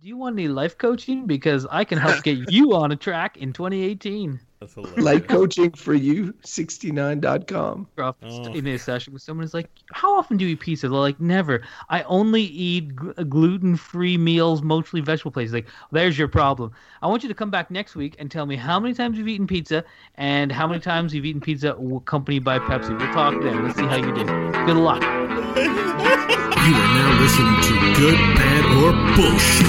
do 0.00 0.08
you 0.08 0.16
want 0.16 0.38
any 0.38 0.48
life 0.48 0.78
coaching? 0.78 1.26
Because 1.26 1.66
I 1.70 1.84
can 1.84 1.98
help 1.98 2.22
get 2.22 2.50
you 2.50 2.72
on 2.74 2.90
a 2.92 2.96
track 2.96 3.36
in 3.36 3.52
2018. 3.52 4.40
That's 4.60 4.74
hilarious. 4.74 5.02
Life 5.04 5.26
coaching 5.28 5.70
for 5.72 5.94
you, 5.94 6.34
69.com. 6.42 7.86
Off 7.98 8.16
Oh. 8.22 8.44
in 8.52 8.66
a 8.66 8.78
session 8.78 9.12
with 9.12 9.22
someone 9.22 9.44
who's 9.44 9.54
like, 9.54 9.68
"How 9.92 10.16
often 10.18 10.36
do 10.36 10.44
you 10.44 10.52
eat 10.52 10.60
pizza?" 10.60 10.88
They're 10.88 10.98
like, 10.98 11.20
"Never. 11.20 11.62
I 11.88 12.02
only 12.04 12.42
eat 12.42 12.94
gl- 12.96 13.18
uh, 13.18 13.22
gluten-free 13.24 14.16
meals, 14.18 14.62
mostly 14.62 15.00
vegetable 15.00 15.32
places." 15.32 15.52
Like, 15.54 15.66
there's 15.92 16.18
your 16.18 16.28
problem. 16.28 16.72
I 17.02 17.06
want 17.06 17.22
you 17.22 17.28
to 17.28 17.34
come 17.34 17.50
back 17.50 17.70
next 17.70 17.94
week 17.96 18.16
and 18.18 18.30
tell 18.30 18.46
me 18.46 18.56
how 18.56 18.78
many 18.80 18.94
times 18.94 19.16
you've 19.18 19.28
eaten 19.28 19.46
pizza 19.46 19.84
and 20.16 20.52
how 20.52 20.66
many 20.66 20.80
times 20.80 21.14
you've 21.14 21.24
eaten 21.26 21.40
pizza 21.40 21.74
accompanied 21.74 22.44
by 22.44 22.58
Pepsi. 22.58 22.98
We'll 22.98 23.12
talk 23.12 23.42
then. 23.42 23.64
Let's 23.64 23.76
see 23.78 23.86
how 23.86 23.96
you 23.96 24.14
do. 24.14 24.24
Good 24.66 24.76
luck. 24.76 25.02
You 26.66 26.74
are 26.74 26.94
now 26.94 27.20
listening 27.22 27.56
to 27.62 27.72
Good, 27.98 28.18
Bad, 28.36 28.64
or 28.76 28.92
Bullshit. 29.16 29.66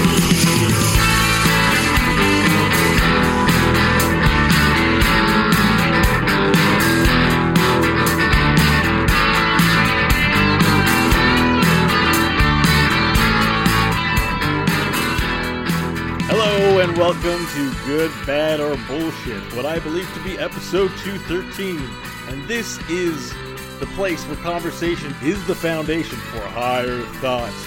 Hello 16.28 16.80
and 16.80 16.98
welcome 16.98 17.46
to 17.54 17.72
Good, 17.86 18.12
Bad, 18.26 18.60
or 18.60 18.76
Bullshit, 18.86 19.42
what 19.54 19.64
I 19.64 19.78
believe 19.78 20.12
to 20.12 20.20
be 20.20 20.38
episode 20.38 20.90
213. 20.98 21.80
And 22.28 22.46
this 22.46 22.78
is 22.90 23.32
the 23.82 23.86
place 23.96 24.22
where 24.28 24.36
conversation 24.36 25.12
is 25.24 25.44
the 25.48 25.54
foundation 25.56 26.16
for 26.16 26.38
higher 26.38 27.00
thoughts. 27.16 27.66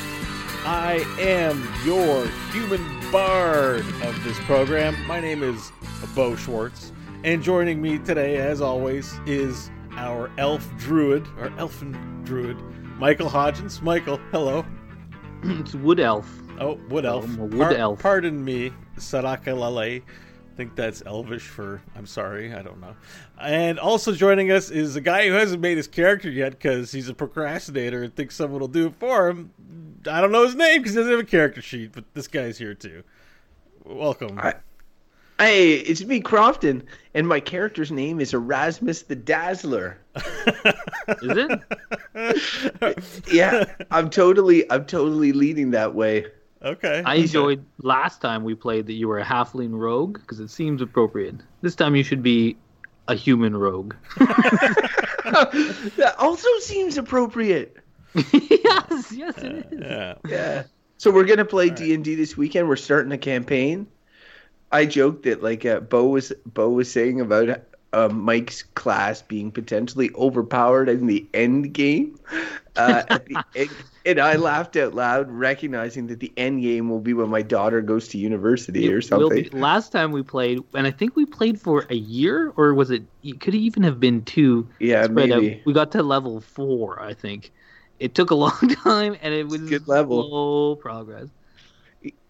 I 0.63 1.05
am 1.19 1.67
your 1.83 2.25
human 2.53 3.11
bard 3.11 3.81
of 4.01 4.23
this 4.23 4.39
program. 4.45 4.95
My 5.07 5.19
name 5.19 5.43
is 5.43 5.73
Beau 6.15 6.37
Schwartz, 6.37 6.93
and 7.25 7.43
joining 7.43 7.81
me 7.81 7.97
today, 7.99 8.37
as 8.37 8.61
always, 8.61 9.13
is 9.25 9.69
our 9.97 10.31
elf 10.37 10.65
druid, 10.77 11.27
our 11.37 11.51
elfin 11.57 11.91
druid, 12.23 12.61
Michael 12.97 13.29
Hodgins. 13.29 13.81
Michael, 13.81 14.21
hello. 14.31 14.65
it's 15.43 15.75
Wood 15.75 15.99
Elf. 15.99 16.31
Oh, 16.61 16.79
wood 16.87 17.03
elf. 17.03 17.25
I'm 17.25 17.39
a 17.41 17.45
wood 17.47 17.73
elf. 17.73 17.99
Pardon 18.01 18.45
me, 18.45 18.71
Saraka 18.95 19.47
Lale. 19.47 19.99
I 19.99 20.01
think 20.55 20.75
that's 20.75 21.03
Elvish 21.05 21.43
for 21.47 21.81
I'm 21.95 22.05
sorry, 22.05 22.53
I 22.53 22.61
don't 22.61 22.79
know. 22.79 22.95
And 23.39 23.77
also 23.79 24.13
joining 24.13 24.51
us 24.51 24.69
is 24.71 24.95
a 24.95 25.01
guy 25.01 25.27
who 25.27 25.33
hasn't 25.33 25.61
made 25.61 25.77
his 25.77 25.87
character 25.87 26.29
yet 26.29 26.51
because 26.53 26.91
he's 26.91 27.09
a 27.09 27.13
procrastinator 27.13 28.03
and 28.03 28.15
thinks 28.15 28.35
someone 28.35 28.61
will 28.61 28.67
do 28.67 28.87
it 28.87 28.95
for 28.99 29.27
him. 29.29 29.51
I 30.09 30.21
don't 30.21 30.31
know 30.31 30.43
his 30.45 30.55
name 30.55 30.81
because 30.81 30.93
he 30.93 30.97
doesn't 30.99 31.11
have 31.11 31.19
a 31.19 31.23
character 31.25 31.61
sheet, 31.61 31.91
but 31.93 32.05
this 32.13 32.27
guy's 32.27 32.57
here 32.57 32.73
too. 32.73 33.03
Welcome. 33.83 34.39
I- 34.39 34.55
Hey, 35.37 35.73
it's 35.73 36.01
me, 36.05 36.21
Crofton, 36.21 36.81
and 37.13 37.27
my 37.27 37.41
character's 37.41 37.91
name 37.91 38.21
is 38.21 38.33
Erasmus 38.33 39.01
the 39.01 39.17
Dazzler. 39.17 39.97
Is 41.21 41.49
it? 42.15 43.03
Yeah, 43.33 43.65
I'm 43.91 44.09
totally, 44.09 44.71
I'm 44.71 44.85
totally 44.85 45.33
leading 45.33 45.71
that 45.71 45.93
way. 45.93 46.27
Okay. 46.65 47.03
I 47.05 47.15
enjoyed 47.15 47.63
last 47.77 48.21
time 48.21 48.43
we 48.43 48.55
played 48.55 48.87
that 48.87 48.93
you 48.93 49.07
were 49.07 49.19
a 49.19 49.23
halfling 49.23 49.71
rogue 49.71 50.19
because 50.19 50.39
it 50.39 50.49
seems 50.49 50.81
appropriate. 50.81 51.35
This 51.61 51.75
time 51.75 51.95
you 51.95 52.03
should 52.03 52.23
be 52.23 52.57
a 53.07 53.15
human 53.15 53.55
rogue. 53.55 53.93
That 55.25 56.15
also 56.19 56.47
seems 56.59 56.97
appropriate. 56.97 57.77
yes, 58.13 59.11
yes, 59.11 59.37
it 59.39 59.67
is. 59.71 59.79
Yeah. 59.81 60.13
Yeah. 60.27 60.63
So 60.97 61.11
we're 61.11 61.25
gonna 61.25 61.45
play 61.45 61.69
D 61.69 61.93
and 61.93 62.03
D 62.03 62.15
this 62.15 62.37
weekend. 62.37 62.67
We're 62.67 62.75
starting 62.75 63.11
a 63.11 63.17
campaign. 63.17 63.87
I 64.71 64.85
joked 64.85 65.23
that 65.23 65.41
like 65.41 65.65
uh, 65.65 65.79
Beau 65.79 66.05
was 66.05 66.31
Beau 66.45 66.69
was 66.69 66.91
saying 66.91 67.21
about 67.21 67.61
uh, 67.91 68.09
Mike's 68.09 68.63
class 68.63 69.21
being 69.21 69.51
potentially 69.51 70.11
overpowered 70.15 70.89
in 70.89 71.07
the 71.07 71.25
end 71.33 71.73
game, 71.73 72.19
uh, 72.77 73.03
end, 73.55 73.69
and 74.05 74.19
I 74.19 74.35
laughed 74.35 74.75
out 74.75 74.93
loud, 74.93 75.29
recognizing 75.31 76.07
that 76.07 76.19
the 76.19 76.31
end 76.37 76.61
game 76.61 76.89
will 76.89 76.99
be 76.99 77.13
when 77.13 77.29
my 77.29 77.41
daughter 77.41 77.81
goes 77.81 78.07
to 78.09 78.17
university 78.17 78.91
or 78.91 78.99
It 78.99 79.11
will 79.17 79.29
something. 79.29 79.49
last 79.53 79.91
time 79.91 80.11
we 80.11 80.23
played, 80.23 80.59
and 80.73 80.85
I 80.87 80.91
think 80.91 81.15
we 81.15 81.25
played 81.25 81.59
for 81.59 81.85
a 81.89 81.95
year, 81.95 82.51
or 82.55 82.73
was 82.73 82.91
it? 82.91 83.03
It 83.23 83.39
could 83.39 83.55
even 83.55 83.83
have 83.83 83.99
been 83.99 84.23
two. 84.23 84.67
Yeah, 84.79 85.03
spread 85.05 85.31
out. 85.31 85.41
maybe. 85.41 85.61
We 85.65 85.73
got 85.73 85.91
to 85.93 86.03
level 86.03 86.41
four, 86.41 87.01
I 87.01 87.13
think. 87.13 87.51
It 87.99 88.13
took 88.15 88.31
a 88.31 88.35
long 88.45 88.59
time, 88.83 89.15
and 89.21 89.33
it 89.33 89.47
was 89.47 89.61
Good 89.61 89.87
level. 89.87 90.27
slow 90.27 90.75
progress. 90.75 91.29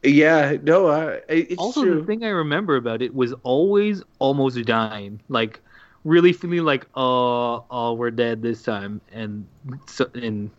Yeah, 0.03 0.57
no, 0.63 0.88
it's 1.28 1.57
also, 1.59 1.84
true. 1.84 2.00
the 2.00 2.05
thing 2.05 2.23
I 2.23 2.29
remember 2.29 2.75
about 2.75 3.01
it 3.01 3.13
was 3.13 3.34
always 3.44 4.03
almost 4.19 4.63
dying, 4.66 5.19
like 5.28 5.59
really 6.05 6.31
feeling 6.31 6.63
like, 6.63 6.88
oh, 6.95 7.66
oh, 7.69 7.93
we're 7.93 8.11
dead 8.11 8.41
this 8.41 8.63
time, 8.63 9.01
and 9.11 9.45
so, 9.88 10.09
and 10.13 10.49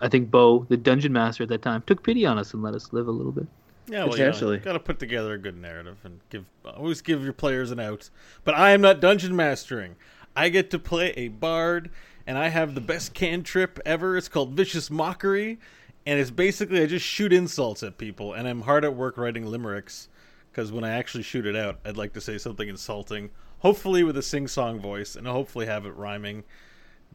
I 0.00 0.08
think 0.08 0.30
Beau, 0.30 0.66
the 0.68 0.76
dungeon 0.76 1.12
master 1.12 1.44
at 1.44 1.50
that 1.50 1.62
time, 1.62 1.84
took 1.86 2.02
pity 2.02 2.26
on 2.26 2.38
us 2.38 2.52
and 2.52 2.62
let 2.62 2.74
us 2.74 2.92
live 2.92 3.06
a 3.06 3.12
little 3.12 3.30
bit. 3.30 3.46
Yeah, 3.88 4.00
well, 4.00 4.12
Potentially. 4.12 4.56
you 4.56 4.62
got 4.62 4.72
to 4.72 4.80
put 4.80 4.98
together 4.98 5.34
a 5.34 5.38
good 5.38 5.56
narrative 5.56 5.98
and 6.02 6.18
give 6.28 6.44
always 6.64 7.02
give 7.02 7.22
your 7.22 7.32
players 7.32 7.70
an 7.70 7.78
out. 7.78 8.10
But 8.42 8.56
I 8.56 8.70
am 8.70 8.80
not 8.80 9.00
dungeon 9.00 9.36
mastering. 9.36 9.94
I 10.34 10.48
get 10.48 10.70
to 10.70 10.78
play 10.78 11.10
a 11.10 11.28
bard, 11.28 11.90
and 12.26 12.36
I 12.36 12.48
have 12.48 12.74
the 12.74 12.80
best 12.80 13.14
cantrip 13.14 13.78
ever. 13.86 14.16
It's 14.16 14.28
called 14.28 14.54
Vicious 14.54 14.90
Mockery, 14.90 15.58
and 16.04 16.18
it's 16.18 16.32
basically 16.32 16.82
I 16.82 16.86
just 16.86 17.06
shoot 17.06 17.32
insults 17.32 17.84
at 17.84 17.96
people, 17.96 18.32
and 18.32 18.48
I'm 18.48 18.62
hard 18.62 18.84
at 18.84 18.96
work 18.96 19.16
writing 19.16 19.46
limericks 19.46 20.08
because 20.50 20.72
when 20.72 20.84
I 20.84 20.90
actually 20.90 21.22
shoot 21.22 21.46
it 21.46 21.54
out, 21.54 21.78
I'd 21.84 21.96
like 21.96 22.14
to 22.14 22.20
say 22.20 22.38
something 22.38 22.68
insulting, 22.68 23.30
hopefully 23.60 24.02
with 24.04 24.16
a 24.16 24.22
sing-song 24.22 24.80
voice, 24.80 25.16
and 25.16 25.26
hopefully 25.26 25.66
have 25.66 25.86
it 25.86 25.94
rhyming. 25.96 26.44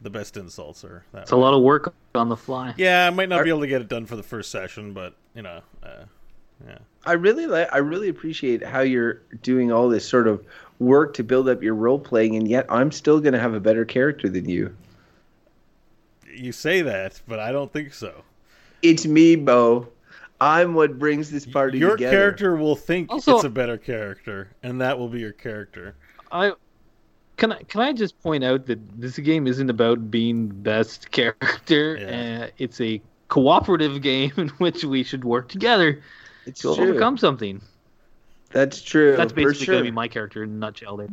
The 0.00 0.10
best 0.10 0.36
insults 0.36 0.84
are 0.84 1.04
that. 1.12 1.22
It's 1.22 1.30
a 1.30 1.36
lot 1.36 1.54
of 1.54 1.62
work 1.62 1.94
on 2.14 2.28
the 2.28 2.36
fly. 2.36 2.74
Yeah, 2.76 3.06
I 3.06 3.10
might 3.10 3.28
not 3.28 3.44
be 3.44 3.50
able 3.50 3.60
to 3.60 3.66
get 3.68 3.80
it 3.82 3.88
done 3.88 4.06
for 4.06 4.16
the 4.16 4.22
first 4.22 4.50
session, 4.50 4.92
but 4.92 5.14
you 5.34 5.42
know, 5.42 5.60
uh, 5.82 6.04
yeah. 6.66 6.78
I 7.06 7.12
really 7.12 7.46
like. 7.46 7.68
I 7.72 7.78
really 7.78 8.08
appreciate 8.08 8.64
how 8.64 8.80
you're 8.80 9.20
doing 9.42 9.70
all 9.70 9.88
this 9.88 10.06
sort 10.08 10.26
of 10.26 10.44
work 10.80 11.14
to 11.14 11.22
build 11.22 11.48
up 11.48 11.62
your 11.62 11.74
role 11.74 11.98
playing, 12.00 12.34
and 12.36 12.48
yet 12.48 12.66
I'm 12.68 12.90
still 12.90 13.20
going 13.20 13.34
to 13.34 13.38
have 13.38 13.54
a 13.54 13.60
better 13.60 13.84
character 13.84 14.28
than 14.28 14.48
you. 14.48 14.74
You 16.34 16.50
say 16.52 16.82
that, 16.82 17.20
but 17.28 17.38
I 17.38 17.52
don't 17.52 17.72
think 17.72 17.92
so. 17.94 18.24
It's 18.82 19.06
me, 19.06 19.36
Beau. 19.36 19.88
I'm 20.40 20.74
what 20.74 20.98
brings 20.98 21.30
this 21.30 21.46
party 21.46 21.78
your 21.78 21.92
together. 21.96 22.16
character 22.16 22.56
will 22.56 22.74
think 22.74 23.12
Also- 23.12 23.36
it's 23.36 23.44
a 23.44 23.50
better 23.50 23.76
character, 23.78 24.48
and 24.64 24.80
that 24.80 24.98
will 24.98 25.08
be 25.08 25.20
your 25.20 25.32
character. 25.32 25.94
I 26.32 26.52
can 27.36 27.52
I 27.52 27.62
can 27.62 27.80
I 27.80 27.92
just 27.92 28.20
point 28.22 28.42
out 28.42 28.66
that 28.66 28.78
this 29.00 29.18
game 29.18 29.46
isn't 29.46 29.70
about 29.70 30.10
being 30.10 30.48
best 30.48 31.10
character. 31.12 31.96
Yeah. 32.00 32.44
Uh, 32.44 32.50
it's 32.58 32.80
a 32.80 33.00
cooperative 33.28 34.02
game 34.02 34.32
in 34.36 34.48
which 34.50 34.84
we 34.84 35.02
should 35.02 35.24
work 35.24 35.48
together 35.48 36.02
It's 36.46 36.62
to 36.62 36.74
true. 36.74 36.90
overcome 36.90 37.16
something. 37.18 37.60
That's 38.50 38.82
true. 38.82 39.16
That's 39.16 39.32
basically 39.32 39.64
sure. 39.64 39.74
going 39.74 39.84
to 39.84 39.90
be 39.90 39.94
my 39.94 40.08
character 40.08 40.42
in 40.42 40.50
a 40.50 40.54
nutshell. 40.54 40.98
There. 40.98 41.08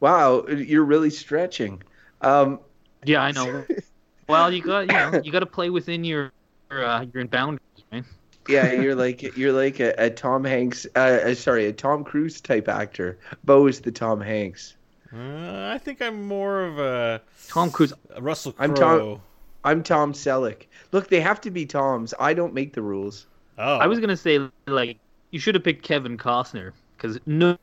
Wow, 0.00 0.46
you're 0.46 0.84
really 0.84 1.10
stretching. 1.10 1.82
Um, 2.22 2.60
Yeah, 3.04 3.22
I 3.22 3.32
know. 3.32 3.64
well, 4.28 4.50
you 4.52 4.62
got 4.62 4.80
you 4.80 4.86
know 4.86 5.20
you 5.22 5.32
got 5.32 5.40
to 5.40 5.46
play 5.46 5.68
within 5.70 6.04
your 6.04 6.32
uh, 6.70 7.04
your 7.12 7.26
boundaries, 7.26 7.60
right? 7.92 8.04
Yeah, 8.48 8.72
you're 8.72 8.94
like 8.94 9.22
you're 9.36 9.52
like 9.52 9.80
a, 9.80 9.94
a 9.98 10.10
Tom 10.10 10.44
Hanks. 10.44 10.86
Uh, 10.94 10.98
uh, 11.26 11.34
sorry, 11.34 11.66
a 11.66 11.72
Tom 11.72 12.04
Cruise 12.04 12.40
type 12.40 12.68
actor. 12.68 13.18
Beau 13.44 13.66
is 13.66 13.80
the 13.80 13.90
Tom 13.92 14.20
Hanks. 14.20 14.74
Uh, 15.12 15.70
I 15.72 15.78
think 15.78 16.02
I'm 16.02 16.26
more 16.26 16.62
of 16.64 16.78
a, 16.78 17.22
Tom 17.48 17.70
Cruise. 17.70 17.92
a 18.14 18.20
Russell 18.20 18.52
Crowe. 18.52 18.64
I'm 18.64 18.74
Tom- 18.74 19.20
I'm 19.64 19.82
Tom 19.82 20.12
Selleck. 20.12 20.66
Look, 20.92 21.08
they 21.08 21.20
have 21.20 21.40
to 21.42 21.50
be 21.50 21.64
Toms. 21.64 22.12
I 22.20 22.34
don't 22.34 22.52
make 22.52 22.74
the 22.74 22.82
rules. 22.82 23.26
Oh, 23.56 23.76
I 23.76 23.86
was 23.86 23.98
gonna 24.00 24.16
say 24.16 24.40
like 24.66 24.98
you 25.30 25.38
should 25.38 25.54
have 25.54 25.64
picked 25.64 25.82
Kevin 25.84 26.18
Costner 26.18 26.72
because 26.96 27.18
no 27.26 27.56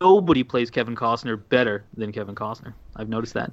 nobody 0.00 0.42
plays 0.42 0.70
Kevin 0.70 0.96
Costner 0.96 1.40
better 1.48 1.84
than 1.96 2.12
Kevin 2.12 2.34
Costner. 2.34 2.74
I've 2.96 3.08
noticed 3.08 3.34
that. 3.34 3.52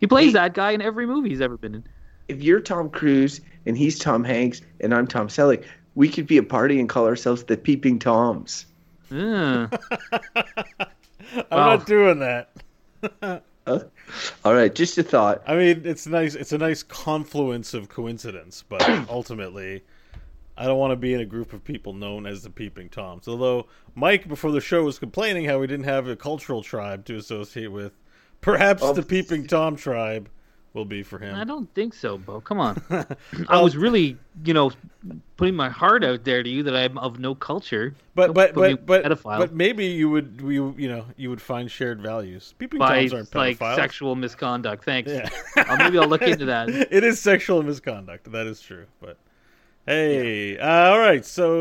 He 0.00 0.06
plays 0.06 0.26
Hey. 0.28 0.32
that 0.34 0.54
guy 0.54 0.72
in 0.72 0.82
every 0.82 1.06
movie 1.06 1.28
he's 1.30 1.40
ever 1.40 1.56
been 1.56 1.76
in. 1.76 1.84
If 2.28 2.42
you're 2.42 2.60
Tom 2.60 2.90
Cruise 2.90 3.40
and 3.66 3.76
he's 3.76 3.98
Tom 3.98 4.24
Hanks 4.24 4.62
and 4.80 4.94
I'm 4.94 5.06
Tom 5.06 5.28
Selleck, 5.28 5.64
we 5.94 6.08
could 6.08 6.26
be 6.26 6.36
a 6.38 6.42
party 6.42 6.78
and 6.80 6.88
call 6.88 7.06
ourselves 7.06 7.44
the 7.44 7.56
Peeping 7.56 7.98
Toms. 7.98 8.66
Uh, 9.10 9.68
I'm 10.10 11.44
Wow. 11.50 11.76
not 11.76 11.86
doing 11.86 12.18
that. 12.20 12.50
All 13.66 14.54
right, 14.54 14.72
just 14.74 14.96
a 14.98 15.02
thought. 15.02 15.42
I 15.46 15.56
mean, 15.56 15.82
it's 15.84 16.06
nice. 16.06 16.34
It's 16.36 16.52
a 16.52 16.58
nice 16.58 16.82
confluence 16.84 17.74
of 17.74 17.88
coincidence, 17.88 18.62
but 18.68 18.82
ultimately, 19.10 19.82
I 20.56 20.64
don't 20.66 20.78
want 20.78 20.92
to 20.92 20.96
be 20.96 21.12
in 21.14 21.20
a 21.20 21.24
group 21.24 21.52
of 21.52 21.64
people 21.64 21.92
known 21.92 22.26
as 22.26 22.42
the 22.44 22.50
Peeping 22.50 22.88
Toms. 22.90 23.26
Although 23.26 23.66
Mike, 23.96 24.28
before 24.28 24.52
the 24.52 24.60
show, 24.60 24.84
was 24.84 24.98
complaining 25.00 25.44
how 25.46 25.58
we 25.58 25.66
didn't 25.66 25.84
have 25.86 26.06
a 26.06 26.14
cultural 26.16 26.62
tribe 26.62 27.04
to 27.06 27.16
associate 27.16 27.72
with. 27.72 27.92
Perhaps 28.40 28.82
Oh. 28.84 28.92
the 28.92 29.02
Peeping 29.02 29.46
Tom 29.48 29.74
tribe 29.76 30.28
will 30.76 30.84
be 30.84 31.02
for 31.02 31.18
him. 31.18 31.34
I 31.34 31.42
don't 31.42 31.72
think 31.74 31.94
so, 31.94 32.18
Beau. 32.18 32.40
Come 32.40 32.60
on. 32.60 32.80
I 33.48 33.60
was 33.60 33.76
really, 33.76 34.16
you 34.44 34.54
know, 34.54 34.70
putting 35.36 35.56
my 35.56 35.70
heart 35.70 36.04
out 36.04 36.24
there 36.24 36.42
to 36.42 36.48
you 36.48 36.62
that 36.62 36.76
I'm 36.76 36.98
of 36.98 37.18
no 37.18 37.34
culture. 37.34 37.94
But 38.14 38.26
Don't 38.26 38.34
but 38.34 38.54
but 38.54 38.86
but, 38.86 39.04
pedophile. 39.04 39.38
but 39.38 39.54
maybe 39.54 39.86
you 39.86 40.08
would 40.10 40.40
you 40.44 40.74
you 40.78 40.88
know 40.88 41.06
you 41.16 41.30
would 41.30 41.42
find 41.42 41.68
shared 41.70 42.00
values. 42.00 42.54
Peeping 42.58 42.78
by 42.78 43.00
toms 43.00 43.14
aren't 43.14 43.34
like 43.34 43.58
sexual 43.58 44.14
misconduct. 44.14 44.84
Thanks. 44.84 45.10
Yeah. 45.10 45.28
Uh, 45.56 45.76
maybe 45.78 45.98
I'll 45.98 46.08
look 46.08 46.22
into 46.22 46.44
that. 46.44 46.68
it 46.90 47.02
is 47.02 47.18
sexual 47.18 47.62
misconduct. 47.62 48.30
That 48.30 48.46
is 48.46 48.60
true. 48.60 48.86
But 49.00 49.16
hey, 49.86 50.58
uh, 50.58 50.90
all 50.90 51.00
right. 51.00 51.24
So 51.24 51.58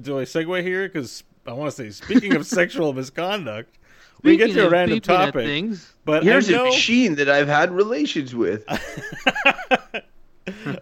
do 0.00 0.18
I 0.18 0.24
segue 0.24 0.62
here? 0.62 0.88
Because 0.88 1.22
I 1.46 1.52
want 1.52 1.70
to 1.74 1.76
say, 1.76 1.90
speaking 1.90 2.34
of 2.34 2.46
sexual 2.58 2.92
misconduct, 2.92 3.77
we 4.22 4.36
get 4.36 4.52
to 4.52 4.66
a 4.66 4.70
random 4.70 5.00
topic. 5.00 5.44
Things, 5.46 5.92
But 6.04 6.22
Here's 6.24 6.48
I 6.50 6.52
a 6.52 6.56
know, 6.56 6.64
machine 6.66 7.14
that 7.16 7.28
I've 7.28 7.48
had 7.48 7.70
relations 7.70 8.34
with. 8.34 8.64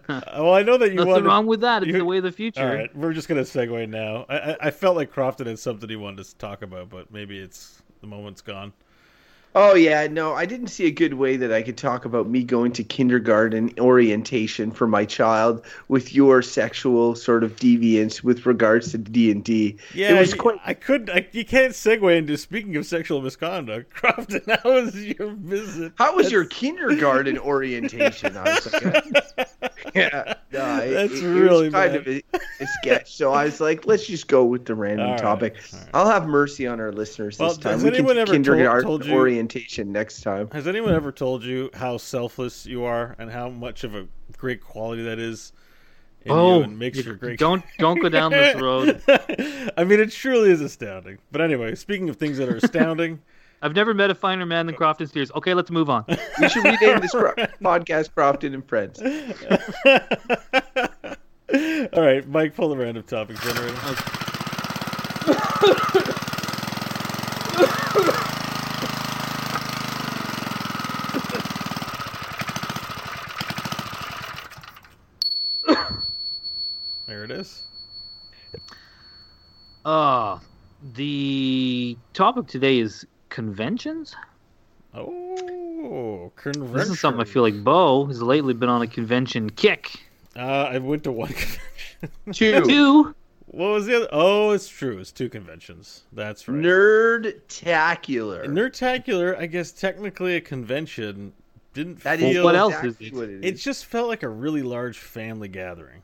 well, 0.09 0.53
I 0.53 0.63
know 0.63 0.77
that 0.77 0.89
you 0.89 0.95
nothing 0.95 1.11
wanted. 1.11 1.25
wrong 1.25 1.45
with 1.45 1.61
that. 1.61 1.83
It's 1.83 1.91
you- 1.91 1.97
the 1.99 2.05
way 2.05 2.17
of 2.17 2.23
the 2.23 2.31
future. 2.31 2.61
All 2.67 2.73
right, 2.73 2.95
we're 2.95 3.13
just 3.13 3.27
gonna 3.27 3.41
segue 3.41 3.89
now. 3.89 4.25
I, 4.29 4.37
I, 4.37 4.57
I 4.67 4.71
felt 4.71 4.95
like 4.95 5.11
Crofton 5.11 5.47
had 5.47 5.59
something 5.59 5.89
he 5.89 5.95
wanted 5.95 6.25
to 6.25 6.35
talk 6.37 6.61
about, 6.61 6.89
but 6.89 7.11
maybe 7.11 7.37
it's 7.39 7.81
the 8.01 8.07
moment's 8.07 8.41
gone. 8.41 8.73
Oh 9.59 9.73
yeah, 9.73 10.05
no, 10.05 10.35
I 10.35 10.45
didn't 10.45 10.67
see 10.67 10.85
a 10.85 10.91
good 10.91 11.15
way 11.15 11.35
that 11.37 11.51
I 11.51 11.63
could 11.63 11.77
talk 11.77 12.05
about 12.05 12.29
me 12.29 12.43
going 12.43 12.73
to 12.73 12.83
kindergarten 12.83 13.71
orientation 13.79 14.69
for 14.69 14.85
my 14.85 15.03
child 15.03 15.65
with 15.87 16.13
your 16.13 16.43
sexual 16.43 17.15
sort 17.15 17.43
of 17.43 17.55
deviance 17.55 18.21
with 18.21 18.45
regards 18.45 18.91
to 18.91 18.99
D 18.99 19.31
and 19.31 19.43
D. 19.43 19.77
Yeah, 19.95 20.11
it 20.15 20.19
was 20.19 20.33
you- 20.33 20.37
quite. 20.37 20.59
I 20.63 20.75
could. 20.75 21.09
I, 21.09 21.27
you 21.31 21.43
can't 21.43 21.73
segue 21.73 22.15
into 22.15 22.37
speaking 22.37 22.75
of 22.75 22.85
sexual 22.85 23.19
misconduct. 23.19 23.91
Crofton, 23.95 24.41
how 24.63 24.73
was 24.73 24.95
your 25.03 25.31
visit? 25.31 25.93
How 25.97 26.15
was 26.15 26.31
your 26.31 26.45
kindergarten 26.45 27.39
orientation? 27.39 28.37
I 28.37 28.43
was 28.53 28.71
like, 28.73 28.83
yeah, 29.95 30.35
no, 30.51 30.77
it, 30.83 30.91
That's 30.91 31.13
it- 31.13 31.23
it 31.23 31.27
really 31.27 31.65
was 31.69 31.73
kind 31.73 31.93
bad. 31.93 31.95
of 31.95 32.07
a, 32.07 32.23
a 32.61 32.67
sketch. 32.79 33.15
So 33.15 33.33
I 33.33 33.45
was 33.45 33.59
like, 33.59 33.87
let's 33.87 34.05
just 34.05 34.27
go 34.27 34.45
with 34.45 34.65
the 34.65 34.75
random 34.75 35.09
right, 35.11 35.19
topic. 35.19 35.55
right. 35.73 35.85
I'll 35.95 36.09
have 36.09 36.27
mercy 36.27 36.67
on 36.67 36.79
our 36.79 36.91
listeners 36.91 37.39
Well, 37.39 37.49
this 37.49 37.57
time. 37.57 37.73
has 37.73 37.83
We 37.83 37.89
anyone 37.89 38.17
ever 38.19 38.27
told- 38.27 38.35
kindergarten 38.45 38.83
told 38.85 39.05
you- 39.05 39.15
orientation 39.55 39.91
next 39.91 40.21
time. 40.21 40.49
Has 40.51 40.67
anyone 40.67 40.93
ever 40.93 41.11
told 41.11 41.43
you 41.43 41.69
how 41.73 41.97
selfless 41.97 42.65
you 42.65 42.83
are 42.83 43.15
and 43.17 43.31
how 43.31 43.49
much 43.49 43.83
of 43.83 43.95
a 43.95 44.07
great 44.37 44.61
quality 44.61 45.03
that 45.03 45.19
is? 45.19 45.53
In 46.23 46.31
Oh, 46.31 46.57
you 46.57 46.63
and 46.63 46.77
makes 46.77 46.97
you- 46.97 47.13
great. 47.15 47.39
don't 47.39 47.63
don't 47.79 47.99
go 48.01 48.09
down 48.09 48.31
this 48.31 48.59
road. 48.59 49.01
I 49.77 49.83
mean, 49.85 49.99
it 50.01 50.11
truly 50.11 50.51
is 50.51 50.59
astounding. 50.61 51.19
But 51.31 51.39
anyway, 51.41 51.75
speaking 51.75 52.09
of 52.09 52.17
things 52.17 52.37
that 52.39 52.49
are 52.49 52.57
astounding, 52.57 53.21
I've 53.61 53.73
never 53.75 53.93
met 53.93 54.09
a 54.11 54.15
finer 54.15 54.45
man 54.45 54.65
than 54.65 54.75
Crofton 54.79 55.07
Steers. 55.07 55.31
Okay, 55.35 55.53
let's 55.53 55.71
move 55.71 55.89
on. 55.89 56.03
We 56.41 56.49
should 56.49 56.65
rename 56.65 56.99
this 56.99 57.11
cro- 57.11 57.33
podcast 57.61 58.13
Crofton 58.13 58.53
and 58.53 58.67
Friends. 58.67 58.99
all 61.93 62.03
right, 62.03 62.27
Mike, 62.27 62.55
pull 62.55 62.67
the 62.69 62.77
random 62.77 63.03
topic 63.03 63.39
generator. 63.39 63.77
There 77.17 77.23
it 77.23 77.31
is. 77.31 77.63
Uh 79.83 80.37
the 80.93 81.97
topic 82.13 82.45
today 82.45 82.77
is 82.77 83.07
conventions. 83.29 84.15
Oh, 84.93 86.31
convention. 86.35 86.73
This 86.73 86.89
is 86.89 86.99
something 86.99 87.19
I 87.19 87.23
feel 87.23 87.41
like 87.41 87.63
Beau 87.63 88.05
has 88.05 88.21
lately 88.21 88.53
been 88.53 88.69
on 88.69 88.83
a 88.83 88.87
convention 88.87 89.49
kick. 89.49 89.99
Uh, 90.35 90.41
I 90.71 90.77
went 90.77 91.03
to 91.05 91.11
one 91.11 91.29
convention. 91.33 92.33
Two. 92.33 92.63
Two. 92.67 93.15
what 93.47 93.69
was 93.71 93.87
the 93.87 93.95
other? 93.95 94.09
Oh, 94.11 94.51
it's 94.51 94.67
true. 94.67 94.99
It's 94.99 95.11
two 95.11 95.27
conventions. 95.29 96.03
That's 96.13 96.47
right. 96.47 96.55
Nerdtacular. 96.61 98.45
Nerdtacular, 98.45 99.35
I 99.39 99.47
guess 99.47 99.71
technically 99.71 100.35
a 100.35 100.41
convention, 100.41 101.33
didn't 101.73 102.03
That 102.03 102.19
is 102.19 102.33
feel. 102.35 102.43
what 102.43 102.53
else 102.55 102.75
is 102.83 102.95
it? 103.01 103.11
what 103.15 103.27
it 103.29 103.43
It 103.43 103.55
is. 103.55 103.63
just 103.63 103.85
felt 103.85 104.07
like 104.07 104.21
a 104.21 104.29
really 104.29 104.61
large 104.61 104.99
family 104.99 105.47
gathering. 105.47 106.03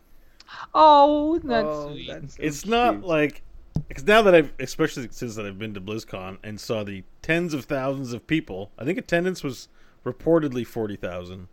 Oh, 0.73 1.35
isn't 1.37 1.51
Oh, 1.51 1.91
sweet? 1.91 2.07
that's 2.07 2.35
so 2.37 2.43
It's 2.43 2.65
not 2.65 3.01
like 3.03 3.41
because 3.87 4.03
now 4.05 4.21
that 4.21 4.35
I've, 4.35 4.53
especially 4.59 5.07
since 5.11 5.35
that 5.35 5.45
I've 5.45 5.59
been 5.59 5.73
to 5.73 5.81
BlizzCon 5.81 6.37
and 6.43 6.59
saw 6.59 6.83
the 6.83 7.03
tens 7.21 7.53
of 7.53 7.65
thousands 7.65 8.13
of 8.13 8.25
people. 8.27 8.71
I 8.77 8.85
think 8.85 8.97
attendance 8.97 9.43
was 9.43 9.67
reportedly 10.05 10.65
forty 10.65 10.95
thousand. 10.95 11.47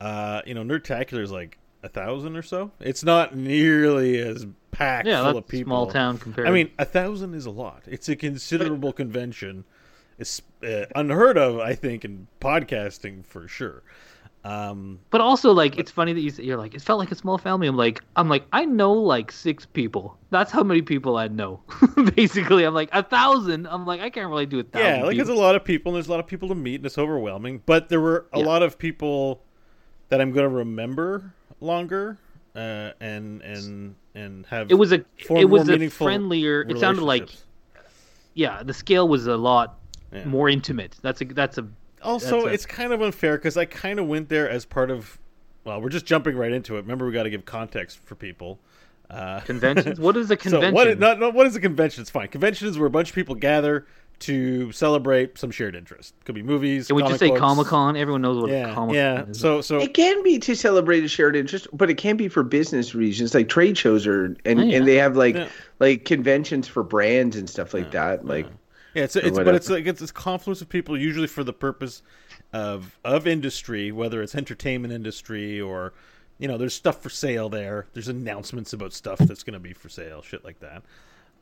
Uh, 0.00 0.42
you 0.46 0.54
know, 0.54 0.62
Nerdtacular 0.62 1.20
is 1.22 1.30
like 1.30 1.58
a 1.82 1.88
thousand 1.88 2.36
or 2.36 2.42
so. 2.42 2.70
It's 2.80 3.04
not 3.04 3.34
nearly 3.36 4.18
as 4.18 4.46
packed 4.70 5.06
Yeah, 5.06 5.18
full 5.22 5.26
that's 5.26 5.38
of 5.38 5.48
people. 5.48 5.70
small 5.70 5.86
town 5.86 6.18
compared. 6.18 6.48
I 6.48 6.50
mean, 6.50 6.70
a 6.78 6.84
thousand 6.84 7.34
is 7.34 7.46
a 7.46 7.50
lot. 7.50 7.82
It's 7.86 8.08
a 8.08 8.16
considerable 8.16 8.92
convention. 8.92 9.64
It's 10.18 10.40
uh, 10.66 10.86
unheard 10.94 11.36
of, 11.38 11.58
I 11.58 11.74
think, 11.74 12.04
in 12.04 12.26
podcasting 12.40 13.24
for 13.24 13.46
sure. 13.48 13.82
Um, 14.46 15.00
but 15.10 15.20
also 15.20 15.50
like 15.50 15.76
it's 15.76 15.90
funny 15.90 16.12
that 16.12 16.20
you 16.20 16.30
say, 16.30 16.44
you're 16.44 16.56
like 16.56 16.74
it 16.76 16.80
felt 16.82 17.00
like 17.00 17.10
a 17.10 17.16
small 17.16 17.36
family. 17.36 17.66
I'm 17.66 17.76
like 17.76 18.00
I'm 18.14 18.28
like 18.28 18.44
I 18.52 18.64
know 18.64 18.92
like 18.92 19.32
six 19.32 19.66
people. 19.66 20.16
That's 20.30 20.52
how 20.52 20.62
many 20.62 20.82
people 20.82 21.16
I 21.16 21.26
know. 21.26 21.62
Basically, 22.14 22.62
I'm 22.62 22.72
like 22.74 22.88
a 22.92 23.02
thousand. 23.02 23.66
I'm 23.66 23.84
like 23.86 24.00
I 24.00 24.08
can't 24.08 24.28
really 24.30 24.46
do 24.46 24.60
a 24.60 24.62
thousand. 24.62 24.86
yeah, 25.00 25.02
like 25.02 25.16
people. 25.16 25.20
it's 25.22 25.30
a 25.30 25.42
lot 25.42 25.56
of 25.56 25.64
people, 25.64 25.90
and 25.90 25.96
there's 25.96 26.06
a 26.06 26.10
lot 26.12 26.20
of 26.20 26.28
people 26.28 26.48
to 26.50 26.54
meet, 26.54 26.76
and 26.76 26.86
it's 26.86 26.96
overwhelming. 26.96 27.60
But 27.66 27.88
there 27.88 28.00
were 28.00 28.26
a 28.32 28.38
Yeah. 28.38 28.46
lot 28.46 28.62
of 28.62 28.78
people 28.78 29.42
that 30.10 30.20
I'm 30.20 30.30
going 30.30 30.48
to 30.48 30.54
remember 30.56 31.34
longer, 31.60 32.18
uh, 32.54 32.92
and 33.00 33.42
and 33.42 33.96
and 34.14 34.46
have. 34.46 34.70
It 34.70 34.74
was 34.74 34.92
a 34.92 35.04
it 35.28 35.46
was 35.46 35.68
a 35.68 35.88
friendlier. 35.88 36.60
It 36.62 36.78
sounded 36.78 37.02
like 37.02 37.30
yeah, 38.34 38.62
the 38.62 38.74
scale 38.74 39.08
was 39.08 39.26
a 39.26 39.36
lot 39.36 39.78
Yeah. 40.12 40.24
more 40.24 40.48
intimate. 40.48 40.96
That's 41.02 41.20
a 41.20 41.24
that's 41.24 41.58
a 41.58 41.66
Also, 42.02 42.46
a- 42.46 42.52
it's 42.52 42.66
kind 42.66 42.92
of 42.92 43.02
unfair 43.02 43.36
because 43.36 43.56
I 43.56 43.64
kind 43.64 43.98
of 43.98 44.06
went 44.06 44.28
there 44.28 44.48
as 44.48 44.64
part 44.64 44.90
of. 44.90 45.18
Well, 45.64 45.80
we're 45.80 45.88
just 45.88 46.06
jumping 46.06 46.36
right 46.36 46.52
into 46.52 46.74
it. 46.76 46.82
Remember, 46.82 47.06
we 47.06 47.12
got 47.12 47.24
to 47.24 47.30
give 47.30 47.44
context 47.44 47.98
for 48.04 48.14
people. 48.14 48.58
Uh, 49.10 49.40
conventions. 49.40 49.98
what 50.00 50.16
is 50.16 50.30
a 50.30 50.34
So 50.34 50.60
convention? 50.60 50.98
Not, 50.98 51.18
not, 51.20 51.34
what 51.34 51.46
is 51.46 51.56
a 51.56 51.60
convention? 51.60 52.02
It's 52.02 52.10
fine. 52.10 52.28
Convention 52.28 52.68
is 52.68 52.78
where 52.78 52.86
a 52.86 52.90
bunch 52.90 53.08
of 53.10 53.14
people 53.14 53.34
gather 53.34 53.86
to 54.20 54.72
celebrate 54.72 55.36
some 55.38 55.50
shared 55.50 55.74
interest. 55.76 56.14
Could 56.24 56.34
be 56.34 56.42
movies. 56.42 56.86
Can 56.86 56.96
we 56.96 57.02
just 57.02 57.18
say 57.18 57.28
books. 57.28 57.40
Comic 57.40 57.66
Con? 57.66 57.96
Everyone 57.96 58.22
knows 58.22 58.40
what 58.40 58.50
a 58.50 58.52
Yeah, 58.52 58.74
Comic 58.74 58.94
Con 58.94 58.94
yeah. 58.94 59.24
is. 59.26 59.38
So, 59.38 59.60
so 59.60 59.78
It 59.78 59.92
can 59.94 60.22
be 60.22 60.38
to 60.38 60.54
celebrate 60.56 61.04
a 61.04 61.08
shared 61.08 61.36
interest, 61.36 61.66
but 61.72 61.90
it 61.90 61.96
can 61.98 62.16
be 62.16 62.28
for 62.28 62.42
business 62.42 62.94
reasons, 62.94 63.34
like 63.34 63.48
trade 63.48 63.76
shows 63.76 64.06
are, 64.06 64.36
and, 64.44 64.60
Oh, 64.60 64.62
yeah. 64.62 64.78
and 64.78 64.88
they 64.88 64.94
have 64.96 65.16
like 65.16 65.34
Yeah. 65.34 65.48
like 65.80 66.04
conventions 66.04 66.66
for 66.66 66.82
brands 66.82 67.36
and 67.36 67.48
stuff 67.50 67.74
like 67.74 67.90
that. 67.90 68.24
Like 68.24 68.46
Yeah, 68.96 69.04
it's, 69.04 69.14
it's 69.14 69.36
but 69.38 69.54
it's 69.54 69.68
like 69.68 69.86
it's 69.86 70.00
this 70.00 70.10
confluence 70.10 70.62
of 70.62 70.70
people 70.70 70.98
usually 70.98 71.26
for 71.26 71.44
the 71.44 71.52
purpose 71.52 72.02
of 72.54 72.98
of 73.04 73.26
industry, 73.26 73.92
whether 73.92 74.22
it's 74.22 74.34
entertainment 74.34 74.94
industry 74.94 75.60
or 75.60 75.92
you 76.38 76.48
know, 76.48 76.56
there's 76.56 76.74
stuff 76.74 77.02
for 77.02 77.10
sale 77.10 77.50
there. 77.50 77.86
There's 77.92 78.08
announcements 78.08 78.72
about 78.72 78.94
stuff 78.94 79.18
that's 79.18 79.42
going 79.42 79.54
to 79.54 79.60
be 79.60 79.74
for 79.74 79.88
sale, 79.90 80.22
shit 80.22 80.44
like 80.44 80.60
that. 80.60 80.82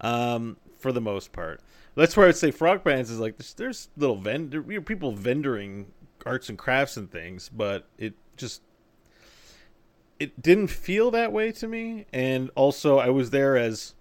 Um, 0.00 0.56
for 0.78 0.90
the 0.90 1.00
most 1.00 1.32
part, 1.32 1.60
that's 1.94 2.16
where 2.16 2.26
I'd 2.26 2.36
say 2.36 2.50
Frog 2.50 2.82
Pants 2.82 3.08
is 3.10 3.20
like 3.20 3.36
there's, 3.38 3.54
there's 3.54 3.88
little 3.96 4.16
vendor 4.16 4.62
people 4.80 5.14
vendoring 5.14 5.86
arts 6.26 6.48
and 6.48 6.58
crafts 6.58 6.96
and 6.96 7.08
things, 7.10 7.48
but 7.48 7.86
it 7.98 8.14
just 8.36 8.62
it 10.18 10.42
didn't 10.42 10.68
feel 10.68 11.12
that 11.12 11.32
way 11.32 11.52
to 11.52 11.68
me. 11.68 12.06
And 12.12 12.50
also, 12.56 12.98
I 12.98 13.10
was 13.10 13.30
there 13.30 13.56
as 13.56 13.94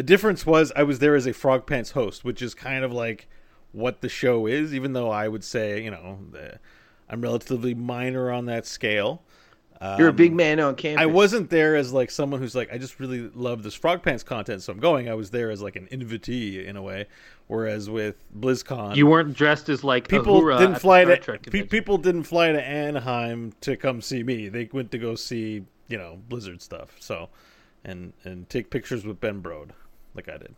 the 0.00 0.04
difference 0.04 0.46
was 0.46 0.72
I 0.74 0.82
was 0.82 0.98
there 0.98 1.14
as 1.14 1.26
a 1.26 1.34
Frog 1.34 1.66
Pants 1.66 1.90
host, 1.90 2.24
which 2.24 2.40
is 2.40 2.54
kind 2.54 2.84
of 2.84 2.90
like 2.90 3.28
what 3.72 4.00
the 4.00 4.08
show 4.08 4.46
is, 4.46 4.72
even 4.74 4.94
though 4.94 5.10
I 5.10 5.28
would 5.28 5.44
say, 5.44 5.82
you 5.84 5.90
know, 5.90 6.18
the, 6.32 6.58
I'm 7.10 7.20
relatively 7.20 7.74
minor 7.74 8.30
on 8.32 8.46
that 8.46 8.64
scale. 8.64 9.22
you're 9.98 10.06
a 10.06 10.10
Um, 10.10 10.16
big 10.16 10.32
man 10.32 10.58
on 10.58 10.74
campus. 10.74 11.02
I 11.02 11.04
wasn't 11.04 11.50
there 11.50 11.76
as 11.76 11.92
like 11.92 12.10
someone 12.10 12.40
who's 12.40 12.54
like, 12.54 12.72
I 12.72 12.78
just 12.78 12.98
really 12.98 13.28
love 13.34 13.62
this 13.62 13.74
Frog 13.74 14.02
Pants 14.02 14.22
content, 14.22 14.62
so 14.62 14.72
I'm 14.72 14.80
going. 14.80 15.10
I 15.10 15.14
was 15.14 15.28
there 15.32 15.50
as 15.50 15.60
like 15.60 15.76
an 15.76 15.86
invitee 15.92 16.64
in 16.64 16.76
a 16.76 16.82
way, 16.82 17.04
whereas 17.48 17.90
with 17.90 18.24
BlizzCon, 18.40 18.96
you 18.96 19.06
weren't 19.06 19.34
dressed 19.34 19.68
as 19.68 19.84
like 19.84 20.08
people 20.08 20.40
Uhura 20.40 20.60
didn't 20.60 20.70
at 20.70 20.74
the 20.76 20.80
fly 20.80 21.02
Star 21.04 21.16
to 21.16 21.20
Trek 21.22 21.42
pe- 21.42 21.64
people 21.64 21.98
didn't 21.98 22.22
fly 22.24 22.52
to 22.52 22.62
Anaheim 22.62 23.52
to 23.60 23.76
come 23.76 24.00
see 24.00 24.22
me. 24.22 24.48
They 24.48 24.66
went 24.72 24.92
to 24.92 24.98
go 24.98 25.14
see 25.14 25.64
you 25.88 25.98
know 25.98 26.18
Blizzard 26.30 26.62
stuff. 26.62 26.96
So, 27.00 27.28
and 27.84 28.14
and 28.24 28.48
take 28.48 28.70
pictures 28.70 29.04
with 29.04 29.20
Ben 29.20 29.42
Brode, 29.42 29.70
like 30.14 30.28
I 30.28 30.38
did. 30.38 30.54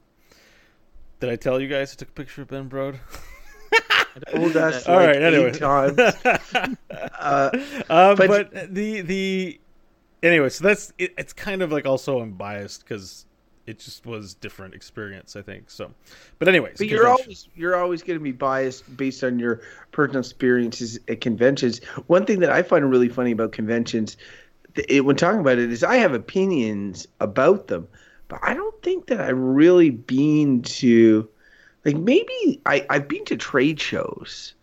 Did 1.20 1.30
I 1.30 1.36
tell 1.36 1.60
you 1.60 1.68
guys 1.68 1.92
I 1.92 1.96
took 1.96 2.08
a 2.08 2.12
picture 2.12 2.42
of 2.42 2.48
Ben 2.48 2.68
Brode? 2.68 2.98
told 4.30 4.56
us 4.56 4.86
All 4.86 4.96
like 4.96 5.06
right, 5.08 5.22
anyway. 5.22 5.52
times. 5.52 5.98
uh, 6.90 7.50
Um, 7.88 8.16
But- 8.16 8.50
but, 8.52 8.74
the 8.74 9.00
the 9.02 9.60
anyway, 10.22 10.48
so 10.48 10.64
that's 10.64 10.92
it, 10.98 11.14
it's 11.16 11.32
kind 11.32 11.62
of 11.62 11.72
like 11.72 11.86
also 11.86 12.20
I'm 12.20 12.32
biased 12.32 12.82
because 12.84 13.26
it 13.66 13.78
just 13.78 14.04
was 14.06 14.34
different 14.34 14.74
experience. 14.74 15.36
I 15.36 15.42
think 15.42 15.70
so. 15.70 15.92
But 16.38 16.48
anyways, 16.48 16.78
But 16.78 16.88
you're 16.88 17.06
always 17.08 17.48
you're 17.54 17.76
always 17.76 18.02
going 18.02 18.18
to 18.18 18.22
be 18.22 18.32
biased 18.32 18.96
based 18.96 19.22
on 19.22 19.38
your 19.38 19.60
personal 19.92 20.20
experiences 20.20 20.98
at 21.08 21.20
conventions. 21.20 21.78
One 22.08 22.26
thing 22.26 22.40
that 22.40 22.50
I 22.50 22.62
find 22.62 22.90
really 22.90 23.08
funny 23.08 23.30
about 23.30 23.52
conventions, 23.52 24.16
it, 24.88 25.04
when 25.04 25.14
talking 25.16 25.40
about 25.40 25.58
it, 25.58 25.70
is 25.70 25.84
I 25.84 25.96
have 25.96 26.12
opinions 26.12 27.06
about 27.20 27.68
them, 27.68 27.86
but 28.32 28.40
I 28.42 28.54
don't 28.54 28.82
think 28.82 29.08
that 29.08 29.20
I've 29.20 29.36
really 29.36 29.90
been 29.90 30.62
to, 30.62 31.28
like 31.84 31.96
maybe 31.96 32.62
I 32.64 32.86
I've 32.88 33.06
been 33.06 33.26
to 33.26 33.36
trade 33.36 33.78
shows. 33.78 34.54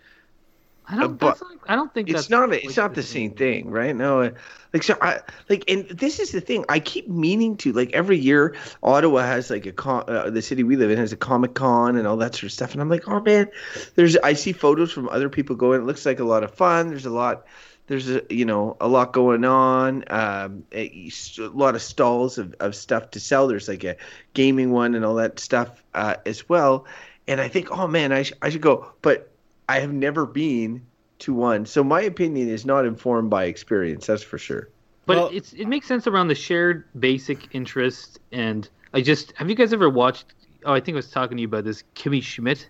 I 0.88 0.96
don't. 0.96 1.20
but 1.20 1.38
that's 1.38 1.44
I 1.68 1.76
don't 1.76 1.94
think 1.94 2.10
It's 2.10 2.22
that's 2.22 2.30
not 2.32 2.52
a, 2.52 2.66
it's 2.66 2.78
not 2.78 2.96
the 2.96 3.04
same 3.04 3.30
thing, 3.30 3.70
right? 3.70 3.96
No, 3.96 4.22
uh, 4.24 4.32
like 4.74 4.82
so 4.82 4.98
I 5.04 5.20
like 5.50 5.66
and 5.68 5.88
this 5.88 6.20
is 6.20 6.32
the 6.32 6.42
thing. 6.42 6.66
I 6.68 6.80
keep 6.80 7.08
meaning 7.08 7.58
to 7.58 7.72
like 7.72 7.92
every 7.94 8.18
year 8.18 8.56
Ottawa 8.82 9.22
has 9.22 9.52
like 9.52 9.68
a 9.68 9.72
con, 9.72 10.04
uh, 10.08 10.32
the 10.32 10.42
city 10.42 10.64
we 10.64 10.76
live 10.76 10.90
in 10.90 10.98
has 10.98 11.14
a 11.14 11.18
Comic 11.18 11.54
Con 11.54 11.96
and 11.96 12.08
all 12.08 12.18
that 12.18 12.34
sort 12.34 12.46
of 12.46 12.52
stuff, 12.52 12.74
and 12.74 12.82
I'm 12.82 12.90
like, 12.90 13.08
oh 13.08 13.22
man, 13.22 13.52
there's 13.94 14.18
I 14.18 14.34
see 14.34 14.52
photos 14.52 14.92
from 14.92 15.08
other 15.10 15.30
people 15.30 15.56
going. 15.56 15.82
It 15.82 15.86
looks 15.86 16.08
like 16.08 16.20
a 16.20 16.24
lot 16.24 16.44
of 16.44 16.56
fun. 16.56 16.90
There's 16.90 17.06
a 17.06 17.12
lot. 17.12 17.46
There's 17.90 18.08
a 18.08 18.22
you 18.30 18.46
know 18.46 18.78
a 18.80 18.88
lot 18.88 19.14
going 19.14 19.44
on. 19.44 20.04
Um, 20.12 20.64
a, 20.72 21.10
a 21.40 21.48
lot 21.48 21.74
of 21.74 21.82
stalls 21.82 22.38
of, 22.38 22.54
of 22.60 22.76
stuff 22.76 23.10
to 23.12 23.20
sell. 23.20 23.48
There's 23.48 23.68
like 23.68 23.84
a 23.84 23.96
gaming 24.36 24.70
one 24.72 24.94
and 24.94 25.04
all 25.04 25.16
that 25.16 25.40
stuff 25.40 25.84
uh, 25.96 26.16
as 26.28 26.48
well. 26.48 26.86
And 27.28 27.42
I 27.42 27.48
think, 27.48 27.72
oh 27.72 27.88
man, 27.88 28.12
I 28.12 28.24
sh- 28.24 28.34
I 28.44 28.50
should 28.52 28.62
go, 28.62 28.92
but 29.02 29.32
I 29.68 29.80
have 29.80 29.92
never 29.92 30.28
been 30.28 30.86
to 31.20 31.34
one, 31.34 31.66
so 31.66 31.84
my 31.84 32.02
opinion 32.02 32.48
is 32.48 32.64
not 32.64 32.86
informed 32.86 33.32
by 33.32 33.46
experience. 33.46 34.06
That's 34.06 34.24
for 34.24 34.38
sure. 34.38 34.70
But 35.08 35.18
Well- 35.18 35.30
it's 35.34 35.54
it 35.54 35.66
makes 35.66 35.88
sense 35.88 36.06
around 36.06 36.28
the 36.28 36.36
shared 36.36 36.86
basic 37.00 37.56
interest, 37.56 38.20
and 38.32 38.70
I 38.94 39.02
just 39.02 39.34
have 39.36 39.50
you 39.50 39.56
guys 39.56 39.74
ever 39.74 39.90
watched? 39.90 40.26
Oh, 40.64 40.74
I 40.74 40.80
think 40.80 40.94
I 40.94 40.98
was 40.98 41.10
talking 41.10 41.38
to 41.38 41.42
you 41.42 41.48
about 41.48 41.64
this. 41.64 41.84
Kimmy 41.96 42.22
Schmidt, 42.22 42.70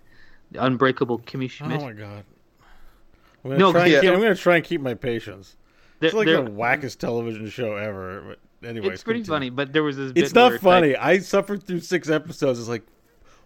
the 0.50 0.64
Unbreakable 0.64 1.18
Kimmy 1.20 1.50
schmidt 1.50 1.80
Oh 1.82 1.84
my 1.84 1.92
god. 1.92 2.24
I'm 3.44 3.50
gonna, 3.50 3.58
No, 3.58 3.72
try 3.72 3.82
and 3.84 3.92
yeah. 3.92 4.00
keep, 4.00 4.10
I'm 4.10 4.20
gonna 4.20 4.34
try 4.34 4.56
and 4.56 4.64
keep 4.64 4.80
my 4.80 4.94
patience. 4.94 5.56
They're- 5.98 6.08
It's 6.08 6.14
like 6.14 6.26
they're- 6.26 6.42
the 6.42 6.50
wackest 6.50 6.98
television 6.98 7.48
show 7.48 7.76
ever. 7.76 8.36
But 8.60 8.68
anyways, 8.68 8.92
it's 8.92 9.02
pretty 9.04 9.20
continue. 9.20 9.34
funny, 9.36 9.50
but 9.50 9.72
there 9.72 9.82
was 9.82 9.96
this. 9.96 10.12
Bit 10.12 10.24
It's 10.24 10.34
not 10.34 10.50
where 10.50 10.58
funny. 10.58 10.88
like- 10.90 10.98
I 11.02 11.18
suffered 11.18 11.62
through 11.62 11.80
six 11.80 12.08
episodes. 12.10 12.58
It's 12.58 12.68
like, 12.68 12.82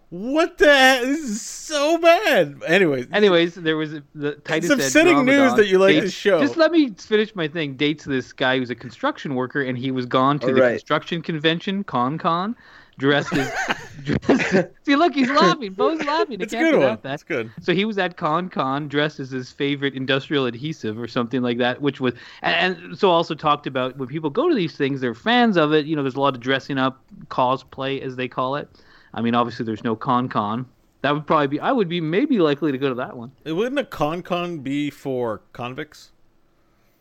what 0.09 0.57
the 0.57 0.67
heck? 0.73 1.01
This 1.01 1.19
is 1.21 1.41
so 1.41 1.97
bad. 1.97 2.61
Anyways, 2.67 3.07
Anyways, 3.11 3.55
there 3.55 3.75
was 3.75 3.95
the 4.13 4.33
Titus 4.43 4.69
said 4.69 4.79
upsetting 4.79 5.13
Drama 5.13 5.31
news 5.31 5.53
that 5.55 5.67
you 5.67 5.79
like 5.79 5.95
dates- 5.95 6.05
this 6.07 6.13
show. 6.13 6.39
Just 6.39 6.57
let 6.57 6.71
me 6.71 6.91
finish 6.91 7.35
my 7.35 7.47
thing. 7.47 7.75
Dates 7.75 8.05
this 8.05 8.31
guy 8.31 8.57
who's 8.59 8.69
a 8.69 8.75
construction 8.75 9.35
worker, 9.35 9.61
and 9.61 9.77
he 9.77 9.91
was 9.91 10.05
gone 10.05 10.39
to 10.39 10.47
All 10.47 10.53
the 10.53 10.61
right. 10.61 10.71
construction 10.71 11.21
convention, 11.21 11.83
Con 11.83 12.17
Con, 12.17 12.55
dressed 12.97 13.33
as. 13.33 13.51
dressed, 14.03 14.67
see, 14.83 14.95
look, 14.95 15.13
he's 15.13 15.29
laughing. 15.29 15.73
Beau's 15.73 16.03
laughing. 16.05 16.39
I 16.41 16.43
it's 16.43 16.53
a 16.53 16.57
can't 16.57 16.71
good 16.71 16.79
one. 16.79 16.89
out 16.89 17.03
that. 17.03 17.13
It's 17.15 17.23
good. 17.23 17.51
So 17.61 17.73
he 17.73 17.85
was 17.85 17.97
at 17.97 18.17
Con 18.17 18.49
Con 18.49 18.87
dressed 18.87 19.19
as 19.19 19.31
his 19.31 19.51
favorite 19.51 19.93
industrial 19.95 20.45
adhesive 20.45 20.99
or 20.99 21.07
something 21.07 21.41
like 21.41 21.57
that, 21.57 21.81
which 21.81 21.99
was, 21.99 22.13
and, 22.41 22.77
and 22.77 22.97
so 22.97 23.09
also 23.09 23.35
talked 23.35 23.67
about 23.67 23.97
when 23.97 24.07
people 24.07 24.29
go 24.29 24.47
to 24.49 24.55
these 24.55 24.75
things, 24.75 25.01
they're 25.01 25.13
fans 25.15 25.57
of 25.57 25.73
it. 25.73 25.85
You 25.85 25.95
know, 25.95 26.03
there's 26.03 26.15
a 26.15 26.21
lot 26.21 26.35
of 26.35 26.41
dressing 26.41 26.77
up, 26.77 27.01
cosplay 27.27 28.01
as 28.01 28.15
they 28.15 28.27
call 28.27 28.55
it. 28.55 28.69
I 29.13 29.21
mean, 29.21 29.35
obviously 29.35 29.65
there's 29.65 29.83
no 29.83 29.95
Con 29.95 30.29
Con. 30.29 30.65
That 31.05 31.13
would 31.13 31.27
probably 31.27 31.45
be. 31.45 31.59
I 31.59 31.71
would 31.71 31.87
be 31.87 32.01
maybe 32.01 32.39
likely 32.39 32.71
to 32.71 32.79
go 32.79 32.89
to 32.89 32.95
that 32.95 33.15
one. 33.15 33.31
Wouldn't 33.45 33.77
a 33.77 33.85
con 33.85 34.23
con 34.23 34.57
be 34.59 34.89
for 34.89 35.41
convicts? 35.53 36.11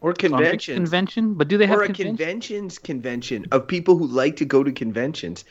Or 0.03 0.13
Convention. 0.13 0.43
convention. 0.43 0.75
Convention, 0.77 1.35
but 1.35 1.49
do 1.49 1.57
they 1.57 1.65
have 1.67 1.79
or 1.79 1.85
a 1.85 1.87
convention? 1.87 2.17
conventions 2.19 2.79
convention 2.79 3.47
of 3.51 3.67
people 3.67 3.97
who 3.97 4.07
like 4.07 4.37
to 4.37 4.45
go 4.45 4.63
to 4.63 4.71
conventions. 4.71 5.47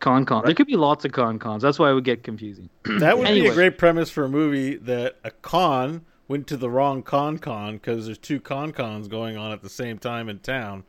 Con 0.00 0.24
Con. 0.24 0.44
There 0.44 0.54
could 0.54 0.66
be 0.66 0.76
lots 0.76 1.04
of 1.04 1.12
Con 1.12 1.38
Cons. 1.38 1.62
That's 1.62 1.78
why 1.78 1.90
it 1.90 1.94
would 1.94 2.04
get 2.04 2.22
confusing. 2.22 2.70
That 2.98 3.18
would 3.18 3.26
be 3.28 3.46
a 3.46 3.54
great 3.54 3.78
premise 3.78 4.10
for 4.10 4.24
a 4.24 4.28
movie 4.28 4.76
that 4.76 5.16
a 5.24 5.30
con 5.30 6.04
went 6.28 6.46
to 6.48 6.56
the 6.56 6.70
wrong 6.70 7.02
con 7.02 7.38
con 7.38 7.74
because 7.76 8.06
there's 8.06 8.18
two 8.18 8.40
con 8.40 8.72
cons 8.72 9.08
going 9.08 9.36
on 9.36 9.52
at 9.52 9.62
the 9.62 9.68
same 9.68 9.98
time 9.98 10.28
in 10.28 10.38
town, 10.38 10.84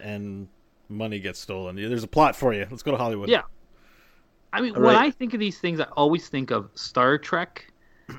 and 0.00 0.48
money 0.88 1.18
gets 1.18 1.40
stolen. 1.40 1.76
There's 1.76 2.04
a 2.04 2.08
plot 2.08 2.36
for 2.36 2.52
you. 2.54 2.66
Let's 2.70 2.82
go 2.82 2.92
to 2.92 2.96
Hollywood. 2.96 3.28
Yeah. 3.28 3.42
I 4.52 4.60
mean, 4.60 4.76
All 4.76 4.82
when 4.82 4.94
right. 4.94 5.06
I 5.06 5.10
think 5.10 5.34
of 5.34 5.40
these 5.40 5.58
things, 5.58 5.80
I 5.80 5.84
always 5.96 6.28
think 6.28 6.50
of 6.50 6.70
Star 6.74 7.18
Trek, 7.18 7.72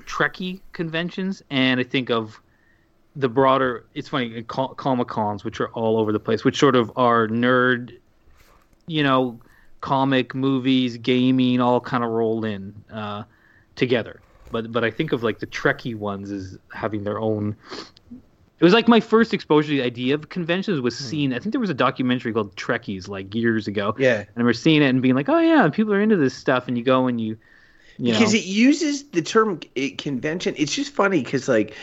Trekkie 0.06 0.62
conventions, 0.74 1.41
and 1.50 1.79
I 1.79 1.84
think 1.84 2.10
of 2.10 2.41
the 3.15 3.29
broader. 3.29 3.86
It's 3.94 4.10
funny, 4.10 4.44
Comic 4.44 5.08
Cons, 5.08 5.44
which 5.44 5.60
are 5.62 5.70
all 5.70 5.98
over 5.98 6.12
the 6.12 6.20
place, 6.20 6.44
which 6.44 6.60
sort 6.60 6.75
of 6.75 6.91
are 6.96 7.27
nerd, 7.27 7.98
you 8.88 9.01
know, 9.01 9.39
comic 9.81 10.34
movies, 10.34 10.98
gaming, 10.98 11.62
all 11.62 11.79
kind 11.79 12.03
of 12.03 12.10
rolled 12.10 12.46
in 12.46 12.74
uh, 12.91 13.24
together. 13.75 14.22
But 14.51 14.72
but 14.72 14.84
I 14.84 14.91
think 14.91 15.12
of 15.12 15.24
like 15.24 15.39
the 15.39 15.48
Trekkie 15.48 15.96
ones 15.96 16.31
as 16.31 16.57
having 16.74 17.03
their 17.03 17.19
own. 17.19 17.55
It 18.60 18.63
was 18.63 18.74
like 18.74 18.88
my 18.88 19.00
first 19.00 19.36
exposure 19.36 19.69
to 19.69 19.75
the 19.75 19.84
idea 19.84 20.15
of 20.15 20.29
conventions 20.29 20.81
was 20.81 20.98
seeing. 20.98 21.31
I 21.31 21.39
think 21.39 21.51
there 21.51 21.62
was 21.62 21.69
a 21.69 21.75
documentary 21.75 22.34
called 22.34 22.55
Trekkies 22.55 23.07
like 23.07 23.36
years 23.36 23.67
ago. 23.67 23.93
Yeah. 24.00 24.24
And 24.36 24.46
we're 24.46 24.53
seeing 24.53 24.81
it 24.81 24.88
and 24.88 25.01
being 25.01 25.13
like, 25.13 25.29
oh 25.29 25.38
yeah, 25.38 25.69
people 25.69 25.93
are 25.93 26.01
into 26.01 26.17
this 26.17 26.34
stuff, 26.34 26.67
and 26.67 26.75
you 26.77 26.84
go 26.84 27.05
and 27.05 27.22
you, 27.22 27.38
you 27.98 28.13
because 28.13 28.34
know, 28.34 28.39
it 28.39 28.46
uses 28.46 29.03
the 29.10 29.22
term 29.22 29.60
eh, 29.75 29.91
convention. 29.98 30.55
It's 30.57 30.74
just 30.74 30.91
funny 30.91 31.22
because 31.22 31.48
like 31.48 31.75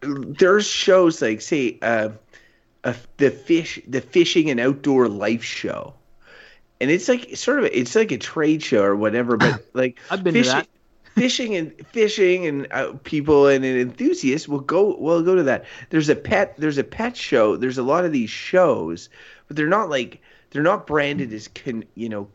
there's 0.00 0.66
shows 0.66 1.20
like 1.22 1.40
say 1.40 1.78
uh, 1.82 2.10
uh, 2.84 2.94
the 3.18 3.30
fish 3.30 3.80
the 3.86 4.00
fishing 4.00 4.50
and 4.50 4.58
outdoor 4.58 5.08
life 5.08 5.44
show, 5.44 5.94
and 6.80 6.90
it's 6.90 7.08
like 7.08 7.36
sort 7.36 7.58
of 7.58 7.66
it's 7.66 7.94
like 7.94 8.10
a 8.10 8.18
trade 8.18 8.62
show 8.62 8.82
or 8.82 8.96
whatever. 8.96 9.36
But 9.36 9.64
like 9.74 9.98
I've 10.10 10.24
been 10.24 10.34
to 10.34 10.40
fishing, 10.40 10.54
that. 10.54 10.68
fishing 11.14 11.56
and 11.56 11.86
fishing 11.88 12.46
and 12.46 12.66
uh, 12.70 12.92
people 13.04 13.46
and, 13.46 13.64
and 13.64 13.78
enthusiasts 13.78 14.48
will 14.48 14.60
go 14.60 14.96
will 14.96 15.22
go 15.22 15.34
to 15.34 15.42
that. 15.44 15.64
There's 15.90 16.08
a 16.08 16.16
pet 16.16 16.54
there's 16.56 16.78
a 16.78 16.84
pet 16.84 17.16
show. 17.16 17.56
There's 17.56 17.78
a 17.78 17.82
lot 17.82 18.04
of 18.04 18.12
these 18.12 18.30
shows, 18.30 19.08
but 19.48 19.56
they're 19.56 19.68
not 19.68 19.90
like 19.90 20.20
they're 20.50 20.62
not 20.62 20.86
branded 20.86 21.32
as 21.32 21.48
con 21.48 21.84
you 21.94 22.08
know 22.08 22.28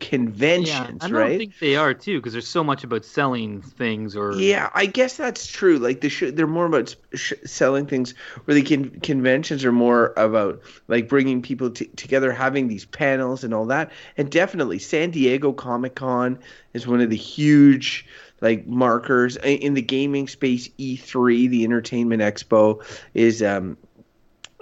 yeah, 0.54 0.90
conventions, 0.90 1.02
I 1.02 1.08
don't 1.08 1.14
right? 1.18 1.36
think 1.36 1.58
they 1.58 1.76
are 1.76 1.94
too, 1.94 2.18
because 2.18 2.32
there's 2.32 2.48
so 2.48 2.64
much 2.64 2.84
about 2.84 3.04
selling 3.04 3.62
things 3.62 4.16
or 4.16 4.32
Yeah, 4.32 4.70
I 4.74 4.86
guess 4.86 5.16
that's 5.16 5.46
true. 5.46 5.78
Like 5.78 6.00
the 6.00 6.08
sh- 6.08 6.32
they're 6.32 6.48
more 6.48 6.66
about 6.66 6.94
sh- 7.14 7.32
selling 7.44 7.86
things, 7.86 8.12
where 8.44 8.56
the 8.56 8.62
con- 8.62 8.98
conventions 9.00 9.64
are 9.64 9.70
more 9.72 10.12
about 10.16 10.62
like 10.88 11.08
bringing 11.08 11.42
people 11.42 11.70
t- 11.70 11.86
together, 11.86 12.32
having 12.32 12.66
these 12.66 12.84
panels 12.84 13.44
and 13.44 13.54
all 13.54 13.66
that. 13.66 13.92
And 14.16 14.28
definitely, 14.30 14.80
San 14.80 15.10
Diego 15.12 15.52
Comic 15.52 15.94
Con 15.94 16.40
is 16.74 16.88
one 16.88 17.00
of 17.00 17.08
the 17.10 17.16
huge 17.16 18.06
like 18.40 18.66
markers 18.66 19.36
in 19.44 19.74
the 19.74 19.82
gaming 19.82 20.26
space. 20.26 20.68
E3, 20.78 21.46
the 21.46 21.62
Entertainment 21.64 22.20
Expo, 22.20 22.82
is 23.14 23.42
um 23.44 23.76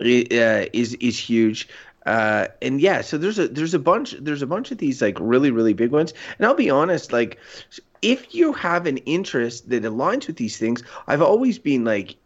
i- 0.00 0.26
uh, 0.32 0.66
is 0.72 0.94
is 0.94 1.18
huge. 1.18 1.68
Uh, 2.06 2.48
and 2.60 2.80
yeah, 2.80 3.00
so 3.00 3.16
there's 3.16 3.38
a 3.38 3.48
there's 3.48 3.74
a 3.74 3.78
bunch 3.78 4.12
there's 4.20 4.42
a 4.42 4.46
bunch 4.46 4.70
of 4.70 4.78
these 4.78 5.00
like 5.00 5.16
really 5.20 5.50
really 5.50 5.72
big 5.72 5.90
ones. 5.90 6.12
And 6.38 6.46
I'll 6.46 6.54
be 6.54 6.70
honest, 6.70 7.12
like 7.12 7.38
if 8.02 8.34
you 8.34 8.52
have 8.52 8.86
an 8.86 8.98
interest 8.98 9.70
that 9.70 9.82
aligns 9.84 10.26
with 10.26 10.36
these 10.36 10.58
things, 10.58 10.82
I've 11.06 11.22
always 11.22 11.58
been 11.58 11.84
like 11.84 12.16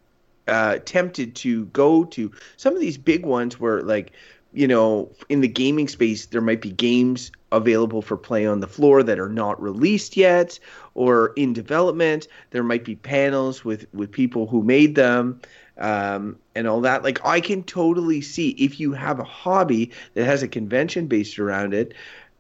uh, 0.49 0.79
tempted 0.85 1.37
to 1.37 1.67
go 1.67 2.05
to 2.07 2.33
some 2.57 2.75
of 2.75 2.81
these 2.81 2.99
big 2.99 3.25
ones 3.25 3.61
where 3.61 3.83
like 3.83 4.13
you 4.53 4.67
know 4.67 5.11
in 5.29 5.43
the 5.43 5.49
gaming 5.49 5.87
space 5.87 6.27
there 6.27 6.41
might 6.41 6.63
be 6.63 6.71
games 6.71 7.31
available 7.53 8.03
for 8.03 8.17
play 8.17 8.47
on 8.47 8.61
the 8.61 8.67
floor 8.67 9.03
that 9.03 9.19
are 9.19 9.29
not 9.29 9.61
released 9.63 10.17
yet 10.17 10.59
or 10.95 11.33
in 11.37 11.53
development 11.53 12.27
there 12.51 12.63
might 12.63 12.85
be 12.85 12.97
panels 12.97 13.65
with 13.65 13.87
with 13.93 14.11
people 14.11 14.47
who 14.47 14.63
made 14.63 14.95
them 14.95 15.39
um, 15.79 16.37
and 16.55 16.67
all 16.67 16.81
that. 16.83 17.03
Like 17.05 17.25
i 17.25 17.41
can 17.41 17.63
totally 17.63 18.21
see 18.21 18.51
if 18.51 18.81
you 18.81 18.93
have 18.93 19.19
a 19.21 19.25
hobby 19.25 19.93
that 20.15 20.25
has 20.25 20.43
a 20.43 20.49
convention 20.49 21.07
based 21.07 21.39
around 21.39 21.75
it 21.75 21.95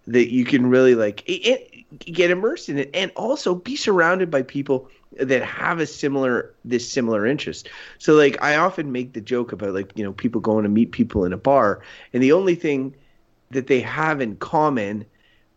that 0.06 0.32
you 0.32 0.44
can 0.44 0.66
really 0.68 0.94
like 0.94 1.22
it, 1.28 1.32
it- 1.46 1.74
get 2.00 2.30
immersed 2.30 2.68
in 2.68 2.78
it 2.78 2.90
and 2.92 3.10
also 3.16 3.54
be 3.54 3.74
surrounded 3.74 4.30
by 4.30 4.42
people 4.42 4.90
that 5.18 5.42
have 5.42 5.80
a 5.80 5.86
similar 5.86 6.54
this 6.64 6.90
similar 6.90 7.26
interest. 7.26 7.68
So 7.98 8.14
like 8.14 8.40
i 8.42 8.56
often 8.56 8.92
make 8.92 9.14
the 9.14 9.20
joke 9.20 9.52
about 9.52 9.74
like 9.74 9.92
you 9.96 10.04
know 10.04 10.12
people 10.12 10.40
going 10.40 10.64
to 10.64 10.68
meet 10.68 10.92
people 10.92 11.24
in 11.24 11.32
a 11.32 11.38
bar 11.38 11.82
and 12.12 12.22
the 12.22 12.32
only 12.32 12.54
thing 12.54 12.94
that 13.50 13.66
they 13.66 13.80
have 13.80 14.20
in 14.20 14.36
common 14.36 15.04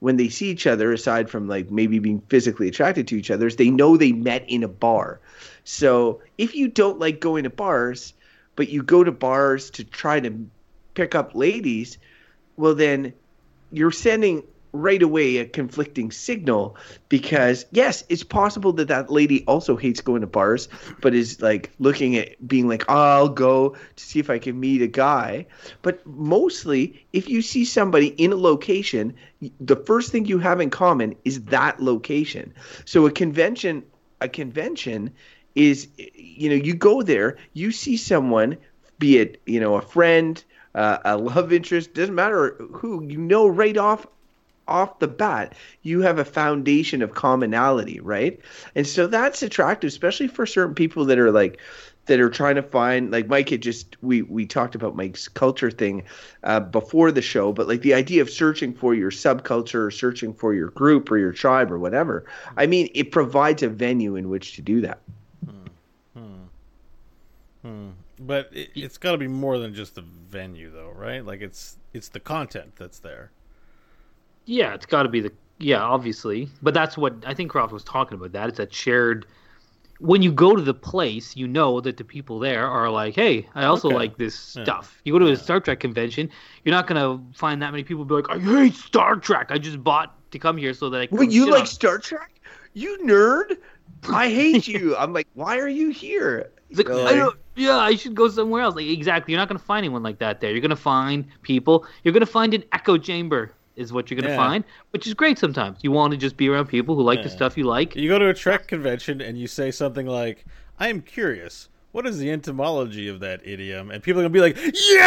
when 0.01 0.17
they 0.17 0.29
see 0.29 0.49
each 0.49 0.65
other 0.65 0.91
aside 0.91 1.29
from 1.29 1.47
like 1.47 1.69
maybe 1.69 1.99
being 1.99 2.21
physically 2.27 2.67
attracted 2.67 3.07
to 3.07 3.15
each 3.15 3.29
other 3.29 3.45
is 3.45 3.55
they 3.55 3.69
know 3.69 3.95
they 3.95 4.11
met 4.11 4.43
in 4.47 4.63
a 4.63 4.67
bar. 4.67 5.19
So 5.63 6.21
if 6.39 6.55
you 6.55 6.67
don't 6.67 6.99
like 6.99 7.19
going 7.19 7.43
to 7.43 7.51
bars 7.51 8.13
but 8.55 8.67
you 8.67 8.81
go 8.81 9.03
to 9.03 9.11
bars 9.11 9.69
to 9.69 9.83
try 9.83 10.19
to 10.19 10.47
pick 10.95 11.13
up 11.13 11.35
ladies 11.35 11.99
well 12.57 12.73
then 12.73 13.13
you're 13.71 13.91
sending 13.91 14.43
right 14.73 15.01
away 15.01 15.37
a 15.37 15.45
conflicting 15.45 16.11
signal 16.11 16.75
because 17.09 17.65
yes, 17.71 18.03
it's 18.09 18.23
possible 18.23 18.73
that 18.73 18.87
that 18.87 19.11
lady 19.11 19.43
also 19.45 19.75
hates 19.75 20.01
going 20.01 20.21
to 20.21 20.27
bars, 20.27 20.69
but 21.01 21.13
is 21.13 21.41
like 21.41 21.71
looking 21.79 22.15
at 22.15 22.47
being 22.47 22.67
like, 22.67 22.89
I'll 22.89 23.29
go 23.29 23.69
to 23.69 24.03
see 24.03 24.19
if 24.19 24.29
I 24.29 24.39
can 24.39 24.59
meet 24.59 24.81
a 24.81 24.87
guy. 24.87 25.45
But 25.81 26.05
mostly, 26.05 27.05
if 27.13 27.29
you 27.29 27.41
see 27.41 27.65
somebody 27.65 28.07
in 28.07 28.31
a 28.31 28.37
location, 28.37 29.13
the 29.59 29.75
first 29.75 30.11
thing 30.11 30.25
you 30.25 30.39
have 30.39 30.61
in 30.61 30.69
common 30.69 31.15
is 31.25 31.43
that 31.45 31.81
location. 31.81 32.53
So 32.85 33.05
a 33.05 33.11
convention, 33.11 33.83
a 34.21 34.29
convention 34.29 35.11
is, 35.55 35.87
you 35.97 36.49
know, 36.49 36.55
you 36.55 36.73
go 36.73 37.01
there, 37.01 37.37
you 37.53 37.71
see 37.71 37.97
someone, 37.97 38.57
be 39.01 39.17
it 39.17 39.41
you 39.45 39.59
know 39.59 39.75
a 39.75 39.81
friend. 39.81 40.41
Uh, 40.73 40.99
a 41.03 41.17
love 41.17 41.51
interest 41.51 41.93
doesn't 41.93 42.15
matter 42.15 42.55
who 42.71 43.03
you 43.03 43.17
know 43.17 43.45
right 43.45 43.75
off 43.75 44.07
off 44.71 44.99
the 44.99 45.07
bat, 45.07 45.53
you 45.83 46.01
have 46.01 46.17
a 46.17 46.25
foundation 46.25 47.01
of 47.01 47.13
commonality, 47.13 47.99
right? 47.99 48.39
And 48.75 48.87
so 48.87 49.07
that's 49.07 49.43
attractive, 49.43 49.89
especially 49.89 50.27
for 50.27 50.45
certain 50.45 50.75
people 50.75 51.05
that 51.05 51.19
are 51.19 51.31
like 51.31 51.59
that 52.05 52.19
are 52.19 52.29
trying 52.29 52.55
to 52.55 52.63
find 52.63 53.11
like 53.11 53.27
Mike 53.27 53.49
had 53.49 53.61
just 53.61 53.95
we 54.01 54.23
we 54.23 54.45
talked 54.45 54.75
about 54.75 54.95
Mike's 54.95 55.27
culture 55.27 55.69
thing 55.69 56.03
uh, 56.43 56.59
before 56.59 57.11
the 57.11 57.21
show, 57.21 57.53
but 57.53 57.67
like 57.67 57.81
the 57.81 57.93
idea 57.93 58.21
of 58.21 58.29
searching 58.29 58.73
for 58.73 58.93
your 58.93 59.11
subculture, 59.11 59.85
or 59.85 59.91
searching 59.91 60.33
for 60.33 60.53
your 60.53 60.69
group 60.69 61.11
or 61.11 61.17
your 61.17 61.31
tribe 61.31 61.71
or 61.71 61.77
whatever. 61.77 62.25
I 62.57 62.65
mean, 62.65 62.89
it 62.93 63.11
provides 63.11 63.63
a 63.63 63.69
venue 63.69 64.15
in 64.15 64.29
which 64.29 64.55
to 64.55 64.61
do 64.61 64.81
that. 64.81 64.99
Hmm. 65.45 65.67
Hmm. 66.17 66.43
Hmm. 67.61 67.89
But 68.19 68.49
it, 68.51 68.69
it's 68.75 68.97
got 68.97 69.11
to 69.13 69.17
be 69.17 69.27
more 69.27 69.57
than 69.57 69.73
just 69.73 69.95
the 69.95 70.01
venue, 70.01 70.71
though, 70.71 70.91
right? 70.91 71.25
Like 71.25 71.41
it's 71.41 71.77
it's 71.93 72.09
the 72.09 72.19
content 72.19 72.73
that's 72.77 72.99
there. 72.99 73.31
Yeah, 74.45 74.73
it's 74.73 74.85
got 74.85 75.03
to 75.03 75.09
be 75.09 75.21
the 75.21 75.31
yeah, 75.59 75.81
obviously. 75.81 76.49
But 76.61 76.73
that's 76.73 76.97
what 76.97 77.23
I 77.25 77.33
think 77.33 77.51
Croft 77.51 77.71
was 77.71 77.83
talking 77.83 78.17
about. 78.17 78.31
That 78.31 78.49
it's 78.49 78.57
that 78.57 78.73
shared. 78.73 79.27
When 79.99 80.23
you 80.23 80.31
go 80.31 80.55
to 80.55 80.61
the 80.63 80.73
place, 80.73 81.35
you 81.37 81.47
know 81.47 81.79
that 81.81 81.97
the 81.97 82.03
people 82.03 82.39
there 82.39 82.67
are 82.67 82.89
like, 82.89 83.13
"Hey, 83.13 83.47
I 83.53 83.65
also 83.65 83.89
Okay. 83.89 83.95
like 83.95 84.17
this 84.17 84.33
Yeah. 84.55 84.63
stuff." 84.63 84.99
You 85.05 85.13
go 85.13 85.19
to 85.19 85.27
a 85.31 85.35
Star 85.35 85.59
Trek 85.59 85.79
convention, 85.79 86.29
you're 86.63 86.73
not 86.73 86.87
gonna 86.87 87.19
find 87.35 87.61
that 87.61 87.71
many 87.71 87.83
people 87.83 88.03
be 88.05 88.15
like, 88.15 88.29
"I 88.29 88.39
hate 88.39 88.73
Star 88.73 89.15
Trek. 89.17 89.51
I 89.51 89.59
just 89.59 89.83
bought 89.83 90.15
to 90.31 90.39
come 90.39 90.57
here 90.57 90.73
so 90.73 90.89
that 90.89 91.01
I." 91.01 91.05
Can 91.05 91.17
Wait, 91.17 91.31
you 91.31 91.45
like 91.45 91.61
on-" 91.61 91.67
Star 91.67 91.99
Trek? 91.99 92.41
You 92.73 92.97
nerd! 93.03 93.57
I 94.09 94.29
hate 94.29 94.67
you. 94.67 94.95
I'm 94.97 95.13
like, 95.13 95.27
why 95.33 95.59
are 95.59 95.67
you 95.67 95.89
here? 95.89 96.51
It's 96.69 96.79
like, 96.79 96.87
You 96.87 96.93
know, 96.95 97.05
I 97.05 97.15
don't, 97.15 97.35
yeah, 97.55 97.77
I 97.77 97.95
should 97.95 98.15
go 98.15 98.27
somewhere 98.29 98.61
else. 98.63 98.75
Like 98.75 98.87
exactly, 98.87 99.33
you're 99.33 99.39
not 99.39 99.49
gonna 99.49 99.59
find 99.59 99.79
anyone 99.83 100.03
like 100.03 100.19
that 100.19 100.39
there. 100.39 100.51
You're 100.51 100.61
gonna 100.61 100.75
find 100.75 101.25
people. 101.43 101.85
You're 102.03 102.13
gonna 102.13 102.25
find 102.25 102.53
an 102.53 102.63
echo 102.71 102.97
chamber 102.97 103.53
is 103.75 103.93
what 103.93 104.09
you're 104.11 104.19
gonna 104.19 104.33
Yeah. 104.33 104.37
find, 104.37 104.63
which 104.91 105.07
is 105.07 105.13
great 105.13 105.37
sometimes. 105.39 105.79
You 105.81 105.91
want 105.91 106.11
to 106.11 106.17
just 106.17 106.37
be 106.37 106.49
around 106.49 106.67
people 106.67 106.95
who 106.95 107.03
like 107.03 107.23
the 107.23 107.29
stuff 107.29 107.57
you 107.57 107.63
like. 107.63 107.95
You 107.95 108.09
go 108.09 108.19
to 108.19 108.27
a 108.29 108.33
Trek 108.33 108.67
convention 108.67 109.21
and 109.21 109.37
you 109.37 109.47
say 109.47 109.71
something 109.71 110.05
like, 110.05 110.45
"I 110.79 110.87
am 110.89 111.01
curious. 111.01 111.69
What 111.91 112.05
is 112.07 112.17
the 112.19 112.31
etymology 112.31 113.07
of 113.07 113.19
that 113.21 113.41
idiom?" 113.45 113.91
And 113.91 114.01
people 114.03 114.21
are 114.21 114.23
gonna 114.23 114.29
be 114.33 114.41
like, 114.41 114.57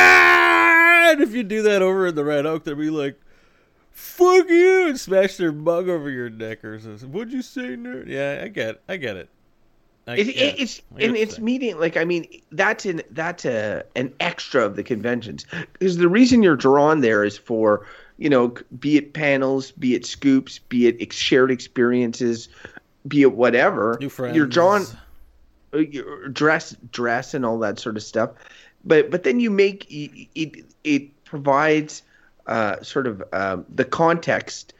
"Yeah!" 0.08 1.12
And 1.12 1.20
if 1.22 1.32
you 1.34 1.42
do 1.42 1.62
that 1.62 1.82
over 1.82 2.06
in 2.08 2.14
the 2.14 2.24
Red 2.24 2.46
Oak, 2.46 2.64
they'll 2.64 2.74
be 2.74 2.90
like, 2.90 3.20
"Fuck 3.90 4.48
you!" 4.48 4.88
and 4.88 4.98
smash 4.98 5.36
their 5.36 5.52
mug 5.52 5.88
over 5.88 6.10
your 6.10 6.30
neck 6.30 6.64
or 6.64 6.78
something. 6.80 7.12
What'd 7.12 7.32
you 7.32 7.42
say, 7.42 7.76
nerd? 7.76 8.08
Yeah, 8.08 8.40
I 8.44 8.48
get, 8.48 8.80
I 8.88 8.96
get 8.96 9.16
it. 9.16 9.28
I, 10.06 10.16
It, 10.16 10.26
yeah, 10.36 10.42
it, 10.44 10.54
it's 10.58 10.82
and 10.98 11.16
it's 11.16 11.36
saying. 11.36 11.44
meeting 11.44 11.78
like 11.80 11.96
I 11.96 12.04
mean 12.04 12.26
that's 12.52 12.84
an 12.84 13.00
that's 13.12 13.46
a 13.46 13.84
an 13.96 14.12
extra 14.20 14.62
of 14.62 14.76
the 14.76 14.82
conventions 14.82 15.46
because 15.72 15.96
the 15.96 16.08
reason 16.08 16.42
you're 16.42 16.56
drawn 16.56 17.00
there 17.00 17.24
is 17.24 17.38
for 17.38 17.86
you 18.18 18.30
know 18.30 18.54
be 18.78 18.96
it 18.96 19.12
panels, 19.12 19.72
be 19.72 19.94
it 19.94 20.06
scoops, 20.06 20.58
be 20.58 20.86
it 20.86 20.96
ex- 21.00 21.16
shared 21.16 21.50
experiences, 21.50 22.48
be 23.06 23.22
it 23.22 23.32
whatever. 23.32 23.96
new 24.00 24.08
friends. 24.08 24.36
You're 24.36 24.46
drawn 24.46 24.84
uh, 25.74 25.78
your 25.78 26.28
dress 26.28 26.76
dress 26.90 27.34
and 27.34 27.44
all 27.44 27.58
that 27.58 27.78
sort 27.78 27.96
of 27.96 28.02
stuff 28.02 28.30
but 28.84 29.10
but 29.10 29.24
then 29.24 29.40
you 29.40 29.50
make 29.50 29.86
it 29.90 30.64
it, 30.84 31.10
provides 31.24 32.02
uh, 32.46 32.80
sort 32.82 33.06
of 33.08 33.22
um, 33.32 33.64
the 33.74 33.84
context 33.84 34.72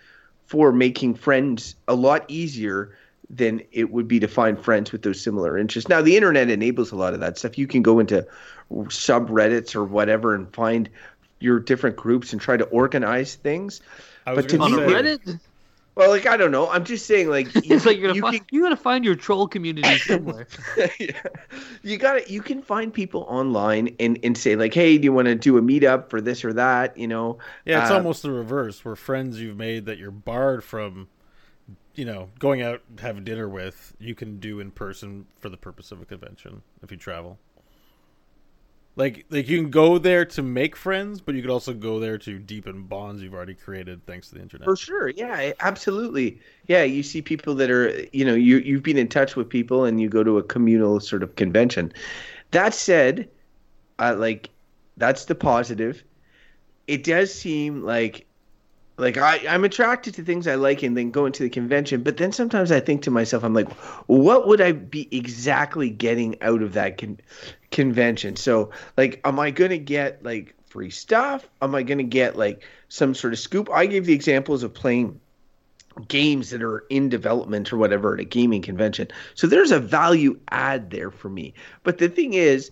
for 0.47 0.71
making 0.71 1.15
friends 1.15 1.75
a 1.89 1.95
lot 1.95 2.25
easier 2.29 2.97
than 3.31 3.61
it 3.73 3.91
would 3.91 4.07
be 4.07 4.21
to 4.21 4.29
find 4.29 4.63
friends 4.63 4.93
with 4.93 5.03
those 5.03 5.21
similar 5.21 5.59
interests 5.59 5.89
now 5.89 6.01
the 6.01 6.17
internet 6.17 6.51
enables 6.51 6.93
a 6.93 6.97
lot 6.97 7.15
of 7.15 7.21
that 7.21 7.37
stuff 7.39 7.59
you 7.59 7.67
can 7.67 7.83
go 7.83 7.99
into 7.99 8.25
subreddits 8.71 9.75
or 9.75 9.85
whatever 9.85 10.35
and 10.35 10.53
find 10.55 10.89
your 11.41 11.59
different 11.61 11.97
groups 11.97 12.33
and 12.33 12.41
try 12.41 12.57
to 12.57 12.65
organize 12.65 13.35
things 13.35 13.81
I 14.27 14.35
but 14.35 14.49
to 14.49 14.59
gonna 14.59 14.77
On 14.77 14.87
me- 14.87 14.93
Reddit, 14.93 15.41
well 15.97 16.11
like 16.11 16.27
i 16.27 16.37
don't 16.37 16.51
know 16.51 16.69
i'm 16.71 16.85
just 16.85 17.07
saying 17.07 17.29
like 17.29 17.55
you, 17.55 17.63
it's 17.77 17.87
like 17.87 17.99
you're 17.99 18.09
gonna 18.09 18.15
you 18.17 18.23
find, 18.23 18.37
can- 18.39 18.47
you 18.51 18.63
gotta 18.63 18.77
find 18.77 19.05
your 19.05 19.15
troll 19.15 19.47
community 19.47 19.97
somewhere. 19.99 20.47
yeah. 20.99 21.21
You 21.83 21.99
got 21.99 22.15
to 22.25 22.33
You 22.33 22.41
can 22.41 22.63
find 22.63 22.93
people 22.93 23.27
online 23.29 23.95
and 24.01 24.19
and 24.25 24.37
say 24.39 24.57
like, 24.57 24.73
hey, 24.75 24.97
do 24.99 25.05
you 25.05 25.13
want 25.13 25.27
to 25.29 25.35
do 25.35 25.59
a 25.59 25.63
meetup 25.63 26.09
for 26.09 26.21
this 26.21 26.45
or 26.45 26.55
that? 26.55 26.97
You 26.97 27.07
know. 27.09 27.39
Yeah, 27.67 27.83
it's 27.83 27.91
Uh, 27.91 27.97
almost 27.97 28.23
the 28.23 28.31
reverse. 28.31 28.85
Where 28.85 28.97
friends 28.97 29.39
you've 29.41 29.57
made 29.59 29.85
that 29.87 29.99
you're 29.99 30.11
barred 30.11 30.65
from, 30.65 31.09
you 31.95 32.07
know, 32.07 32.31
going 32.39 32.63
out 32.63 32.81
and 32.89 32.99
having 33.01 33.23
dinner 33.25 33.49
with, 33.49 33.95
you 34.01 34.15
can 34.15 34.41
do 34.41 34.61
in 34.61 34.71
person 34.71 35.27
for 35.39 35.51
the 35.51 35.59
purpose 35.59 35.93
of 35.93 36.01
a 36.01 36.07
convention 36.07 36.63
if 36.83 36.91
you 36.91 36.97
travel. 36.97 37.39
Like, 38.97 39.27
like 39.29 39.49
you 39.49 39.61
can 39.61 39.71
go 39.71 39.99
there 39.99 40.25
to 40.25 40.43
make 40.43 40.77
friends, 40.77 41.21
but 41.21 41.35
you 41.35 41.43
could 41.43 41.51
also 41.51 41.75
go 41.75 41.99
there 41.99 42.17
to 42.19 42.39
deepen 42.39 42.85
bonds 42.85 43.23
you've 43.23 43.35
already 43.35 43.55
created 43.55 44.07
thanks 44.07 44.29
to 44.29 44.37
the 44.37 44.41
internet. 44.41 44.67
For 44.67 44.77
sure, 44.77 45.09
yeah, 45.09 45.53
absolutely, 45.61 46.39
yeah. 46.69 46.85
You 46.85 47.03
see 47.03 47.21
people 47.21 47.57
that 47.57 47.71
are, 47.71 47.93
you 48.13 48.25
know, 48.25 48.35
you 48.35 48.59
you've 48.59 48.85
been 48.85 48.97
in 48.97 49.09
touch 49.09 49.35
with 49.35 49.49
people, 49.49 49.85
and 49.85 50.01
you 50.01 50.09
go 50.09 50.23
to 50.23 50.39
a 50.39 50.45
communal 50.45 51.01
sort 51.01 51.25
of 51.25 51.35
convention. 51.35 51.93
That 52.53 52.73
said, 52.73 53.29
uh, 53.99 54.15
like 54.17 54.51
that's 54.97 55.25
the 55.25 55.35
positive. 55.35 56.05
It 56.87 57.03
does 57.03 57.35
seem 57.35 57.83
like, 57.83 58.27
like 58.97 59.17
I 59.17 59.41
I'm 59.49 59.65
attracted 59.65 60.15
to 60.15 60.23
things 60.23 60.47
I 60.47 60.55
like, 60.55 60.83
and 60.83 60.97
then 60.97 61.11
going 61.11 61.33
to 61.33 61.43
the 61.43 61.51
convention. 61.51 62.03
But 62.03 62.17
then 62.17 62.33
sometimes 62.33 62.71
I 62.71 62.81
think 62.81 63.03
to 63.03 63.11
myself, 63.11 63.43
I'm 63.43 63.55
like, 63.55 63.71
what 64.07 64.47
would 64.47 64.61
I 64.61 64.73
be 64.73 65.09
exactly 65.11 65.91
getting 65.91 66.41
out 66.43 66.63
of 66.63 66.75
that 66.75 66.99
con- 66.99 67.21
convention? 67.71 68.37
So, 68.37 68.71
like, 68.97 69.21
am 69.25 69.39
I 69.41 69.51
gonna 69.51 69.79
get 69.79 70.23
like 70.23 70.55
free 70.67 70.91
stuff? 70.91 71.49
Am 71.61 71.75
I 71.75 71.83
gonna 71.83 72.03
get 72.03 72.37
like 72.37 72.65
some 72.89 73.15
sort 73.15 73.33
of 73.33 73.39
scoop? 73.39 73.69
I 73.71 73.87
gave 73.87 74.07
the 74.07 74.15
examples 74.15 74.63
of 74.63 74.73
playing 74.73 75.21
games 76.09 76.51
that 76.51 76.63
are 76.63 76.85
in 76.91 77.09
development 77.09 77.73
or 77.73 77.77
whatever 77.77 78.15
at 78.15 78.21
a 78.21 78.25
gaming 78.25 78.63
convention. 78.63 79.09
So 79.35 79.47
there's 79.47 79.71
a 79.71 79.79
value 79.79 80.39
add 80.51 80.91
there 80.91 81.11
for 81.11 81.29
me. 81.29 81.55
But 81.83 81.99
the 81.99 82.09
thing 82.09 82.35
is, 82.35 82.71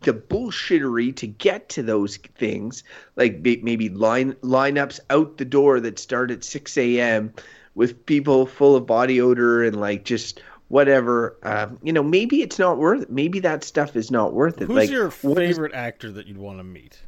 the 0.00 0.12
bullshittery 0.14 1.14
to 1.16 1.26
get 1.26 1.68
to 1.70 1.82
those 1.82 2.16
things, 2.36 2.84
like 3.16 3.40
may- 3.40 3.60
maybe 3.62 3.88
line 3.88 4.32
lineups 4.42 5.00
out 5.10 5.38
the 5.38 5.44
door 5.44 5.80
that 5.80 5.98
start 5.98 6.30
at 6.30 6.44
6 6.44 6.76
a.m. 6.78 7.32
with 7.74 8.06
people 8.06 8.46
full 8.46 8.76
of 8.76 8.86
body 8.86 9.20
odor 9.20 9.64
and 9.64 9.80
like 9.80 10.04
just 10.04 10.40
whatever. 10.68 11.36
Um, 11.42 11.78
you 11.82 11.92
know, 11.92 12.02
maybe 12.02 12.42
it's 12.42 12.58
not 12.58 12.78
worth 12.78 13.02
it. 13.02 13.10
Maybe 13.10 13.40
that 13.40 13.64
stuff 13.64 13.96
is 13.96 14.10
not 14.10 14.32
worth 14.32 14.60
it. 14.60 14.66
Who's 14.66 14.76
like, 14.76 14.90
your 14.90 15.10
what 15.10 15.42
is- 15.42 15.56
favorite 15.56 15.74
actor 15.74 16.12
that 16.12 16.26
you'd 16.26 16.38
want 16.38 16.58
to 16.58 16.64
meet? 16.64 17.00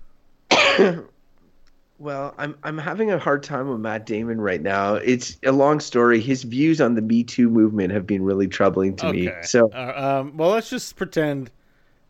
Well, 2.01 2.35
I'm 2.39 2.57
I'm 2.63 2.79
having 2.79 3.11
a 3.13 3.19
hard 3.19 3.43
time 3.43 3.69
with 3.69 3.79
Matt 3.79 4.07
Damon 4.07 4.41
right 4.41 4.63
now. 4.63 4.95
It's 4.95 5.37
a 5.45 5.53
long 5.53 5.81
story. 5.81 6.19
His 6.19 6.45
views 6.45 6.81
on 6.81 6.95
the 6.95 7.03
Me 7.03 7.23
Too 7.23 7.51
movement 7.51 7.93
have 7.93 8.07
been 8.07 8.23
really 8.23 8.49
troubling 8.49 8.97
to 8.97 9.13
me. 9.13 9.31
So 9.43 9.71
uh, 9.71 10.21
um, 10.23 10.35
well, 10.35 10.49
let's 10.49 10.71
just 10.71 10.97
pretend 10.97 11.51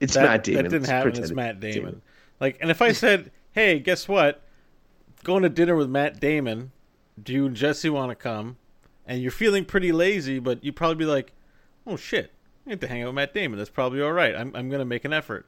it's 0.01 0.15
that, 0.15 0.23
Matt 0.23 0.45
Damon. 0.45 0.63
That 0.65 0.71
didn't 0.71 0.87
happen. 0.87 1.03
pretend 1.03 1.25
It's 1.25 1.35
Matt 1.35 1.61
Damon. 1.61 1.75
Damon. 1.75 2.03
Like, 2.41 2.59
and 2.61 2.71
if 2.71 2.83
I 2.83 2.93
said, 2.93 3.31
"Hey, 3.53 3.79
guess 3.79 4.09
what? 4.09 4.43
Going 5.23 5.43
to 5.43 5.49
dinner 5.49 5.77
with 5.77 5.89
Matt 5.89 6.19
Damon. 6.19 6.73
Do 7.23 7.33
you 7.33 7.47
and 7.47 7.55
Jesse 7.55 7.91
want 7.91 8.11
to 8.11 8.15
come?" 8.15 8.57
And 9.07 9.21
you're 9.21 9.31
feeling 9.31 9.65
pretty 9.65 9.93
lazy, 9.93 10.39
but 10.39 10.65
you'd 10.65 10.77
probably 10.77 10.97
be 10.97 11.05
like, 11.05 11.33
"Oh 11.87 11.97
shit, 11.97 12.33
I 12.67 12.71
get 12.71 12.81
to 12.81 12.89
hang 12.89 13.03
out 13.03 13.07
with 13.07 13.15
Matt 13.17 13.35
Damon. 13.35 13.59
That's 13.59 13.71
probably 13.71 14.01
all 14.01 14.13
right. 14.13 14.35
I'm 14.35 14.55
I'm 14.57 14.71
gonna 14.71 14.85
make 14.85 15.05
an 15.05 15.13
effort." 15.13 15.47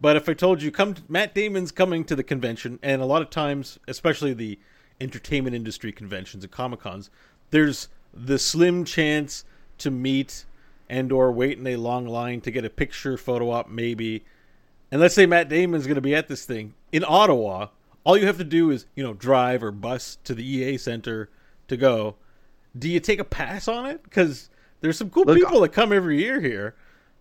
But 0.00 0.16
if 0.16 0.28
I 0.28 0.34
told 0.34 0.62
you, 0.62 0.70
come, 0.70 0.94
Matt 1.08 1.34
Damon's 1.34 1.72
coming 1.72 2.04
to 2.04 2.14
the 2.14 2.22
convention, 2.22 2.78
and 2.82 3.02
a 3.02 3.04
lot 3.04 3.20
of 3.20 3.30
times, 3.30 3.78
especially 3.88 4.32
the 4.32 4.58
entertainment 5.00 5.56
industry 5.56 5.90
conventions 5.92 6.44
and 6.44 6.52
comic 6.52 6.80
cons, 6.80 7.10
there's 7.50 7.88
the 8.12 8.38
slim 8.38 8.84
chance 8.84 9.44
to 9.78 9.90
meet 9.90 10.44
and 10.88 11.12
or 11.12 11.30
wait 11.32 11.58
in 11.58 11.66
a 11.66 11.76
long 11.76 12.06
line 12.06 12.40
to 12.42 12.50
get 12.50 12.64
a 12.64 12.70
picture 12.70 13.16
photo 13.16 13.50
op, 13.50 13.68
maybe. 13.68 14.24
And 14.90 15.00
let's 15.00 15.14
say 15.14 15.26
Matt 15.26 15.48
Damon's 15.48 15.86
going 15.86 15.96
to 15.96 16.00
be 16.00 16.14
at 16.14 16.28
this 16.28 16.44
thing 16.44 16.74
in 16.92 17.04
Ottawa. 17.06 17.68
All 18.04 18.16
you 18.16 18.26
have 18.26 18.38
to 18.38 18.44
do 18.44 18.70
is, 18.70 18.86
you 18.94 19.02
know, 19.02 19.12
drive 19.12 19.62
or 19.62 19.70
bus 19.70 20.16
to 20.24 20.34
the 20.34 20.64
EY 20.64 20.78
Center 20.78 21.28
to 21.68 21.76
go. 21.76 22.16
Do 22.78 22.88
you 22.88 23.00
take 23.00 23.18
a 23.18 23.24
pass 23.24 23.68
on 23.68 23.86
it? 23.86 24.02
Because 24.02 24.48
there's 24.80 24.96
some 24.96 25.10
cool 25.10 25.24
Look, 25.24 25.36
people 25.36 25.60
that 25.60 25.70
come 25.70 25.92
every 25.92 26.22
year 26.22 26.40
here. 26.40 26.74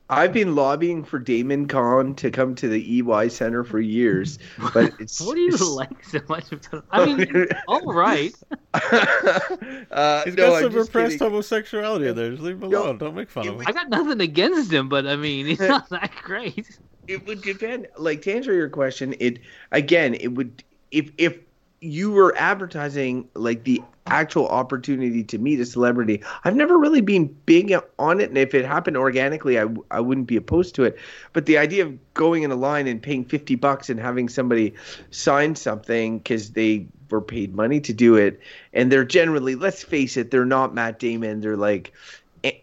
I've 0.10 0.32
been 0.32 0.56
lobbying 0.56 1.04
for 1.04 1.20
Damon 1.20 1.67
Con 1.67 2.15
to 2.15 2.32
come 2.32 2.56
to 2.56 2.70
the 2.70 3.00
EY 3.02 3.28
Center 3.30 3.63
for 3.65 3.80
years, 3.82 4.39
but 4.74 4.93
it's 5.00 5.20
What 5.20 5.36
do 5.36 5.41
you 5.41 5.48
it's- 5.50 5.62
like 5.70 6.04
so 6.06 6.20
much? 6.30 6.52
Of 6.54 6.62
I 6.91 7.06
mean, 7.06 7.48
all 7.67 7.93
right. 7.93 8.34
uh, 8.74 10.24
He's 10.24 10.36
no, 10.36 10.48
got 10.52 10.56
I'm 10.58 10.63
some 10.63 10.74
repressed 10.74 11.12
kidding. 11.13 11.20
homosexuality 11.20 12.08
in 12.08 12.15
there. 12.15 12.32
Just 12.32 12.41
leave 12.43 12.62
him 12.62 12.70
No, 12.70 12.84
alone. 12.84 12.98
Don't 12.98 13.15
make 13.15 13.30
fun 13.30 13.48
of 13.48 13.56
him. 13.56 13.63
I 13.67 13.72
got 13.72 13.89
nothing 13.89 14.22
against 14.22 14.72
him, 14.72 14.89
but 14.89 15.06
I 15.08 15.15
mean, 15.15 15.46
he's 15.46 15.60
not 15.60 15.89
that 15.89 16.12
great. 16.24 16.78
It 17.08 17.26
would 17.26 17.41
depend. 17.41 17.88
Like 17.98 18.22
to 18.24 18.34
answer 18.34 18.54
your 18.54 18.70
question, 18.70 19.15
it 19.20 19.39
again, 19.72 20.13
it 20.15 20.28
would 20.30 20.63
if 20.91 21.12
if 21.17 21.38
you 21.82 22.12
were 22.12 22.36
advertising 22.38 23.28
like 23.34 23.63
the 23.63 23.82
actual 24.10 24.48
opportunity 24.48 25.24
to 25.24 25.38
meet 25.38 25.60
a 25.60 25.65
celebrity. 25.65 26.24
I've 26.43 26.56
never 26.56 26.78
really 26.78 27.02
been 27.02 27.36
big 27.46 27.74
on 28.00 28.20
it, 28.22 28.30
and 28.30 28.38
if 28.38 28.54
it 28.54 28.65
happened 28.65 28.98
organically, 28.98 29.58
I 29.58 29.63
w- 29.63 29.86
I 29.91 30.00
wouldn't 30.00 30.28
be 30.28 30.36
opposed 30.36 30.76
to 30.76 30.84
it. 30.84 30.98
But 31.34 31.46
the 31.46 31.58
idea 31.58 31.86
of 31.86 32.13
going 32.13 32.43
in 32.43 32.52
a 32.52 32.56
line 32.56 32.88
and 32.88 33.02
paying 33.02 33.26
fifty 33.26 33.56
bucks 33.56 33.89
and 33.89 34.00
having 34.00 34.30
somebody 34.30 34.74
sign 35.12 35.56
something 35.56 36.20
because 36.20 36.52
they 36.52 36.88
were 37.10 37.22
paid 37.22 37.56
money 37.56 37.80
to 37.82 37.93
do 37.93 38.15
it, 38.15 38.39
and 38.74 38.91
they're 38.91 39.06
generally, 39.06 39.56
let's 39.56 39.84
face 39.84 40.17
it, 40.17 40.32
they're 40.32 40.46
not 40.46 40.74
Matt 40.74 41.00
Damon. 41.00 41.41
They're 41.41 41.58
like 41.58 41.93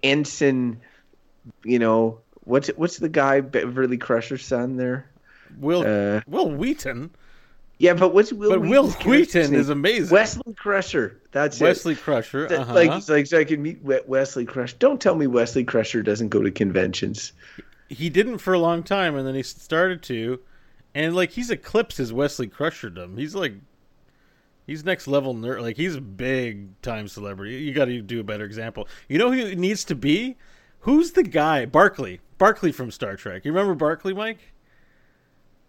Ensign, 0.03 0.81
you 1.65 1.79
know. 1.79 2.21
What's 2.47 2.69
what's 2.77 2.99
the 2.99 3.09
guy 3.09 3.41
Beverly 3.41 3.97
Crusher's 3.97 4.45
son 4.45 4.77
there? 4.77 5.09
Will 5.59 5.83
Uh, 5.87 6.21
Wil 6.27 6.51
Wheaton, 6.51 7.11
Yeah, 7.85 7.93
but 7.93 8.15
what's 8.15 8.33
Will? 8.33 8.49
but 8.49 8.63
Wil 8.63 8.89
Wheaton 8.91 9.55
is 9.55 9.69
amazing. 9.69 10.11
Wesley 10.11 10.55
Crusher. 10.55 11.21
That's 11.33 11.61
it. 11.61 11.65
Wesley 11.65 11.93
it. 11.93 12.01
Crusher. 12.01 12.51
Uh-huh. 12.51 12.73
Like 12.73 12.91
he's 12.93 13.11
like 13.11 13.27
so 13.27 13.39
I 13.39 13.45
can 13.45 13.61
meet 13.61 13.83
Wesley 13.83 14.47
Crusher. 14.47 14.77
Don't 14.79 14.99
tell 14.99 15.15
me 15.15 15.27
Wesley 15.27 15.65
Crusher 15.65 16.03
doesn't 16.03 16.31
go 16.31 16.41
to 16.41 16.51
conventions. 16.51 17.35
he 17.91 18.09
didn't 18.09 18.39
for 18.39 18.55
a 18.55 18.59
long 18.59 18.83
time, 18.83 19.17
and 19.17 19.27
then 19.27 19.35
he 19.35 19.43
started 19.43 20.03
to, 20.05 20.41
and 20.95 21.15
like 21.15 21.33
he's 21.33 21.51
eclipsed 21.51 21.99
his 21.99 22.11
Wesley 22.11 22.49
Crusherdom. 22.49 23.19
He's 23.19 23.35
like, 23.35 23.53
he's 24.67 24.83
next 24.83 25.07
level 25.07 25.35
nerd. 25.35 25.61
Like 25.61 25.77
he's 25.77 25.97
a 25.97 26.01
big 26.01 26.81
time 26.81 27.07
celebrity. 27.07 27.57
You 27.57 27.75
got 27.75 27.85
to 27.85 28.01
do 28.01 28.19
a 28.19 28.25
better 28.25 28.47
example. 28.47 28.89
You 29.11 29.19
know 29.19 29.31
who 29.31 29.45
he 29.45 29.57
needs 29.57 29.85
to 29.85 29.95
be? 29.95 30.39
Who's 30.81 31.13
the 31.13 31.23
guy? 31.23 31.67
Barclay. 31.67 32.21
Barclay 32.39 32.73
from 32.73 32.91
Star 32.91 33.17
Trek. 33.17 33.45
You 33.45 33.53
remember 33.53 33.75
Barclay, 33.75 34.15
Mike? 34.15 34.54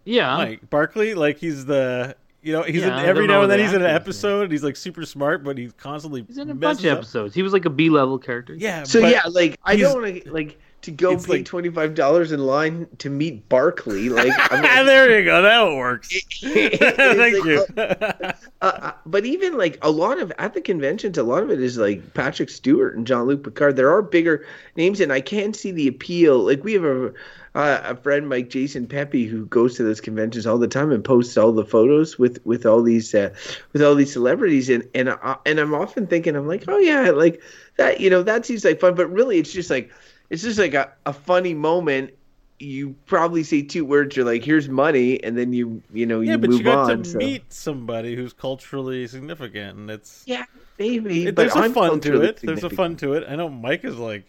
Yeah, 0.06 0.36
Mike 0.36 0.70
Barclay. 0.70 1.12
Like 1.14 1.36
he's 1.38 1.66
the. 1.66 2.16
You 2.42 2.52
know, 2.52 2.62
he's 2.62 2.82
Yeah, 2.82 3.00
in, 3.00 3.06
every 3.06 3.26
now 3.26 3.42
and 3.42 3.50
then 3.50 3.58
he's 3.58 3.72
in 3.72 3.82
an 3.82 3.88
actor's 3.88 4.22
name. 4.22 4.30
episode. 4.30 4.42
And 4.44 4.52
he's 4.52 4.62
like 4.62 4.76
super 4.76 5.04
smart, 5.04 5.42
but 5.42 5.58
he's 5.58 5.72
constantly 5.72 6.22
he's 6.28 6.38
in 6.38 6.48
a 6.48 6.54
messes 6.54 6.82
bunch 6.82 6.92
of 6.92 6.98
episodes. 6.98 7.34
He 7.34 7.42
was 7.42 7.52
like 7.52 7.64
a 7.64 7.70
B 7.70 7.90
level 7.90 8.18
character. 8.20 8.54
Yeah. 8.54 8.84
So 8.84 9.00
yeah, 9.00 9.22
like 9.28 9.58
I 9.64 9.74
don't 9.76 10.00
want 10.00 10.22
to 10.22 10.30
like 10.32 10.60
to 10.82 10.92
go 10.92 11.10
It's 11.10 11.26
pay 11.26 11.32
like- 11.38 11.44
twenty 11.46 11.70
five 11.70 11.96
dollars 11.96 12.30
in 12.30 12.38
line 12.38 12.86
to 12.98 13.10
meet 13.10 13.48
Barclay. 13.48 14.10
Like, 14.10 14.32
I'm 14.52 14.62
like 14.62 14.86
there 14.86 15.18
you 15.18 15.24
go. 15.24 15.42
That 15.42 15.74
works. 15.76 16.08
It's 16.42 16.78
Thank 16.78 17.18
like, 17.18 17.44
you. 17.44 17.66
uh, 17.76 18.32
uh, 18.62 18.92
but 19.06 19.24
even 19.24 19.58
like 19.58 19.78
a 19.82 19.90
lot 19.90 20.20
of 20.20 20.32
at 20.38 20.54
the 20.54 20.60
conventions, 20.60 21.18
a 21.18 21.24
lot 21.24 21.42
of 21.42 21.50
it 21.50 21.60
is 21.60 21.78
like 21.78 22.14
Patrick 22.14 22.50
Stewart 22.50 22.94
and 22.96 23.04
Jean 23.08 23.22
Luc 23.24 23.42
Picard. 23.42 23.74
There 23.74 23.90
are 23.92 24.02
bigger 24.02 24.46
names, 24.76 25.00
and 25.00 25.12
I 25.12 25.20
can 25.20 25.52
see 25.52 25.72
the 25.72 25.88
appeal. 25.88 26.38
Like 26.44 26.62
we 26.62 26.74
have 26.74 26.84
a 26.84 27.12
uh, 27.56 27.80
a 27.84 27.96
friend, 27.96 28.28
Mike 28.28 28.50
Jason 28.50 28.86
Pepe, 28.86 29.26
who 29.26 29.46
goes 29.46 29.76
to 29.76 29.82
those 29.82 30.00
conventions 30.00 30.46
all 30.46 30.58
the 30.58 30.68
time 30.68 30.92
and 30.92 31.04
posts 31.04 31.36
all 31.36 31.52
the 31.52 31.64
photos 31.64 32.18
with 32.18 32.44
with 32.46 32.66
all 32.66 32.82
these 32.82 33.14
uh, 33.14 33.34
with 33.72 33.82
all 33.82 33.94
these 33.96 34.12
celebrities, 34.12 34.68
and 34.68 34.88
and 34.94 35.08
uh, 35.08 35.36
and 35.46 35.58
I'm 35.58 35.74
often 35.74 36.06
thinking, 36.06 36.36
I'm 36.36 36.46
like, 36.46 36.64
oh 36.68 36.78
yeah, 36.78 37.10
like 37.10 37.42
that, 37.78 38.00
you 38.00 38.10
know, 38.10 38.22
that 38.22 38.46
seems 38.46 38.64
like 38.64 38.80
fun, 38.80 38.94
but 38.94 39.10
really, 39.10 39.38
it's 39.38 39.52
just 39.52 39.70
like 39.70 39.90
it's 40.30 40.42
just 40.42 40.58
like 40.58 40.74
a, 40.74 40.92
a 41.06 41.12
funny 41.12 41.54
moment. 41.54 42.12
You 42.58 42.94
probably 43.04 43.42
say 43.42 43.62
two 43.62 43.84
words. 43.84 44.16
You're 44.16 44.24
like, 44.24 44.42
"Here's 44.42 44.68
money," 44.68 45.22
and 45.22 45.36
then 45.36 45.52
you, 45.52 45.82
you 45.92 46.06
know, 46.06 46.20
you 46.20 46.30
yeah, 46.30 46.36
but 46.38 46.50
move 46.50 46.60
you 46.60 46.64
got 46.64 46.90
on. 46.90 47.02
to 47.04 47.10
so. 47.10 47.18
meet 47.18 47.52
somebody 47.52 48.16
who's 48.16 48.32
culturally 48.32 49.06
significant, 49.06 49.76
and 49.78 49.90
it's 49.90 50.24
Yeah, 50.26 50.44
maybe. 50.78 51.26
it- 51.26 51.34
but 51.34 51.42
there's 51.42 51.54
a 51.56 51.62
I'm 51.64 51.72
fun 51.74 52.00
to 52.00 52.22
it. 52.22 52.38
There's 52.40 52.64
a 52.64 52.70
fun 52.70 52.96
to 52.96 53.12
it. 53.14 53.24
I 53.28 53.36
know 53.36 53.50
Mike 53.50 53.84
is 53.84 53.96
like, 53.98 54.24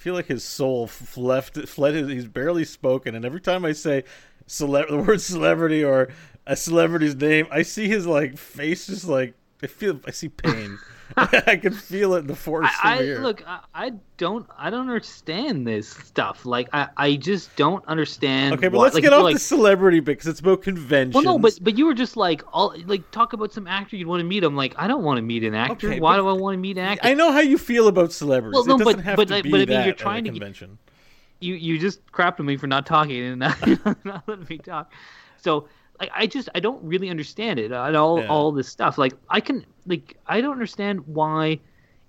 feel 0.00 0.14
like 0.14 0.26
his 0.26 0.42
soul 0.42 0.88
left, 1.14 1.58
fled. 1.68 1.94
His, 1.94 2.08
he's 2.08 2.26
barely 2.26 2.64
spoken, 2.64 3.14
and 3.14 3.24
every 3.24 3.40
time 3.40 3.66
I 3.66 3.72
say 3.72 4.04
cele- 4.46 4.86
the 4.88 4.96
word 4.96 5.20
celebrity 5.20 5.84
or 5.84 6.08
a 6.46 6.56
celebrity's 6.56 7.14
name, 7.14 7.46
I 7.50 7.62
see 7.62 7.86
his 7.86 8.06
like 8.06 8.38
face 8.38 8.86
just 8.86 9.06
like 9.06 9.34
I 9.62 9.66
feel. 9.66 10.00
I 10.06 10.10
see 10.10 10.30
pain. 10.30 10.78
I 11.46 11.56
can 11.56 11.72
feel 11.72 12.14
it 12.14 12.20
in 12.20 12.26
the 12.26 12.36
force 12.36 12.70
I, 12.82 12.98
I 12.98 13.02
look. 13.18 13.42
I, 13.46 13.60
I 13.74 13.92
don't. 14.16 14.46
I 14.56 14.70
don't 14.70 14.80
understand 14.80 15.66
this 15.66 15.88
stuff. 15.88 16.46
Like 16.46 16.68
I, 16.72 16.88
I 16.96 17.16
just 17.16 17.54
don't 17.56 17.84
understand. 17.86 18.54
Okay, 18.54 18.68
but 18.68 18.78
why- 18.78 18.84
let's 18.84 18.94
like, 18.94 19.02
get 19.02 19.12
off 19.12 19.24
like, 19.24 19.34
the 19.34 19.40
celebrity 19.40 20.00
bit 20.00 20.12
because 20.12 20.28
it's 20.28 20.40
about 20.40 20.62
conventions. 20.62 21.14
Well, 21.14 21.24
no, 21.24 21.38
but 21.38 21.58
but 21.62 21.76
you 21.76 21.86
were 21.86 21.94
just 21.94 22.16
like 22.16 22.42
all 22.52 22.74
like 22.86 23.10
talk 23.10 23.32
about 23.32 23.52
some 23.52 23.66
actor 23.66 23.96
you'd 23.96 24.06
want 24.08 24.20
to 24.20 24.24
meet. 24.24 24.44
I'm 24.44 24.56
like, 24.56 24.74
I 24.76 24.86
don't 24.86 25.02
want 25.02 25.18
to 25.18 25.22
meet 25.22 25.44
an 25.44 25.54
actor. 25.54 25.88
Okay, 25.90 26.00
Why 26.00 26.16
do 26.16 26.28
I 26.28 26.32
want 26.32 26.54
to 26.54 26.58
meet 26.58 26.78
an 26.78 26.84
actor? 26.84 27.06
I 27.08 27.14
know 27.14 27.32
how 27.32 27.40
you 27.40 27.58
feel 27.58 27.88
about 27.88 28.12
celebrities. 28.12 28.54
Well, 28.54 28.78
no, 28.78 28.82
it 28.82 28.94
doesn't 28.94 29.04
but- 29.06 29.16
but 29.16 29.28
to 29.28 29.36
I- 29.36 29.42
be 29.42 29.50
but 29.50 29.60
I 29.62 29.64
mean, 29.66 29.84
you're 29.84 29.94
trying 29.94 30.24
to 30.24 30.30
get- 30.30 30.38
convention. 30.38 30.78
you 31.40 31.54
you 31.54 31.78
just 31.78 32.04
crapped 32.12 32.40
on 32.40 32.46
me 32.46 32.56
for 32.56 32.66
not 32.66 32.86
talking 32.86 33.20
and 33.20 33.38
not, 33.84 34.04
not 34.04 34.28
letting 34.28 34.46
me 34.48 34.58
talk. 34.58 34.92
So 35.38 35.68
like 36.00 36.10
I 36.14 36.26
just 36.26 36.48
I 36.54 36.60
don't 36.60 36.82
really 36.82 37.10
understand 37.10 37.58
it 37.60 37.70
and 37.72 37.96
all 37.96 38.18
Yeah. 38.20 38.28
all 38.28 38.52
this 38.52 38.68
stuff. 38.68 38.98
Like 38.98 39.12
I 39.28 39.40
can 39.40 39.64
like 39.86 40.16
I 40.26 40.40
don't 40.40 40.52
understand 40.52 41.06
why 41.06 41.60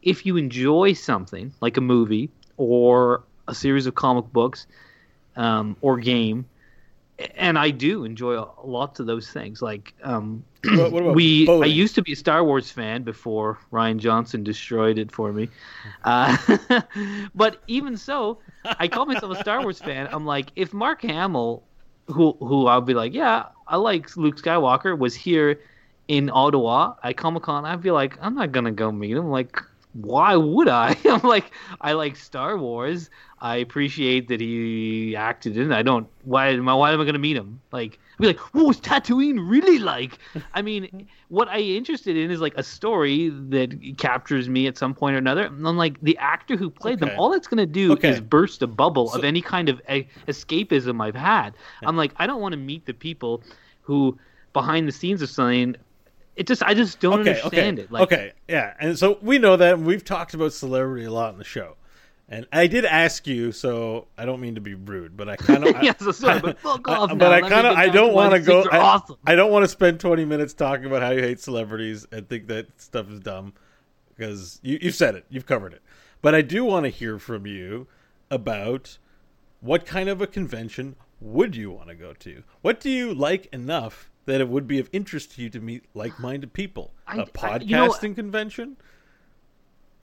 if 0.02 0.26
you 0.26 0.38
enjoy 0.38 0.94
something 0.94 1.54
like 1.62 1.78
a 1.78 1.82
movie 1.82 2.30
or 2.58 3.24
a 3.48 3.54
series 3.54 3.86
of 3.86 3.96
comic 3.96 4.26
books 4.32 4.66
um, 5.36 5.76
or 5.82 5.98
game, 5.98 6.46
and 7.36 7.58
I 7.58 7.70
do 7.72 8.04
enjoy 8.06 8.44
lots 8.64 9.00
of 9.00 9.06
those 9.08 9.30
things. 9.30 9.62
Like 9.62 9.94
um, 10.04 10.44
What- 10.64 10.92
what 10.92 11.04
about 11.04 11.16
we, 11.16 11.48
I 11.50 11.66
used 11.66 11.96
to 11.96 12.02
be 12.02 12.14
a 12.14 12.16
Star 12.16 12.44
Wars 12.44 12.72
fan 12.72 13.04
before 13.04 13.60
Rian 13.72 13.98
Johnson 13.98 14.44
destroyed 14.44 14.98
it 14.98 15.12
for 15.12 15.32
me. 15.34 15.50
Uh, 16.04 16.38
but 17.36 17.62
even 17.68 17.98
so, 17.98 18.40
I 18.64 18.88
call 18.88 19.06
myself 19.06 19.38
a 19.38 19.42
Star 19.42 19.62
Wars 19.62 19.80
fan. 19.80 20.08
I'm 20.12 20.26
like, 20.26 20.52
if 20.56 20.74
Mark 20.74 21.02
Hamill, 21.02 21.64
who 22.12 22.34
who 22.40 22.68
I'll 22.68 22.82
be 22.82 22.94
like, 22.94 23.14
yeah, 23.14 23.46
I 23.68 23.78
like 23.78 24.16
Luke 24.18 24.38
Skywalker, 24.38 24.98
was 24.98 25.16
here 25.16 25.60
in 26.08 26.30
Ottawa 26.30 26.96
at 27.04 27.18
Comic 27.18 27.44
Con, 27.44 27.66
I'd 27.66 27.82
be 27.82 27.92
like, 27.92 28.18
I'm 28.22 28.36
not 28.36 28.52
gonna 28.52 28.72
go 28.72 28.92
meet 28.92 29.16
him. 29.16 29.30
Like, 29.30 29.62
why 29.94 30.36
would 30.36 30.68
I? 30.68 30.96
I'm 31.06 31.22
like, 31.22 31.52
I 31.80 31.94
like 31.94 32.16
Star 32.16 32.58
Wars. 32.58 33.10
I 33.40 33.58
appreciate 33.58 34.28
that 34.28 34.40
he 34.40 35.16
acted 35.16 35.58
in. 35.58 35.72
it. 35.72 35.76
I 35.76 35.82
don't. 35.82 36.08
Why 36.24 36.50
am 36.50 36.68
I? 36.68 36.74
Why 36.74 36.92
am 36.92 37.02
I 37.02 37.06
gonna 37.06 37.20
meet 37.20 37.38
him? 37.38 37.62
Like, 37.72 38.00
be 38.22 38.28
like, 38.28 38.40
what 38.54 38.66
was 38.66 38.80
Tatooine 38.80 39.38
really 39.50 39.80
like? 39.80 40.18
I 40.54 40.62
mean, 40.62 41.08
what 41.30 41.48
I 41.50 41.60
interested 41.60 42.16
in 42.16 42.32
is 42.32 42.40
like 42.42 42.54
a 42.56 42.64
story 42.64 43.30
that 43.50 43.96
captures 43.98 44.48
me 44.48 44.68
at 44.68 44.78
some 44.78 44.94
point 44.94 45.16
or 45.16 45.18
another. 45.20 45.44
And 45.46 45.68
I'm 45.68 45.78
like, 45.78 46.00
the 46.02 46.18
actor 46.18 46.56
who 46.56 46.70
played 46.70 47.02
Okay. 47.02 47.10
them, 47.12 47.20
all 47.20 47.30
that's 47.32 47.48
gonna 47.48 47.66
do 47.66 47.94
Okay. 47.94 48.10
is 48.10 48.22
burst 48.22 48.62
a 48.62 48.68
bubble 48.68 49.10
So- 49.10 49.20
of 49.20 49.24
any 49.26 49.42
kind 49.42 49.68
of 49.70 49.82
a- 49.90 50.08
escapism 50.28 51.02
I've 51.02 51.16
had. 51.16 51.54
I'm 51.84 51.98
like, 51.98 52.14
I 52.18 52.28
don't 52.28 52.42
want 52.42 52.54
to 52.54 52.58
meet 52.58 52.86
the 52.86 52.94
people 52.94 53.44
who 53.82 54.18
behind 54.54 54.88
the 54.88 54.92
scenes 54.92 55.22
of 55.22 55.30
something. 55.30 55.76
It 56.36 56.48
just, 56.48 56.64
I 56.64 56.74
just 56.74 57.00
don't 57.02 57.20
okay, 57.22 57.32
understand 57.42 57.80
okay, 57.80 57.86
it. 57.86 57.92
Like, 57.92 58.04
okay, 58.04 58.32
yeah, 58.48 58.74
and 58.80 58.98
so 58.98 59.18
we 59.22 59.38
know 59.38 59.58
that 59.58 59.74
and 59.76 59.86
we've 59.86 60.04
talked 60.06 60.34
about 60.34 60.54
celebrity 60.54 61.06
a 61.06 61.12
lot 61.12 61.34
in 61.34 61.38
the 61.38 61.44
show, 61.44 61.76
and 62.32 62.48
I 62.52 62.66
did 62.66 62.86
ask 62.86 63.28
you, 63.28 63.52
so 63.52 64.08
I 64.18 64.26
don't 64.26 64.42
mean 64.42 64.56
to 64.56 64.62
be 64.62 64.74
rude, 64.74 65.16
but 65.16 65.30
I 65.30 65.36
kind 65.36 65.64
of, 65.66 65.84
yes, 65.84 66.00
so 66.00 66.12
sorry, 66.12 66.40
but 66.40 66.58
fuck 66.60 66.88
off 66.88 67.10
but 67.10 67.18
now. 67.18 67.32
I 67.32 67.42
kind 67.42 67.68
of, 67.68 67.76
I 67.78 67.90
don't 67.90 68.14
want 68.14 68.34
to 68.34 68.40
go. 68.40 68.64
I, 68.72 68.80
awesome. 68.80 69.18
I 69.28 69.36
don't 69.36 69.52
want 69.52 69.64
to 69.64 69.68
spend 69.68 70.00
twenty 70.00 70.26
minutes 70.26 70.54
talking 70.54 70.86
about 70.86 71.04
how 71.04 71.12
you 71.12 71.22
hate 71.22 71.40
celebrities 71.40 72.08
and 72.12 72.28
think 72.28 72.48
that 72.48 72.82
stuff 72.82 73.10
is 73.12 73.20
dumb 73.20 73.54
because 74.10 74.60
you, 74.64 74.80
you've 74.82 74.96
said 74.96 75.14
it, 75.16 75.26
you've 75.30 75.46
covered 75.46 75.74
it, 75.74 75.84
but 76.24 76.34
I 76.34 76.42
do 76.42 76.64
want 76.66 76.86
to 76.86 76.90
hear 76.90 77.20
from 77.20 77.46
you 77.46 77.86
about 78.32 78.98
what 79.60 79.86
kind 79.86 80.10
of 80.10 80.22
a 80.22 80.28
convention 80.28 80.96
would 81.20 81.56
you 81.56 81.70
want 81.70 81.90
to 81.90 81.96
go 81.96 82.14
to? 82.14 82.44
What 82.62 82.80
do 82.80 82.90
you 82.90 83.14
like 83.14 83.46
enough 83.54 84.10
that 84.26 84.42
it 84.42 84.48
would 84.50 84.68
be 84.68 84.80
of 84.80 84.90
interest 84.92 85.36
to 85.36 85.42
you 85.42 85.50
to 85.50 85.60
meet 85.60 85.84
like-minded 85.94 86.54
people? 86.54 86.94
I- 87.06 87.18
A 87.18 87.22
I- 87.22 87.26
podcasting 87.26 87.68
you 88.04 88.10
know, 88.10 88.16
convention? 88.16 88.78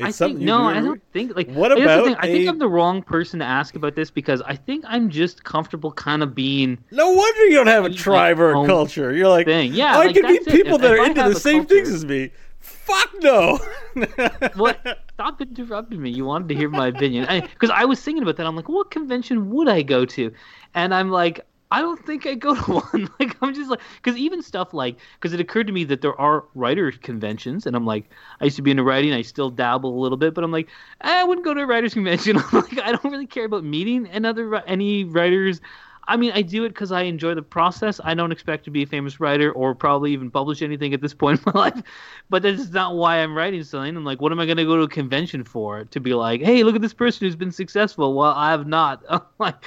I 0.06 0.10
something 0.10 0.38
think 0.38 0.46
no, 0.46 0.58
do 0.58 0.64
I 0.64 0.80
don't 0.80 1.02
think 1.12 1.34
like. 1.34 1.50
What 1.50 1.72
about 1.72 2.06
I 2.18 2.26
think 2.26 2.46
a- 2.46 2.48
I'm 2.50 2.58
the 2.58 2.68
wrong 2.68 3.02
person 3.02 3.40
to 3.40 3.44
ask 3.44 3.74
about 3.74 3.96
this 3.96 4.10
because 4.10 4.40
I 4.42 4.54
think 4.54 4.84
I'm 4.86 5.10
just 5.10 5.42
comfortable 5.44 5.90
kind 5.92 6.22
of 6.22 6.34
being 6.34 6.78
No 6.90 7.10
wonder 7.10 7.44
you 7.46 7.56
don't 7.56 7.66
have 7.66 7.84
a 7.84 7.88
Like, 7.88 7.96
tribe 7.98 8.38
or 8.38 8.50
a 8.50 8.66
culture. 8.66 9.12
You're 9.12 9.28
like, 9.28 9.46
thing. 9.46 9.72
Yeah, 9.74 9.96
oh, 9.96 10.02
I 10.02 10.06
like, 10.06 10.14
can 10.14 10.30
meet 10.30 10.46
people 10.46 10.76
If- 10.76 10.82
that 10.82 10.92
if 10.92 10.98
are 10.98 11.02
I 11.02 11.06
into 11.06 11.22
the 11.34 11.40
same 11.40 11.66
things 11.66 11.88
as 11.88 12.04
me. 12.04 12.30
Fuck 12.60 13.10
no. 13.22 13.58
what? 14.56 15.04
Stop 15.14 15.40
interrupting 15.40 16.00
me. 16.02 16.10
You 16.10 16.24
wanted 16.24 16.48
to 16.48 16.54
hear 16.54 16.68
my 16.68 16.88
opinion 16.88 17.26
because 17.52 17.70
I, 17.70 17.84
was 17.84 18.00
thinking 18.00 18.22
about 18.22 18.36
that. 18.36 18.46
I'm 18.46 18.56
like, 18.56 18.68
what 18.68 18.90
convention 18.90 19.50
would 19.50 19.68
I 19.68 19.82
go 19.82 20.04
to? 20.04 20.32
And 20.74 20.94
I'm 20.94 21.10
like, 21.10 21.46
I 21.70 21.82
don't 21.82 22.04
think 22.06 22.26
I 22.26 22.34
go 22.34 22.54
to 22.62 22.72
one. 22.80 23.10
like, 23.20 23.36
I'm 23.42 23.54
just 23.54 23.70
like, 23.70 23.80
because 24.02 24.16
even 24.18 24.42
stuff 24.42 24.72
like, 24.72 24.96
because 25.14 25.32
it 25.34 25.40
occurred 25.40 25.66
to 25.66 25.72
me 25.72 25.84
that 25.84 26.00
there 26.00 26.18
are 26.18 26.44
writer 26.54 26.90
conventions, 26.92 27.66
and 27.66 27.76
I'm 27.76 27.84
like, 27.84 28.10
I 28.40 28.44
used 28.44 28.56
to 28.56 28.62
be 28.62 28.70
into 28.70 28.82
writing. 28.82 29.12
I 29.12 29.22
still 29.22 29.50
dabble 29.50 29.94
a 29.98 30.00
little 30.00 30.16
bit, 30.18 30.34
but 30.34 30.44
I'm 30.44 30.52
like, 30.52 30.68
eh, 31.02 31.20
I 31.20 31.24
wouldn't 31.24 31.44
go 31.44 31.54
to 31.54 31.60
a 31.62 31.66
writers 31.66 31.94
convention. 31.94 32.38
I'm 32.52 32.60
like, 32.60 32.78
I 32.80 32.92
don't 32.92 33.04
really 33.12 33.26
care 33.26 33.44
about 33.44 33.64
meeting 33.64 34.06
another 34.08 34.54
any 34.66 35.04
writers. 35.04 35.60
I 36.08 36.16
mean, 36.16 36.32
I 36.34 36.42
do 36.42 36.64
it 36.64 36.70
because 36.70 36.90
I 36.90 37.02
enjoy 37.02 37.34
the 37.34 37.42
process. 37.42 38.00
I 38.02 38.14
don't 38.14 38.32
expect 38.32 38.64
to 38.64 38.70
be 38.70 38.82
a 38.82 38.86
famous 38.86 39.20
writer 39.20 39.52
or 39.52 39.74
probably 39.74 40.12
even 40.12 40.30
publish 40.30 40.62
anything 40.62 40.94
at 40.94 41.02
this 41.02 41.12
point 41.14 41.38
in 41.46 41.52
my 41.54 41.60
life. 41.66 41.82
But 42.30 42.42
that 42.42 42.54
is 42.54 42.70
not 42.70 42.96
why 42.96 43.18
I'm 43.18 43.36
writing 43.36 43.62
something. 43.62 43.94
I'm 43.96 44.04
like, 44.04 44.20
what 44.20 44.32
am 44.32 44.40
I 44.40 44.46
going 44.46 44.56
to 44.56 44.64
go 44.64 44.76
to 44.76 44.82
a 44.82 44.88
convention 44.88 45.44
for? 45.44 45.84
To 45.84 46.00
be 46.00 46.14
like, 46.14 46.40
hey, 46.40 46.64
look 46.64 46.74
at 46.74 46.80
this 46.80 46.94
person 46.94 47.26
who's 47.26 47.36
been 47.36 47.52
successful. 47.52 48.14
Well, 48.14 48.32
I 48.32 48.50
have 48.50 48.66
not. 48.66 49.04
I'm 49.10 49.20
like, 49.38 49.62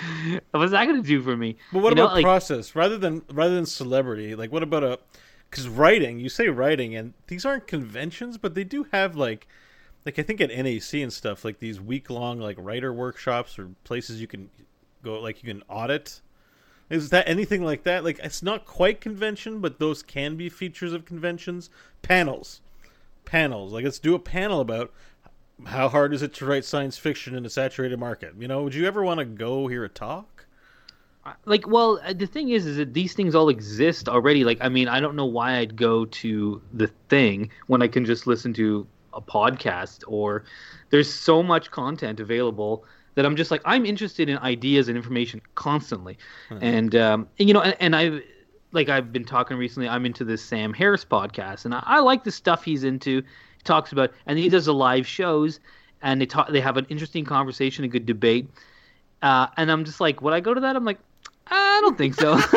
what's 0.51 0.71
that 0.71 0.85
going 0.85 1.01
to 1.01 1.07
do 1.07 1.21
for 1.21 1.37
me? 1.37 1.57
But 1.71 1.83
what 1.83 1.89
You 1.91 1.95
know, 1.95 2.05
about 2.05 2.15
like- 2.15 2.23
process 2.23 2.75
rather 2.75 2.97
than 2.97 3.21
rather 3.31 3.53
than 3.55 3.65
celebrity? 3.67 4.35
Like, 4.35 4.51
what 4.51 4.63
about 4.63 4.83
a? 4.83 4.99
Because 5.49 5.67
writing, 5.67 6.19
you 6.19 6.29
say 6.29 6.47
writing, 6.47 6.95
and 6.95 7.13
these 7.27 7.45
aren't 7.45 7.67
conventions, 7.67 8.37
but 8.37 8.55
they 8.55 8.63
do 8.63 8.87
have 8.93 9.15
like, 9.15 9.47
like 10.05 10.17
I 10.17 10.23
think 10.23 10.41
at 10.41 10.49
NAC 10.49 10.93
and 10.95 11.11
stuff, 11.13 11.45
like 11.45 11.59
these 11.59 11.79
week 11.79 12.09
long 12.09 12.39
like 12.39 12.55
writer 12.59 12.91
workshops 12.91 13.59
or 13.59 13.69
places 13.83 14.19
you 14.21 14.27
can 14.27 14.49
go, 15.03 15.19
like 15.19 15.43
you 15.43 15.53
can 15.53 15.61
audit. 15.69 16.21
Is 16.91 17.09
that 17.09 17.27
anything 17.27 17.63
like 17.63 17.83
that? 17.83 18.03
Like, 18.03 18.19
it's 18.19 18.43
not 18.43 18.65
quite 18.65 18.99
convention, 18.99 19.61
but 19.61 19.79
those 19.79 20.03
can 20.03 20.35
be 20.35 20.49
features 20.49 20.91
of 20.91 21.05
conventions. 21.05 21.69
Panels, 22.01 22.59
panels. 23.23 23.71
Like, 23.71 23.85
let's 23.85 23.99
do 23.99 24.13
a 24.13 24.19
panel 24.19 24.59
about 24.59 24.91
how 25.65 25.87
hard 25.87 26.13
is 26.13 26.21
it 26.21 26.33
to 26.33 26.45
write 26.45 26.65
science 26.65 26.97
fiction 26.97 27.33
in 27.33 27.45
a 27.45 27.49
saturated 27.49 27.97
market. 27.97 28.33
You 28.37 28.47
know, 28.49 28.63
would 28.63 28.75
you 28.75 28.85
ever 28.87 29.03
want 29.03 29.19
to 29.19 29.25
go 29.25 29.67
hear 29.67 29.85
a 29.85 29.89
talk? 29.89 30.45
like 31.45 31.67
well 31.67 31.99
uh, 32.03 32.13
the 32.13 32.25
thing 32.25 32.49
is 32.49 32.65
is 32.65 32.77
that 32.77 32.95
these 32.95 33.13
things 33.13 33.35
all 33.35 33.49
exist 33.49 34.09
already 34.09 34.43
like 34.43 34.57
i 34.59 34.67
mean 34.67 34.87
i 34.87 34.99
don't 34.99 35.15
know 35.15 35.25
why 35.25 35.57
i'd 35.57 35.75
go 35.75 36.05
to 36.05 36.59
the 36.73 36.87
thing 37.09 37.47
when 37.67 37.81
i 37.81 37.87
can 37.87 38.03
just 38.03 38.25
listen 38.25 38.51
to 38.51 38.87
a 39.13 39.21
podcast 39.21 40.03
or 40.07 40.43
there's 40.89 41.11
so 41.11 41.43
much 41.43 41.69
content 41.69 42.19
available 42.19 42.83
that 43.15 43.25
i'm 43.25 43.35
just 43.35 43.51
like 43.51 43.61
i'm 43.65 43.85
interested 43.85 44.29
in 44.29 44.37
ideas 44.39 44.87
and 44.87 44.97
information 44.97 45.41
constantly. 45.55 46.17
And 46.49 46.95
um 46.95 47.27
and, 47.39 47.47
you 47.47 47.53
know 47.53 47.61
and, 47.61 47.75
and 47.79 47.95
i 47.95 48.21
like 48.71 48.89
i've 48.89 49.11
been 49.11 49.25
talking 49.25 49.57
recently 49.57 49.87
i'm 49.87 50.05
into 50.05 50.23
this 50.23 50.43
sam 50.43 50.73
harris 50.73 51.03
podcast 51.03 51.65
and 51.65 51.73
i, 51.73 51.83
I 51.85 51.99
like 51.99 52.23
the 52.23 52.31
stuff 52.31 52.63
he's 52.63 52.83
into. 52.83 53.21
He 53.21 53.63
talks 53.63 53.91
about 53.91 54.11
and 54.25 54.39
he 54.39 54.49
does 54.49 54.65
the 54.65 54.73
live 54.73 55.05
shows 55.05 55.59
and 56.01 56.19
they 56.19 56.25
talk 56.25 56.49
they 56.49 56.61
have 56.61 56.77
an 56.77 56.85
interesting 56.89 57.25
conversation 57.25 57.85
a 57.85 57.87
good 57.87 58.05
debate. 58.05 58.49
Uh, 59.21 59.47
and 59.57 59.71
I'm 59.71 59.85
just 59.85 60.01
like, 60.01 60.21
would 60.21 60.33
I 60.33 60.39
go 60.39 60.53
to 60.53 60.61
that? 60.61 60.75
I'm 60.75 60.83
like, 60.85 60.97
I 61.51 61.81
don't 61.81 61.97
think 61.97 62.15
so. 62.15 62.39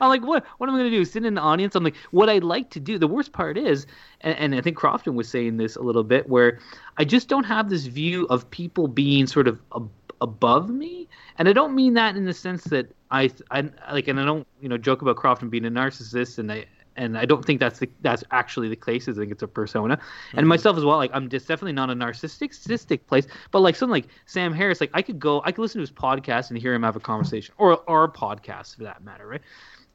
I'm 0.00 0.08
like, 0.08 0.22
what? 0.24 0.44
What 0.58 0.68
am 0.68 0.74
I 0.74 0.78
going 0.78 0.90
to 0.90 0.96
do? 0.96 1.04
Sit 1.04 1.24
in 1.24 1.34
the 1.34 1.40
audience? 1.40 1.74
I'm 1.74 1.82
like, 1.82 1.96
what 2.12 2.28
I'd 2.28 2.44
like 2.44 2.70
to 2.70 2.80
do. 2.80 2.98
The 2.98 3.08
worst 3.08 3.32
part 3.32 3.58
is, 3.58 3.86
and, 4.20 4.38
and 4.38 4.54
I 4.54 4.60
think 4.60 4.76
Crofton 4.76 5.14
was 5.16 5.28
saying 5.28 5.56
this 5.56 5.74
a 5.76 5.82
little 5.82 6.04
bit, 6.04 6.28
where 6.28 6.60
I 6.98 7.04
just 7.04 7.28
don't 7.28 7.44
have 7.44 7.68
this 7.70 7.86
view 7.86 8.26
of 8.30 8.48
people 8.50 8.86
being 8.86 9.26
sort 9.26 9.48
of 9.48 9.60
ab- 9.74 9.90
above 10.20 10.70
me, 10.70 11.08
and 11.38 11.48
I 11.48 11.52
don't 11.52 11.74
mean 11.74 11.94
that 11.94 12.16
in 12.16 12.24
the 12.24 12.32
sense 12.32 12.64
that 12.64 12.94
I, 13.10 13.30
I 13.50 13.68
like, 13.90 14.06
and 14.06 14.20
I 14.20 14.24
don't, 14.24 14.46
you 14.60 14.68
know, 14.68 14.78
joke 14.78 15.02
about 15.02 15.16
Crofton 15.16 15.50
being 15.50 15.66
a 15.66 15.70
narcissist, 15.70 16.38
and 16.38 16.52
I. 16.52 16.66
And 16.96 17.16
I 17.16 17.24
don't 17.24 17.44
think 17.44 17.58
that's 17.58 17.78
the, 17.78 17.88
that's 18.02 18.22
actually 18.30 18.68
the 18.68 18.76
case. 18.76 19.08
I 19.08 19.12
think 19.12 19.32
it's 19.32 19.42
a 19.42 19.48
persona, 19.48 19.94
and 19.94 20.40
mm-hmm. 20.40 20.48
myself 20.48 20.76
as 20.76 20.84
well. 20.84 20.98
Like 20.98 21.10
I'm 21.14 21.28
just 21.28 21.48
definitely 21.48 21.72
not 21.72 21.88
a 21.88 21.94
narcissistic 21.94 23.06
place, 23.06 23.26
but 23.50 23.60
like 23.60 23.76
something 23.76 23.92
like 23.92 24.08
Sam 24.26 24.52
Harris, 24.52 24.80
like 24.80 24.90
I 24.92 25.00
could 25.00 25.18
go, 25.18 25.40
I 25.44 25.52
could 25.52 25.62
listen 25.62 25.78
to 25.78 25.82
his 25.82 25.90
podcast 25.90 26.50
and 26.50 26.58
hear 26.58 26.74
him 26.74 26.82
have 26.82 26.96
a 26.96 27.00
conversation, 27.00 27.54
or 27.56 27.72
a 27.72 28.08
podcast 28.08 28.76
for 28.76 28.82
that 28.84 29.02
matter, 29.02 29.26
right? 29.26 29.40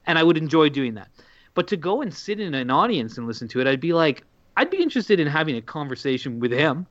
And 0.07 0.17
I 0.17 0.23
would 0.23 0.38
enjoy 0.38 0.69
doing 0.69 0.95
that. 0.95 1.10
But 1.53 1.67
to 1.67 1.77
go 1.77 2.01
and 2.01 2.13
sit 2.13 2.39
in 2.39 2.53
an 2.53 2.71
audience 2.71 3.17
and 3.17 3.27
listen 3.27 3.47
to 3.49 3.62
it, 3.62 3.67
I'd 3.67 3.79
be 3.79 3.93
like, 3.93 4.23
I'd 4.57 4.69
be 4.69 4.81
interested 4.81 5.19
in 5.19 5.27
having 5.27 5.55
a 5.55 5.62
conversation 5.62 6.39
with 6.39 6.51
him, 6.51 6.88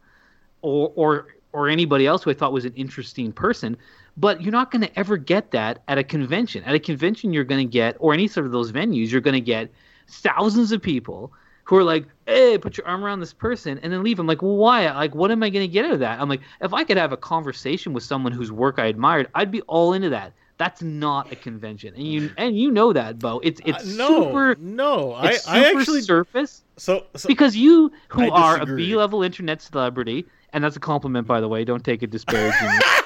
or 0.62 0.92
or 0.94 1.34
or 1.52 1.68
anybody 1.68 2.06
else 2.06 2.22
who 2.22 2.30
I 2.30 2.34
thought 2.34 2.52
was 2.52 2.64
an 2.64 2.74
interesting 2.74 3.32
person. 3.32 3.76
But 4.18 4.40
you're 4.40 4.52
not 4.52 4.70
going 4.70 4.82
to 4.82 4.98
ever 4.98 5.18
get 5.18 5.50
that 5.50 5.82
at 5.88 5.98
a 5.98 6.04
convention. 6.04 6.64
At 6.64 6.74
a 6.74 6.78
convention, 6.78 7.34
you're 7.34 7.44
going 7.44 7.66
to 7.66 7.70
get, 7.70 7.96
or 7.98 8.14
any 8.14 8.28
sort 8.28 8.46
of 8.46 8.52
those 8.52 8.72
venues, 8.72 9.10
you're 9.10 9.20
going 9.20 9.34
to 9.34 9.40
get 9.40 9.70
thousands 10.08 10.72
of 10.72 10.82
people 10.82 11.32
who 11.64 11.76
are 11.76 11.84
like, 11.84 12.06
"Hey, 12.26 12.58
put 12.58 12.76
your 12.78 12.86
arm 12.86 13.04
around 13.04 13.20
this 13.20 13.32
person," 13.32 13.78
and 13.82 13.92
then 13.92 14.02
leave. 14.02 14.18
I'm 14.18 14.26
like, 14.26 14.42
well, 14.42 14.56
"Why? 14.56 14.90
Like, 14.92 15.14
what 15.14 15.30
am 15.30 15.42
I 15.42 15.50
going 15.50 15.66
to 15.66 15.72
get 15.72 15.84
out 15.84 15.92
of 15.92 15.98
that?" 16.00 16.20
I'm 16.20 16.28
like, 16.28 16.42
if 16.60 16.72
I 16.72 16.84
could 16.84 16.96
have 16.96 17.12
a 17.12 17.16
conversation 17.16 17.92
with 17.92 18.04
someone 18.04 18.32
whose 18.32 18.52
work 18.52 18.78
I 18.78 18.86
admired, 18.86 19.28
I'd 19.34 19.50
be 19.50 19.62
all 19.62 19.92
into 19.92 20.10
that. 20.10 20.32
That's 20.58 20.80
not 20.80 21.30
a 21.32 21.36
convention, 21.36 21.92
and 21.94 22.06
you 22.06 22.30
and 22.38 22.58
you 22.58 22.70
know 22.70 22.92
that, 22.92 23.18
Beau. 23.20 23.40
It's 23.42 23.60
it's 23.66 23.84
Uh, 23.84 24.08
no, 24.08 24.08
super. 24.08 24.56
no. 24.58 25.12
I, 25.12 25.32
It's 25.32 25.44
super 25.44 25.56
I 25.56 25.64
actually 25.80 26.00
surface 26.02 26.64
so, 26.78 27.04
so 27.14 27.26
because 27.28 27.56
you 27.56 27.92
who 28.08 28.22
I 28.22 28.28
are 28.28 28.60
a. 28.62 28.66
B 28.66 28.96
level 28.96 29.22
internet 29.22 29.60
celebrity, 29.60 30.24
and 30.54 30.64
that's 30.64 30.76
a 30.76 30.80
compliment 30.80 31.26
by 31.26 31.40
the 31.42 31.48
way. 31.48 31.64
Don't 31.64 31.84
take 31.84 32.02
it 32.02 32.10
disparagingly. 32.10 32.78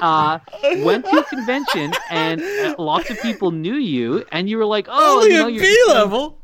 uh, 0.00 0.38
went 0.78 1.04
to 1.06 1.18
a 1.18 1.24
convention 1.24 1.92
and 2.10 2.42
uh, 2.42 2.74
lots 2.78 3.10
of 3.10 3.20
people 3.20 3.50
knew 3.50 3.74
you, 3.74 4.24
and 4.32 4.48
you 4.48 4.58
were 4.58 4.66
like, 4.66 4.86
"Oh, 4.88 5.18
only 5.18 5.32
you 5.32 5.38
know, 5.38 5.46
at 5.46 5.52
you're 5.52 5.62
B 5.62 5.84
level. 5.88 6.38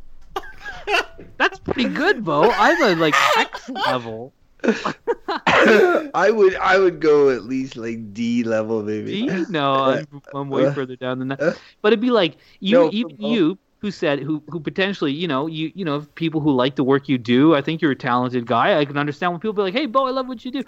That's 1.38 1.59
pretty 1.59 1.88
good, 1.88 2.25
Beau. 2.25 2.51
I'm 2.51 2.83
a 2.83 3.01
like 3.01 3.14
X 3.37 3.69
level. 3.71 4.33
I 4.64 6.31
would 6.33 6.57
I 6.57 6.79
would 6.79 7.01
go 7.01 7.31
at 7.31 7.45
least 7.45 7.77
like 7.77 8.12
D 8.12 8.42
level 8.45 8.83
maybe. 8.83 9.27
D? 9.27 9.45
No, 9.49 9.75
I'm, 9.75 10.23
I'm 10.35 10.49
way 10.49 10.73
further 10.73 10.97
down 10.97 11.19
than 11.19 11.29
that. 11.29 11.59
But 11.83 11.92
it'd 11.92 12.01
be 12.01 12.11
like 12.11 12.37
you, 12.61 12.77
No, 12.77 12.90
even 12.92 13.16
Beau. 13.16 13.31
you, 13.31 13.59
who 13.79 13.90
said 13.90 14.21
who 14.21 14.42
who 14.49 14.61
potentially, 14.61 15.12
you 15.12 15.29
know, 15.29 15.47
you 15.47 15.71
you 15.75 15.85
know, 15.85 16.01
people 16.14 16.40
who 16.40 16.53
like 16.53 16.77
the 16.77 16.85
work 16.85 17.09
you 17.09 17.19
do. 17.19 17.55
I 17.55 17.62
think 17.62 17.83
you're 17.83 17.92
a 17.92 17.97
talented 17.97 18.47
guy. 18.47 18.79
I 18.79 18.85
can 18.85 18.97
understand 18.97 19.33
when 19.33 19.40
people 19.40 19.53
be 19.53 19.62
like, 19.62 19.75
"Hey, 19.75 19.87
Beau, 19.87 20.07
I 20.07 20.11
love 20.11 20.27
what 20.27 20.45
you 20.45 20.51
do." 20.51 20.64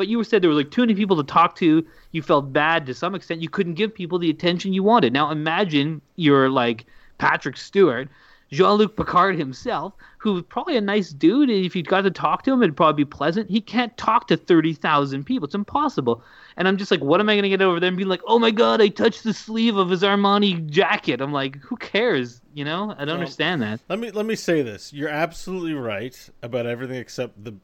But 0.00 0.08
you 0.08 0.24
said 0.24 0.40
there 0.40 0.48
were 0.48 0.56
like 0.56 0.70
too 0.70 0.80
many 0.80 0.94
people 0.94 1.18
to 1.18 1.22
talk 1.22 1.56
to. 1.56 1.86
You 2.12 2.22
felt 2.22 2.54
bad 2.54 2.86
to 2.86 2.94
some 2.94 3.14
extent. 3.14 3.42
You 3.42 3.50
couldn't 3.50 3.74
give 3.74 3.94
people 3.94 4.18
the 4.18 4.30
attention 4.30 4.72
you 4.72 4.82
wanted. 4.82 5.12
Now 5.12 5.30
imagine 5.30 6.00
you're 6.16 6.48
like 6.48 6.86
Patrick 7.18 7.58
Stewart, 7.58 8.08
Jean-Luc 8.50 8.96
Picard 8.96 9.36
himself, 9.36 9.92
who's 10.16 10.42
probably 10.44 10.78
a 10.78 10.80
nice 10.80 11.10
dude. 11.10 11.50
and 11.50 11.66
If 11.66 11.76
you 11.76 11.82
got 11.82 12.00
to 12.00 12.10
talk 12.10 12.44
to 12.44 12.50
him, 12.50 12.62
it'd 12.62 12.78
probably 12.78 13.04
be 13.04 13.10
pleasant. 13.10 13.50
He 13.50 13.60
can't 13.60 13.94
talk 13.98 14.26
to 14.28 14.38
thirty 14.38 14.72
thousand 14.72 15.24
people. 15.24 15.44
It's 15.44 15.54
impossible. 15.54 16.24
And 16.56 16.66
I'm 16.66 16.78
just 16.78 16.90
like, 16.90 17.02
what 17.02 17.20
am 17.20 17.28
I 17.28 17.36
gonna 17.36 17.50
get 17.50 17.60
over 17.60 17.78
there 17.78 17.88
and 17.88 17.98
be 17.98 18.04
like, 18.06 18.22
oh 18.26 18.38
my 18.38 18.50
god, 18.50 18.80
I 18.80 18.88
touched 18.88 19.22
the 19.22 19.34
sleeve 19.34 19.76
of 19.76 19.90
his 19.90 20.00
Armani 20.00 20.66
jacket. 20.70 21.20
I'm 21.20 21.30
like, 21.32 21.56
who 21.56 21.76
cares? 21.76 22.40
You 22.54 22.64
know, 22.64 22.94
I 22.96 23.04
don't 23.04 23.16
understand 23.16 23.60
that. 23.60 23.80
Let 23.90 23.98
me 23.98 24.10
let 24.12 24.24
me 24.24 24.34
say 24.34 24.62
this. 24.62 24.94
You're 24.94 25.10
absolutely 25.10 25.74
right 25.74 26.16
about 26.42 26.64
everything 26.64 26.96
except 26.96 27.44
the 27.44 27.54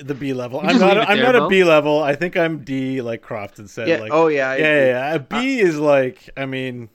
the 0.00 0.14
B 0.14 0.32
level. 0.32 0.60
I'm 0.60 0.78
not. 0.78 0.94
leave 0.94 1.02
it 1.02 1.08
I'm 1.08 1.16
there, 1.16 1.26
not 1.26 1.36
a 1.36 1.40
Bo. 1.40 1.48
B 1.48 1.64
level. 1.64 2.02
I 2.02 2.14
think 2.14 2.36
I'm 2.36 2.64
D, 2.64 3.02
like 3.02 3.22
Crofton 3.22 3.68
said. 3.68 3.88
Yeah. 3.88 3.98
Like, 3.98 4.12
oh 4.12 4.28
yeah. 4.28 4.54
Yeah, 4.54 4.62
yeah, 4.62 4.86
yeah. 4.86 5.14
A 5.14 5.18
B 5.18 5.62
uh, 5.62 5.66
is 5.66 5.78
like. 5.78 6.30
I 6.36 6.46
mean, 6.46 6.88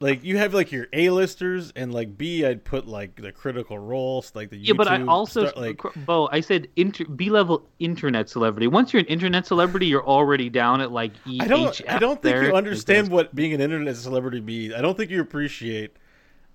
like 0.00 0.24
you 0.24 0.38
have 0.38 0.54
like 0.54 0.72
your 0.72 0.88
A 0.92 1.10
listers, 1.10 1.72
and 1.76 1.92
like 1.94 2.18
B, 2.18 2.44
I'd 2.44 2.64
put 2.64 2.86
like 2.86 3.20
the 3.20 3.32
critical 3.32 3.78
roles, 3.78 4.32
like 4.34 4.50
the 4.50 4.56
Yeah, 4.56 4.74
but 4.74 4.88
I 4.88 5.04
also, 5.04 5.46
star- 5.46 5.62
like. 5.62 5.80
Beau, 6.04 6.28
I 6.32 6.40
said 6.40 6.68
inter, 6.76 7.04
B 7.04 7.30
level 7.30 7.68
internet 7.78 8.28
celebrity. 8.28 8.66
Once 8.66 8.92
you're 8.92 9.00
an 9.00 9.06
internet 9.06 9.46
celebrity, 9.46 9.86
you're 9.86 10.06
already 10.06 10.48
down 10.48 10.80
at 10.80 10.90
like 10.90 11.12
E. 11.26 11.38
I 11.40 11.46
don't. 11.46 11.80
I 11.88 11.98
don't 11.98 12.20
think 12.20 12.34
there. 12.34 12.44
you 12.46 12.54
understand 12.54 13.08
what 13.08 13.34
being 13.34 13.52
an 13.52 13.60
internet 13.60 13.96
celebrity 13.96 14.40
means. 14.40 14.74
I 14.74 14.80
don't 14.80 14.96
think 14.96 15.10
you 15.10 15.20
appreciate 15.20 15.96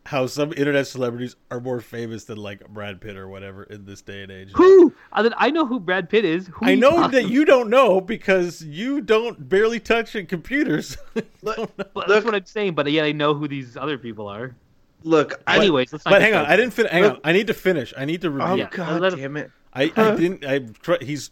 how 0.08 0.26
some 0.26 0.54
internet 0.56 0.88
celebrities 0.88 1.36
are 1.52 1.60
more 1.60 1.82
famous 1.82 2.24
than 2.24 2.38
like 2.38 2.65
Brad 2.70 3.02
Pitt 3.02 3.17
or 3.17 3.28
whatever 3.28 3.63
in 3.63 3.84
this 3.86 4.02
day 4.02 4.24
and 4.24 4.32
age. 4.32 4.52
Who? 4.54 4.93
I, 5.12 5.22
mean, 5.22 5.34
I 5.38 5.50
know 5.50 5.65
who 5.65 5.82
Brad 5.82 6.10
Pitt 6.10 6.24
is. 6.24 6.48
Who 6.48 6.65
I 6.65 6.76
know 6.76 6.91
talking 6.91 7.12
that 7.12 7.30
you 7.30 7.43
don't 7.43 7.70
know 7.70 8.00
because 8.00 8.63
you 8.63 9.02
don't 9.02 9.50
barely 9.50 9.82
touch 9.82 10.15
in 10.15 10.26
computers. 10.26 10.96
Look, 11.41 11.72
But 11.76 11.93
look, 11.96 12.08
that's 12.08 12.24
what 12.26 12.36
I'm 12.36 12.46
saying. 12.46 12.74
But 12.76 12.89
yet 12.89 13.04
I 13.04 13.12
know 13.12 13.34
who 13.34 13.50
these 13.50 13.76
other 13.76 13.98
people 13.98 14.28
are. 14.30 14.56
look. 15.04 15.41
I, 15.46 15.58
Anyways, 15.58 15.91
let's 15.91 16.04
but 16.06 16.22
hang 16.22 16.34
on, 16.34 16.43
that- 16.43 16.52
I 16.52 16.56
didn't 16.56 16.74
finish. 16.74 16.91
hang 16.91 17.04
Look- 17.04 17.13
on. 17.15 17.22
I 17.26 17.32
need 17.34 17.48
to 17.48 17.54
finish. 17.54 17.93
I 17.98 18.06
need 18.06 18.22
to 18.22 18.30
review. 18.30 18.48
oh 18.48 18.56
Yeah, 18.56 18.70
god 18.72 19.02
let 19.02 19.15
damn 19.15 19.36
it. 19.38 19.52
I, 19.74 19.91
I 19.96 20.15
didn't. 20.15 20.46
I 20.46 20.62
he's 21.04 21.32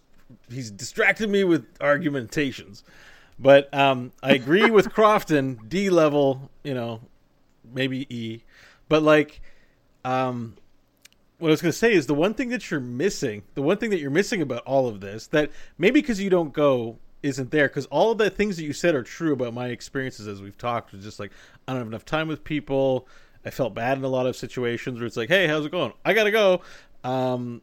he's 0.52 0.70
distracted 0.70 1.30
me 1.30 1.44
with 1.46 1.66
argumentations, 1.82 2.84
but 3.40 3.74
um, 3.74 4.12
I 4.22 4.34
agree 4.34 4.70
with 4.70 4.92
Crofton. 4.94 5.60
D 5.68 5.90
level, 5.90 6.52
you 6.64 6.74
know, 6.74 7.00
maybe 7.74 8.06
E, 8.16 8.44
but 8.90 9.04
like, 9.04 9.42
um, 10.04 10.56
what 11.40 11.50
I 11.50 11.52
was 11.52 11.62
going 11.62 11.72
to 11.72 11.78
say 11.78 11.94
is 11.94 12.08
the 12.08 12.14
one 12.14 12.34
thing 12.34 12.50
that 12.50 12.72
you're 12.72 12.80
missing, 12.80 13.44
the 13.56 13.62
one 13.62 13.78
thing 13.78 13.90
that 13.90 14.00
you're 14.00 14.12
missing 14.12 14.42
about 14.42 14.64
all 14.64 14.88
of 14.88 15.02
this, 15.02 15.28
that 15.28 15.52
maybe 15.78 16.02
because 16.02 16.22
you 16.22 16.30
don't 16.30 16.54
go 16.54 16.98
isn't 17.24 17.50
there, 17.50 17.68
because 17.68 17.88
all 17.88 18.12
of 18.12 18.20
the 18.20 18.30
things 18.30 18.56
that 18.58 18.64
you 18.64 18.74
said 18.74 18.94
are 18.94 19.02
true 19.02 19.34
about 19.34 19.54
my 19.54 19.68
experiences 19.70 20.28
as 20.28 20.42
we've 20.42 20.58
talked. 20.58 20.94
Was 20.94 21.04
just 21.04 21.20
like 21.20 21.32
I 21.68 21.72
don't 21.72 21.80
have 21.80 21.88
enough 21.88 22.06
time 22.06 22.28
with 22.28 22.44
people. 22.44 23.08
I 23.44 23.50
felt 23.50 23.74
bad 23.74 23.98
in 23.98 24.04
a 24.04 24.08
lot 24.08 24.28
of 24.28 24.36
situations 24.36 25.00
where 25.00 25.08
it's 25.08 25.18
like, 25.18 25.30
hey, 25.30 25.48
how's 25.48 25.66
it 25.66 25.72
going? 25.72 25.94
I 26.04 26.14
gotta 26.14 26.32
go. 26.32 26.62
Um, 27.04 27.62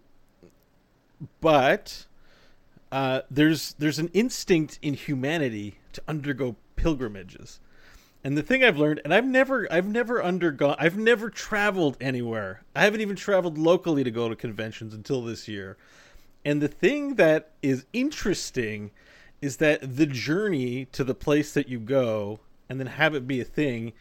but 1.41 2.07
uh, 2.91 3.23
there's 3.31 3.75
there's 3.79 3.99
an 3.99 4.11
instinct 4.13 4.79
in 4.83 4.95
humanity 4.95 5.79
to 5.93 6.03
undergo 6.09 6.57
pilgrimages. 6.77 7.61
And 8.25 8.39
the 8.39 8.43
thing 8.43 8.63
I've 8.63 8.79
learned, 8.79 9.01
and 9.05 9.13
I've 9.13 9.27
never, 9.27 9.71
I've 9.73 9.89
never 9.89 10.23
undergone, 10.23 10.77
I've 10.79 10.97
never 10.97 11.29
traveled 11.29 11.97
anywhere. 12.01 12.63
I 12.75 12.83
haven't 12.83 13.01
even 13.01 13.17
traveled 13.17 13.59
locally 13.59 14.05
to 14.05 14.11
go 14.11 14.29
to 14.29 14.37
conventions 14.37 14.95
until 14.95 15.23
this 15.23 15.49
year. 15.49 15.77
And 16.45 16.61
the 16.61 16.69
thing 16.69 17.17
that 17.17 17.51
is 17.63 17.85
interesting 17.93 18.91
is 19.41 19.57
that 19.57 19.97
the 19.97 20.07
journey 20.07 20.85
to 20.87 21.03
the 21.03 21.15
place 21.15 21.53
that 21.55 21.69
you 21.69 21.81
go 21.81 22.41
and 22.69 22.79
then 22.79 22.87
have 22.87 23.15
it 23.15 23.27
be 23.27 23.41
a 23.41 23.45
thing 23.45 23.93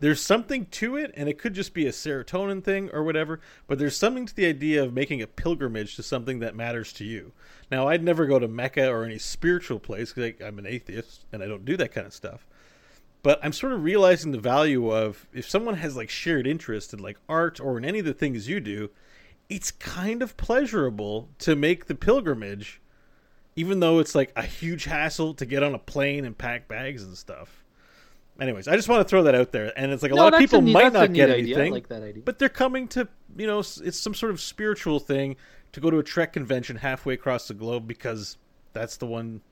there's 0.00 0.20
something 0.20 0.66
to 0.66 0.96
it 0.96 1.12
and 1.16 1.28
it 1.28 1.38
could 1.38 1.54
just 1.54 1.74
be 1.74 1.86
a 1.86 1.92
serotonin 1.92 2.62
thing 2.62 2.88
or 2.92 3.02
whatever 3.02 3.40
but 3.66 3.78
there's 3.78 3.96
something 3.96 4.26
to 4.26 4.34
the 4.34 4.46
idea 4.46 4.82
of 4.82 4.92
making 4.92 5.20
a 5.20 5.26
pilgrimage 5.26 5.96
to 5.96 6.02
something 6.02 6.38
that 6.38 6.54
matters 6.54 6.92
to 6.92 7.04
you 7.04 7.32
now 7.70 7.88
i'd 7.88 8.02
never 8.02 8.26
go 8.26 8.38
to 8.38 8.48
mecca 8.48 8.88
or 8.88 9.04
any 9.04 9.18
spiritual 9.18 9.78
place 9.78 10.12
because 10.12 10.40
i'm 10.46 10.58
an 10.58 10.66
atheist 10.66 11.24
and 11.32 11.42
i 11.42 11.46
don't 11.46 11.64
do 11.64 11.76
that 11.76 11.92
kind 11.92 12.06
of 12.06 12.12
stuff 12.12 12.46
but 13.28 13.38
i'm 13.42 13.52
sort 13.52 13.74
of 13.74 13.84
realizing 13.84 14.32
the 14.32 14.38
value 14.40 14.90
of 14.90 15.26
if 15.34 15.46
someone 15.46 15.74
has 15.74 15.94
like 15.94 16.08
shared 16.08 16.46
interest 16.46 16.94
in 16.94 16.98
like 16.98 17.18
art 17.28 17.60
or 17.60 17.76
in 17.76 17.84
any 17.84 17.98
of 17.98 18.06
the 18.06 18.14
things 18.14 18.48
you 18.48 18.58
do 18.58 18.88
it's 19.50 19.70
kind 19.70 20.22
of 20.22 20.34
pleasurable 20.38 21.28
to 21.38 21.54
make 21.54 21.84
the 21.86 21.94
pilgrimage 21.94 22.80
even 23.54 23.80
though 23.80 23.98
it's 23.98 24.14
like 24.14 24.32
a 24.34 24.42
huge 24.42 24.84
hassle 24.84 25.34
to 25.34 25.44
get 25.44 25.62
on 25.62 25.74
a 25.74 25.78
plane 25.78 26.24
and 26.24 26.38
pack 26.38 26.68
bags 26.68 27.02
and 27.02 27.18
stuff 27.18 27.62
anyways 28.40 28.66
i 28.66 28.74
just 28.74 28.88
want 28.88 28.98
to 29.00 29.04
throw 29.10 29.22
that 29.22 29.34
out 29.34 29.52
there 29.52 29.74
and 29.78 29.92
it's 29.92 30.02
like 30.02 30.12
a 30.12 30.14
No, 30.14 30.22
lot 30.22 30.32
of 30.32 30.40
people 30.40 30.62
neat- 30.62 30.72
might 30.72 30.92
not 30.94 31.12
get 31.12 31.28
idea. 31.28 31.58
Anything 31.58 31.72
like 31.74 32.24
but 32.24 32.38
they're 32.38 32.48
coming 32.48 32.88
to 32.88 33.06
you 33.36 33.46
know 33.46 33.58
it's 33.58 34.00
some 34.00 34.14
sort 34.14 34.32
of 34.32 34.40
spiritual 34.40 35.00
thing 35.00 35.36
to 35.72 35.80
go 35.80 35.90
to 35.90 35.98
a 35.98 36.02
trek 36.02 36.32
convention 36.32 36.76
halfway 36.76 37.12
across 37.12 37.46
the 37.48 37.52
globe 37.54 37.86
because 37.86 38.38
that's 38.72 38.96
the 38.96 39.06
one 39.06 39.42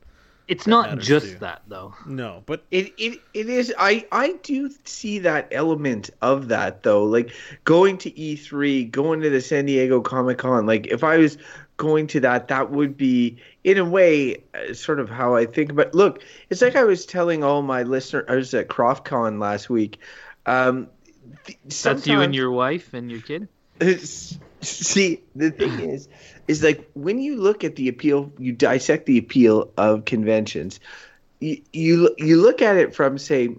It's 0.49 0.65
That 0.65 0.71
not 0.71 0.99
just 0.99 1.27
too. 1.33 1.39
that 1.41 1.63
though. 1.67 1.95
no 2.07 2.43
but 2.47 2.65
It, 2.71 2.93
it 2.99 3.21
it 3.35 3.49
is 3.49 3.75
I 3.79 4.07
I 4.13 4.35
do 4.43 4.71
see 4.85 5.19
that 5.21 5.49
element 5.51 6.11
of 6.23 6.49
that 6.49 6.83
though 6.85 7.05
like 7.05 7.33
going 7.65 7.99
to 7.99 8.11
E3 8.13 8.91
going 8.91 9.21
to 9.23 9.31
the 9.31 9.41
San 9.41 9.67
Diego 9.67 10.01
Comic 10.01 10.39
Con 10.39 10.67
like 10.67 10.87
if 10.87 11.03
I 11.03 11.17
was 11.19 11.37
going 11.79 12.07
to 12.09 12.21
that 12.21 12.49
that 12.49 12.71
would 12.71 12.97
be 12.97 13.37
in 13.65 13.77
a 13.77 13.85
way 13.85 14.37
uh, 14.55 14.73
sort 14.73 15.01
of 15.01 15.11
how 15.11 15.35
I 15.35 15.47
think 15.47 15.71
about 15.71 15.95
look 15.95 16.23
it's 16.49 16.63
like 16.63 16.77
I 16.77 16.85
was 16.85 17.05
telling 17.07 17.43
all 17.43 17.63
my 17.63 17.83
listeners 17.83 18.25
I 18.29 18.37
was 18.37 18.55
at 18.55 18.69
CroftCon 18.69 19.41
last 19.41 19.69
week 19.69 19.99
um 20.47 20.87
th- 21.45 21.59
That's 21.83 22.07
you 22.07 22.21
and 22.21 22.35
your 22.35 22.51
wife 22.53 22.95
and 22.95 23.11
your 23.11 23.21
kid. 23.21 23.49
See, 24.85 25.23
the 25.35 25.51
thing 25.51 25.79
is, 25.81 26.09
is 26.49 26.63
like 26.63 26.89
when 26.95 27.21
you 27.21 27.37
look 27.37 27.65
at 27.65 27.77
the 27.77 27.89
appeal, 27.89 28.33
you 28.39 28.53
dissect 28.53 29.07
the 29.07 29.19
appeal 29.19 29.71
of 29.77 30.05
conventions. 30.05 30.81
You 31.41 31.61
you, 31.73 32.15
you 32.19 32.41
look 32.41 32.63
at 32.63 32.77
it 32.77 32.95
from 32.95 33.19
say, 33.19 33.55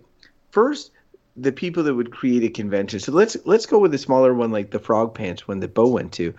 first 0.51 0.91
the 1.37 1.51
people 1.51 1.83
that 1.83 1.93
would 1.93 2.11
create 2.11 2.43
a 2.43 2.49
convention. 2.49 2.99
So 2.99 3.11
let's 3.11 3.37
let's 3.45 3.65
go 3.65 3.79
with 3.79 3.93
a 3.93 3.97
smaller 3.97 4.33
one 4.33 4.51
like 4.51 4.71
the 4.71 4.79
Frog 4.79 5.13
Pants 5.13 5.47
one 5.47 5.59
that 5.59 5.73
Beau 5.73 5.87
went 5.87 6.11
to. 6.13 6.33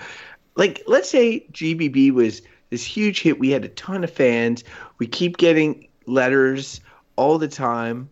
Like 0.56 0.82
let's 0.86 1.08
say 1.08 1.46
GBB 1.52 2.12
was 2.12 2.42
this 2.70 2.84
huge 2.84 3.22
hit. 3.22 3.38
We 3.38 3.50
had 3.50 3.64
a 3.64 3.68
ton 3.70 4.04
of 4.04 4.10
fans. 4.10 4.64
We 4.98 5.06
keep 5.06 5.36
getting 5.36 5.88
letters 6.06 6.80
all 7.16 7.38
the 7.38 7.48
time. 7.48 8.08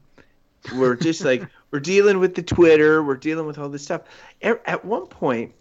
We're 0.74 0.94
just 0.94 1.24
like 1.24 1.46
we're 1.70 1.80
dealing 1.80 2.20
with 2.20 2.36
the 2.36 2.42
Twitter. 2.42 3.02
We're 3.02 3.16
dealing 3.16 3.46
with 3.46 3.58
all 3.58 3.68
this 3.68 3.82
stuff. 3.82 4.02
At 4.40 4.62
at 4.66 4.84
one 4.84 5.06
point 5.06 5.52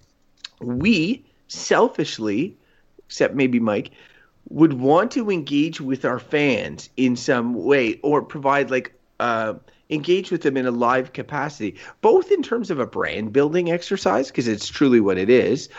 we 0.59 1.23
selfishly, 1.47 2.55
except 3.07 3.35
maybe 3.35 3.59
Mike, 3.59 3.91
would 4.49 4.73
want 4.73 5.11
to 5.11 5.31
engage 5.31 5.81
with 5.81 6.05
our 6.05 6.19
fans 6.19 6.89
in 6.97 7.15
some 7.15 7.53
way 7.53 7.99
or 8.03 8.21
provide 8.21 8.69
like 8.69 8.93
uh, 9.19 9.53
engage 9.89 10.31
with 10.31 10.41
them 10.41 10.57
in 10.57 10.65
a 10.65 10.71
live 10.71 11.13
capacity, 11.13 11.75
both 12.01 12.31
in 12.31 12.41
terms 12.41 12.69
of 12.69 12.79
a 12.79 12.85
brand 12.85 13.33
building 13.33 13.71
exercise 13.71 14.27
because 14.27 14.47
it's 14.47 14.67
truly 14.67 14.99
what 14.99 15.17
it 15.17 15.29
is. 15.29 15.69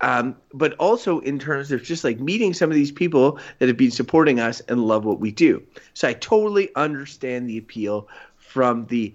Um, 0.00 0.36
but 0.52 0.74
also 0.74 1.20
in 1.20 1.38
terms 1.38 1.70
of 1.70 1.82
just 1.82 2.04
like 2.04 2.20
meeting 2.20 2.52
some 2.52 2.70
of 2.70 2.74
these 2.74 2.92
people 2.92 3.38
that 3.58 3.68
have 3.68 3.76
been 3.76 3.90
supporting 3.90 4.40
us 4.40 4.60
and 4.62 4.84
love 4.84 5.04
what 5.04 5.20
we 5.20 5.30
do. 5.30 5.62
So 5.94 6.08
I 6.08 6.14
totally 6.14 6.68
understand 6.74 7.48
the 7.48 7.56
appeal 7.56 8.08
from 8.36 8.86
the 8.86 9.14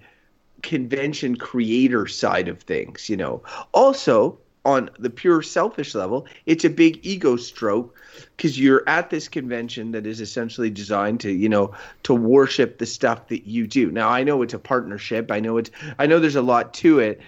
convention 0.63 1.35
creator 1.35 2.07
side 2.07 2.47
of 2.47 2.61
things, 2.61 3.09
you 3.09 3.17
know. 3.17 3.43
Also, 3.73 4.39
on 4.65 4.89
the 4.99 5.09
pure 5.09 5.41
selfish 5.41 5.95
level, 5.95 6.27
it's 6.45 6.65
a 6.65 6.69
big 6.69 6.99
ego 7.05 7.37
stroke 7.37 7.95
because 8.35 8.59
you're 8.59 8.83
at 8.87 9.09
this 9.09 9.27
convention 9.27 9.91
that 9.91 10.05
is 10.05 10.21
essentially 10.21 10.69
designed 10.69 11.19
to, 11.21 11.31
you 11.31 11.49
know, 11.49 11.73
to 12.03 12.13
worship 12.13 12.77
the 12.77 12.85
stuff 12.85 13.27
that 13.29 13.47
you 13.47 13.67
do. 13.67 13.91
Now, 13.91 14.09
I 14.09 14.23
know 14.23 14.41
it's 14.41 14.53
a 14.53 14.59
partnership. 14.59 15.31
I 15.31 15.39
know 15.39 15.57
it's 15.57 15.71
I 15.97 16.05
know 16.05 16.19
there's 16.19 16.35
a 16.35 16.41
lot 16.41 16.73
to 16.75 16.99
it. 16.99 17.21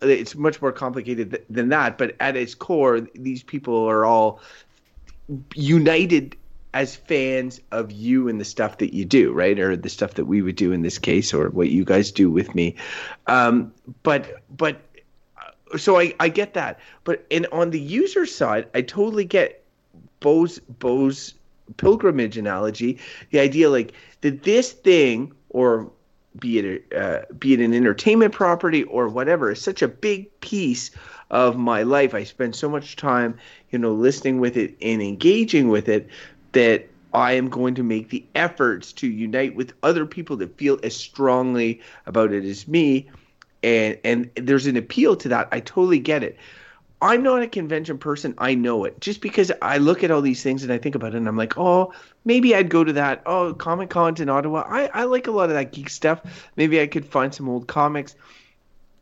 It's 0.00 0.34
much 0.34 0.60
more 0.60 0.72
complicated 0.72 1.30
th- 1.30 1.44
than 1.48 1.70
that, 1.70 1.98
but 1.98 2.14
at 2.20 2.36
its 2.36 2.54
core, 2.54 3.00
these 3.00 3.42
people 3.42 3.88
are 3.88 4.04
all 4.04 4.40
united 5.54 6.36
as 6.76 6.94
fans 6.94 7.58
of 7.72 7.90
you 7.90 8.28
and 8.28 8.38
the 8.38 8.44
stuff 8.44 8.76
that 8.78 8.92
you 8.92 9.06
do, 9.06 9.32
right? 9.32 9.58
Or 9.58 9.76
the 9.76 9.88
stuff 9.88 10.14
that 10.14 10.26
we 10.26 10.42
would 10.42 10.56
do 10.56 10.72
in 10.72 10.82
this 10.82 10.98
case, 10.98 11.32
or 11.32 11.48
what 11.48 11.70
you 11.70 11.84
guys 11.86 12.12
do 12.12 12.30
with 12.30 12.54
me. 12.54 12.76
Um, 13.26 13.72
but 14.02 14.42
but 14.54 14.82
so 15.76 15.98
I, 15.98 16.14
I 16.20 16.28
get 16.28 16.54
that. 16.54 16.78
But 17.04 17.26
and 17.30 17.46
on 17.52 17.70
the 17.70 17.80
user 17.80 18.26
side, 18.26 18.68
I 18.74 18.82
totally 18.82 19.24
get 19.24 19.62
Beau's 20.20 20.58
Beau's 20.78 21.34
pilgrimage 21.76 22.36
analogy. 22.36 22.98
The 23.30 23.40
idea 23.40 23.70
like 23.70 23.92
that 24.20 24.42
this 24.44 24.72
thing 24.72 25.32
or 25.50 25.90
be 26.38 26.58
it 26.58 26.92
uh, 26.94 27.22
be 27.38 27.54
it 27.54 27.60
an 27.60 27.74
entertainment 27.74 28.32
property 28.32 28.84
or 28.84 29.08
whatever 29.08 29.50
is 29.50 29.60
such 29.60 29.82
a 29.82 29.88
big 29.88 30.40
piece 30.40 30.90
of 31.30 31.56
my 31.56 31.82
life. 31.82 32.14
I 32.14 32.24
spend 32.24 32.54
so 32.54 32.68
much 32.68 32.96
time, 32.96 33.36
you 33.70 33.78
know, 33.78 33.92
listening 33.92 34.38
with 34.38 34.56
it 34.56 34.76
and 34.80 35.02
engaging 35.02 35.68
with 35.68 35.88
it 35.88 36.08
that 36.52 36.88
I 37.12 37.32
am 37.32 37.48
going 37.48 37.74
to 37.76 37.82
make 37.82 38.10
the 38.10 38.24
efforts 38.34 38.92
to 38.94 39.08
unite 39.08 39.56
with 39.56 39.72
other 39.82 40.06
people 40.06 40.36
that 40.36 40.56
feel 40.58 40.78
as 40.82 40.94
strongly 40.94 41.80
about 42.04 42.32
it 42.32 42.44
as 42.44 42.68
me. 42.68 43.08
And 43.66 43.98
and 44.04 44.30
there's 44.36 44.66
an 44.66 44.76
appeal 44.76 45.16
to 45.16 45.28
that. 45.30 45.48
I 45.50 45.58
totally 45.58 45.98
get 45.98 46.22
it. 46.22 46.38
I'm 47.02 47.22
not 47.22 47.42
a 47.42 47.48
convention 47.48 47.98
person. 47.98 48.34
I 48.38 48.54
know 48.54 48.84
it. 48.84 49.00
Just 49.00 49.20
because 49.20 49.50
I 49.60 49.78
look 49.78 50.04
at 50.04 50.10
all 50.10 50.22
these 50.22 50.42
things 50.42 50.62
and 50.62 50.72
I 50.72 50.78
think 50.78 50.94
about 50.94 51.14
it 51.14 51.18
and 51.18 51.28
I'm 51.28 51.36
like, 51.36 51.58
oh, 51.58 51.92
maybe 52.24 52.54
I'd 52.54 52.70
go 52.70 52.84
to 52.84 52.94
that. 52.94 53.22
Oh, 53.26 53.52
Comic 53.52 53.90
Con 53.90 54.14
in 54.20 54.28
Ottawa. 54.28 54.64
I, 54.66 54.86
I 54.94 55.04
like 55.04 55.26
a 55.26 55.30
lot 55.32 55.50
of 55.50 55.56
that 55.56 55.72
geek 55.72 55.90
stuff. 55.90 56.22
Maybe 56.56 56.80
I 56.80 56.86
could 56.86 57.04
find 57.04 57.34
some 57.34 57.48
old 57.48 57.66
comics. 57.66 58.14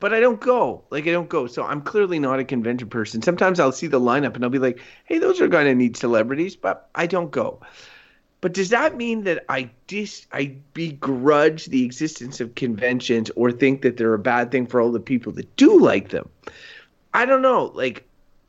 But 0.00 0.12
I 0.12 0.20
don't 0.20 0.40
go. 0.40 0.82
Like 0.90 1.06
I 1.06 1.12
don't 1.12 1.28
go. 1.28 1.46
So 1.46 1.62
I'm 1.62 1.82
clearly 1.82 2.18
not 2.18 2.40
a 2.40 2.44
convention 2.44 2.88
person. 2.88 3.22
Sometimes 3.22 3.60
I'll 3.60 3.70
see 3.70 3.86
the 3.86 4.00
lineup 4.00 4.34
and 4.34 4.44
I'll 4.44 4.50
be 4.50 4.58
like, 4.58 4.80
hey, 5.04 5.18
those 5.18 5.40
are 5.40 5.48
gonna 5.48 5.74
need 5.74 5.96
celebrities, 5.96 6.56
but 6.56 6.88
I 6.94 7.06
don't 7.06 7.30
go. 7.30 7.60
But 8.44 8.52
does 8.52 8.68
that 8.68 8.98
mean 8.98 9.24
that 9.24 9.42
I 9.48 9.70
dis 9.86 10.26
I 10.30 10.54
begrudge 10.74 11.64
the 11.64 11.82
existence 11.82 12.42
of 12.42 12.54
conventions 12.56 13.30
or 13.36 13.50
think 13.50 13.80
that 13.80 13.96
they're 13.96 14.12
a 14.12 14.18
bad 14.18 14.50
thing 14.50 14.66
for 14.66 14.82
all 14.82 14.92
the 14.92 15.00
people 15.00 15.32
that 15.32 15.56
do 15.56 15.80
like 15.80 16.10
them? 16.10 16.28
I 17.14 17.24
don't 17.24 17.40
know. 17.40 17.72
Like 17.74 18.06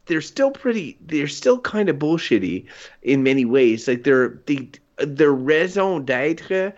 they're 0.08 0.20
still 0.20 0.52
pretty. 0.52 0.98
They're 1.00 1.30
still 1.30 1.60
kind 1.60 1.88
of 1.88 1.96
bullshitty 1.96 2.66
in 3.04 3.24
many 3.24 3.46
ways. 3.46 3.88
Like 3.88 4.04
they're 4.04 4.38
the 4.48 4.70
their 4.98 5.32
raison 5.32 6.04
d'être, 6.04 6.74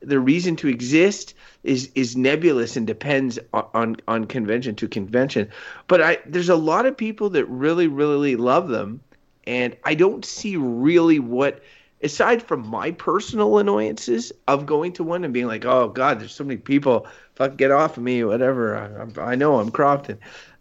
their 0.00 0.20
reason 0.20 0.56
to 0.56 0.68
exist 0.68 1.34
is 1.64 1.90
is 1.94 2.16
nebulous 2.16 2.74
and 2.74 2.86
depends 2.86 3.38
on, 3.52 3.66
on 3.74 3.96
on 4.08 4.24
convention 4.24 4.74
to 4.76 4.88
convention. 4.88 5.46
But 5.88 6.00
I 6.00 6.18
there's 6.24 6.48
a 6.48 6.56
lot 6.56 6.86
of 6.86 6.96
people 6.96 7.28
that 7.36 7.44
really 7.50 7.86
really 7.86 8.36
love 8.36 8.68
them, 8.68 9.02
and 9.46 9.76
I 9.84 9.94
don't 9.94 10.24
see 10.24 10.56
really 10.56 11.18
what. 11.18 11.60
Aside 12.02 12.42
from 12.42 12.66
my 12.68 12.90
personal 12.90 13.58
annoyances 13.58 14.32
of 14.48 14.66
going 14.66 14.92
to 14.94 15.04
one 15.04 15.24
and 15.24 15.32
being 15.32 15.46
like, 15.46 15.64
"Oh 15.64 15.88
God, 15.88 16.18
there's 16.20 16.34
so 16.34 16.44
many 16.44 16.56
people, 16.56 17.06
fuck, 17.34 17.56
get 17.56 17.70
off 17.70 17.96
of 17.96 18.02
me, 18.02 18.24
whatever." 18.24 18.76
I, 18.76 19.20
I 19.20 19.34
know 19.36 19.60
I'm 19.60 19.70
Crofton. 19.70 20.18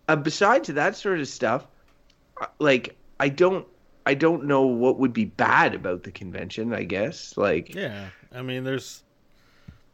Uh, 0.08 0.16
besides 0.16 0.68
that 0.68 0.96
sort 0.96 1.20
of 1.20 1.28
stuff, 1.28 1.66
uh, 2.40 2.46
like 2.60 2.96
I 3.20 3.30
don't, 3.30 3.66
I 4.06 4.14
don't 4.14 4.46
know 4.46 4.64
what 4.66 5.00
would 5.00 5.14
be 5.14 5.26
bad 5.26 5.74
about 5.74 6.04
the 6.04 6.12
convention. 6.12 6.74
I 6.74 6.84
guess, 6.84 7.36
like, 7.38 7.74
Yeah, 7.74 8.10
I 8.34 8.42
mean, 8.42 8.64
there's. 8.64 9.04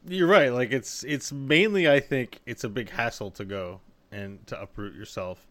You're 0.07 0.27
right. 0.27 0.53
Like 0.53 0.71
it's 0.71 1.03
it's 1.03 1.31
mainly 1.31 1.89
I 1.89 1.99
think 1.99 2.39
it's 2.45 2.63
a 2.63 2.69
big 2.69 2.89
hassle 2.89 3.31
to 3.31 3.45
go 3.45 3.81
and 4.11 4.45
to 4.47 4.61
uproot 4.61 4.95
yourself, 4.95 5.45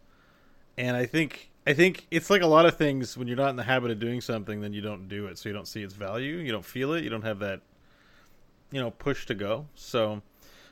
and 0.78 0.96
I 0.96 1.06
think 1.06 1.50
I 1.66 1.74
think 1.74 2.06
it's 2.10 2.30
like 2.30 2.42
a 2.42 2.46
lot 2.46 2.64
of 2.64 2.76
things 2.76 3.16
when 3.16 3.26
you're 3.26 3.36
not 3.36 3.50
in 3.50 3.56
the 3.56 3.64
habit 3.64 3.90
of 3.90 3.98
doing 3.98 4.20
something, 4.20 4.60
then 4.60 4.72
you 4.72 4.80
don't 4.80 5.08
do 5.08 5.26
it, 5.26 5.36
so 5.36 5.48
you 5.48 5.52
don't 5.54 5.66
see 5.66 5.82
its 5.82 5.94
value, 5.94 6.36
you 6.36 6.52
don't 6.52 6.64
feel 6.64 6.92
it, 6.92 7.02
you 7.02 7.10
don't 7.10 7.22
have 7.22 7.40
that, 7.40 7.60
you 8.70 8.80
know, 8.80 8.92
push 8.92 9.26
to 9.26 9.34
go. 9.34 9.66
So, 9.74 10.22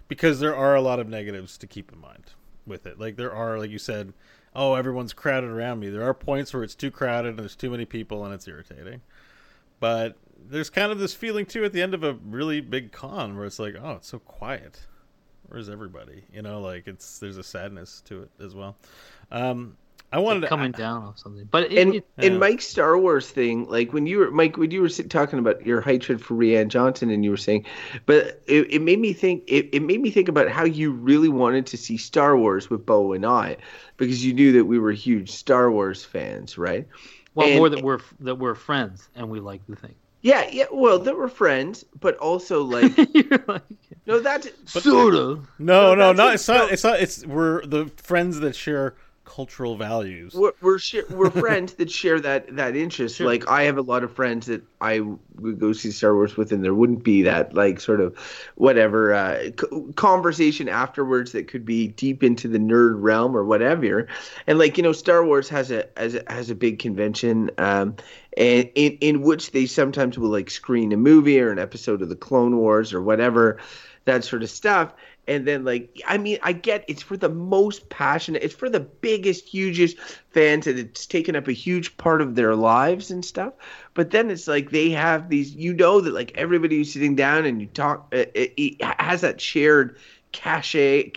because 0.07 0.39
there 0.39 0.55
are 0.55 0.77
a 0.77 0.81
lot 0.81 1.01
of 1.01 1.09
negatives 1.09 1.59
to 1.59 1.67
keep 1.67 1.93
in 1.93 2.01
mind 2.01 2.33
with 2.67 2.87
it. 2.87 3.01
Like 3.01 3.17
there 3.17 3.35
are, 3.35 3.59
like 3.59 3.71
you 3.71 3.79
said, 3.79 4.13
oh 4.55 4.75
everyone's 4.75 5.13
crowded 5.13 5.51
around 5.51 5.81
me. 5.81 5.89
There 5.89 6.05
are 6.05 6.15
points 6.15 6.55
where 6.55 6.63
it's 6.63 6.77
too 6.77 6.91
crowded 6.91 7.31
and 7.31 7.39
there's 7.41 7.57
too 7.57 7.71
many 7.71 7.85
people 7.85 8.25
and 8.25 8.33
it's 8.33 8.47
irritating. 8.47 9.01
But 9.81 10.17
there's 10.49 10.71
kind 10.71 10.93
of 10.93 10.99
this 10.99 11.15
feeling 11.15 11.47
too 11.47 11.65
at 11.65 11.73
the 11.73 11.83
end 11.83 11.95
of 11.95 12.05
a 12.05 12.15
really 12.25 12.61
big 12.61 12.93
con 12.93 13.37
where 13.37 13.47
it's 13.47 13.59
like, 13.59 13.75
oh, 13.83 13.93
it's 13.93 14.09
so 14.09 14.19
quiet. 14.21 14.87
Where's 15.49 15.69
everybody? 15.69 16.25
You 16.33 16.43
know, 16.43 16.61
like 16.61 16.87
it's 16.87 17.19
there's 17.19 17.37
a 17.37 17.43
sadness 17.43 18.03
to 18.07 18.23
it 18.23 18.31
as 18.41 18.55
well. 18.55 18.77
Um, 19.31 19.77
I 20.15 20.19
wanted 20.19 20.43
to 20.43 20.47
coming 20.47 20.71
down 20.71 21.03
off 21.03 21.19
something. 21.19 21.49
But 21.51 21.73
it, 21.73 21.79
and 21.79 21.95
it, 21.97 22.07
and 22.19 22.35
Yeah. 22.35 22.39
Mike's 22.39 22.67
Star 22.69 22.97
Wars 22.97 23.29
thing, 23.29 23.69
like 23.69 23.93
when 23.93 24.07
you 24.07 24.19
were 24.19 24.31
Mike, 24.31 24.57
when 24.57 24.71
you 24.71 24.81
were 24.81 24.89
talking 24.89 25.41
about 25.41 25.67
your 25.67 25.81
hatred 25.81 26.25
for 26.25 26.35
Rian 26.35 26.69
Johnson, 26.69 27.11
and 27.11 27.25
you 27.25 27.31
were 27.33 27.37
saying, 27.37 27.67
but 28.07 28.41
it, 28.47 28.73
it 28.75 28.81
made 28.83 29.01
me 29.01 29.13
think. 29.13 29.43
It, 29.49 29.71
it 29.73 29.83
made 29.83 30.01
me 30.01 30.11
think 30.11 30.29
about 30.29 30.49
how 30.49 30.65
you 30.65 30.93
really 30.93 31.29
wanted 31.29 31.67
to 31.67 31.77
see 31.77 31.97
Star 31.97 32.37
Wars 32.37 32.71
with 32.71 32.87
Beau 32.87 33.13
and 33.13 33.27
I, 33.27 33.57
because 33.97 34.25
you 34.25 34.33
knew 34.33 34.53
that 34.53 34.67
we 34.67 34.79
were 34.79 34.93
huge 34.93 35.31
Star 35.33 35.71
Wars 35.71 36.05
fans, 36.05 36.57
right? 36.57 36.87
well, 37.35 37.49
and- 37.49 37.57
more 37.57 37.69
that 37.69 37.83
we're 37.83 38.01
that 38.21 38.37
we're 38.37 38.55
friends 38.55 39.09
and 39.17 39.29
we 39.29 39.41
like 39.41 39.67
the 39.69 39.75
thing. 39.77 39.97
Yeah, 40.23 40.49
yeah. 40.51 40.65
Well, 40.73 41.01
that 41.01 41.19
we're 41.19 41.29
friends, 41.29 41.85
but 42.01 42.17
also 42.19 42.63
like 42.65 42.97
like, 43.47 43.63
no, 44.07 44.21
that's 44.21 44.49
sort 44.65 45.15
of. 45.17 45.47
No, 45.59 45.95
No, 45.95 46.13
no, 46.13 46.31
that's 46.31 46.49
not. 46.49 46.73
It's 46.73 46.85
not. 46.85 47.01
It's 47.01 47.19
not. 47.19 47.27
It's 47.27 47.27
we're 47.27 47.67
the 47.67 47.91
friends 47.97 48.41
that 48.41 48.55
share 48.57 48.95
cultural 49.25 49.77
values. 49.77 50.35
we're 50.35 50.53
we're, 50.61 50.79
share, 50.79 51.05
we're 51.11 51.31
friends 51.31 51.75
that 51.75 51.91
share 51.91 52.21
that 52.21 52.55
that 52.57 52.77
interest. 52.77 53.17
Sure. 53.17 53.27
Like 53.27 53.49
I 53.49 53.63
have 53.65 53.79
a 53.79 53.83
lot 53.83 54.05
of 54.05 54.15
friends 54.15 54.47
that 54.47 54.63
I 54.81 55.01
would 55.37 55.59
go 55.59 55.73
see 55.73 55.91
Star 55.91 56.15
Wars 56.15 56.37
with, 56.37 56.53
and 56.53 56.63
there 56.63 56.75
wouldn't 56.75 57.03
be 57.03 57.23
that 57.23 57.55
like 57.55 57.81
sort 57.81 58.01
of 58.01 58.17
whatever 58.57 59.15
uh, 59.15 59.45
c- 59.45 59.93
conversation 59.97 60.69
afterwards 60.69 61.33
that 61.33 61.49
could 61.49 61.65
be 61.65 61.89
deep 61.89 62.23
into 62.23 62.49
the 62.49 62.59
nerd 62.59 62.97
realm 63.03 63.37
or 63.37 63.45
whatever. 63.45 64.09
And 64.47 64.59
like 64.59 64.77
you 64.77 64.83
know, 64.83 64.93
Star 64.93 65.25
Wars 65.25 65.49
has 65.49 65.71
a 65.71 65.87
has 65.97 66.15
a, 66.15 66.23
has 66.29 66.51
a 66.51 66.55
big 66.55 66.79
convention. 66.79 67.51
Um, 67.59 67.97
and 68.37 68.69
in, 68.75 68.99
in 69.01 69.23
which 69.23 69.53
they 69.53 69.67
sometimes 69.67 70.19
will 70.19 70.31
like 70.31 70.51
screen 70.51 70.93
a 70.93 70.97
movie 70.97 71.41
or 71.41 71.51
an 71.51 71.59
episode 71.59 72.03
of 72.03 72.09
the 72.09 72.17
Clone 72.17 72.57
Wars 72.57 72.93
or 72.93 73.01
whatever, 73.01 73.59
that 74.05 74.25
sort 74.25 74.43
of 74.43 74.51
stuff. 74.51 74.93
And 75.27 75.47
then 75.47 75.65
like 75.65 76.01
I 76.07 76.19
mean 76.19 76.39
I 76.43 76.53
get 76.53 76.85
it's 76.89 77.03
for 77.03 77.17
the 77.17 77.29
most 77.29 77.89
passionate, 77.89 78.43
it's 78.43 78.55
for 78.55 78.69
the 78.69 78.81
biggest, 78.81 79.49
hugest 79.49 79.99
fans, 80.31 80.67
and 80.67 80.79
it's 80.79 81.07
taken 81.07 81.37
up 81.37 81.49
a 81.49 81.53
huge 81.53 81.97
part 81.97 82.21
of 82.21 82.35
their 82.35 82.55
lives 82.55 83.11
and 83.11 83.25
stuff. 83.25 83.55
But 83.95 84.11
then 84.11 84.31
it's 84.31 84.47
like 84.47 84.71
they 84.71 84.91
have 84.91 85.29
these, 85.29 85.55
you 85.55 85.73
know, 85.73 86.01
that 86.01 86.13
like 86.13 86.33
everybody 86.37 86.77
who's 86.77 86.93
sitting 86.93 87.15
down 87.15 87.47
and 87.47 87.61
you 87.61 87.69
talk, 87.69 88.09
uh, 88.13 88.27
it, 88.35 88.53
it 88.57 88.83
has 88.83 89.23
that 89.23 89.41
shared 89.41 89.99
cachet, 90.33 91.13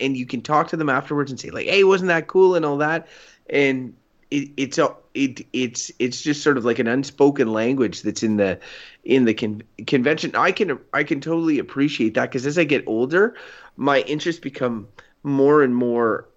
and 0.00 0.16
you 0.16 0.26
can 0.26 0.42
talk 0.42 0.68
to 0.68 0.76
them 0.76 0.90
afterwards 0.90 1.30
and 1.30 1.40
say 1.40 1.50
like, 1.50 1.66
hey, 1.66 1.84
wasn't 1.84 2.08
that 2.08 2.26
cool 2.26 2.54
and 2.54 2.64
all 2.64 2.76
that, 2.76 3.08
and 3.48 3.94
it, 4.30 4.50
it's 4.56 4.78
a 4.78 4.94
it 5.14 5.46
it's 5.52 5.90
it's 5.98 6.22
just 6.22 6.42
sort 6.42 6.58
of 6.58 6.64
like 6.64 6.78
an 6.78 6.86
unspoken 6.86 7.52
language 7.52 8.02
that's 8.02 8.22
in 8.22 8.36
the 8.36 8.58
in 9.04 9.24
the 9.24 9.34
con- 9.34 9.62
convention. 9.86 10.34
I 10.34 10.52
can 10.52 10.78
I 10.92 11.04
can 11.04 11.20
totally 11.20 11.58
appreciate 11.58 12.14
that 12.14 12.30
because 12.30 12.46
as 12.46 12.58
I 12.58 12.64
get 12.64 12.84
older, 12.86 13.34
my 13.76 14.00
interests 14.02 14.40
become 14.40 14.88
more 15.22 15.62
and 15.62 15.74
more 15.74 16.28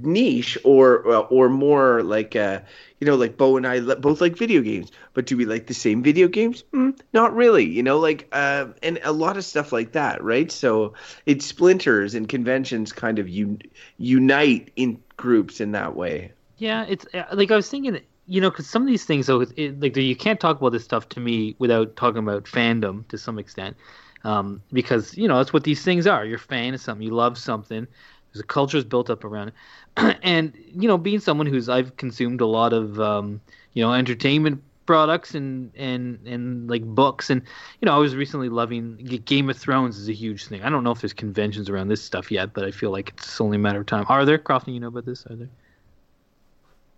niche 0.00 0.56
or 0.64 1.06
uh, 1.10 1.20
or 1.20 1.50
more 1.50 2.02
like 2.02 2.34
uh 2.34 2.58
you 3.00 3.06
know 3.06 3.16
like 3.16 3.36
Beau 3.36 3.56
and 3.56 3.66
I 3.66 3.80
both 3.80 4.20
like 4.20 4.36
video 4.36 4.60
games. 4.60 4.90
But 5.14 5.26
do 5.26 5.36
we 5.36 5.44
like 5.46 5.66
the 5.66 5.74
same 5.74 6.02
video 6.02 6.28
games? 6.28 6.62
Mm, 6.74 6.98
not 7.12 7.34
really 7.34 7.64
you 7.64 7.82
know 7.82 7.98
like 7.98 8.28
uh 8.32 8.66
and 8.82 8.98
a 9.02 9.12
lot 9.12 9.36
of 9.36 9.44
stuff 9.44 9.72
like 9.72 9.92
that 9.92 10.22
right? 10.22 10.50
So 10.50 10.94
it 11.26 11.42
splinters 11.42 12.14
and 12.14 12.28
conventions 12.28 12.92
kind 12.92 13.18
of 13.18 13.28
un- 13.28 13.62
unite 13.98 14.70
in 14.76 15.02
groups 15.16 15.60
in 15.60 15.72
that 15.72 15.96
way 15.96 16.32
Yeah, 16.64 16.86
it's 16.88 17.04
uh, 17.12 17.24
like 17.34 17.50
I 17.50 17.56
was 17.56 17.68
thinking, 17.68 18.00
you 18.26 18.40
know, 18.40 18.48
because 18.48 18.66
some 18.66 18.80
of 18.80 18.88
these 18.88 19.04
things, 19.04 19.26
though, 19.26 19.42
it, 19.42 19.80
like 19.80 19.94
you 19.98 20.16
can't 20.16 20.40
talk 20.40 20.58
about 20.58 20.70
this 20.72 20.82
stuff 20.82 21.06
to 21.10 21.20
me 21.20 21.54
without 21.58 21.94
talking 21.94 22.20
about 22.20 22.44
fandom 22.44 23.06
to 23.08 23.18
some 23.18 23.38
extent, 23.38 23.76
um, 24.24 24.62
because 24.72 25.14
you 25.14 25.28
know 25.28 25.36
that's 25.36 25.52
what 25.52 25.64
these 25.64 25.82
things 25.82 26.06
are. 26.06 26.24
You're 26.24 26.36
a 26.36 26.40
fan 26.54 26.72
of 26.72 26.80
something, 26.80 27.06
you 27.06 27.12
love 27.12 27.36
something. 27.36 27.86
There's 28.32 28.42
a 28.42 28.46
culture 28.46 28.78
is 28.78 28.84
built 28.84 29.10
up 29.10 29.24
around 29.24 29.48
it, 29.48 30.18
and 30.22 30.54
you 30.74 30.88
know, 30.88 30.96
being 30.96 31.20
someone 31.20 31.46
who's 31.46 31.68
I've 31.68 31.98
consumed 31.98 32.40
a 32.40 32.46
lot 32.46 32.72
of 32.72 32.98
um, 32.98 33.42
you 33.74 33.84
know 33.84 33.92
entertainment 33.92 34.62
products 34.86 35.34
and 35.34 35.70
and 35.76 36.18
and 36.26 36.70
like 36.70 36.82
books 36.82 37.28
and 37.28 37.42
you 37.82 37.86
know 37.86 37.94
I 37.94 37.98
was 37.98 38.16
recently 38.16 38.48
loving 38.48 38.96
Game 39.26 39.50
of 39.50 39.58
Thrones 39.58 39.98
is 39.98 40.08
a 40.08 40.14
huge 40.14 40.46
thing. 40.46 40.62
I 40.62 40.70
don't 40.70 40.82
know 40.82 40.92
if 40.92 41.02
there's 41.02 41.12
conventions 41.12 41.68
around 41.68 41.88
this 41.88 42.02
stuff 42.02 42.30
yet, 42.30 42.54
but 42.54 42.64
I 42.64 42.70
feel 42.70 42.90
like 42.90 43.10
it's 43.10 43.38
only 43.38 43.56
a 43.56 43.60
matter 43.60 43.80
of 43.80 43.86
time. 43.86 44.06
Are 44.08 44.24
there, 44.24 44.38
Crofton? 44.38 44.72
You 44.72 44.80
know 44.80 44.88
about 44.88 45.04
this? 45.04 45.26
Are 45.26 45.36
there? 45.36 45.50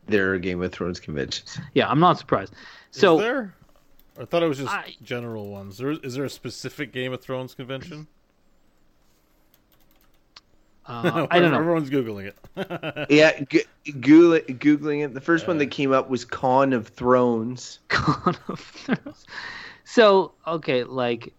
There 0.07 0.33
are 0.35 0.39
Game 0.39 0.63
of 0.63 0.73
Thrones 0.73 1.01
conventions 1.01 1.59
Yeah, 1.75 1.89
I'm 1.89 2.01
not 2.01 2.19
surprised. 2.19 2.55
So 2.91 3.17
is 3.19 3.23
there? 3.23 3.55
I 4.21 4.25
thought 4.25 4.43
it 4.43 4.49
was 4.49 4.59
just 4.59 4.73
I- 4.73 4.95
general 5.03 5.49
ones. 5.51 5.77
There, 5.79 5.91
is 5.91 6.15
there 6.15 6.25
a 6.25 6.31
specific 6.31 6.93
Game 6.93 7.13
of 7.13 7.21
Thrones 7.21 7.55
convention? 7.55 8.07
uh, 10.87 11.27
I 11.31 11.41
don't 11.41 11.51
know. 11.51 11.59
Everyone's 11.59 11.91
googling 11.91 12.27
it. 12.33 13.07
yeah 13.11 13.41
g- 13.45 13.65
Google- 14.01 14.41
googling 14.57 15.05
it 15.05 15.13
the 15.15 15.21
first 15.21 15.47
one 15.47 15.59
that 15.59 15.67
came 15.67 15.93
up 15.93 16.09
was 16.09 16.25
Con 16.25 16.73
of 16.73 16.89
Thrones 16.89 17.81
Con 17.89 18.37
of 18.49 18.61
Thrones. 18.61 19.27
So 19.85 20.33
okay, 20.47 20.85
like, 20.85 21.33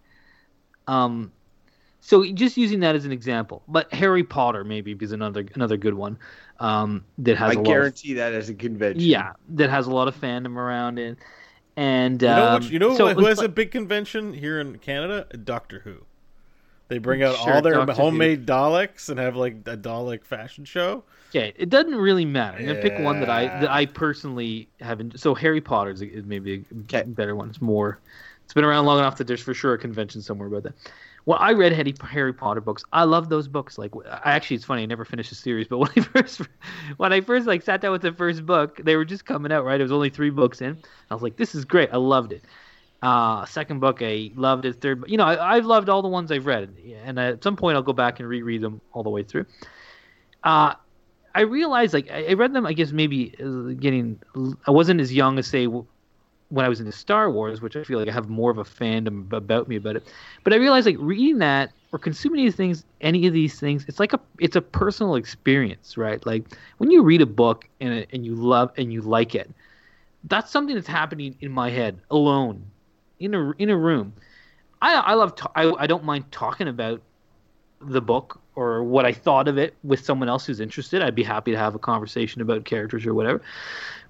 um, 0.87 1.31
so 2.07 2.25
just 2.33 2.57
using 2.57 2.79
that 2.81 2.95
as 2.95 3.05
an 3.05 3.11
example, 3.11 3.63
but 3.67 3.93
Harry 3.93 4.23
Potter 4.23 4.63
maybe 4.63 4.93
is 4.99 5.11
another 5.11 5.45
another 5.55 5.77
good 5.77 5.93
one. 5.93 6.17
Um, 6.59 7.05
that 7.19 7.37
has 7.37 7.49
I 7.51 7.55
a 7.55 7.59
lot. 7.61 7.81
Of, 7.81 7.87
guarantee 7.87 8.13
that 8.13 8.33
as 8.33 8.49
a 8.49 8.53
convention 8.55 8.99
yeah, 9.01 9.33
that 9.49 9.69
has 9.69 9.87
a 9.87 9.91
lot 9.91 10.07
of 10.07 10.15
fandom 10.19 10.55
around 10.55 10.99
it, 10.99 11.19
and 11.75 12.23
You 12.25 12.35
know, 12.35 12.47
um, 12.47 12.51
what, 12.51 12.69
you 12.69 12.79
know 12.79 12.95
so 12.95 13.09
who 13.09 13.25
it's 13.25 13.27
has 13.27 13.41
a 13.41 13.49
big 13.49 13.71
convention 13.71 14.33
here 14.33 14.59
in 14.59 14.79
Canada? 14.79 15.25
Doctor 15.43 15.79
Who. 15.81 16.05
They 16.89 16.99
bring 16.99 17.23
out 17.23 17.35
Sure, 17.35 17.37
all 17.37 17.61
their 17.61 17.85
Doctor 17.85 18.05
Who. 18.05 18.31
homemade 18.31 18.45
Daleks 18.45 19.09
and 19.09 19.19
have 19.19 19.35
like 19.35 19.55
a 19.67 19.77
Dalek 19.77 20.25
fashion 20.25 20.65
show. 20.65 21.05
Okay, 21.35 21.53
it 21.57 21.69
doesn't 21.69 21.95
really 21.95 22.25
matter. 22.25 22.57
I'm 22.57 22.63
gonna 22.63 22.75
pick 22.75 22.99
one 22.99 23.19
that 23.19 23.29
I 23.29 23.49
that 23.49 23.69
I 23.69 23.85
personally 23.85 24.69
haven't. 24.79 25.19
So 25.19 25.35
Harry 25.35 25.59
Potter 25.59 25.91
is, 25.91 26.01
is 26.01 26.25
maybe 26.25 26.65
a 26.71 26.83
Okay. 26.83 27.03
better 27.05 27.35
one. 27.35 27.49
It's 27.49 27.61
more. 27.61 28.01
It's 28.45 28.53
been 28.53 28.63
around 28.63 28.85
long 28.85 28.99
enough 28.99 29.17
that 29.17 29.27
there's 29.27 29.41
for 29.41 29.53
sure 29.53 29.73
a 29.73 29.77
convention 29.77 30.21
somewhere 30.21 30.47
about 30.47 30.63
that. 30.63 30.75
Well, 31.27 31.37
I 31.41 31.51
read 31.51 31.73
Harry, 31.73 32.31
Potter 32.31 32.61
books. 32.61 32.85
I 32.93 33.03
love 33.03 33.27
those 33.27 33.49
books. 33.49 33.77
Like, 33.77 33.91
I 34.09 34.31
actually, 34.31 34.55
it's 34.55 34.63
funny. 34.63 34.83
I 34.83 34.85
never 34.85 35.03
finished 35.03 35.29
the 35.29 35.35
series, 35.35 35.67
but 35.67 35.77
when 35.79 35.89
I 35.97 36.01
first, 36.01 36.41
when 36.95 37.11
I 37.11 37.19
first 37.19 37.45
like 37.45 37.63
sat 37.63 37.81
down 37.81 37.91
with 37.91 38.01
the 38.01 38.13
first 38.13 38.45
book, 38.45 38.79
they 38.81 38.95
were 38.95 39.03
just 39.03 39.25
coming 39.25 39.51
out. 39.51 39.65
Right, 39.65 39.77
it 39.77 39.83
was 39.83 39.91
only 39.91 40.09
three 40.09 40.29
books 40.29 40.61
in. 40.61 40.77
I 41.11 41.13
was 41.13 41.21
like, 41.21 41.35
this 41.35 41.53
is 41.53 41.65
great. 41.65 41.89
I 41.91 41.97
loved 41.97 42.31
it. 42.31 42.45
Uh, 43.01 43.43
second 43.43 43.81
book, 43.81 43.97
I 44.01 44.31
loved 44.35 44.63
it. 44.63 44.79
Third, 44.79 45.03
you 45.07 45.17
know, 45.17 45.25
I, 45.25 45.57
I've 45.57 45.65
loved 45.65 45.89
all 45.89 46.01
the 46.01 46.07
ones 46.07 46.31
I've 46.31 46.45
read, 46.45 46.73
and 47.03 47.19
at 47.19 47.43
some 47.43 47.57
point, 47.57 47.75
I'll 47.75 47.83
go 47.83 47.91
back 47.91 48.21
and 48.21 48.29
reread 48.29 48.61
them 48.61 48.79
all 48.93 49.03
the 49.03 49.09
way 49.09 49.23
through. 49.23 49.47
Uh, 50.45 50.75
I 51.35 51.41
realized, 51.41 51.93
like, 51.93 52.09
I 52.09 52.27
I 52.27 52.33
read 52.35 52.53
them. 52.53 52.65
I 52.65 52.71
guess 52.71 52.93
maybe 52.93 53.35
uh, 53.43 53.73
getting. 53.77 54.21
I 54.65 54.71
wasn't 54.71 55.01
as 55.01 55.13
young 55.13 55.39
as 55.39 55.47
say 55.47 55.67
when 56.49 56.65
I 56.65 56.69
was 56.69 56.79
into 56.79 56.91
Star 56.91 57.29
Wars, 57.29 57.61
which 57.61 57.75
I 57.75 57.83
feel 57.83 57.99
like 57.99 58.07
I 58.07 58.13
have 58.13 58.29
more 58.29 58.51
of 58.51 58.57
a 58.57 58.63
fandom 58.63 59.31
about 59.33 59.67
me 59.67 59.75
about 59.75 59.97
it. 59.97 60.07
But 60.43 60.53
I 60.53 60.57
realized, 60.57 60.85
like, 60.85 60.95
reading 60.99 61.39
that 61.39 61.71
or 61.91 61.99
consuming 61.99 62.43
these 62.43 62.55
things, 62.55 62.85
any 63.01 63.27
of 63.27 63.33
these 63.33 63.59
things, 63.59 63.85
it's 63.87 63.99
like 63.99 64.13
a 64.13 64.19
it's 64.39 64.55
a 64.55 64.61
personal 64.61 65.15
experience, 65.15 65.97
right? 65.97 66.25
Like 66.25 66.45
when 66.77 66.91
you 66.91 67.03
read 67.03 67.21
a 67.21 67.25
book 67.25 67.67
and 67.79 68.05
and 68.11 68.25
you 68.25 68.35
love 68.35 68.71
and 68.77 68.91
you 68.91 69.01
like 69.01 69.35
it, 69.35 69.49
that's 70.25 70.51
something 70.51 70.75
that's 70.75 70.87
happening 70.87 71.35
in 71.41 71.51
my 71.51 71.69
head 71.69 71.99
alone, 72.11 72.63
in 73.19 73.33
a 73.33 73.51
in 73.57 73.69
a 73.69 73.77
room. 73.77 74.13
I 74.81 74.95
I 74.95 75.13
love 75.13 75.35
ta- 75.35 75.51
I 75.55 75.71
I 75.77 75.87
don't 75.87 76.03
mind 76.03 76.31
talking 76.31 76.67
about 76.67 77.01
the 77.79 78.01
book 78.01 78.41
or 78.55 78.83
what 78.83 79.05
I 79.05 79.13
thought 79.13 79.47
of 79.47 79.57
it 79.57 79.75
with 79.83 80.03
someone 80.03 80.29
else 80.29 80.45
who's 80.45 80.59
interested. 80.59 81.01
I'd 81.01 81.15
be 81.15 81.23
happy 81.23 81.51
to 81.51 81.57
have 81.57 81.75
a 81.75 81.79
conversation 81.79 82.41
about 82.41 82.65
characters 82.65 83.05
or 83.05 83.13
whatever. 83.13 83.41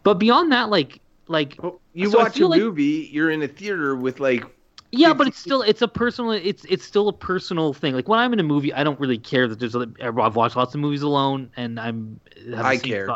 But 0.04 0.16
beyond 0.16 0.52
that, 0.52 0.70
like 0.70 1.02
like 1.30 1.56
Well, 1.62 1.80
you 1.94 2.10
So 2.10 2.20
watch 2.20 2.40
a 2.40 2.48
like- 2.48 2.60
movie, 2.62 3.10
you're 3.12 3.32
in 3.32 3.42
a 3.44 3.48
theater 3.48 3.96
with 3.96 4.20
like 4.20 4.44
yeah, 4.92 5.14
but 5.14 5.28
it's 5.28 5.38
still 5.38 5.62
it's 5.62 5.82
a 5.82 5.88
personal 5.88 6.32
it's 6.32 6.64
it's 6.66 6.86
still 6.86 7.10
a 7.10 7.14
personal 7.14 7.74
thing. 7.74 7.94
Like 7.94 8.08
when 8.08 8.20
I'm 8.20 8.32
in 8.32 8.40
a 8.40 8.44
movie, 8.44 8.74
I 8.74 8.84
don't 8.86 9.00
really 9.00 9.18
care 9.18 9.48
that 9.48 9.60
there's 9.60 9.76
other. 9.76 9.88
I've 10.02 10.36
watched 10.38 10.56
lots 10.56 10.74
of 10.76 10.80
movies 10.80 11.02
alone, 11.02 11.52
and 11.58 11.78
I'm 11.80 12.20
I 12.56 12.78
care. 12.78 13.10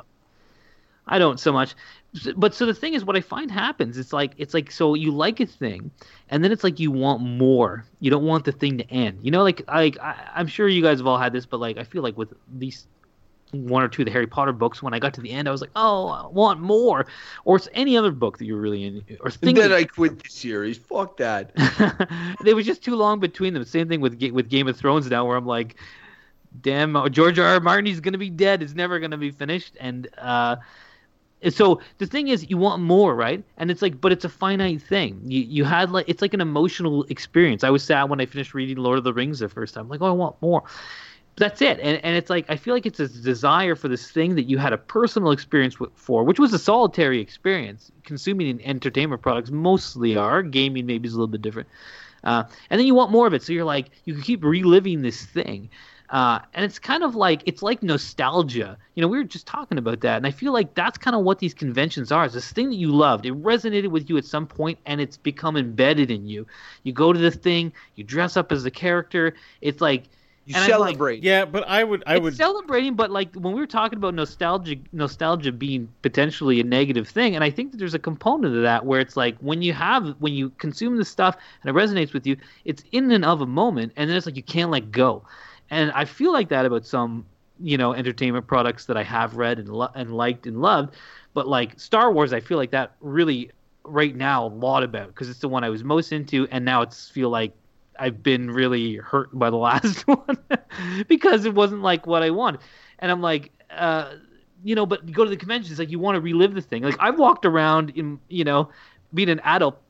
I 1.07 1.17
don't 1.17 1.39
so 1.39 1.51
much, 1.51 1.73
but 2.35 2.53
so 2.53 2.65
the 2.65 2.73
thing 2.73 2.93
is, 2.93 3.03
what 3.03 3.15
I 3.15 3.21
find 3.21 3.49
happens, 3.49 3.97
it's 3.97 4.13
like 4.13 4.33
it's 4.37 4.53
like 4.53 4.69
so 4.69 4.93
you 4.93 5.11
like 5.11 5.39
a 5.39 5.45
thing, 5.45 5.91
and 6.29 6.43
then 6.43 6.51
it's 6.51 6.63
like 6.63 6.79
you 6.79 6.91
want 6.91 7.21
more. 7.21 7.85
You 8.01 8.11
don't 8.11 8.25
want 8.25 8.45
the 8.45 8.51
thing 8.51 8.77
to 8.77 8.89
end. 8.91 9.19
You 9.21 9.31
know, 9.31 9.41
like 9.41 9.61
like 9.67 9.97
I, 9.99 10.29
I'm 10.35 10.47
sure 10.47 10.67
you 10.67 10.81
guys 10.81 10.99
have 10.99 11.07
all 11.07 11.17
had 11.17 11.31
this, 11.33 11.45
but 11.45 11.59
like 11.59 11.77
I 11.77 11.83
feel 11.85 12.03
like 12.03 12.17
with 12.17 12.33
these 12.53 12.85
one 13.51 13.83
or 13.83 13.87
two 13.87 14.01
of 14.01 14.05
the 14.05 14.11
Harry 14.11 14.27
Potter 14.27 14.53
books, 14.53 14.81
when 14.81 14.93
I 14.93 14.99
got 14.99 15.13
to 15.15 15.21
the 15.21 15.31
end, 15.31 15.47
I 15.47 15.51
was 15.51 15.61
like, 15.61 15.71
oh, 15.75 16.07
I 16.07 16.27
want 16.27 16.59
more. 16.59 17.05
Or 17.45 17.57
it's 17.57 17.67
any 17.73 17.97
other 17.97 18.11
book 18.11 18.37
that 18.37 18.45
you're 18.45 18.59
really 18.59 18.83
in, 18.83 19.17
or 19.21 19.29
thing 19.29 19.55
then 19.55 19.69
that- 19.69 19.77
I 19.77 19.83
quit 19.83 20.23
the 20.23 20.29
series. 20.29 20.77
Fuck 20.77 21.17
that. 21.17 21.51
they 22.43 22.53
was 22.53 22.65
just 22.65 22.83
too 22.83 22.95
long 22.95 23.19
between 23.19 23.53
them. 23.53 23.63
Same 23.65 23.87
thing 23.89 24.01
with 24.01 24.21
with 24.31 24.49
Game 24.49 24.67
of 24.67 24.77
Thrones 24.77 25.09
now, 25.09 25.25
where 25.25 25.37
I'm 25.37 25.45
like, 25.45 25.75
damn, 26.61 26.95
uh, 26.95 27.09
George 27.09 27.39
R. 27.39 27.45
R. 27.45 27.59
Martin, 27.59 27.85
he's 27.85 27.99
gonna 27.99 28.17
be 28.17 28.29
dead. 28.29 28.61
It's 28.61 28.73
never 28.73 28.99
gonna 28.99 29.17
be 29.17 29.31
finished. 29.31 29.75
And 29.79 30.07
uh, 30.17 30.57
so 31.49 31.81
the 31.97 32.05
thing 32.05 32.27
is, 32.27 32.49
you 32.49 32.57
want 32.57 32.81
more, 32.81 33.15
right? 33.15 33.43
And 33.57 33.71
it's 33.71 33.81
like, 33.81 33.99
but 33.99 34.11
it's 34.11 34.25
a 34.25 34.29
finite 34.29 34.81
thing. 34.81 35.21
You 35.25 35.41
you 35.41 35.63
had 35.63 35.91
like 35.91 36.07
it's 36.07 36.21
like 36.21 36.33
an 36.33 36.41
emotional 36.41 37.03
experience. 37.09 37.63
I 37.63 37.69
was 37.69 37.83
sad 37.83 38.09
when 38.09 38.21
I 38.21 38.25
finished 38.25 38.53
reading 38.53 38.77
Lord 38.77 38.97
of 38.97 39.03
the 39.03 39.13
Rings 39.13 39.39
the 39.39 39.49
first 39.49 39.73
time. 39.73 39.89
like, 39.89 40.01
oh, 40.01 40.07
I 40.07 40.11
want 40.11 40.41
more. 40.41 40.63
That's 41.41 41.59
it. 41.59 41.79
And, 41.79 41.99
and 42.05 42.15
it's 42.15 42.29
like 42.29 42.45
i 42.49 42.55
feel 42.55 42.75
like 42.75 42.85
it's 42.85 42.99
a 42.99 43.07
desire 43.07 43.75
for 43.75 43.87
this 43.87 44.11
thing 44.11 44.35
that 44.35 44.43
you 44.43 44.59
had 44.59 44.73
a 44.73 44.77
personal 44.77 45.31
experience 45.31 45.79
with, 45.79 45.89
for 45.95 46.23
which 46.23 46.39
was 46.39 46.53
a 46.53 46.59
solitary 46.59 47.19
experience. 47.19 47.91
Consuming 48.03 48.63
entertainment 48.63 49.23
products 49.23 49.49
mostly 49.49 50.15
are. 50.15 50.43
Gaming 50.43 50.85
maybe 50.85 51.07
is 51.07 51.13
a 51.13 51.17
little 51.17 51.27
bit 51.27 51.41
different. 51.41 51.67
Uh, 52.23 52.43
and 52.69 52.79
then 52.79 52.85
you 52.85 52.93
want 52.93 53.09
more 53.09 53.25
of 53.25 53.33
it. 53.33 53.41
So 53.41 53.53
you're 53.53 53.65
like 53.65 53.89
you 54.05 54.13
can 54.13 54.21
keep 54.21 54.43
reliving 54.43 55.01
this 55.01 55.25
thing. 55.25 55.69
Uh, 56.11 56.39
and 56.53 56.63
it's 56.63 56.77
kind 56.77 57.03
of 57.03 57.15
like 57.15 57.41
it's 57.47 57.63
like 57.63 57.81
nostalgia. 57.81 58.77
You 58.93 59.01
know 59.01 59.07
we 59.07 59.17
were 59.17 59.23
just 59.23 59.47
talking 59.47 59.79
about 59.79 60.01
that. 60.01 60.17
And 60.17 60.27
i 60.27 60.31
feel 60.31 60.53
like 60.53 60.75
that's 60.75 60.99
kind 60.99 61.15
of 61.15 61.23
what 61.23 61.39
these 61.39 61.55
conventions 61.55 62.11
are. 62.11 62.25
It's 62.25 62.35
this 62.35 62.51
thing 62.51 62.69
that 62.69 62.75
you 62.75 62.91
loved. 62.91 63.25
It 63.25 63.33
resonated 63.41 63.87
with 63.87 64.11
you 64.11 64.17
at 64.17 64.25
some 64.25 64.45
point 64.45 64.77
and 64.85 65.01
it's 65.01 65.17
become 65.17 65.57
embedded 65.57 66.11
in 66.11 66.27
you. 66.27 66.45
You 66.83 66.93
go 66.93 67.11
to 67.11 67.19
the 67.19 67.31
thing 67.31 67.73
you 67.95 68.03
dress 68.03 68.37
up 68.37 68.51
as 68.51 68.63
a 68.63 68.71
character. 68.71 69.33
It's 69.61 69.81
like 69.81 70.03
You 70.45 70.55
and 70.55 70.63
I'm 70.63 70.79
like, 70.79 70.87
celebrate. 70.89 71.23
Yeah, 71.23 71.45
but 71.45 71.67
I 71.67 71.83
would 71.83 72.03
I 72.07 72.15
it's 72.15 72.23
would 72.23 72.35
celebrating, 72.35 72.95
but 72.95 73.11
like 73.11 73.35
when 73.35 73.53
we 73.53 73.59
were 73.59 73.67
talking 73.67 73.97
about 73.97 74.15
nostalgia, 74.15 74.75
nostalgia 74.91 75.51
being 75.51 75.87
potentially 76.01 76.59
a 76.59 76.63
negative 76.63 77.07
thing, 77.07 77.35
and 77.35 77.43
I 77.43 77.51
think 77.51 77.71
that 77.71 77.77
there's 77.77 77.93
a 77.93 77.99
component 77.99 78.55
of 78.55 78.63
that 78.63 78.83
where 78.85 78.99
it's 78.99 79.15
like 79.15 79.37
when 79.37 79.61
you 79.61 79.73
have 79.73 80.15
when 80.19 80.33
you 80.33 80.49
consume 80.57 80.97
the 80.97 81.05
stuff 81.05 81.37
and 81.61 81.69
it 81.69 81.79
resonates 81.79 82.13
with 82.13 82.25
you, 82.25 82.37
it's 82.65 82.83
in 82.91 83.11
and 83.11 83.23
of 83.23 83.41
a 83.41 83.45
moment, 83.45 83.93
and 83.95 84.09
then 84.09 84.17
it's 84.17 84.25
like 84.25 84.35
you 84.35 84.41
can't 84.41 84.71
let 84.71 84.91
go, 84.91 85.23
and 85.69 85.91
I 85.91 86.05
feel 86.05 86.33
like 86.33 86.49
that 86.49 86.65
about 86.65 86.87
some 86.87 87.23
you 87.59 87.77
know 87.77 87.93
entertainment 87.93 88.47
products 88.47 88.87
that 88.87 88.97
I 88.97 89.03
have 89.03 89.35
read 89.35 89.59
and 89.59 89.69
lo- 89.69 89.91
and 89.93 90.11
liked 90.11 90.47
and 90.47 90.59
loved, 90.59 90.95
but 91.35 91.47
like 91.47 91.79
Star 91.79 92.11
Wars, 92.11 92.33
I 92.33 92.39
feel 92.39 92.57
like 92.57 92.71
that 92.71 92.93
really 92.99 93.51
right 93.83 94.15
now 94.15 94.45
a 94.45 94.47
lot 94.47 94.81
about 94.83 95.07
because 95.07 95.29
it's 95.29 95.39
the 95.39 95.49
one 95.49 95.63
I 95.63 95.69
was 95.69 95.83
most 95.83 96.11
into, 96.11 96.47
and 96.49 96.65
now 96.65 96.81
it's 96.81 97.09
feel 97.09 97.29
like 97.29 97.53
I've 98.01 98.23
been 98.23 98.49
really 98.49 98.95
hurt 98.95 99.29
by 99.31 99.49
the 99.51 99.57
last 99.69 100.07
one 100.07 100.37
because 101.07 101.45
it 101.45 101.53
wasn't 101.53 101.83
like 101.83 102.07
what 102.07 102.23
I 102.23 102.31
wanted. 102.31 102.61
And 102.99 103.11
I'm 103.11 103.21
like, 103.21 103.51
uh, 103.69 104.15
you 104.63 104.75
know, 104.75 104.85
but 104.85 105.07
you 105.07 105.13
go 105.13 105.23
to 105.23 105.29
the 105.29 105.37
conventions, 105.37 105.79
like 105.79 105.91
you 105.91 105.99
want 105.99 106.15
to 106.15 106.21
relive 106.21 106.53
the 106.53 106.61
thing. 106.61 106.83
Like 106.83 106.97
I've 106.99 107.19
walked 107.19 107.45
around 107.45 107.91
in, 107.91 108.19
you 108.27 108.43
know, 108.43 108.69
being 109.13 109.29
an 109.29 109.39
adult, 109.41 109.81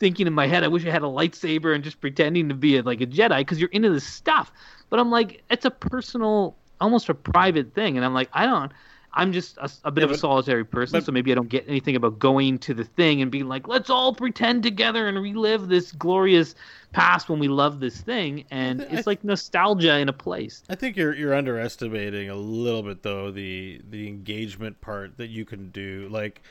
thinking 0.00 0.26
in 0.26 0.32
my 0.32 0.46
head, 0.46 0.64
I 0.64 0.68
wish 0.68 0.84
I 0.86 0.90
had 0.90 1.02
a 1.02 1.06
lightsaber 1.06 1.74
and 1.74 1.84
just 1.84 2.00
pretending 2.00 2.48
to 2.48 2.54
be 2.54 2.78
a, 2.78 2.82
like 2.82 3.00
a 3.00 3.06
Jedi 3.06 3.38
because 3.38 3.60
you're 3.60 3.70
into 3.70 3.90
this 3.90 4.06
stuff. 4.06 4.52
But 4.88 4.98
I'm 4.98 5.10
like, 5.10 5.44
it's 5.50 5.64
a 5.64 5.70
personal, 5.70 6.56
almost 6.80 7.08
a 7.08 7.14
private 7.14 7.74
thing, 7.74 7.96
and 7.96 8.04
I'm 8.04 8.14
like, 8.14 8.30
I 8.32 8.46
don't. 8.46 8.72
I'm 9.12 9.32
just 9.32 9.56
a, 9.58 9.68
a 9.84 9.90
bit 9.90 10.02
Yeah, 10.02 10.04
of 10.06 10.10
a 10.12 10.18
solitary 10.18 10.64
person, 10.64 10.98
but- 10.98 11.04
so 11.04 11.10
maybe 11.12 11.32
I 11.32 11.34
don't 11.34 11.48
get 11.48 11.64
anything 11.68 11.96
about 11.96 12.18
going 12.18 12.58
to 12.60 12.74
the 12.74 12.84
thing 12.84 13.20
and 13.22 13.30
being 13.30 13.48
like, 13.48 13.66
let's 13.66 13.90
all 13.90 14.14
pretend 14.14 14.62
together 14.62 15.08
and 15.08 15.20
relive 15.20 15.68
this 15.68 15.90
glorious 15.92 16.54
past 16.92 17.28
when 17.28 17.38
we 17.40 17.48
love 17.48 17.80
this 17.80 18.00
thing. 18.00 18.44
And 18.50 18.82
I- 18.82 18.84
it's 18.86 19.06
like 19.08 19.24
nostalgia 19.24 19.98
in 19.98 20.08
a 20.08 20.12
place. 20.12 20.62
I 20.68 20.74
think 20.76 20.96
you're 20.96 21.14
you're 21.14 21.34
underestimating 21.34 22.30
a 22.30 22.36
little 22.36 22.82
bit 22.84 23.02
though 23.02 23.30
the 23.32 23.80
the 23.90 24.06
engagement 24.06 24.80
part 24.80 25.16
that 25.16 25.28
you 25.28 25.44
can 25.44 25.70
do. 25.70 26.08
Like, 26.10 26.42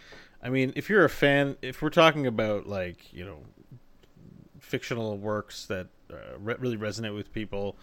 I 0.44 0.50
mean, 0.50 0.74
if 0.76 0.90
you're 0.90 1.06
a 1.06 1.10
fan, 1.10 1.56
if 1.62 1.82
we're 1.82 1.90
talking 1.90 2.28
about 2.28 2.68
like 2.68 3.14
you 3.14 3.24
know 3.26 3.40
fictional 4.60 5.18
works 5.18 5.66
that 5.68 5.88
uh, 6.12 6.38
re- 6.38 6.56
really 6.60 6.78
resonate 6.78 7.16
with 7.16 7.32
people, 7.34 7.78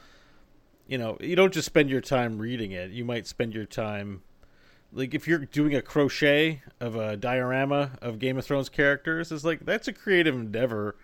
you 0.87 0.99
know, 0.99 1.16
you 1.20 1.35
don't 1.37 1.53
just 1.53 1.66
spend 1.66 1.91
your 1.91 2.01
time 2.01 2.39
reading 2.39 2.72
it. 2.72 2.91
You 2.91 3.05
might 3.05 3.27
spend 3.27 3.55
your 3.55 3.64
time 3.64 4.22
like 4.93 5.14
if 5.14 5.26
you're 5.26 5.39
doing 5.39 5.74
a 5.74 5.82
crochet 5.82 6.62
of 6.80 6.97
a 6.97 7.16
diorama 7.16 7.93
of 8.01 8.18
Game 8.18 8.39
of 8.39 8.45
Thrones 8.45 8.68
characters, 8.68 9.32
it's 9.32 9.45
like 9.45 9.64
that's 9.64 9.89
a 9.89 9.93
creative 9.93 10.34
endeavor 10.34 10.97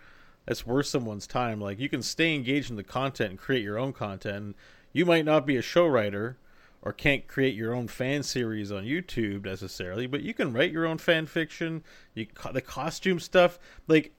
that's 0.45 0.65
worth 0.65 0.87
someone's 0.87 1.27
time. 1.27 1.59
Like 1.61 1.79
you 1.79 1.89
can 1.89 2.01
stay 2.01 2.33
engaged 2.35 2.69
in 2.69 2.75
the 2.75 2.83
content 2.83 3.31
and 3.31 3.39
create 3.39 3.63
your 3.63 3.77
own 3.77 3.93
content. 3.93 4.55
You 4.91 5.05
might 5.05 5.25
not 5.25 5.45
be 5.45 5.57
a 5.57 5.61
show 5.61 5.87
writer 5.87 6.37
or 6.81 6.91
can't 6.91 7.27
create 7.27 7.55
your 7.55 7.73
own 7.73 7.87
fan 7.87 8.23
series 8.23 8.71
on 8.71 8.83
YouTube 8.83 9.45
necessarily, 9.45 10.05
but 10.05 10.21
you 10.21 10.33
can 10.33 10.51
write 10.51 10.71
your 10.71 10.85
own 10.85 10.97
fan 10.97 11.25
fiction. 11.25 11.83
You 12.13 12.27
the 12.51 12.61
costume 12.61 13.19
stuff, 13.19 13.57
like 13.87 14.13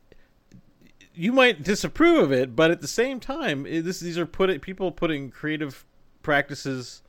you 1.15 1.33
might 1.33 1.63
disapprove 1.63 2.19
of 2.19 2.33
it, 2.33 2.57
but 2.57 2.71
at 2.71 2.81
the 2.81 2.89
same 2.89 3.21
time, 3.21 3.65
this 3.65 4.01
these 4.01 4.19
are 4.19 4.27
put 4.27 4.61
people 4.63 4.91
putting 4.91 5.31
creative 5.31 5.85
practices 6.23 7.03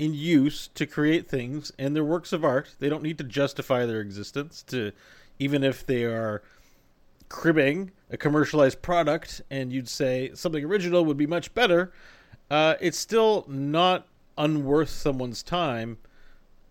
in 0.00 0.14
use 0.14 0.68
to 0.68 0.86
create 0.86 1.28
things 1.28 1.70
and 1.78 1.94
they're 1.94 2.02
works 2.02 2.32
of 2.32 2.42
art. 2.42 2.74
They 2.78 2.88
don't 2.88 3.02
need 3.02 3.18
to 3.18 3.24
justify 3.24 3.84
their 3.84 4.00
existence 4.00 4.62
to 4.68 4.92
even 5.38 5.62
if 5.62 5.84
they 5.84 6.04
are 6.04 6.42
cribbing 7.28 7.90
a 8.10 8.16
commercialized 8.16 8.80
product 8.80 9.42
and 9.50 9.70
you'd 9.70 9.90
say 9.90 10.30
something 10.32 10.64
original 10.64 11.04
would 11.04 11.18
be 11.18 11.26
much 11.26 11.52
better, 11.52 11.92
uh, 12.50 12.76
it's 12.80 12.96
still 12.96 13.44
not 13.46 14.08
unworth 14.38 14.88
someone's 14.88 15.42
time 15.42 15.98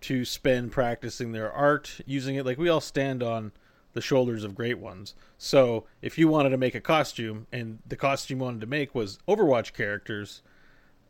to 0.02 0.26
spend 0.26 0.72
practicing 0.72 1.32
their 1.32 1.52
art, 1.52 2.02
using 2.08 2.36
it 2.36 2.48
like 2.48 2.58
we 2.58 2.68
all 2.68 2.82
stand 2.82 3.22
on 3.22 3.52
the 3.94 4.02
shoulders 4.02 4.44
of 4.44 4.56
great 4.56 4.80
ones. 4.80 5.14
So 5.38 5.86
if 6.02 6.18
you 6.18 6.28
wanted 6.28 6.50
to 6.50 6.58
make 6.58 6.74
a 6.74 6.82
costume 6.82 7.46
and 7.52 7.78
the 7.88 7.96
costume 7.96 8.40
you 8.40 8.44
wanted 8.44 8.62
to 8.62 8.68
make 8.68 8.96
was 8.96 9.20
Overwatch 9.28 9.74
characters, 9.74 10.42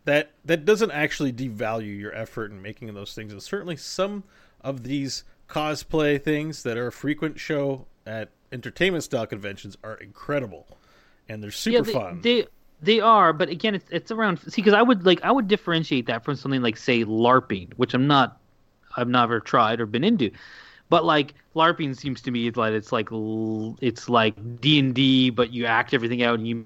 that 0.09 0.31
that 0.45 0.65
doesn't 0.65 0.91
actually 0.91 1.31
devalue 1.31 1.97
your 1.97 2.13
effort 2.13 2.51
in 2.51 2.61
making 2.61 2.93
those 2.93 3.13
things. 3.13 3.31
And 3.31 3.41
certainly 3.41 3.75
some 3.75 4.23
of 4.61 4.83
these 4.83 5.23
cosplay 5.47 6.21
things 6.21 6.63
that 6.63 6.77
are 6.77 6.87
a 6.87 6.91
frequent 6.91 7.39
show 7.39 7.85
at 8.05 8.29
entertainment 8.51 9.03
style 9.03 9.27
conventions 9.27 9.77
are 9.83 9.95
incredible, 9.95 10.65
and 11.27 11.43
they're 11.43 11.51
super 11.51 11.77
yeah, 11.77 11.81
they, 11.81 11.93
fun. 11.93 12.21
They 12.21 12.47
they 12.81 12.99
are, 12.99 13.33
but 13.33 13.49
again, 13.49 13.75
it's 13.75 13.89
it's 13.91 14.11
around. 14.11 14.39
See, 14.39 14.61
because 14.61 14.73
I 14.73 14.81
would 14.81 15.05
like 15.05 15.21
I 15.23 15.31
would 15.31 15.47
differentiate 15.47 16.07
that 16.07 16.23
from 16.23 16.35
something 16.35 16.61
like 16.61 16.77
say 16.77 17.03
LARPing, 17.03 17.73
which 17.75 17.93
I'm 17.93 18.07
not, 18.07 18.39
I've 18.97 19.09
never 19.09 19.39
tried 19.39 19.79
or 19.79 19.85
been 19.85 20.03
into, 20.03 20.31
but 20.89 21.05
like 21.05 21.35
LARPing 21.55 21.95
seems 21.95 22.21
to 22.21 22.31
me 22.31 22.49
like 22.51 22.73
it's 22.73 22.91
like 22.91 23.09
it's 23.81 24.09
like 24.09 24.61
D 24.61 24.79
and 24.79 24.95
D, 24.95 25.29
but 25.29 25.51
you 25.51 25.65
act 25.65 25.93
everything 25.93 26.23
out 26.23 26.39
and 26.39 26.47
you 26.47 26.65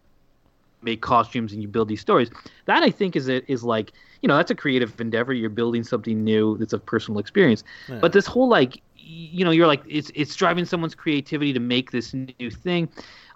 make 0.83 1.01
costumes 1.01 1.53
and 1.53 1.61
you 1.61 1.67
build 1.67 1.87
these 1.87 2.01
stories. 2.01 2.29
That 2.65 2.83
I 2.83 2.89
think 2.89 3.15
is 3.15 3.27
it 3.27 3.45
is 3.47 3.63
like 3.63 3.91
you 4.21 4.27
know 4.27 4.37
that's 4.37 4.51
a 4.51 4.55
creative 4.55 4.99
endeavor. 4.99 5.33
You're 5.33 5.49
building 5.49 5.83
something 5.83 6.23
new 6.23 6.57
that's 6.57 6.73
a 6.73 6.79
personal 6.79 7.19
experience. 7.19 7.63
Yeah. 7.87 7.99
But 7.99 8.13
this 8.13 8.25
whole 8.25 8.47
like 8.47 8.81
you 8.95 9.43
know 9.43 9.51
you're 9.51 9.67
like 9.67 9.83
it's 9.87 10.11
it's 10.15 10.35
driving 10.35 10.65
someone's 10.65 10.95
creativity 10.95 11.53
to 11.53 11.59
make 11.59 11.91
this 11.91 12.13
new 12.13 12.51
thing. 12.51 12.89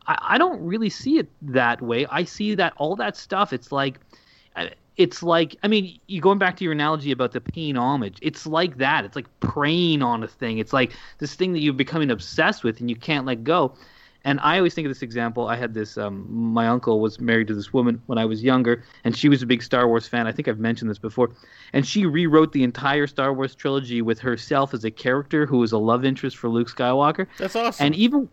I, 0.07 0.17
I 0.21 0.37
don't 0.37 0.61
really 0.65 0.89
see 0.89 1.17
it 1.17 1.29
that 1.41 1.81
way. 1.81 2.05
I 2.09 2.23
see 2.23 2.55
that 2.55 2.73
all 2.77 2.95
that 2.97 3.17
stuff. 3.17 3.53
It's 3.53 3.71
like 3.71 3.99
uh, 4.55 4.67
it's 4.97 5.21
like 5.21 5.55
I 5.63 5.67
mean, 5.67 5.99
you 6.07 6.21
going 6.21 6.39
back 6.39 6.57
to 6.57 6.63
your 6.63 6.73
analogy 6.73 7.11
about 7.11 7.31
the 7.31 7.41
paying 7.41 7.77
homage. 7.77 8.17
It's 8.21 8.47
like 8.47 8.77
that. 8.77 9.05
It's 9.05 9.15
like 9.15 9.27
preying 9.39 10.01
on 10.01 10.23
a 10.23 10.27
thing. 10.27 10.57
It's 10.57 10.73
like 10.73 10.93
this 11.19 11.35
thing 11.35 11.53
that 11.53 11.59
you're 11.59 11.73
becoming 11.73 12.11
obsessed 12.11 12.63
with 12.63 12.79
and 12.79 12.89
you 12.89 12.95
can't 12.95 13.25
let 13.25 13.43
go. 13.43 13.73
And 14.27 14.41
I 14.41 14.57
always 14.57 14.73
think 14.73 14.85
of 14.85 14.89
this 14.89 15.03
example. 15.03 15.47
I 15.47 15.55
had 15.55 15.73
this. 15.73 15.97
Um, 15.97 16.25
my 16.29 16.67
uncle 16.67 16.99
was 16.99 17.17
married 17.17 17.47
to 17.47 17.53
this 17.55 17.71
woman 17.71 18.01
when 18.07 18.17
I 18.17 18.25
was 18.25 18.43
younger, 18.43 18.83
and 19.05 19.15
she 19.15 19.29
was 19.29 19.41
a 19.41 19.45
big 19.45 19.63
Star 19.63 19.87
Wars 19.87 20.05
fan. 20.05 20.27
I 20.27 20.33
think 20.33 20.49
I've 20.49 20.59
mentioned 20.59 20.91
this 20.91 20.97
before. 20.99 21.31
And 21.71 21.87
she 21.87 22.05
rewrote 22.05 22.51
the 22.51 22.63
entire 22.63 23.07
Star 23.07 23.33
Wars 23.33 23.55
trilogy 23.55 24.01
with 24.01 24.19
herself 24.19 24.73
as 24.73 24.83
a 24.83 24.91
character 24.91 25.45
who 25.45 25.59
was 25.59 25.71
a 25.71 25.77
love 25.77 26.03
interest 26.03 26.35
for 26.35 26.49
Luke 26.49 26.69
Skywalker. 26.69 27.27
That's 27.37 27.55
awesome. 27.55 27.85
And 27.85 27.95
even 27.95 28.27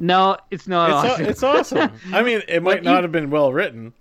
no, 0.00 0.36
it's 0.50 0.66
not. 0.66 0.88
it's, 0.90 1.12
awesome. 1.12 1.24
aw- 1.24 1.28
it's 1.28 1.42
awesome. 1.72 1.92
I 2.12 2.24
mean, 2.24 2.42
it 2.48 2.64
might 2.64 2.82
not 2.82 3.04
have 3.04 3.12
been 3.12 3.30
well 3.30 3.52
written. 3.52 3.92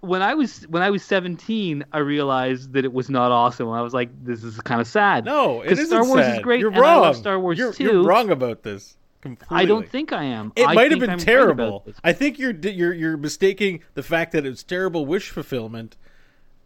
When 0.00 0.22
I 0.22 0.34
was 0.34 0.68
when 0.68 0.84
I 0.84 0.90
was 0.90 1.02
17, 1.02 1.84
I 1.92 1.98
realized 1.98 2.74
that 2.74 2.84
it 2.84 2.92
was 2.92 3.10
not 3.10 3.32
awesome. 3.32 3.68
I 3.70 3.82
was 3.82 3.92
like, 3.92 4.08
this 4.24 4.44
is 4.44 4.60
kind 4.60 4.80
of 4.80 4.86
sad. 4.86 5.24
No, 5.24 5.62
it 5.62 5.72
isn't 5.72 5.86
Star 5.86 6.06
Wars 6.06 6.20
sad. 6.20 6.36
is 6.36 6.42
great, 6.44 6.60
You're 6.60 6.70
and 6.70 6.78
wrong. 6.78 6.98
I 6.98 7.08
love 7.08 7.16
Star 7.16 7.40
Wars 7.40 7.58
you're, 7.58 7.72
too. 7.72 7.82
You're 7.82 8.04
wrong 8.04 8.30
about 8.30 8.62
this. 8.62 8.95
Completely. 9.34 9.56
I 9.62 9.64
don't 9.66 9.88
think 9.88 10.12
I 10.12 10.24
am. 10.24 10.52
It 10.54 10.66
I 10.66 10.74
might 10.74 10.90
have 10.92 11.00
been 11.00 11.10
I'm 11.10 11.18
terrible. 11.18 11.84
I 12.04 12.12
think 12.12 12.38
you're 12.38 12.52
you're 12.52 12.92
you're 12.92 13.16
mistaking 13.16 13.82
the 13.94 14.02
fact 14.02 14.30
that 14.32 14.46
it's 14.46 14.62
terrible 14.62 15.04
wish 15.06 15.30
fulfillment 15.30 15.96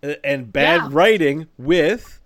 uh, 0.02 0.14
and 0.22 0.52
bad 0.52 0.82
Yeah. 0.82 0.88
writing 0.90 1.46
with 1.56 2.20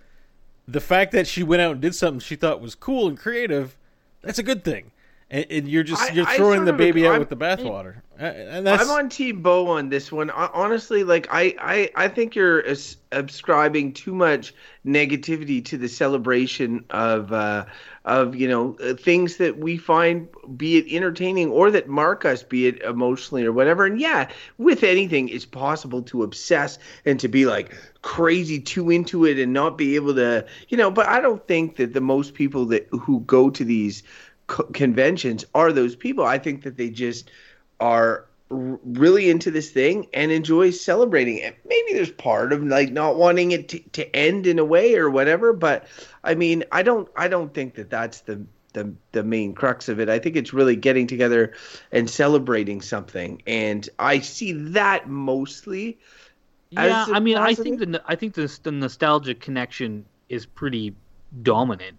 the 0.66 0.80
fact 0.80 1.12
that 1.12 1.26
she 1.26 1.43
went 1.43 1.62
out 1.62 1.72
and 1.72 1.80
did 1.80 1.95
something 1.95 2.20
she 2.20 2.37
thought 2.37 2.61
was 2.61 2.74
cool 2.74 3.07
and 3.07 3.18
creative. 3.18 3.76
That's 4.22 4.39
a 4.39 4.43
good 4.43 4.64
thing. 4.64 4.91
And, 5.35 5.47
and 5.51 5.68
you're 5.68 5.82
just 5.82 6.14
you're 6.14 6.28
I 6.28 6.37
throwing 6.37 6.59
sort 6.59 6.66
the 6.66 6.72
baby 6.72 7.01
agree. 7.01 7.09
out 7.09 7.12
I'm- 7.12 7.18
with 7.18 7.28
the 7.28 7.37
bathwater. 7.37 7.97
Uh, 8.16 8.62
I'm 8.64 8.91
on 8.91 9.09
Team 9.09 9.43
Beau 9.43 9.66
on 9.66 9.89
this 9.89 10.12
one. 10.12 10.30
I, 10.30 10.49
honestly, 10.55 11.03
like 11.03 11.26
I, 11.32 11.57
I, 11.61 11.91
I 11.97 12.07
think 12.07 12.37
you're 12.37 12.64
ascribing 13.11 13.93
too 13.93 14.14
much 14.14 14.55
negativity 14.87 15.64
to 15.64 15.76
the 15.76 15.89
celebration 15.89 16.85
of, 16.91 17.32
uh, 17.32 17.64
of 18.05 18.37
you 18.37 18.47
know, 18.47 18.76
uh, 18.80 18.95
things 18.95 19.39
that 19.39 19.59
we 19.59 19.76
find, 19.76 20.28
be 20.57 20.76
it 20.76 20.95
entertaining 20.95 21.51
or 21.51 21.72
that 21.72 21.89
mark 21.89 22.24
us, 22.24 22.45
be 22.45 22.68
it 22.68 22.80
emotionally 22.82 23.45
or 23.45 23.51
whatever. 23.51 23.85
And 23.85 24.01
yeah, 24.01 24.28
with 24.59 24.85
anything, 24.85 25.28
it's 25.28 25.45
possible 25.45 26.03
to 26.03 26.22
obsess 26.22 26.78
and 27.05 27.18
to 27.18 27.26
be 27.26 27.47
like 27.47 27.74
crazy 28.03 28.61
too 28.61 28.91
into 28.91 29.24
it 29.24 29.41
and 29.41 29.53
not 29.53 29.76
be 29.76 29.97
able 29.97 30.14
to, 30.14 30.47
you 30.68 30.76
know. 30.76 30.93
But 30.93 31.09
I 31.09 31.20
don't 31.20 31.45
think 31.49 31.74
that 31.78 31.95
the 31.95 32.01
most 32.01 32.35
people 32.35 32.64
that 32.66 32.87
who 32.93 33.22
go 33.22 33.51
to 33.51 33.64
these 33.64 34.05
co- 34.47 34.65
conventions 34.65 35.45
are 35.55 35.73
those 35.73 35.97
people. 35.97 36.25
I 36.25 36.39
think 36.39 36.63
that 36.63 36.77
they 36.77 36.91
just 36.91 37.31
are 37.81 38.27
r- 38.51 38.79
really 38.85 39.31
into 39.31 39.51
this 39.51 39.71
thing 39.71 40.07
and 40.13 40.31
enjoy 40.31 40.71
celebrating 40.71 41.39
it. 41.39 41.57
Maybe 41.67 41.95
there's 41.95 42.11
part 42.11 42.53
of 42.53 42.63
like 42.63 42.93
not 42.93 43.17
wanting 43.17 43.53
it 43.53 43.69
to, 43.71 43.79
to 43.93 44.17
end 44.17 44.47
in 44.47 44.59
a 44.59 44.65
way 44.65 44.95
or 44.97 45.11
whatever, 45.11 45.53
but 45.53 45.87
I 46.23 46.35
mean, 46.35 46.65
I 46.73 46.83
don't 46.83 47.09
I 47.17 47.29
don't 47.29 47.53
think 47.53 47.75
that 47.75 47.91
that's 47.91 48.21
the 48.21 48.45
the 48.73 48.93
the 49.13 49.23
main 49.23 49.55
crux 49.55 49.89
of 49.89 50.01
it. 50.01 50.09
I 50.09 50.19
think 50.19 50.37
it's 50.37 50.53
really 50.53 50.77
getting 50.77 51.07
together 51.07 51.53
and 51.93 52.09
celebrating 52.11 52.83
something, 52.83 53.43
and 53.47 53.89
I 53.99 54.19
see 54.19 54.53
that 54.53 55.09
mostly. 55.09 55.99
Yeah, 56.71 57.07
I 57.13 57.21
mean, 57.21 57.37
I 57.37 57.55
think 57.55 57.79
the 57.79 58.03
I 58.07 58.17
think 58.17 58.35
the, 58.35 58.59
the 58.65 58.73
nostalgic 58.73 59.41
connection 59.41 60.05
is 60.29 60.45
pretty 60.45 60.95
dominant 61.43 61.97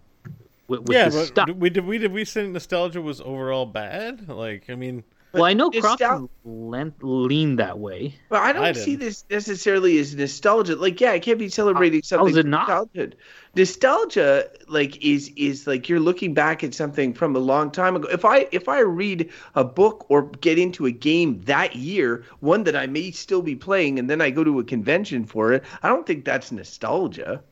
with, 0.68 0.82
with 0.82 0.92
yeah, 0.92 1.10
the 1.10 1.18
but 1.18 1.26
stuff. 1.28 1.46
did 1.48 1.62
we 1.62 1.70
did 1.70 1.86
we 1.86 1.98
did 1.98 2.12
we 2.12 2.26
say 2.26 2.48
nostalgia 2.48 3.02
was 3.02 3.22
overall 3.22 3.66
bad? 3.66 4.28
Like, 4.30 4.70
I 4.70 4.76
mean, 4.76 5.04
well, 5.36 5.44
I 5.44 5.54
know 5.54 5.70
nostal- 5.70 5.98
Crawford 5.98 6.30
lent, 6.46 7.04
leaned 7.04 7.60
that 7.60 7.78
way. 7.78 8.16
But 8.30 8.42
I 8.42 8.54
don't 8.54 8.64
I 8.64 8.72
see 8.72 8.96
this 8.96 9.26
necessarily 9.30 9.98
as 10.00 10.16
nostalgia. 10.16 10.76
Like, 10.76 11.00
yeah, 11.02 11.12
it 11.12 11.24
can't 11.24 11.38
be 11.38 11.50
celebrating 11.50 12.02
something 12.04 12.30
is 12.30 12.38
it 12.38 12.46
not? 12.46 12.68
childhood. 12.68 13.18
Nostalgia, 13.56 14.50
like, 14.68 15.04
is 15.04 15.32
is 15.36 15.68
like 15.68 15.90
you're 15.90 16.00
looking 16.00 16.34
back 16.34 16.64
at 16.64 16.74
something 16.74 17.14
from 17.14 17.36
a 17.36 17.40
long 17.40 17.70
time 17.70 17.96
ago. 17.96 18.08
If 18.10 18.24
I 18.24 18.48
if 18.52 18.70
I 18.70 18.80
read 18.80 19.30
a 19.56 19.64
book 19.64 20.06
or 20.10 20.24
get 20.24 20.58
into 20.58 20.86
a 20.86 20.92
game 20.92 21.42
that 21.42 21.76
year, 21.76 22.24
one 22.40 22.64
that 22.64 22.76
I 22.76 22.88
may 22.88 23.12
still 23.12 23.42
be 23.42 23.56
playing, 23.56 24.00
and 24.00 24.10
then 24.10 24.22
I 24.22 24.30
go 24.30 24.44
to 24.44 24.60
a 24.60 24.64
convention 24.64 25.26
for 25.26 25.52
it, 25.54 25.64
I 25.84 25.90
don't 25.90 26.08
think 26.08 26.24
that's 26.24 26.52
nostalgia. 26.52 27.44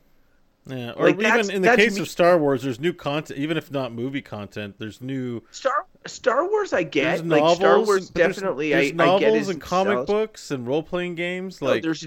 Yeah, 0.66 0.92
or 0.92 1.06
Like, 1.10 1.20
even 1.20 1.50
in 1.50 1.62
the 1.62 1.76
case 1.76 1.96
me- 1.96 2.00
of 2.02 2.08
Star 2.08 2.38
Wars, 2.38 2.62
there's 2.62 2.80
new 2.80 2.92
content, 2.92 3.38
even 3.38 3.56
if 3.56 3.70
not 3.70 3.92
movie 3.92 4.22
content. 4.22 4.76
There's 4.78 5.00
new 5.00 5.42
Star 5.50 5.84
Star 6.06 6.48
Wars, 6.48 6.72
I 6.72 6.82
get. 6.82 7.26
like 7.26 7.40
novels, 7.40 7.58
Star 7.58 7.80
Wars, 7.80 8.10
but 8.10 8.14
there's- 8.14 8.36
definitely. 8.36 8.70
There's, 8.72 8.92
I, 8.92 8.94
novels 8.94 9.22
I 9.22 9.30
get 9.36 9.48
and 9.48 9.60
comic 9.60 10.06
books 10.06 10.50
and 10.50 10.66
role 10.66 10.82
playing 10.82 11.14
games. 11.16 11.60
No, 11.60 11.68
Like, 11.68 11.82
there's 11.82 12.06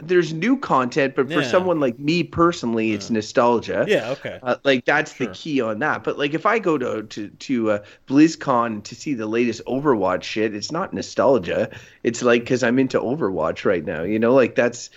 there's 0.00 0.32
new 0.32 0.56
content, 0.56 1.16
but 1.16 1.26
for 1.26 1.40
Yeah. 1.40 1.48
someone 1.48 1.80
like 1.80 1.98
me 1.98 2.22
personally, 2.22 2.92
it's 2.92 3.10
nostalgia. 3.10 3.84
yeah, 3.88 4.10
okay, 4.12 4.38
Uh, 4.44 4.54
like 4.62 4.84
that's 4.84 5.12
Sure. 5.12 5.26
the 5.26 5.32
key 5.34 5.60
on 5.60 5.80
that. 5.80 6.04
But 6.04 6.16
like 6.16 6.34
if 6.34 6.46
I 6.46 6.60
go 6.60 6.78
to 6.78 7.02
to 7.02 7.28
to 7.28 7.70
uh, 7.72 7.78
BlizzCon 8.06 8.84
to 8.84 8.94
see 8.94 9.14
the 9.14 9.26
latest 9.26 9.60
Overwatch 9.66 10.22
shit, 10.22 10.54
it's 10.54 10.70
not 10.70 10.92
nostalgia. 10.94 11.70
It's 12.04 12.22
like 12.22 12.42
because 12.42 12.62
I'm 12.62 12.78
into 12.78 13.00
Overwatch 13.00 13.64
right 13.64 13.84
now. 13.84 14.02
You 14.02 14.18
know, 14.18 14.34
like 14.34 14.54
that's. 14.54 14.90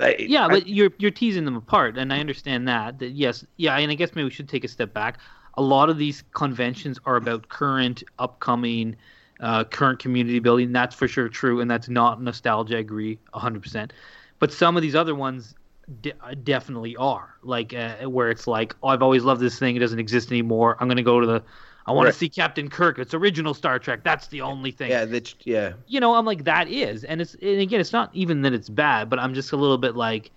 I, 0.00 0.16
Yeah, 0.18 0.44
I- 0.44 0.48
but 0.48 0.66
you're 0.66 0.90
you're 0.98 1.10
teasing 1.10 1.44
them 1.44 1.56
apart, 1.56 1.98
and 1.98 2.12
I 2.12 2.20
understand 2.20 2.68
that. 2.68 2.98
That 2.98 3.10
yes, 3.10 3.44
yeah, 3.56 3.76
and 3.76 3.90
I 3.90 3.94
guess 3.94 4.14
maybe 4.14 4.24
we 4.24 4.30
should 4.30 4.48
take 4.48 4.64
a 4.64 4.68
step 4.68 4.92
back. 4.94 5.18
A 5.54 5.62
lot 5.62 5.90
of 5.90 5.98
these 5.98 6.24
conventions 6.32 6.98
are 7.04 7.16
about 7.16 7.48
current, 7.48 8.02
upcoming, 8.18 8.96
uh, 9.40 9.64
current 9.64 9.98
community 9.98 10.38
building. 10.38 10.72
That's 10.72 10.94
for 10.94 11.08
sure 11.08 11.28
true, 11.28 11.60
and 11.60 11.70
that's 11.70 11.88
not 11.88 12.22
nostalgia. 12.22 12.76
I 12.76 12.80
agree, 12.80 13.18
hundred 13.34 13.62
percent. 13.62 13.92
But 14.38 14.52
some 14.52 14.76
of 14.76 14.82
these 14.82 14.94
other 14.94 15.14
ones 15.14 15.54
de- 16.00 16.14
definitely 16.42 16.96
are, 16.96 17.34
like 17.42 17.74
uh, 17.74 18.08
where 18.08 18.30
it's 18.30 18.46
like, 18.46 18.74
oh, 18.82 18.88
I've 18.88 19.02
always 19.02 19.24
loved 19.24 19.40
this 19.40 19.58
thing. 19.58 19.76
It 19.76 19.80
doesn't 19.80 19.98
exist 19.98 20.30
anymore. 20.30 20.76
I'm 20.80 20.88
gonna 20.88 21.02
go 21.02 21.20
to 21.20 21.26
the. 21.26 21.42
I 21.86 21.92
want 21.92 22.06
Right. 22.06 22.12
to 22.12 22.18
see 22.18 22.28
Captain 22.28 22.68
Kirk. 22.68 22.98
It's 22.98 23.14
original 23.14 23.54
Star 23.54 23.78
Trek. 23.78 24.04
That's 24.04 24.28
the 24.28 24.40
only 24.40 24.70
thing 24.70 24.90
yeah, 24.90 25.04
that's 25.04 25.34
yeah. 25.44 25.72
you 25.86 26.00
know, 26.00 26.14
I'm 26.14 26.24
like 26.24 26.44
that 26.44 26.68
is, 26.68 27.04
and 27.04 27.20
it's 27.20 27.34
and 27.34 27.60
again, 27.60 27.80
it's 27.80 27.92
not 27.92 28.10
even 28.14 28.42
that 28.42 28.52
it's 28.52 28.68
bad, 28.68 29.10
but 29.10 29.18
I'm 29.18 29.34
just 29.34 29.52
a 29.52 29.56
little 29.56 29.78
bit 29.78 29.96
like, 29.96 30.30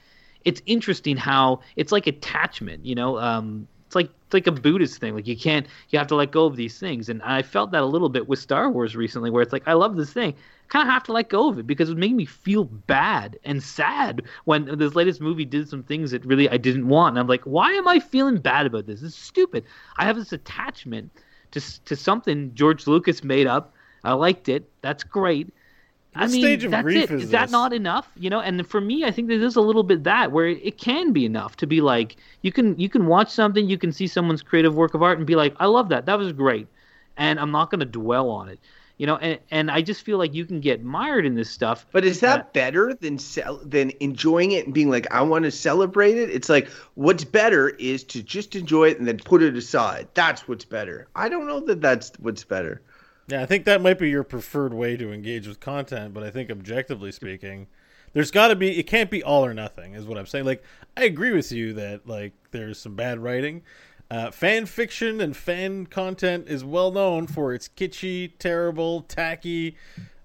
it's 0.44 0.62
interesting 0.66 1.18
how 1.18 1.62
it's 1.76 1.92
like 1.92 2.08
attachment, 2.08 2.86
you 2.86 2.96
know, 2.96 3.18
um, 3.20 3.68
it's 3.86 3.96
like 3.96 4.10
it's 4.26 4.34
like 4.34 4.48
a 4.48 4.52
Buddhist 4.52 5.00
thing, 5.00 5.14
like 5.14 5.28
you 5.28 5.38
can't, 5.38 5.68
you 5.90 6.00
have 6.00 6.08
to 6.08 6.16
let 6.16 6.32
go 6.32 6.46
of 6.46 6.56
these 6.56 6.80
things, 6.80 7.10
and 7.10 7.22
I 7.22 7.44
felt 7.44 7.72
that 7.72 7.84
a 7.84 7.86
little 7.86 8.10
bit 8.10 8.28
with 8.28 8.40
Star 8.40 8.70
Wars 8.72 8.96
recently, 8.96 9.30
where 9.30 9.44
it's 9.44 9.54
like 9.54 9.68
I 9.68 9.74
love 9.74 9.96
this 9.96 10.12
thing, 10.12 10.34
kind 10.70 10.88
of 10.88 10.92
have 10.92 11.04
to 11.04 11.12
let 11.14 11.30
go 11.30 11.50
of 11.50 11.60
it 11.60 11.68
because 11.68 11.90
it 11.92 11.98
made 11.98 12.16
me 12.16 12.26
feel 12.26 12.64
bad 12.64 13.38
and 13.44 13.62
sad 13.62 14.24
when 14.46 14.78
this 14.80 14.96
latest 14.96 15.22
movie 15.22 15.46
did 15.46 15.70
some 15.70 15.84
things 15.84 16.10
that 16.10 16.26
really 16.26 16.50
I 16.50 16.58
didn't 16.58 16.88
want, 16.88 17.12
and 17.14 17.20
I'm 17.20 17.28
like, 17.28 17.44
why 17.44 17.72
am 17.74 17.88
I 17.88 18.00
feeling 18.00 18.38
bad 18.38 18.66
about 18.66 18.88
this? 18.88 19.02
This 19.02 19.14
is 19.14 19.16
stupid. 19.16 19.64
I 19.98 20.06
have 20.06 20.16
this 20.16 20.34
attachment 20.34 21.12
to 21.52 21.84
to 21.86 21.96
something 21.96 22.54
George 22.56 22.88
Lucas 22.88 23.24
made 23.24 23.48
up. 23.48 23.74
I 24.04 24.14
liked 24.14 24.50
it. 24.50 24.70
That's 24.82 25.04
great. 25.04 25.52
I 26.18 26.28
mean, 26.28 26.42
stage 26.42 26.64
of 26.64 26.72
that's 26.72 26.88
it. 26.88 27.12
is 27.12 27.24
Is 27.24 27.30
that 27.32 27.52
not 27.52 27.74
enough? 27.74 28.10
You 28.16 28.30
know, 28.30 28.40
and 28.40 28.66
for 28.68 28.80
me, 28.80 29.04
I 29.04 29.12
think 29.12 29.28
there 29.28 29.42
is 29.42 29.58
a 29.58 29.62
little 29.62 29.84
bit 29.84 30.06
that 30.06 30.32
where 30.32 30.48
it 30.48 30.78
can 30.78 31.12
be 31.12 31.26
enough 31.26 31.58
to 31.58 31.68
be 31.68 31.82
like 31.82 32.16
you 32.42 32.52
can 32.52 32.80
you 32.80 32.88
can 32.88 33.08
watch 33.08 33.30
something, 33.30 33.70
you 33.70 33.78
can 33.78 33.92
see 33.92 34.08
someone's 34.08 34.42
creative 34.42 34.76
work 34.76 34.94
of 34.94 35.04
art, 35.04 35.18
and 35.18 35.28
be 35.28 35.36
like, 35.36 35.56
I 35.60 35.66
love 35.66 35.90
that. 35.90 36.06
That 36.06 36.18
was 36.18 36.32
great, 36.32 36.68
and 37.18 37.40
I'm 37.40 37.52
not 37.52 37.70
going 37.70 37.82
to 37.82 37.86
dwell 37.86 38.30
on 38.30 38.48
it. 38.48 38.60
You 38.98 39.08
know, 39.08 39.18
and 39.18 39.40
and 39.52 39.70
I 39.70 39.82
just 39.82 40.04
feel 40.04 40.18
like 40.18 40.34
you 40.34 40.46
can 40.46 40.62
get 40.62 40.84
mired 40.84 41.26
in 41.26 41.36
this 41.36 41.50
stuff. 41.50 41.86
But 41.92 42.06
is 42.06 42.22
that 42.22 42.40
Uh, 42.40 42.44
better 42.54 42.94
than 42.94 43.18
cel- 43.20 43.60
than 43.66 43.92
enjoying 44.00 44.54
it 44.54 44.66
and 44.66 44.74
being 44.74 44.90
like, 44.90 45.06
I 45.14 45.22
want 45.22 45.44
to 45.44 45.52
celebrate 45.52 46.18
it? 46.18 46.30
It's 46.30 46.48
like 46.48 46.70
what's 46.94 47.26
better 47.26 47.70
is 47.70 48.04
to 48.06 48.24
just 48.24 48.56
enjoy 48.56 48.90
it 48.92 49.00
and 49.00 49.06
then 49.08 49.18
put 49.18 49.44
it 49.44 49.56
aside. 49.58 50.08
That's 50.14 50.48
what's 50.48 50.64
better. 50.64 51.08
I 51.16 51.28
don't 51.28 51.46
know 51.48 51.60
that 51.62 51.82
that's 51.82 52.14
what's 52.20 52.46
better. 52.46 52.82
yeah, 53.28 53.42
I 53.42 53.46
think 53.46 53.66
that 53.66 53.82
might 53.82 54.00
be 54.00 54.10
your 54.10 54.24
preferred 54.24 54.74
way 54.74 54.96
to 54.96 55.12
engage 55.12 55.46
with 55.48 55.60
content. 55.60 56.14
But 56.14 56.24
I 56.24 56.30
think 56.30 56.50
objectively 56.50 57.12
speaking, 57.12 57.68
there's 58.14 58.32
got 58.32 58.48
to 58.48 58.56
be. 58.56 58.80
It 58.80 58.84
can't 58.88 59.10
be 59.12 59.22
all 59.22 59.44
or 59.46 59.54
nothing, 59.54 59.94
is 59.94 60.06
what 60.06 60.18
I'm 60.18 60.26
saying. 60.26 60.46
Like, 60.46 60.64
I 60.96 61.04
agree 61.04 61.32
with 61.34 61.52
you 61.52 61.74
that 61.74 62.08
like 62.08 62.32
there's 62.52 62.80
some 62.80 62.96
bad 62.96 63.20
writing. 63.20 63.64
Uh, 64.12 64.30
fan 64.30 64.66
fiction 64.66 65.20
and 65.20 65.36
fan 65.36 65.88
content 65.88 66.48
is 66.48 66.64
well 66.64 66.92
known 66.92 67.26
for 67.28 67.54
its 67.54 67.68
kitschy, 67.68 68.32
terrible, 68.38 69.02
tacky. 69.02 69.78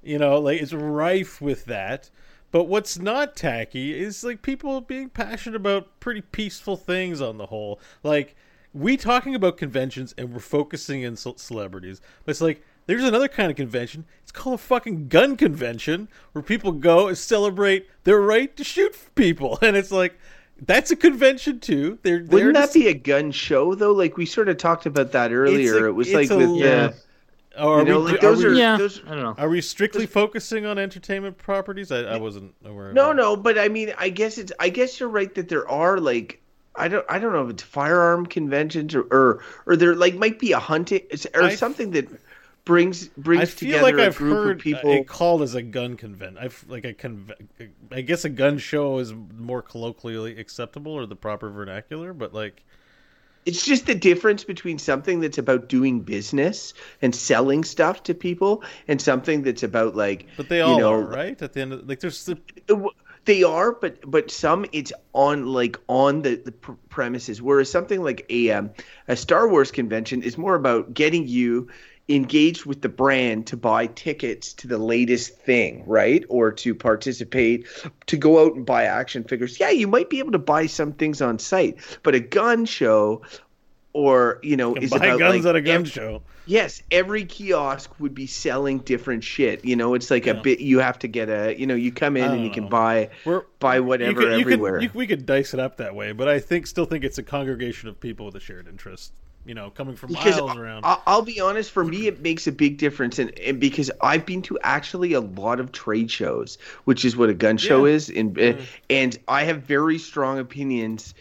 You 0.02 0.18
know, 0.18 0.38
like 0.38 0.60
it's 0.60 0.72
rife 0.72 1.40
with 1.40 1.64
that. 1.66 2.10
But 2.52 2.64
what's 2.64 2.98
not 2.98 3.36
tacky 3.36 3.98
is 3.98 4.24
like 4.24 4.42
people 4.42 4.80
being 4.80 5.08
passionate 5.08 5.56
about 5.56 6.00
pretty 6.00 6.20
peaceful 6.20 6.76
things 6.76 7.20
on 7.20 7.38
the 7.38 7.46
whole. 7.46 7.80
Like 8.02 8.34
we 8.72 8.96
talking 8.96 9.34
about 9.34 9.56
conventions 9.56 10.14
and 10.18 10.32
we're 10.32 10.40
focusing 10.40 11.02
in 11.02 11.16
ce- 11.16 11.28
celebrities, 11.36 12.00
but 12.24 12.32
it's 12.32 12.40
like 12.40 12.62
there's 12.86 13.04
another 13.04 13.28
kind 13.28 13.50
of 13.50 13.56
convention. 13.56 14.04
It's 14.22 14.32
called 14.32 14.54
a 14.54 14.58
fucking 14.58 15.08
gun 15.08 15.36
convention 15.36 16.08
where 16.32 16.42
people 16.42 16.72
go 16.72 17.08
and 17.08 17.16
celebrate 17.16 17.88
their 18.04 18.20
right 18.20 18.54
to 18.56 18.64
shoot 18.64 18.96
people, 19.14 19.58
and 19.62 19.76
it's 19.76 19.92
like 19.92 20.18
that's 20.66 20.90
a 20.90 20.96
convention 20.96 21.60
too. 21.60 21.98
They're, 22.02 22.18
they're 22.18 22.26
Wouldn't 22.28 22.54
that 22.54 22.60
just- 22.62 22.74
be 22.74 22.88
a 22.88 22.94
gun 22.94 23.30
show 23.32 23.74
though? 23.74 23.92
Like 23.92 24.16
we 24.16 24.26
sort 24.26 24.48
of 24.48 24.56
talked 24.56 24.86
about 24.86 25.12
that 25.12 25.32
earlier. 25.32 25.86
a- 25.86 25.88
it 25.88 25.92
was 25.92 26.12
like 26.12 26.30
a 26.30 26.36
with 26.36 26.48
li- 26.48 26.62
the 26.62 26.84
uh, 26.84 26.88
Or 26.88 26.94
oh, 27.56 27.72
are 27.72 27.78
you 27.80 27.84
know, 27.86 27.98
we, 28.00 28.04
like 28.12 28.14
are 28.18 28.20
those 28.20 28.38
we- 28.44 28.50
are- 28.50 28.54
yeah, 28.54 28.76
those- 28.76 29.00
I 29.06 29.10
don't 29.10 29.22
know. 29.22 29.34
Are 29.38 29.48
we 29.48 29.60
strictly 29.60 30.06
focusing 30.06 30.66
on 30.66 30.78
entertainment 30.78 31.38
properties? 31.38 31.90
I, 31.90 32.00
I 32.02 32.16
wasn't 32.18 32.54
aware. 32.64 32.92
No, 32.92 33.08
that. 33.08 33.16
no, 33.16 33.36
but 33.36 33.58
I 33.58 33.68
mean, 33.68 33.92
I 33.98 34.08
guess 34.08 34.38
it's. 34.38 34.52
I 34.60 34.68
guess 34.68 35.00
you're 35.00 35.08
right 35.08 35.34
that 35.34 35.48
there 35.48 35.68
are 35.68 35.98
like. 35.98 36.40
I 36.76 36.86
don't. 36.88 37.04
I 37.08 37.18
don't 37.18 37.32
know 37.32 37.44
if 37.44 37.50
it's 37.50 37.62
firearm 37.64 38.26
conventions 38.26 38.94
or 38.94 39.02
or, 39.10 39.42
or 39.66 39.76
there 39.76 39.94
like 39.96 40.14
might 40.14 40.38
be 40.38 40.52
a 40.52 40.58
hunting 40.58 41.02
or 41.34 41.42
I- 41.42 41.54
something 41.56 41.90
that 41.92 42.06
brings 42.64 43.08
brings 43.16 43.42
I 43.42 43.46
feel 43.46 43.80
together 43.80 43.80
like 43.80 43.98
a 43.98 44.06
I've 44.06 44.16
group 44.16 44.40
heard 44.42 44.50
of 44.50 44.58
people. 44.58 44.90
it 44.90 45.06
called 45.06 45.42
as 45.42 45.54
a 45.54 45.62
gun 45.62 45.96
convent. 45.96 46.38
I've 46.38 46.64
like 46.68 46.84
a 46.84 46.94
conve- 46.94 47.32
I 47.90 48.00
guess 48.02 48.24
a 48.24 48.28
gun 48.28 48.58
show 48.58 48.98
is 48.98 49.12
more 49.14 49.62
colloquially 49.62 50.38
acceptable 50.38 50.92
or 50.92 51.06
the 51.06 51.16
proper 51.16 51.50
vernacular, 51.50 52.12
but 52.12 52.34
like 52.34 52.64
It's 53.46 53.64
just 53.64 53.86
the 53.86 53.94
difference 53.94 54.44
between 54.44 54.78
something 54.78 55.20
that's 55.20 55.38
about 55.38 55.68
doing 55.68 56.00
business 56.02 56.74
and 57.02 57.14
selling 57.14 57.64
stuff 57.64 58.02
to 58.04 58.14
people 58.14 58.62
and 58.88 59.00
something 59.00 59.42
that's 59.42 59.62
about 59.62 59.94
like. 59.96 60.26
but 60.36 60.48
they 60.48 60.60
all 60.60 60.76
you 60.76 60.76
know, 60.76 60.92
are 60.92 61.02
right 61.02 61.40
at 61.42 61.52
the 61.52 61.60
end. 61.60 61.72
Of, 61.72 61.88
like 61.88 62.00
there's 62.00 62.24
the, 62.26 62.38
They 63.26 63.42
are, 63.42 63.72
but 63.72 63.98
but 64.10 64.30
some 64.30 64.64
it's 64.72 64.92
on 65.12 65.46
like 65.46 65.78
on 65.88 66.22
the, 66.22 66.36
the 66.36 66.52
pr- 66.52 66.72
premises. 66.88 67.42
Whereas 67.42 67.70
something 67.70 68.02
like 68.02 68.24
a 68.30 68.50
um, 68.50 68.70
a 69.08 69.16
Star 69.16 69.48
Wars 69.48 69.70
convention 69.70 70.22
is 70.22 70.38
more 70.38 70.54
about 70.54 70.94
getting 70.94 71.28
you 71.28 71.68
engaged 72.10 72.66
with 72.66 72.82
the 72.82 72.88
brand 72.88 73.46
to 73.46 73.56
buy 73.56 73.86
tickets 73.86 74.52
to 74.54 74.66
the 74.66 74.78
latest 74.78 75.38
thing, 75.38 75.84
right? 75.86 76.24
Or 76.28 76.50
to 76.52 76.74
participate, 76.74 77.66
to 78.06 78.16
go 78.16 78.44
out 78.44 78.54
and 78.56 78.66
buy 78.66 78.84
action 78.84 79.24
figures. 79.24 79.58
Yeah, 79.60 79.70
you 79.70 79.86
might 79.86 80.10
be 80.10 80.18
able 80.18 80.32
to 80.32 80.38
buy 80.38 80.66
some 80.66 80.92
things 80.92 81.22
on 81.22 81.38
site, 81.38 81.76
but 82.02 82.14
a 82.14 82.20
gun 82.20 82.64
show 82.64 83.22
or 83.92 84.38
you 84.42 84.56
know 84.56 84.74
is 84.76 84.90
buy 84.90 84.98
about 84.98 85.18
guns 85.18 85.44
like 85.44 85.50
at 85.50 85.56
a 85.56 85.60
gun 85.60 85.84
show. 85.84 86.22
Yes, 86.46 86.82
every 86.90 87.24
kiosk 87.26 87.90
would 88.00 88.14
be 88.14 88.26
selling 88.26 88.78
different 88.78 89.22
shit. 89.22 89.64
You 89.64 89.76
know, 89.76 89.94
it's 89.94 90.10
like 90.10 90.26
Yeah. 90.26 90.32
a 90.32 90.42
bit. 90.42 90.58
You 90.60 90.80
have 90.80 90.98
to 91.00 91.08
get 91.08 91.28
a. 91.28 91.56
You 91.58 91.66
know, 91.66 91.74
you 91.76 91.92
come 91.92 92.16
in 92.16 92.30
and 92.30 92.42
you 92.44 92.50
can 92.50 92.64
uh, 92.64 92.68
buy 92.68 93.10
We're, 93.24 93.42
buy 93.60 93.76
you 93.76 93.84
whatever 93.84 94.14
could- 94.20 94.38
you 94.38 94.44
could- 94.44 94.52
everywhere. 94.54 94.80
you- 94.82 94.90
we 94.94 95.06
could 95.06 95.26
dice 95.26 95.54
it 95.54 95.60
up 95.60 95.76
that 95.76 95.94
way, 95.94 96.10
but 96.12 96.28
I 96.28 96.40
think 96.40 96.66
still 96.66 96.86
think 96.86 97.04
it's 97.04 97.18
a 97.18 97.22
congregation 97.22 97.88
of 97.88 98.00
people 98.00 98.26
with 98.26 98.34
a 98.34 98.40
shared 98.40 98.66
interest. 98.66 99.12
You 99.46 99.54
know, 99.54 99.70
coming 99.70 99.96
from 99.96 100.12
because 100.12 100.36
miles 100.36 100.54
around. 100.54 100.84
I'll 100.84 101.22
be 101.22 101.40
honest, 101.40 101.70
for 101.70 101.84
me, 101.84 102.06
it 102.06 102.20
makes 102.20 102.46
a 102.46 102.52
big 102.52 102.78
difference, 102.78 103.18
and, 103.18 103.36
and 103.38 103.58
because 103.60 103.90
I've 104.00 104.26
been 104.26 104.42
to 104.42 104.58
actually 104.62 105.12
a 105.12 105.20
lot 105.20 105.60
of 105.60 105.72
trade 105.72 106.10
shows, 106.10 106.58
which 106.84 107.04
is 107.04 107.16
what 107.16 107.28
a 107.30 107.34
gun 107.34 107.56
show 107.56 107.84
Yeah. 107.84 107.92
is, 107.94 108.08
and 108.10 108.38
and 108.90 109.18
I 109.28 109.44
have 109.44 109.62
very 109.62 109.98
strong 109.98 110.38
opinions 110.38 111.14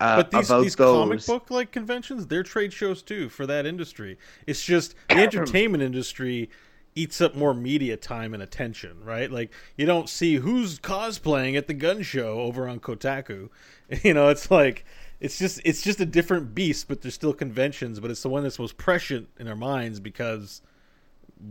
uh, 0.00 0.16
but 0.16 0.30
these, 0.30 0.54
these 0.56 0.76
those. 0.76 1.26
comic 1.26 1.26
book 1.26 1.50
like 1.50 1.72
conventions, 1.72 2.26
they're 2.28 2.42
trade 2.42 2.72
shows 2.72 3.02
too 3.02 3.28
for 3.28 3.46
that 3.46 3.66
industry. 3.66 4.16
It's 4.46 4.64
just 4.64 4.94
the 5.08 5.22
entertainment 5.22 5.82
industry 5.82 6.50
eats 6.94 7.20
up 7.20 7.34
more 7.34 7.54
media 7.54 7.96
time 7.96 8.34
and 8.34 8.42
attention, 8.42 9.04
right? 9.04 9.30
Like 9.30 9.52
you 9.76 9.86
don't 9.86 10.08
see 10.08 10.36
who's 10.36 10.78
cosplaying 10.78 11.56
at 11.56 11.66
the 11.66 11.74
gun 11.74 12.02
show 12.02 12.40
over 12.40 12.68
on 12.68 12.80
Kotaku. 12.80 13.50
You 14.02 14.12
know, 14.12 14.28
it's 14.28 14.50
like 14.50 14.84
it's 15.20 15.38
just 15.38 15.60
it's 15.64 15.82
just 15.82 16.00
a 16.00 16.06
different 16.06 16.54
beast, 16.54 16.88
but 16.88 17.02
there's 17.02 17.14
still 17.14 17.32
conventions, 17.32 18.00
but 18.00 18.10
it's 18.10 18.22
the 18.22 18.28
one 18.28 18.42
that's 18.42 18.58
most 18.58 18.76
prescient 18.76 19.28
in 19.38 19.48
our 19.48 19.56
minds 19.56 20.00
because 20.00 20.62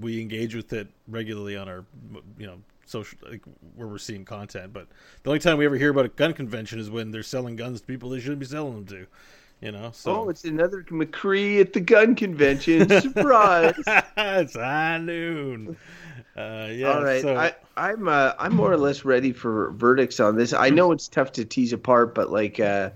we 0.01 0.21
engage 0.21 0.55
with 0.55 0.73
it 0.73 0.87
regularly 1.07 1.55
on 1.55 1.67
our 1.69 1.85
you 2.37 2.47
know 2.47 2.57
social 2.85 3.17
like 3.29 3.41
where 3.75 3.87
we're 3.87 3.97
seeing 3.97 4.25
content. 4.25 4.73
But 4.73 4.87
the 5.23 5.29
only 5.29 5.39
time 5.39 5.57
we 5.57 5.65
ever 5.65 5.75
hear 5.75 5.89
about 5.89 6.05
a 6.05 6.09
gun 6.09 6.33
convention 6.33 6.79
is 6.79 6.89
when 6.89 7.11
they're 7.11 7.23
selling 7.23 7.55
guns 7.55 7.81
to 7.81 7.87
people 7.87 8.09
they 8.09 8.19
shouldn't 8.19 8.39
be 8.39 8.45
selling 8.45 8.73
them 8.73 8.85
to. 8.85 9.07
You 9.59 9.71
know, 9.71 9.89
so 9.91 10.15
Oh, 10.15 10.29
it's 10.29 10.43
another 10.43 10.83
McCree 10.83 11.59
at 11.59 11.73
the 11.73 11.79
gun 11.79 12.13
convention. 12.13 12.87
Surprise! 13.01 13.73
it's 14.15 14.53
high 14.55 14.99
noon. 14.99 15.75
Uh, 16.35 16.69
yeah. 16.71 16.93
All 16.93 17.03
right, 17.03 17.23
So, 17.23 17.35
I, 17.35 17.55
I'm 17.75 18.07
uh, 18.07 18.33
I'm 18.37 18.55
more 18.55 18.71
or 18.71 18.77
less 18.77 19.03
ready 19.03 19.33
for 19.33 19.71
verdicts 19.71 20.19
on 20.19 20.35
this. 20.37 20.53
I 20.53 20.69
know 20.69 20.91
it's 20.91 21.07
tough 21.07 21.31
to 21.33 21.43
tease 21.45 21.73
apart, 21.73 22.13
but 22.13 22.31
like 22.31 22.59
uh, 22.59 22.91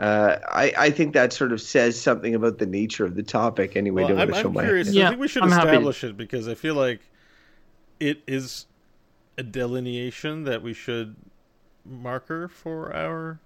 uh, 0.00 0.36
I 0.48 0.72
I 0.78 0.90
think 0.90 1.12
that 1.14 1.32
sort 1.32 1.52
of 1.52 1.60
says 1.60 2.00
something 2.00 2.34
about 2.34 2.58
the 2.58 2.66
nature 2.66 3.04
of 3.04 3.14
the 3.14 3.22
topic. 3.22 3.76
Anyway, 3.76 4.02
well, 4.04 4.16
don't 4.16 4.20
I'm, 4.20 4.32
show 4.42 4.48
I'm 4.48 4.54
my 4.54 4.64
curious. 4.64 4.88
I 4.88 4.92
Yeah, 4.92 5.08
think 5.10 5.20
we 5.20 5.28
should 5.28 5.42
I'm 5.42 5.50
happy 5.50 5.68
establish 5.68 6.04
it 6.04 6.16
because 6.16 6.48
I 6.48 6.54
feel 6.54 6.74
like 6.74 7.00
it 8.00 8.22
is 8.26 8.66
a 9.38 9.42
delineation 9.42 10.44
that 10.44 10.62
we 10.62 10.72
should 10.72 11.14
marker 11.84 12.48
for 12.48 12.94
our 12.94 13.38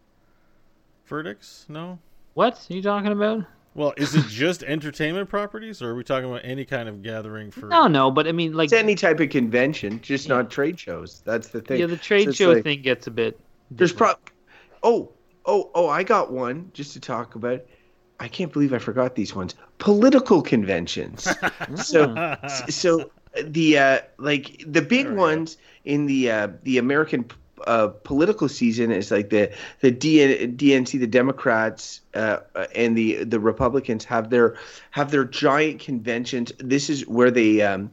verdicts. 1.07 1.67
No. 1.69 1.99
What 2.35 2.67
are 2.71 2.75
you 2.75 2.83
talking 2.83 3.13
about? 3.13 3.45
Well, 3.77 3.93
is 3.97 4.15
it 4.15 4.27
just 4.29 4.63
entertainment 4.63 5.29
properties, 5.29 5.83
or 5.83 5.91
are 5.91 5.95
we 5.97 6.05
talking 6.05 6.29
about 6.31 6.43
any 6.45 6.65
kind 6.65 6.89
of 6.89 7.03
gathering 7.03 7.51
for? 7.51 7.67
No, 7.67 7.89
no, 7.89 8.09
but 8.11 8.29
I 8.29 8.33
mean, 8.33 8.53
like, 8.53 8.67
It's 8.67 8.73
any 8.73 8.95
type 8.95 9.19
of 9.19 9.31
convention, 9.31 10.01
just 10.01 10.29
not 10.29 10.49
trade 10.51 10.79
shows. 10.79 11.23
That's 11.25 11.49
the 11.49 11.61
thing. 11.61 11.81
yeah, 11.81 11.87
the 11.87 11.97
trade 11.97 12.29
it's 12.29 12.37
show 12.37 12.53
like- 12.53 12.63
thing 12.63 12.83
gets 12.83 13.09
a 13.09 13.11
bit. 13.11 13.39
There's 13.73 13.91
different. 13.91 14.19
pro. 14.25 14.33
Oh, 14.85 15.13
oh, 15.47 15.71
oh! 15.75 15.89
I 15.89 16.03
got 16.03 16.33
one 16.33 16.71
just 16.75 16.93
to 16.95 17.01
talk 17.01 17.35
about. 17.35 17.63
I 18.21 18.29
can't 18.29 18.53
believe 18.53 18.73
I 18.73 18.79
forgot 18.79 19.17
these 19.17 19.35
ones. 19.35 19.55
Political 19.79 20.43
conventions. 20.43 21.29
so, 21.75 22.37
so 22.69 23.11
the 23.43 23.79
uh, 23.79 23.99
like 24.19 24.65
the 24.67 24.83
big 24.83 25.07
go. 25.07 25.15
ones 25.15 25.57
in 25.85 26.07
the 26.07 26.31
uh, 26.31 26.49
the 26.63 26.79
American 26.79 27.29
uh, 27.67 27.89
political 28.05 28.49
season 28.49 28.91
is 28.91 29.11
like 29.11 29.31
the 29.31 29.53
the 29.81 29.91
DN, 29.91 30.57
DNC, 30.57 30.99
the 30.99 31.07
Democrats, 31.07 32.01
uh, 32.15 32.39
uh, 32.55 32.67
and 32.75 32.97
the 32.97 33.25
the 33.25 33.41
Republicans 33.41 34.05
have 34.05 34.31
their 34.31 34.57
have 34.91 35.11
their 35.11 35.25
giant 35.25 35.81
conventions. 35.81 36.53
This 36.59 36.91
is 36.91 37.07
where 37.07 37.31
they. 37.31 37.63
Um, 37.63 37.91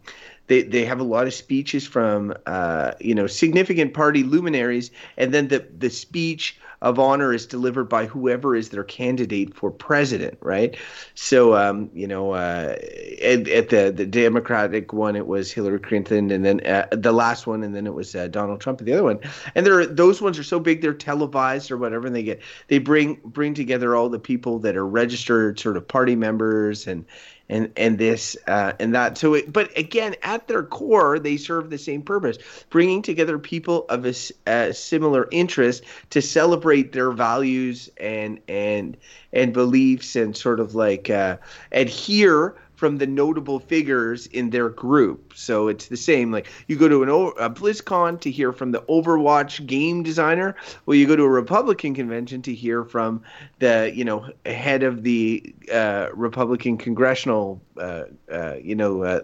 they, 0.48 0.64
they 0.64 0.84
have 0.84 1.00
a 1.00 1.04
lot 1.04 1.28
of 1.28 1.34
speeches 1.34 1.88
from 1.88 2.34
uh, 2.46 2.92
you 3.00 3.16
know 3.16 3.26
significant 3.26 3.94
party 3.94 4.24
luminaries, 4.24 4.92
and 5.16 5.34
then 5.34 5.48
the 5.48 5.66
the 5.78 5.90
speech 5.90 6.60
of 6.82 6.98
honor 7.00 7.34
is 7.34 7.46
delivered 7.46 7.86
by 7.86 8.06
whoever 8.06 8.56
is 8.56 8.70
their 8.70 8.84
candidate 8.84 9.54
for 9.54 9.70
president, 9.70 10.38
right? 10.42 10.76
So 11.16 11.56
um, 11.56 11.90
you 11.94 12.08
know, 12.08 12.32
uh, 12.32 12.76
at, 13.22 13.48
at 13.48 13.70
the 13.70 13.94
the 13.96 14.06
Democratic 14.06 14.94
one, 14.94 15.16
it 15.16 15.28
was 15.28 15.52
Hillary 15.52 15.80
Clinton, 15.80 16.32
and 16.32 16.44
then 16.44 16.66
uh, 16.66 16.88
the 16.92 17.12
last 17.12 17.46
one, 17.48 17.64
and 17.64 17.76
then 17.76 17.86
it 17.86 17.94
was 17.94 18.16
uh, 18.16 18.28
Donald 18.28 18.62
Trump, 18.62 18.82
at 18.82 18.86
the 18.86 18.94
other 18.94 19.04
one. 19.04 19.20
And 19.56 19.66
they're 19.66 19.86
those 19.86 20.22
ones 20.22 20.40
are 20.40 20.44
so 20.44 20.60
big, 20.60 20.82
they're 20.82 20.94
televised 20.94 21.72
or 21.72 21.78
whatever, 21.78 22.08
and 22.08 22.16
they 22.16 22.24
get 22.24 22.42
they 22.68 22.80
bring 22.80 23.20
bring 23.26 23.54
together 23.54 23.96
all 23.96 24.10
the 24.10 24.20
people 24.20 24.60
that 24.60 24.76
are 24.76 24.88
registered 24.88 25.60
sort 25.60 25.78
of 25.78 25.88
party 25.88 26.16
members 26.16 26.88
and 26.88 27.06
and 27.52 27.72
and 27.76 27.98
this 27.98 28.36
uh, 28.48 28.74
and 28.80 28.96
that. 28.96 29.18
So, 29.18 29.36
it, 29.36 29.52
but 29.52 29.78
again, 29.78 30.16
at 30.24 30.48
their 30.48 30.64
core, 30.64 31.20
they 31.20 31.38
serve 31.38 31.70
the 31.70 31.78
same 31.78 32.02
purpose: 32.02 32.38
bringing 32.70 33.04
together 33.04 33.38
people 33.38 33.86
of 33.90 34.06
a 34.06 34.74
similar 34.74 35.28
interest 35.32 35.84
to 36.12 36.22
celebrate 36.22 36.94
their 36.94 37.12
values 37.12 37.92
and 37.98 38.40
and 38.48 38.98
and 39.34 39.54
beliefs, 39.54 40.16
and 40.16 40.36
sort 40.36 40.60
of 40.60 40.74
like 40.74 41.10
uh, 41.10 41.38
adhere 41.72 42.56
from 42.82 42.98
the 42.98 43.06
notable 43.06 43.60
figures 43.60 44.26
in 44.26 44.50
their 44.50 44.68
group. 44.68 45.34
So 45.36 45.68
it's 45.68 45.86
the 45.86 45.96
same. 45.96 46.32
Like 46.32 46.48
you 46.66 46.76
go 46.76 46.90
to 46.90 47.04
an 47.04 47.10
a 47.10 47.48
BlizzCon 47.48 48.20
to 48.22 48.32
hear 48.32 48.52
from 48.52 48.72
the 48.72 48.82
Overwatch 48.90 49.64
game 49.68 50.02
designer, 50.02 50.56
well, 50.88 50.96
you 50.96 51.06
go 51.06 51.16
to 51.16 51.22
a 51.22 51.30
Republican 51.30 51.94
convention 51.94 52.42
to 52.42 52.56
hear 52.56 52.84
from 52.84 53.22
the 53.60 53.92
you 53.94 54.04
know 54.04 54.28
head 54.48 54.82
of 54.82 55.04
the 55.04 55.54
uh, 55.72 56.08
Republican 56.16 56.76
congressional, 56.76 57.62
uh, 57.78 58.06
uh, 58.32 58.56
you 58.56 58.74
know. 58.74 59.22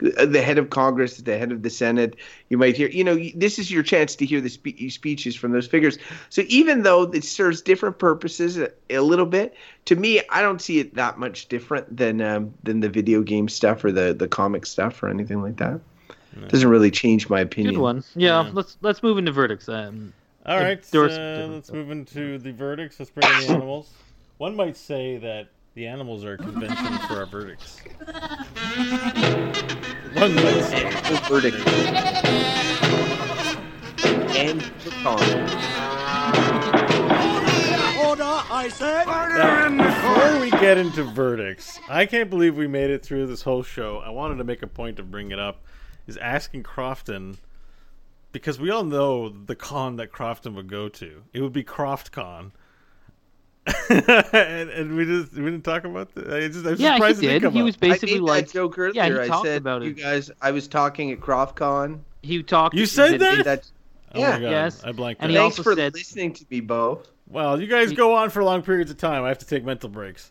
The 0.00 0.42
head 0.42 0.58
of 0.58 0.70
Congress, 0.70 1.16
the 1.18 1.38
head 1.38 1.52
of 1.52 1.62
the 1.62 1.70
Senate. 1.70 2.16
You 2.48 2.58
might 2.58 2.76
hear, 2.76 2.88
you 2.88 3.04
know, 3.04 3.16
this 3.34 3.58
is 3.58 3.70
your 3.70 3.82
chance 3.82 4.14
to 4.16 4.26
hear 4.26 4.40
the 4.40 4.50
spe- 4.50 4.90
speeches 4.90 5.34
from 5.36 5.52
those 5.52 5.66
figures. 5.66 5.98
So 6.30 6.42
even 6.48 6.82
though 6.82 7.02
it 7.02 7.24
serves 7.24 7.62
different 7.62 7.98
purposes 7.98 8.58
a, 8.58 8.70
a 8.90 9.00
little 9.00 9.26
bit, 9.26 9.54
to 9.86 9.96
me, 9.96 10.20
I 10.30 10.42
don't 10.42 10.60
see 10.60 10.80
it 10.80 10.94
that 10.96 11.18
much 11.18 11.48
different 11.48 11.96
than 11.96 12.20
um, 12.20 12.52
than 12.62 12.80
the 12.80 12.88
video 12.88 13.22
game 13.22 13.48
stuff 13.48 13.84
or 13.84 13.92
the 13.92 14.12
the 14.12 14.28
comic 14.28 14.66
stuff 14.66 15.02
or 15.02 15.08
anything 15.08 15.40
like 15.42 15.56
that. 15.56 15.80
Doesn't 16.48 16.68
really 16.68 16.90
change 16.90 17.28
my 17.30 17.40
opinion. 17.40 17.74
Good 17.74 17.80
one. 17.80 18.04
Yeah, 18.16 18.42
Yeah. 18.44 18.50
let's 18.52 18.76
let's 18.82 19.02
move 19.02 19.18
into 19.18 19.32
verdicts. 19.32 19.68
Um, 19.68 20.12
All 20.44 20.58
right, 20.58 20.78
uh, 20.94 21.46
let's 21.52 21.72
move 21.72 21.90
into 21.90 22.38
the 22.38 22.52
verdicts. 22.52 22.98
Let's 22.98 23.10
bring 23.10 23.30
in 23.30 23.38
the 23.38 23.46
animals. 23.46 23.92
One 24.38 24.56
might 24.56 24.76
say 24.76 25.16
that 25.18 25.53
the 25.74 25.86
animals 25.86 26.24
are 26.24 26.34
a 26.34 26.38
convention 26.38 26.98
for 27.08 27.14
our 27.14 27.26
verdicts. 27.26 27.80
One 30.14 30.34
might 30.34 30.62
say. 30.62 30.90
The 30.90 31.20
verdict. 31.28 31.56
And 34.36 34.60
the 34.60 34.90
con. 35.02 35.18
Before 39.76 40.40
we 40.40 40.50
get 40.50 40.78
into 40.78 41.02
verdicts, 41.04 41.80
I 41.88 42.06
can't 42.06 42.30
believe 42.30 42.56
we 42.56 42.66
made 42.68 42.90
it 42.90 43.02
through 43.02 43.26
this 43.26 43.42
whole 43.42 43.62
show. 43.62 43.98
I 43.98 44.10
wanted 44.10 44.36
to 44.36 44.44
make 44.44 44.62
a 44.62 44.66
point 44.66 44.98
of 44.98 45.10
bringing 45.10 45.32
it 45.32 45.38
up. 45.38 45.64
Is 46.06 46.16
asking 46.18 46.62
Crofton 46.64 47.38
because 48.30 48.60
we 48.60 48.68
all 48.70 48.84
know 48.84 49.30
the 49.30 49.56
con 49.56 49.96
that 49.96 50.12
Crofton 50.12 50.54
would 50.54 50.68
go 50.68 50.88
to. 50.90 51.22
It 51.32 51.40
would 51.40 51.52
be 51.52 51.64
CroftCon. 51.64 52.52
And, 53.88 54.70
and 54.70 54.96
we 54.96 55.04
just 55.04 55.32
we 55.34 55.42
didn't 55.44 55.62
talk 55.62 55.84
about 55.84 56.14
that. 56.14 56.32
I 56.32 56.48
just, 56.48 56.66
I'm 56.66 56.76
yeah, 56.76 56.92
he 56.92 56.96
surprised 56.96 57.18
it 57.18 57.20
didn't 57.22 57.34
did. 57.34 57.42
come 57.42 57.52
He 57.54 57.60
up. 57.60 57.64
was 57.64 57.76
basically 57.76 58.10
I 58.12 58.14
made 58.16 58.20
like 58.22 58.46
that 58.46 58.52
joke 58.52 58.78
earlier. 58.78 58.92
yeah, 58.94 59.08
he 59.08 59.20
I 59.20 59.26
talked 59.28 59.46
said, 59.46 59.58
about 59.58 59.82
you 59.82 59.90
it. 59.90 59.98
guys, 59.98 60.30
I 60.42 60.50
was 60.50 60.68
talking 60.68 61.12
at 61.12 61.20
CroftCon. 61.20 62.00
he 62.22 62.42
talked. 62.42 62.74
You 62.74 62.86
said 62.86 63.20
that? 63.20 63.44
That's, 63.44 63.72
Oh 64.14 64.20
yeah. 64.20 64.30
my 64.30 64.40
God, 64.40 64.50
Yes. 64.50 64.84
I 64.84 64.92
blanked 64.92 65.22
And 65.22 65.30
out. 65.32 65.34
he 65.34 65.38
Thanks 65.40 65.56
for 65.58 65.74
said- 65.74 65.94
listening 65.94 66.32
to 66.34 66.44
me, 66.50 66.60
Beau. 66.60 67.02
Well, 67.28 67.60
you 67.60 67.66
guys 67.66 67.90
He- 67.90 67.96
go 67.96 68.14
on 68.14 68.30
for 68.30 68.44
long 68.44 68.62
periods 68.62 68.90
of 68.90 68.96
time. 68.98 69.24
I 69.24 69.28
have 69.28 69.38
to 69.38 69.46
take 69.46 69.64
mental 69.64 69.88
breaks. 69.88 70.30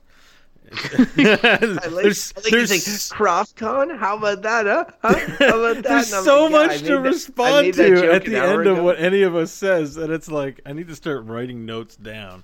I 0.71 0.97
like, 0.97 1.41
there's 1.41 1.77
I 1.77 1.87
like 1.89 2.51
there's, 2.51 2.69
to 2.69 2.79
say, 2.79 3.15
CroftCon? 3.15 3.97
How 3.97 4.17
about 4.17 4.41
that, 4.43 4.65
huh? 4.65 4.85
huh? 5.01 5.19
How 5.39 5.59
about 5.59 5.75
that? 5.83 5.83
there's 5.83 6.07
so 6.07 6.43
like, 6.43 6.51
much 6.51 6.69
made 6.81 6.87
to 6.87 6.93
that- 6.95 6.99
respond 7.01 7.73
that 7.73 7.87
to 7.89 8.13
at 8.13 8.25
the 8.25 8.37
hour 8.41 8.61
end 8.61 8.69
of 8.69 8.83
what 8.83 8.97
any 8.99 9.21
of 9.23 9.35
us 9.35 9.51
says, 9.51 9.97
and 9.97 10.11
it's 10.13 10.31
like 10.31 10.61
I 10.65 10.71
need 10.73 10.87
to 10.87 10.95
start 10.95 11.25
writing 11.25 11.65
notes 11.65 11.95
down 11.97 12.43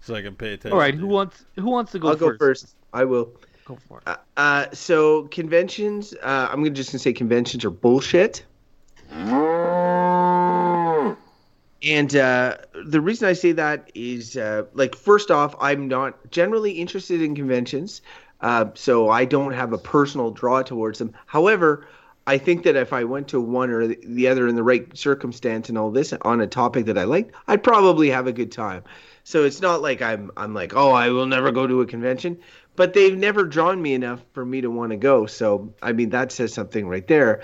so 0.00 0.14
I 0.14 0.22
can 0.22 0.34
pay 0.34 0.54
attention. 0.54 0.72
All 0.72 0.78
right, 0.78 0.94
who 0.94 1.06
wants 1.06 1.44
who 1.56 1.70
wants 1.70 1.92
to 1.92 1.98
go 1.98 2.08
I'll 2.08 2.16
first? 2.16 2.38
go 2.38 2.46
first. 2.46 2.74
I 2.92 3.04
will. 3.04 3.32
Go 3.64 3.78
for 3.88 3.98
it. 3.98 4.08
Uh, 4.08 4.16
uh, 4.36 4.66
so 4.72 5.24
conventions, 5.24 6.14
uh, 6.22 6.48
I'm 6.50 6.60
gonna 6.62 6.70
just 6.70 6.90
gonna 6.90 6.98
say 6.98 7.12
conventions 7.12 7.64
are 7.64 7.70
bullshit. 7.70 8.44
And 11.82 12.14
uh, 12.14 12.58
the 12.84 13.00
reason 13.00 13.28
I 13.28 13.32
say 13.32 13.52
that 13.52 13.90
is, 13.94 14.36
uh, 14.36 14.64
like, 14.74 14.94
first 14.94 15.30
off, 15.30 15.54
I'm 15.60 15.88
not 15.88 16.30
generally 16.30 16.72
interested 16.72 17.22
in 17.22 17.34
conventions, 17.34 18.02
uh, 18.42 18.66
so 18.74 19.08
I 19.08 19.24
don't 19.24 19.52
have 19.52 19.72
a 19.72 19.78
personal 19.78 20.30
draw 20.30 20.62
towards 20.62 20.98
them. 20.98 21.14
However, 21.26 21.86
I 22.26 22.36
think 22.36 22.64
that 22.64 22.76
if 22.76 22.92
I 22.92 23.04
went 23.04 23.28
to 23.28 23.40
one 23.40 23.70
or 23.70 23.86
the 23.86 24.28
other 24.28 24.46
in 24.46 24.56
the 24.56 24.62
right 24.62 24.94
circumstance 24.96 25.70
and 25.70 25.78
all 25.78 25.90
this 25.90 26.12
on 26.22 26.40
a 26.42 26.46
topic 26.46 26.84
that 26.84 26.98
I 26.98 27.04
liked, 27.04 27.34
I'd 27.48 27.62
probably 27.62 28.10
have 28.10 28.26
a 28.26 28.32
good 28.32 28.52
time. 28.52 28.84
So 29.24 29.44
it's 29.44 29.60
not 29.60 29.82
like 29.82 30.02
I'm 30.02 30.30
I'm 30.36 30.54
like, 30.54 30.74
oh, 30.74 30.90
I 30.90 31.10
will 31.10 31.26
never 31.26 31.52
go 31.52 31.66
to 31.66 31.80
a 31.80 31.86
convention, 31.86 32.38
but 32.76 32.94
they've 32.94 33.16
never 33.16 33.44
drawn 33.44 33.80
me 33.80 33.94
enough 33.94 34.20
for 34.32 34.44
me 34.44 34.60
to 34.60 34.70
want 34.70 34.90
to 34.90 34.96
go. 34.96 35.26
So 35.26 35.72
I 35.82 35.92
mean, 35.92 36.10
that 36.10 36.32
says 36.32 36.52
something 36.52 36.88
right 36.88 37.06
there. 37.06 37.42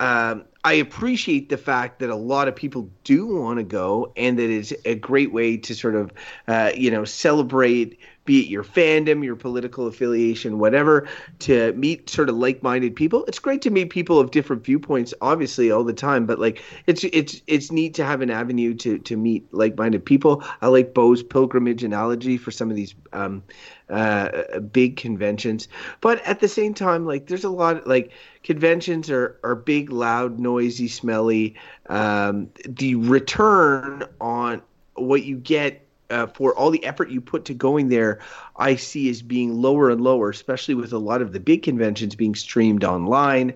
Um, 0.00 0.44
I 0.64 0.74
appreciate 0.74 1.50
the 1.50 1.58
fact 1.58 1.98
that 2.00 2.10
a 2.10 2.16
lot 2.16 2.48
of 2.48 2.56
people 2.56 2.90
do 3.04 3.26
want 3.26 3.58
to 3.58 3.64
go, 3.64 4.12
and 4.16 4.38
that 4.38 4.50
it's 4.50 4.72
a 4.84 4.94
great 4.94 5.32
way 5.32 5.58
to 5.58 5.74
sort 5.74 5.94
of, 5.94 6.10
uh, 6.48 6.72
you 6.74 6.90
know, 6.90 7.04
celebrate 7.04 7.98
be 8.24 8.40
it 8.40 8.48
your 8.48 8.64
fandom, 8.64 9.24
your 9.24 9.36
political 9.36 9.86
affiliation, 9.86 10.58
whatever, 10.58 11.06
to 11.40 11.72
meet 11.74 12.08
sort 12.08 12.28
of 12.28 12.36
like-minded 12.36 12.96
people. 12.96 13.24
It's 13.26 13.38
great 13.38 13.60
to 13.62 13.70
meet 13.70 13.90
people 13.90 14.18
of 14.18 14.30
different 14.30 14.64
viewpoints, 14.64 15.12
obviously, 15.20 15.70
all 15.70 15.84
the 15.84 15.92
time. 15.92 16.24
But 16.26 16.38
like, 16.38 16.62
it's 16.86 17.04
it's 17.04 17.42
it's 17.46 17.70
neat 17.70 17.94
to 17.94 18.04
have 18.04 18.22
an 18.22 18.30
avenue 18.30 18.74
to 18.74 18.98
to 18.98 19.16
meet 19.16 19.46
like-minded 19.52 20.04
people. 20.04 20.42
I 20.62 20.68
like 20.68 20.94
Beau's 20.94 21.22
pilgrimage 21.22 21.84
analogy 21.84 22.38
for 22.38 22.50
some 22.50 22.70
of 22.70 22.76
these 22.76 22.94
um, 23.12 23.42
uh, 23.90 24.60
big 24.72 24.96
conventions. 24.96 25.68
But 26.00 26.24
at 26.26 26.40
the 26.40 26.48
same 26.48 26.72
time, 26.72 27.06
like, 27.06 27.26
there's 27.26 27.44
a 27.44 27.50
lot 27.50 27.86
like 27.86 28.10
conventions 28.42 29.10
are 29.10 29.38
are 29.44 29.54
big, 29.54 29.90
loud, 29.90 30.38
noisy, 30.38 30.88
smelly. 30.88 31.56
Um, 31.90 32.48
the 32.66 32.94
return 32.94 34.04
on 34.20 34.62
what 34.94 35.24
you 35.24 35.36
get 35.36 35.83
uh, 36.14 36.28
for 36.28 36.56
all 36.56 36.70
the 36.70 36.84
effort 36.84 37.10
you 37.10 37.20
put 37.20 37.44
to 37.46 37.54
going 37.54 37.88
there, 37.88 38.20
I 38.56 38.76
see 38.76 39.10
as 39.10 39.20
being 39.20 39.60
lower 39.60 39.90
and 39.90 40.00
lower, 40.00 40.30
especially 40.30 40.76
with 40.76 40.92
a 40.92 40.98
lot 40.98 41.20
of 41.20 41.32
the 41.32 41.40
big 41.40 41.64
conventions 41.64 42.14
being 42.14 42.36
streamed 42.36 42.84
online, 42.84 43.54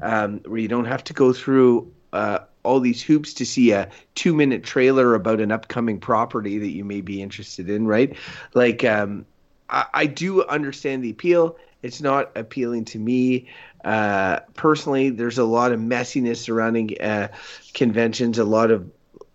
um, 0.00 0.40
where 0.46 0.58
you 0.58 0.68
don't 0.68 0.86
have 0.86 1.04
to 1.04 1.12
go 1.12 1.34
through 1.34 1.92
uh, 2.14 2.38
all 2.62 2.80
these 2.80 3.02
hoops 3.02 3.34
to 3.34 3.44
see 3.44 3.72
a 3.72 3.90
two 4.14 4.34
minute 4.34 4.64
trailer 4.64 5.14
about 5.14 5.38
an 5.38 5.52
upcoming 5.52 6.00
property 6.00 6.58
that 6.58 6.70
you 6.70 6.82
may 6.82 7.02
be 7.02 7.20
interested 7.20 7.68
in, 7.68 7.86
right? 7.86 8.16
Like, 8.54 8.84
um, 8.84 9.26
I, 9.68 9.84
I 9.92 10.06
do 10.06 10.46
understand 10.46 11.04
the 11.04 11.10
appeal. 11.10 11.58
It's 11.82 12.00
not 12.00 12.32
appealing 12.36 12.86
to 12.86 12.98
me. 12.98 13.48
Uh, 13.84 14.40
personally, 14.54 15.10
there's 15.10 15.38
a 15.38 15.44
lot 15.44 15.72
of 15.72 15.78
messiness 15.78 16.38
surrounding 16.38 16.98
uh, 17.00 17.28
conventions, 17.74 18.38
a 18.38 18.44
lot 18.44 18.70
of 18.70 18.90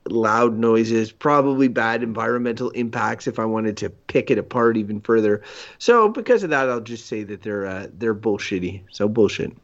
loud 0.10 0.58
noises, 0.58 1.12
probably 1.12 1.68
bad 1.68 2.04
environmental 2.04 2.70
impacts 2.72 3.28
if 3.28 3.40
I 3.40 3.46
wanted 3.46 3.78
to 3.78 3.90
pick 3.90 4.30
it 4.30 4.38
apart 4.38 4.78
even 4.78 5.00
further. 5.02 5.42
So 5.78 6.10
because 6.10 6.44
of 6.44 6.50
that, 6.50 6.70
I'll 6.70 6.82
just 6.82 7.08
say 7.08 7.24
that 7.24 7.42
they're 7.42 7.66
uh, 7.66 7.88
they're 7.98 8.16
bullshitty. 8.16 8.84
So 8.92 9.08
bullshit. 9.08 9.56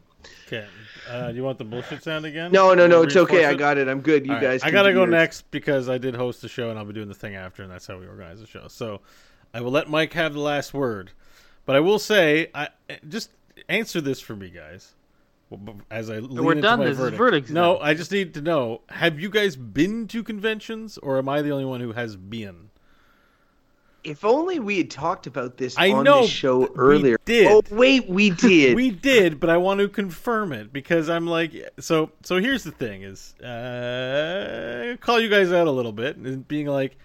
Okay. 0.46 0.66
Uh, 1.08 1.30
do 1.30 1.36
you 1.36 1.42
want 1.42 1.58
the 1.58 1.64
bullshit 1.64 2.02
sound 2.02 2.24
again? 2.24 2.52
No, 2.52 2.72
no, 2.72 2.86
no. 2.86 3.02
It's 3.02 3.16
okay. 3.16 3.44
I 3.44 3.54
got 3.54 3.78
it. 3.78 3.88
I'm 3.88 4.00
good. 4.00 4.26
You 4.26 4.32
All 4.32 4.38
right, 4.38 4.44
guys. 4.44 4.62
I 4.62 4.70
gotta 4.70 4.92
go 4.92 5.00
yours. 5.00 5.10
next 5.10 5.50
because 5.50 5.88
I 5.88 5.98
did 5.98 6.14
host 6.14 6.40
the 6.40 6.48
show 6.48 6.70
and 6.70 6.78
I'll 6.78 6.84
be 6.84 6.92
doing 6.92 7.08
the 7.08 7.14
thing 7.14 7.34
after, 7.34 7.62
and 7.62 7.70
that's 7.70 7.86
how 7.86 7.98
we 7.98 8.06
organize 8.06 8.40
the 8.40 8.46
show. 8.46 8.68
So 8.68 9.00
I 9.52 9.60
will 9.60 9.72
let 9.72 9.88
Mike 9.88 10.12
have 10.12 10.34
the 10.34 10.40
last 10.40 10.72
word, 10.72 11.10
but 11.66 11.74
I 11.74 11.80
will 11.80 11.98
say, 11.98 12.50
I 12.54 12.68
just 13.08 13.30
answer 13.68 14.00
this 14.00 14.20
for 14.20 14.36
me, 14.36 14.50
guys. 14.50 14.94
Well, 15.50 15.76
As 15.90 16.08
I 16.10 16.18
lean 16.20 16.42
We're 16.44 16.52
into 16.52 16.62
done. 16.62 16.78
my 16.78 16.84
This 16.86 16.98
is 16.98 17.10
verdict. 17.12 17.50
No, 17.50 17.74
now. 17.74 17.80
I 17.80 17.92
just 17.94 18.12
need 18.12 18.34
to 18.34 18.40
know: 18.40 18.82
Have 18.88 19.18
you 19.20 19.28
guys 19.28 19.56
been 19.56 20.06
to 20.08 20.22
conventions, 20.22 20.96
or 20.98 21.18
am 21.18 21.28
I 21.28 21.42
the 21.42 21.50
only 21.50 21.64
one 21.64 21.80
who 21.80 21.92
has 21.92 22.16
been? 22.16 22.70
If 24.02 24.24
only 24.24 24.58
we 24.60 24.78
had 24.78 24.90
talked 24.90 25.26
about 25.26 25.58
this 25.58 25.76
I 25.76 25.90
on 25.90 26.04
know 26.04 26.22
the 26.22 26.28
show 26.28 26.58
we 26.60 26.68
earlier. 26.76 27.16
did. 27.26 27.48
Oh 27.48 27.62
wait, 27.70 28.08
we 28.08 28.30
did. 28.48 28.74
we 28.74 28.90
did, 28.90 29.38
but 29.40 29.50
I 29.50 29.58
want 29.58 29.80
to 29.80 29.88
confirm 29.88 30.52
it 30.52 30.72
because 30.72 31.10
I'm 31.10 31.26
like, 31.26 31.52
so. 31.80 32.10
So 32.22 32.38
here's 32.38 32.62
the 32.64 32.70
thing: 32.70 33.02
is 33.02 33.34
uh, 33.40 34.96
call 35.00 35.20
you 35.20 35.28
guys 35.28 35.52
out 35.52 35.66
a 35.66 35.70
little 35.70 35.92
bit 35.92 36.16
and 36.16 36.46
being 36.48 36.66
like, 36.66 36.96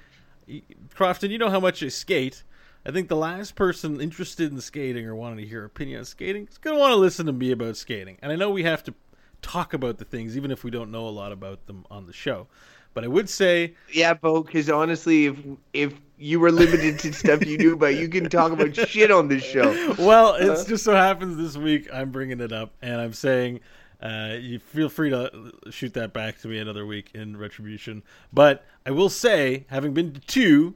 Crofton, 0.93 1.32
you 1.32 1.38
know 1.38 1.50
how 1.50 1.60
much 1.60 1.84
I 1.84 1.88
skate. 1.89 2.43
I 2.86 2.92
think 2.92 3.10
the 3.10 3.16
last 3.16 3.56
person 3.56 4.00
interested 4.00 4.52
in 4.52 4.62
skating 4.62 5.08
or 5.08 5.16
wanting 5.16 5.40
to 5.40 5.46
hear 5.46 5.66
opinion 5.66 6.00
on 6.00 6.06
skating 6.06 6.48
is 6.50 6.60
going 6.60 6.76
to 6.76 6.80
want 6.80 6.92
to 6.92 6.98
listen 6.98 7.26
to 7.26 7.34
me 7.34 7.52
about 7.52 7.78
skating. 7.78 8.18
And 8.22 8.32
I 8.32 8.36
know 8.36 8.52
we 8.52 8.64
have 8.64 8.84
to 8.84 8.94
talk 9.42 9.74
about 9.74 9.98
the 9.98 10.06
things, 10.06 10.38
even 10.38 10.52
if 10.52 10.64
we 10.64 10.70
don't 10.70 10.92
know 10.92 11.08
a 11.08 11.10
lot 11.10 11.32
about 11.32 11.66
them 11.66 11.86
on 11.90 12.06
the 12.06 12.14
show. 12.14 12.48
But 12.94 13.04
I 13.04 13.08
would 13.08 13.30
say 13.30 13.74
Yeah, 13.92 14.14
Beau. 14.14 14.44
Because 14.44 14.70
honestly, 14.70 15.26
if 15.26 15.38
if 15.74 15.94
you 16.18 16.40
were 16.40 16.52
limited 16.52 17.00
to 17.00 17.12
stuff 17.12 17.46
you 17.46 17.58
knew 17.58 17.74
about, 17.74 17.96
you 17.96 18.08
can 18.08 18.30
talk 18.30 18.52
about 18.52 18.76
shit 18.76 19.12
on 19.12 19.28
this 19.28 19.44
show. 19.44 19.96
well, 20.00 20.36
it 20.36 20.66
just 20.68 20.84
so 20.84 20.96
happens 20.96 21.38
this 21.38 21.58
week 21.58 21.90
I'm 21.92 22.12
bringing 22.12 22.40
it 22.40 22.54
up, 22.54 22.72
and 22.82 23.02
I'm 23.02 23.14
saying 23.14 23.60
uh, 24.02 24.38
you 24.40 24.60
feel 24.60 24.88
free 24.88 25.10
to 25.10 25.52
shoot 25.72 25.94
that 25.96 26.14
back 26.14 26.40
to 26.42 26.48
me 26.48 26.60
another 26.60 26.86
week 26.86 27.12
in 27.14 27.36
retribution. 27.36 28.04
But 28.32 28.64
I 28.86 28.92
will 28.92 29.10
say, 29.10 29.66
having 29.70 29.94
been 29.94 30.14
to 30.14 30.22
two 30.22 30.76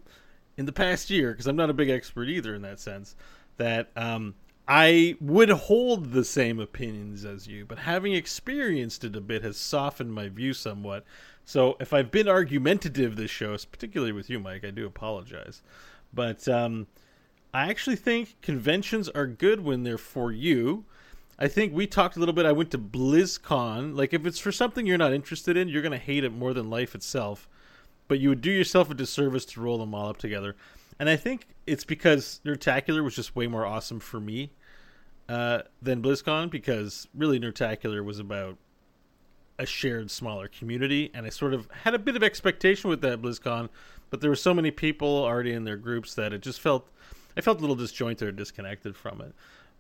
in 0.60 0.66
the 0.66 0.74
past 0.74 1.10
year, 1.10 1.32
because 1.32 1.48
I'm 1.48 1.56
not 1.56 1.70
a 1.70 1.74
big 1.74 1.90
expert 1.90 2.28
either 2.28 2.54
in 2.54 2.62
that 2.64 2.82
sense, 2.82 3.16
that 3.56 3.92
um, 3.96 4.36
I 4.68 5.16
would 5.22 5.48
hold 5.50 6.12
the 6.12 6.26
same 6.26 6.60
opinions 6.60 7.24
as 7.24 7.48
you, 7.48 7.66
but 7.66 7.80
having 7.80 8.14
experienced 8.14 9.06
it 9.06 9.16
a 9.16 9.22
bit 9.22 9.42
has 9.42 9.56
softened 9.56 10.14
my 10.14 10.28
view 10.28 10.54
somewhat. 10.54 11.06
So 11.46 11.78
if 11.80 11.94
I've 11.94 12.12
been 12.12 12.28
argumentative 12.28 13.16
this 13.16 13.32
show, 13.32 13.56
particularly 13.72 14.12
with 14.12 14.30
you, 14.30 14.38
Mike, 14.38 14.66
I 14.66 14.72
do 14.72 14.86
apologize. 14.86 15.62
But 16.14 16.46
um, 16.50 16.88
I 17.54 17.70
actually 17.70 17.96
think 17.96 18.36
conventions 18.42 19.08
are 19.08 19.28
good 19.28 19.64
when 19.64 19.84
they're 19.84 19.98
for 19.98 20.30
you. 20.30 20.84
I 21.40 21.48
think 21.48 21.74
we 21.74 21.88
talked 21.88 22.18
a 22.18 22.20
little 22.20 22.36
bit. 22.36 22.46
I 22.46 22.52
went 22.52 22.72
to 22.72 22.78
BlizzCon. 22.78 23.96
Like, 23.96 24.14
if 24.14 24.26
it's 24.26 24.40
for 24.40 24.52
something 24.52 24.86
you're 24.86 24.98
not 24.98 25.14
interested 25.14 25.56
in, 25.56 25.70
you're 25.70 25.82
going 25.82 25.94
to 25.94 25.98
hate 25.98 26.26
it 26.26 26.34
more 26.34 26.54
than 26.54 26.70
life 26.70 26.96
itself. 26.96 27.48
But 28.10 28.20
you 28.20 28.28
would 28.28 28.42
do 28.42 28.52
yourself 28.52 28.92
a 28.92 28.94
disservice 28.94 29.46
to 29.46 29.62
roll 29.62 29.78
them 29.78 29.96
all 29.96 30.10
up 30.10 30.18
together. 30.18 30.58
And 31.00 31.10
I 31.10 31.16
think 31.16 31.48
it's 31.66 31.86
because 31.86 32.42
Nerdtacular 32.44 33.02
was 33.02 33.16
just 33.16 33.38
way 33.38 33.48
more 33.48 33.66
awesome 33.66 34.02
for 34.02 34.20
me 34.20 34.52
uh, 35.30 35.62
than 35.82 36.02
BlizzCon 36.02 36.50
because 36.50 37.08
really 37.16 37.40
Nerdtacular 37.40 38.04
was 38.04 38.20
about 38.20 38.58
a 39.58 39.66
shared 39.66 40.10
smaller 40.10 40.48
community 40.48 41.12
and 41.14 41.26
I 41.26 41.30
sort 41.30 41.54
of 41.54 41.70
had 41.84 41.94
a 41.94 42.00
bit 42.00 42.16
of 42.16 42.24
expectation 42.24 42.90
with 42.90 43.02
that 43.02 43.22
BlizzCon, 43.22 43.70
but 44.10 44.20
there 44.20 44.30
were 44.30 44.36
so 44.36 44.54
many 44.54 44.72
people 44.72 45.08
already 45.24 45.54
in 45.54 45.64
their 45.64 45.78
groups 45.78 46.16
that 46.16 46.34
it 46.34 46.42
just 46.42 46.60
felt 46.60 46.90
I 47.38 47.42
felt 47.42 47.60
a 47.60 47.62
little 47.62 47.76
disjointed 47.76 48.28
or 48.28 48.32
disconnected 48.32 48.96
from 48.98 49.22
it. 49.22 49.34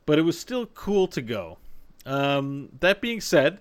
But 0.05 0.19
it 0.19 0.21
was 0.21 0.39
still 0.39 0.67
cool 0.67 1.07
to 1.07 1.21
go. 1.21 1.57
Um, 2.05 2.69
that 2.79 3.01
being 3.01 3.19
said, 3.19 3.59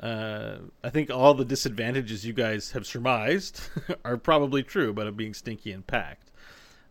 uh, 0.00 0.58
I 0.82 0.90
think 0.90 1.10
all 1.10 1.34
the 1.34 1.44
disadvantages 1.44 2.24
you 2.24 2.32
guys 2.32 2.72
have 2.72 2.86
surmised 2.86 3.60
are 4.04 4.16
probably 4.16 4.62
true 4.62 4.90
about 4.90 5.06
it 5.08 5.16
being 5.16 5.34
stinky 5.34 5.72
and 5.72 5.86
packed. 5.86 6.30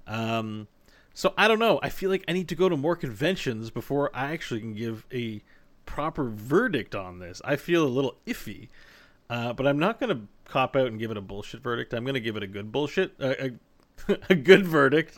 Um, 0.05 0.67
so 1.13 1.33
I 1.37 1.47
don't 1.47 1.59
know. 1.59 1.79
I 1.81 1.89
feel 1.89 2.09
like 2.09 2.25
I 2.27 2.33
need 2.33 2.49
to 2.49 2.55
go 2.55 2.69
to 2.69 2.77
more 2.77 2.95
conventions 2.95 3.69
before 3.69 4.11
I 4.13 4.33
actually 4.33 4.59
can 4.59 4.73
give 4.73 5.05
a 5.11 5.41
proper 5.85 6.25
verdict 6.29 6.93
on 6.95 7.19
this. 7.19 7.41
I 7.43 7.55
feel 7.55 7.85
a 7.85 7.87
little 7.87 8.17
iffy, 8.27 8.67
uh, 9.29 9.53
but 9.53 9.65
I'm 9.65 9.79
not 9.79 9.99
going 9.99 10.15
to 10.15 10.21
cop 10.45 10.75
out 10.75 10.87
and 10.87 10.99
give 10.99 11.09
it 11.09 11.17
a 11.17 11.21
bullshit 11.21 11.61
verdict. 11.61 11.93
I'm 11.93 12.03
going 12.03 12.13
to 12.13 12.19
give 12.19 12.35
it 12.35 12.43
a 12.43 12.47
good 12.47 12.71
bullshit, 12.71 13.13
a, 13.19 13.51
a 14.29 14.35
good 14.35 14.67
verdict, 14.67 15.15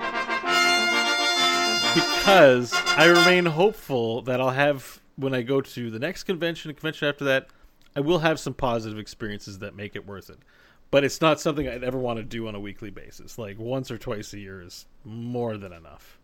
because 1.95 2.71
I 2.73 3.05
remain 3.05 3.47
hopeful 3.47 4.21
that 4.21 4.39
I'll 4.39 4.51
have 4.51 5.01
when 5.15 5.33
I 5.33 5.41
go 5.41 5.59
to 5.59 5.89
the 5.89 5.99
next 5.99 6.23
convention, 6.23 6.71
a 6.71 6.73
convention 6.73 7.09
after 7.09 7.25
that, 7.25 7.49
I 7.95 8.01
will 8.01 8.19
have 8.19 8.39
some 8.39 8.53
positive 8.53 8.99
experiences 8.99 9.59
that 9.59 9.75
make 9.75 9.95
it 9.95 10.05
worth 10.07 10.29
it. 10.29 10.37
But 10.91 11.03
it's 11.03 11.21
not 11.21 11.39
something 11.39 11.67
I'd 11.67 11.83
ever 11.83 11.97
want 11.99 12.17
to 12.17 12.23
do 12.23 12.47
on 12.47 12.55
a 12.55 12.59
weekly 12.59 12.89
basis. 12.89 13.37
Like 13.37 13.59
once 13.59 13.91
or 13.91 13.97
twice 13.97 14.33
a 14.33 14.39
year 14.39 14.61
is 14.61 14.85
more 15.05 15.57
than 15.57 15.71
enough. 15.71 16.17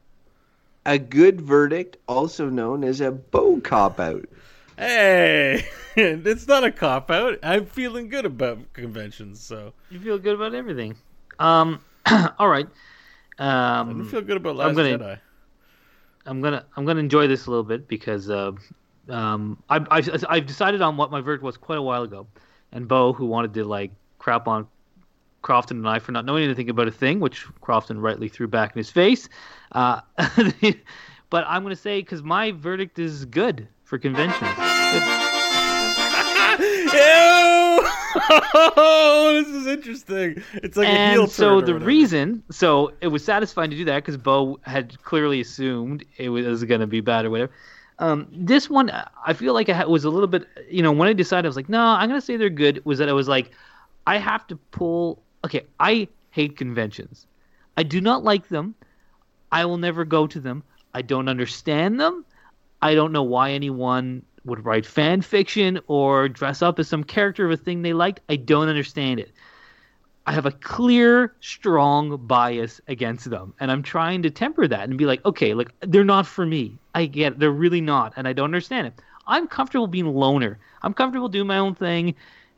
A 0.88 0.98
good 0.98 1.42
verdict, 1.42 1.98
also 2.08 2.50
known 2.50 2.84
as 2.84 3.02
a 3.02 3.12
Beau 3.12 3.60
cop 3.60 4.00
out. 4.00 4.26
Hey, 4.78 5.66
it's 5.96 6.48
not 6.48 6.64
a 6.64 6.72
cop 6.72 7.10
out. 7.12 7.40
I'm 7.44 7.66
feeling 7.66 8.10
good 8.10 8.26
about 8.26 8.74
conventions, 8.74 9.40
so 9.40 9.74
You 9.90 10.00
feel 10.00 10.18
good 10.18 10.36
about 10.36 10.54
everything. 10.54 10.96
Um, 11.40 11.80
all 12.40 12.50
right. 12.50 12.68
I 13.40 13.80
Um, 13.80 14.00
don't 14.00 14.08
feel 14.10 14.22
good 14.22 14.38
about 14.38 14.56
Last 14.58 14.70
I'm 14.70 14.76
gonna- 14.76 14.98
Jedi. 15.00 15.20
I'm 16.28 16.42
gonna 16.42 16.66
I'm 16.76 16.86
gonna 16.86 17.00
enjoy 17.02 17.28
this 17.28 17.46
a 17.46 17.52
little 17.52 17.64
bit 17.64 17.88
because 17.88 18.32
uh, 18.32 18.54
um, 19.10 19.62
I, 19.70 19.86
I 19.90 20.04
I've 20.30 20.46
decided 20.46 20.82
on 20.82 20.98
what 20.98 21.12
my 21.12 21.22
verdict 21.22 21.44
was 21.44 21.58
quite 21.58 21.78
a 21.78 21.82
while 21.82 22.04
ago, 22.04 22.28
and 22.72 22.88
Beau, 22.88 23.14
who 23.14 23.26
wanted 23.26 23.54
to 23.56 23.64
like 23.64 23.92
crap 24.20 24.48
on 24.48 24.68
Crofton 25.42 25.78
and 25.78 25.88
I 25.88 26.00
for 26.00 26.12
not 26.12 26.26
knowing 26.26 26.44
anything 26.44 26.70
about 26.70 26.88
a 26.88 26.92
thing, 26.92 27.20
which 27.20 27.46
Crofton 27.62 28.00
rightly 28.00 28.28
threw 28.28 28.48
back 28.48 28.72
in 28.72 28.80
his 28.80 28.90
face. 28.90 29.30
Uh, 29.72 30.02
but 31.30 31.46
I'm 31.48 31.64
gonna 31.64 31.76
say 31.76 32.00
because 32.00 32.24
my 32.24 32.52
verdict 32.52 32.98
is 33.00 33.26
good 33.26 33.68
for 33.84 34.00
conventions. 34.00 34.42
Ew! 36.60 37.88
this 39.44 39.48
is 39.48 39.68
interesting. 39.68 40.42
It's 40.56 40.78
like 40.78 40.88
a 40.88 41.12
heel 41.12 41.24
and 41.24 41.32
so 41.32 41.60
the 41.60 41.74
whatever. 41.74 41.86
reason 41.86 42.44
so 42.50 42.94
it 43.02 43.08
was 43.08 43.24
satisfying 43.24 43.70
to 43.70 43.76
do 43.76 43.86
that 43.86 43.98
because 43.98 44.18
Beau 44.18 44.58
had 44.64 45.02
clearly 45.04 45.42
assumed 45.42 46.06
it 46.18 46.30
was 46.30 46.64
going 46.64 46.82
to 46.82 46.88
be 46.88 47.02
bad 47.02 47.26
or 47.26 47.30
whatever 47.30 47.52
um, 48.00 48.28
this 48.32 48.70
one 48.70 48.92
i 49.26 49.34
feel 49.34 49.54
like 49.54 49.70
i 49.70 49.86
was 49.86 50.04
a 50.04 50.10
little 50.10 50.28
bit 50.28 50.48
you 50.70 50.82
know 50.82 50.92
when 50.92 51.08
i 51.08 51.14
decided 51.14 51.46
i 51.46 51.50
was 51.50 51.56
like 51.56 51.70
no 51.70 51.80
i'm 51.80 52.10
to 52.10 52.20
say 52.20 52.36
they're 52.36 52.50
good 52.50 52.84
was 52.86 53.00
that 53.00 53.08
i 53.08 53.14
was 53.14 53.28
like 53.28 53.52
i 54.06 54.18
have 54.18 54.46
to 54.48 54.56
pull 54.72 55.22
okay 55.46 55.62
i 55.80 56.08
hate 56.36 56.58
conventions. 56.58 57.28
I 57.78 57.84
do 57.84 58.02
not 58.02 58.26
like 58.26 58.50
them. 58.50 58.76
I 59.54 59.64
will 59.64 59.78
never 59.78 60.04
go 60.04 60.28
to 60.28 60.40
them. 60.42 60.64
I 60.94 61.02
don't 61.02 61.30
understand 61.30 61.98
them. 61.98 62.26
I 62.82 62.94
don't 62.94 63.14
know 63.14 63.24
why 63.24 63.52
anyone 63.52 64.22
would 64.44 64.66
write 64.66 64.86
fan 64.86 65.22
fiction 65.22 65.80
or 65.88 66.28
dress 66.28 66.62
up 66.62 66.78
as 66.78 66.90
some 66.90 67.06
character 67.06 67.46
of 67.46 67.52
a 67.52 67.58
thing 67.58 67.82
they 67.82 67.94
liked. 67.94 68.20
I 68.28 68.36
don't 68.36 68.68
understand 68.68 69.22
it 69.22 69.32
I 70.28 70.32
have 70.32 70.46
a 70.48 70.52
clear, 70.52 71.36
strong 71.40 72.18
bias 72.26 72.82
against 72.88 73.30
them, 73.30 73.54
and 73.60 73.72
I'm 73.72 73.84
trying 73.84 74.24
to 74.24 74.32
temper 74.32 74.68
that 74.68 74.90
and 74.90 74.98
be 74.98 75.06
like, 75.06 75.24
okay, 75.24 75.54
like 75.54 75.72
they're 75.82 76.04
not 76.04 76.26
for 76.26 76.46
me. 76.46 76.78
I 76.96 77.06
get 77.06 77.34
it. 77.34 77.40
they're 77.40 77.52
really 77.52 77.82
not, 77.82 78.14
and 78.16 78.28
I 78.28 78.34
don't 78.34 78.46
understand 78.46 78.88
it. 78.88 78.94
I'm 79.28 79.48
comfortable 79.48 79.88
being 79.88 80.08
a 80.08 80.12
loner. 80.12 80.58
I'm 80.82 80.94
comfortable 80.94 81.30
doing 81.30 81.48
my 81.48 81.60
own 81.60 81.76
thing, 81.76 82.16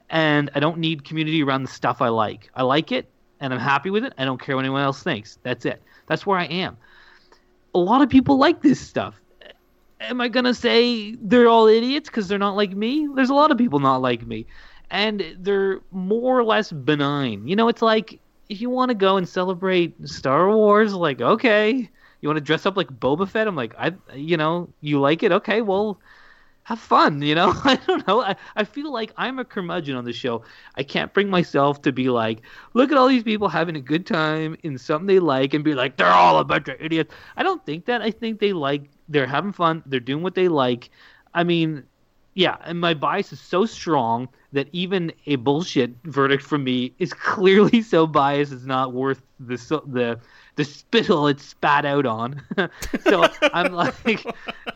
and 0.10 0.50
I 0.56 0.62
don't 0.62 0.78
need 0.78 1.04
community 1.04 1.44
around 1.44 1.64
the 1.64 1.70
stuff 1.70 2.02
I 2.02 2.08
like. 2.08 2.50
I 2.56 2.64
like 2.64 2.94
it, 2.94 3.10
and 3.42 3.54
I'm 3.54 3.60
happy 3.60 3.90
with 3.90 4.06
it. 4.06 4.14
I 4.18 4.24
don't 4.24 4.42
care 4.42 4.56
what 4.56 4.64
anyone 4.64 4.82
else 4.82 5.04
thinks. 5.04 5.38
That's 5.44 5.66
it. 5.66 5.82
That's 6.08 6.26
where 6.26 6.38
I 6.38 6.46
am. 6.46 6.78
A 7.76 7.80
lot 7.80 8.02
of 8.02 8.10
people 8.10 8.38
like 8.38 8.62
this 8.62 8.80
stuff. 8.80 9.20
Am 10.00 10.22
I 10.22 10.30
gonna 10.30 10.54
say 10.54 11.16
they're 11.16 11.50
all 11.50 11.68
idiots 11.68 12.10
because 12.10 12.30
they're 12.30 12.38
not 12.38 12.56
like 12.56 12.72
me? 12.72 13.10
There's 13.14 13.30
a 13.30 13.34
lot 13.34 13.52
of 13.52 13.58
people 13.58 13.80
not 13.80 13.98
like 13.98 14.26
me 14.26 14.46
and 14.90 15.36
they're 15.40 15.82
more 15.92 16.38
or 16.38 16.44
less 16.44 16.72
benign. 16.72 17.48
You 17.48 17.56
know, 17.56 17.68
it's 17.68 17.82
like 17.82 18.20
if 18.50 18.62
you 18.62 18.70
want 18.70 18.90
to 18.90 18.96
go 18.96 19.18
and 19.18 19.28
celebrate 19.28 19.96
Star 20.08 20.50
Wars, 20.56 20.94
like 20.94 21.22
okay, 21.22 21.90
you 22.22 22.30
want 22.30 22.38
to 22.38 22.44
dress 22.44 22.66
up 22.66 22.78
like 22.78 22.88
Boba 22.88 23.28
Fett. 23.28 23.48
I'm 23.48 23.56
like, 23.56 23.76
I, 23.78 23.94
you 24.14 24.38
know, 24.38 24.70
you 24.82 25.00
like 25.00 25.24
it, 25.24 25.32
okay, 25.32 25.62
well, 25.62 26.00
have 26.64 26.80
fun. 26.80 27.22
You 27.22 27.36
know, 27.36 27.54
I 27.64 27.76
don't 27.76 28.08
know. 28.08 28.22
I, 28.22 28.36
I 28.56 28.64
feel 28.64 28.92
like 28.92 29.14
I'm 29.18 29.40
a 29.40 29.46
curmudgeon 29.46 29.96
on 29.96 30.06
the 30.06 30.14
show. 30.14 30.44
I 30.76 30.84
can't 30.84 31.14
bring 31.14 31.30
myself 31.30 31.82
to 31.84 31.92
be 31.92 32.10
like, 32.10 32.42
look 32.74 32.92
at 32.92 32.98
all 32.98 33.08
these 33.08 33.24
people 33.24 33.48
having 33.50 33.76
a 33.76 33.82
good 33.82 34.06
time 34.06 34.58
in 34.64 34.78
something 34.78 35.08
they 35.08 35.20
like, 35.20 35.54
and 35.54 35.64
be 35.64 35.74
like, 35.74 35.98
they're 35.98 36.08
all 36.08 36.40
a 36.40 36.46
bunch 36.46 36.68
of 36.68 36.76
idiots. 36.80 37.14
I 37.36 37.44
don't 37.44 37.66
think 37.66 37.86
that. 37.86 38.02
I 38.02 38.12
think 38.12 38.40
they 38.40 38.54
like, 38.54 38.90
they're 39.10 39.28
having 39.28 39.54
fun, 39.54 39.84
they're 39.86 40.00
doing 40.00 40.24
what 40.24 40.36
they 40.36 40.48
like. 40.48 40.90
I 41.34 41.44
mean, 41.44 41.84
yeah, 42.34 42.58
and 42.64 42.80
my 42.80 42.94
bias 42.94 43.32
is 43.32 43.40
so 43.40 43.66
strong 43.66 44.28
that 44.54 44.70
even 44.72 45.12
a 45.26 45.36
bullshit 45.36 45.92
verdict 46.06 46.44
from 46.44 46.64
me 46.64 46.94
is 47.00 47.14
clearly 47.14 47.82
so 47.82 48.08
biased 48.08 48.54
it's 48.54 48.64
not 48.64 48.94
worth 48.94 49.22
the 49.40 49.58
the 49.88 50.20
the 50.56 50.66
spittle 50.66 51.28
it's 51.28 51.44
spat 51.44 51.86
out 51.86 52.06
on. 52.06 52.42
so 53.02 53.28
I'm 53.54 53.72
like, 53.72 54.26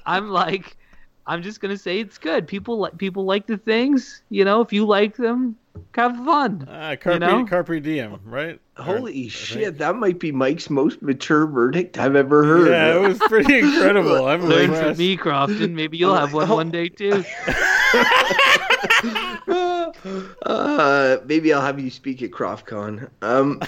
I'm 0.06 0.30
like, 0.30 0.78
I'm 1.26 1.42
just 1.42 1.60
gonna 1.60 1.78
say 1.78 2.00
it's 2.00 2.18
good. 2.18 2.48
People 2.48 2.80
like 2.80 2.98
people 2.98 3.26
like 3.26 3.48
the 3.48 3.58
things, 3.58 4.22
you 4.30 4.46
know. 4.46 4.62
If 4.62 4.72
you 4.72 4.86
like 4.86 5.18
them, 5.18 5.58
have 5.96 6.16
fun. 6.18 6.68
Uh, 6.70 6.96
carpe, 7.00 7.16
you 7.16 7.20
know? 7.20 7.46
carpe 7.46 7.82
diem, 7.82 8.20
right? 8.26 8.60
Holy 8.78 9.28
or, 9.28 9.30
shit, 9.30 9.78
that 9.80 9.96
might 9.96 10.20
be 10.20 10.32
Mike's 10.32 10.70
most 10.70 11.02
mature 11.02 11.46
verdict 11.46 11.98
I've 11.98 12.16
ever 12.16 12.44
heard. 12.44 12.70
Yeah, 12.70 12.96
it 12.96 13.08
was 13.08 13.20
pretty 13.20 13.60
incredible. 13.60 14.26
I'm 14.28 14.46
Learn 14.46 14.74
from 14.74 14.98
me, 14.98 15.18
Crofton. 15.18 15.76
Maybe 15.76 15.98
you'll 15.98 16.16
have 16.16 16.34
one 16.34 16.50
one 16.50 16.72
day 16.72 16.90
too. 16.90 17.24
uh, 20.46 21.18
maybe 21.26 21.54
I'll 21.54 21.62
have 21.62 21.80
you 21.80 21.90
speak 21.90 22.22
at 22.22 22.32
CroftCon. 22.32 23.10
Um, 23.22 23.60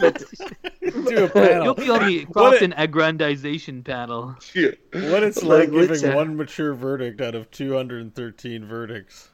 but... 0.00 0.22
Do 0.80 1.24
a 1.24 1.28
panel. 1.28 1.64
You'll 1.64 1.74
be 1.74 1.90
on 1.90 2.06
the 2.06 2.24
Crofton 2.32 2.72
it... 2.72 2.78
aggrandization 2.78 3.84
panel. 3.84 4.28
What 4.28 5.22
it's 5.22 5.42
like, 5.42 5.70
like 5.70 5.88
giving 5.88 6.10
uh... 6.10 6.14
one 6.14 6.36
mature 6.36 6.74
verdict 6.74 7.20
out 7.20 7.34
of 7.34 7.50
213 7.50 8.64
verdicts. 8.64 9.30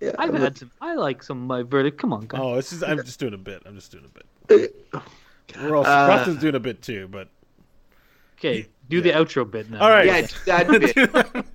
Yeah, 0.00 0.12
I've 0.18 0.34
had 0.34 0.56
some. 0.56 0.70
I 0.80 0.94
like 0.94 1.22
some 1.22 1.42
of 1.42 1.46
my 1.46 1.62
verdict. 1.62 1.98
Come 1.98 2.12
on, 2.12 2.26
guys. 2.26 2.40
Oh, 2.42 2.56
this 2.56 2.72
is. 2.72 2.82
I'm 2.82 2.96
just 3.04 3.20
doing 3.20 3.34
a 3.34 3.38
bit. 3.38 3.62
I'm 3.66 3.74
just 3.74 3.92
doing 3.92 4.06
a 4.06 4.48
bit. 4.48 4.74
We're 5.60 5.76
also 5.76 5.90
uh, 5.90 6.24
Crofton's 6.24 6.40
doing 6.40 6.54
a 6.54 6.60
bit 6.60 6.82
too, 6.82 7.08
but. 7.08 7.28
Okay, 8.38 8.66
do 8.88 8.96
yeah. 8.96 9.02
the 9.02 9.10
outro 9.12 9.50
bit 9.50 9.70
now. 9.70 9.80
All 9.80 9.90
right. 9.90 10.06
Yeah, 10.06 10.26
that 10.46 10.68
bit. 11.34 11.46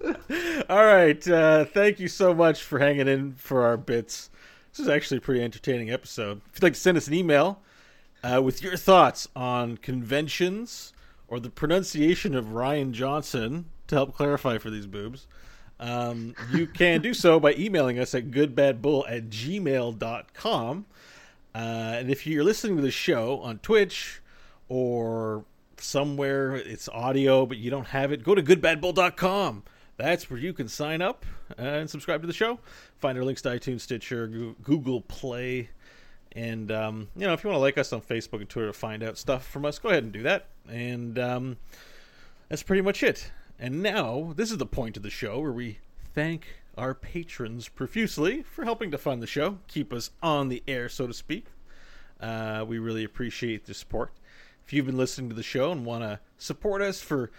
All 0.68 0.84
right. 0.84 1.26
Uh, 1.28 1.64
thank 1.64 2.00
you 2.00 2.08
so 2.08 2.34
much 2.34 2.62
for 2.62 2.78
hanging 2.78 3.08
in 3.08 3.34
for 3.34 3.62
our 3.62 3.76
bits. 3.76 4.30
This 4.70 4.80
is 4.80 4.88
actually 4.88 5.18
a 5.18 5.20
pretty 5.20 5.42
entertaining 5.42 5.90
episode. 5.90 6.40
If 6.48 6.56
you'd 6.56 6.62
like 6.62 6.74
to 6.74 6.80
send 6.80 6.96
us 6.96 7.08
an 7.08 7.14
email 7.14 7.60
uh, 8.22 8.40
with 8.42 8.62
your 8.62 8.76
thoughts 8.76 9.28
on 9.34 9.76
conventions 9.78 10.92
or 11.28 11.40
the 11.40 11.50
pronunciation 11.50 12.34
of 12.34 12.46
Rian 12.46 12.92
Johnson 12.92 13.66
to 13.88 13.94
help 13.94 14.14
clarify 14.14 14.58
for 14.58 14.70
these 14.70 14.86
boobs, 14.86 15.26
um, 15.80 16.34
you 16.52 16.66
can 16.66 17.00
do 17.00 17.12
so 17.12 17.40
by 17.40 17.54
emailing 17.54 17.98
us 17.98 18.14
at 18.14 18.30
goodbadbull 18.30 19.10
at 19.10 19.28
gmail.com. 19.28 20.86
Uh, 21.54 21.58
and 21.58 22.10
if 22.10 22.26
you're 22.26 22.44
listening 22.44 22.76
to 22.76 22.82
the 22.82 22.90
show 22.90 23.40
on 23.40 23.58
Twitch 23.58 24.20
or 24.68 25.44
somewhere 25.78 26.54
it's 26.54 26.88
audio 26.90 27.44
but 27.44 27.56
you 27.56 27.70
don't 27.70 27.88
have 27.88 28.12
it, 28.12 28.22
go 28.22 28.34
to 28.34 28.42
goodbadbull.com 28.42 29.64
that's 30.00 30.30
where 30.30 30.38
you 30.38 30.52
can 30.52 30.68
sign 30.68 31.02
up 31.02 31.24
and 31.58 31.88
subscribe 31.88 32.20
to 32.22 32.26
the 32.26 32.32
show. 32.32 32.58
Find 32.98 33.16
our 33.18 33.24
links 33.24 33.42
to 33.42 33.50
iTunes, 33.50 33.82
Stitcher, 33.82 34.26
Google 34.26 35.02
Play, 35.02 35.70
and 36.32 36.70
um, 36.70 37.08
you 37.16 37.26
know 37.26 37.32
if 37.32 37.44
you 37.44 37.50
want 37.50 37.58
to 37.58 37.62
like 37.62 37.78
us 37.78 37.92
on 37.92 38.00
Facebook 38.00 38.40
and 38.40 38.48
Twitter 38.48 38.68
to 38.68 38.72
find 38.72 39.02
out 39.02 39.18
stuff 39.18 39.46
from 39.46 39.64
us, 39.64 39.78
go 39.78 39.88
ahead 39.88 40.04
and 40.04 40.12
do 40.12 40.22
that. 40.22 40.46
And 40.68 41.18
um, 41.18 41.56
that's 42.48 42.62
pretty 42.62 42.82
much 42.82 43.02
it. 43.02 43.30
And 43.58 43.82
now 43.82 44.32
this 44.36 44.50
is 44.50 44.58
the 44.58 44.66
point 44.66 44.96
of 44.96 45.02
the 45.02 45.10
show 45.10 45.40
where 45.40 45.52
we 45.52 45.78
thank 46.14 46.46
our 46.78 46.94
patrons 46.94 47.68
profusely 47.68 48.42
for 48.42 48.64
helping 48.64 48.90
to 48.90 48.98
fund 48.98 49.22
the 49.22 49.26
show, 49.26 49.58
keep 49.68 49.92
us 49.92 50.10
on 50.22 50.48
the 50.48 50.62
air, 50.66 50.88
so 50.88 51.06
to 51.06 51.12
speak. 51.12 51.46
Uh, 52.20 52.64
we 52.66 52.78
really 52.78 53.04
appreciate 53.04 53.66
the 53.66 53.74
support. 53.74 54.12
If 54.64 54.72
you've 54.72 54.86
been 54.86 54.96
listening 54.96 55.28
to 55.30 55.34
the 55.34 55.42
show 55.42 55.72
and 55.72 55.84
want 55.84 56.04
to 56.04 56.20
support 56.38 56.80
us 56.80 57.02
for 57.02 57.30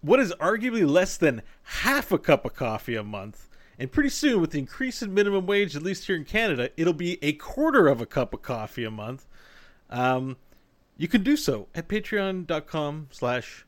what 0.00 0.20
is 0.20 0.32
arguably 0.40 0.88
less 0.88 1.16
than 1.16 1.42
half 1.62 2.12
a 2.12 2.18
cup 2.18 2.44
of 2.44 2.54
coffee 2.54 2.96
a 2.96 3.02
month. 3.02 3.48
And 3.78 3.90
pretty 3.90 4.10
soon, 4.10 4.40
with 4.40 4.50
the 4.50 4.58
increase 4.58 5.02
in 5.02 5.14
minimum 5.14 5.46
wage, 5.46 5.74
at 5.74 5.82
least 5.82 6.06
here 6.06 6.16
in 6.16 6.24
Canada, 6.24 6.70
it'll 6.76 6.92
be 6.92 7.18
a 7.22 7.32
quarter 7.32 7.88
of 7.88 8.00
a 8.00 8.06
cup 8.06 8.34
of 8.34 8.42
coffee 8.42 8.84
a 8.84 8.90
month. 8.90 9.26
Um, 9.88 10.36
you 10.98 11.08
can 11.08 11.22
do 11.22 11.36
so 11.36 11.68
at 11.74 11.88
patreon.com 11.88 13.08
slash 13.10 13.64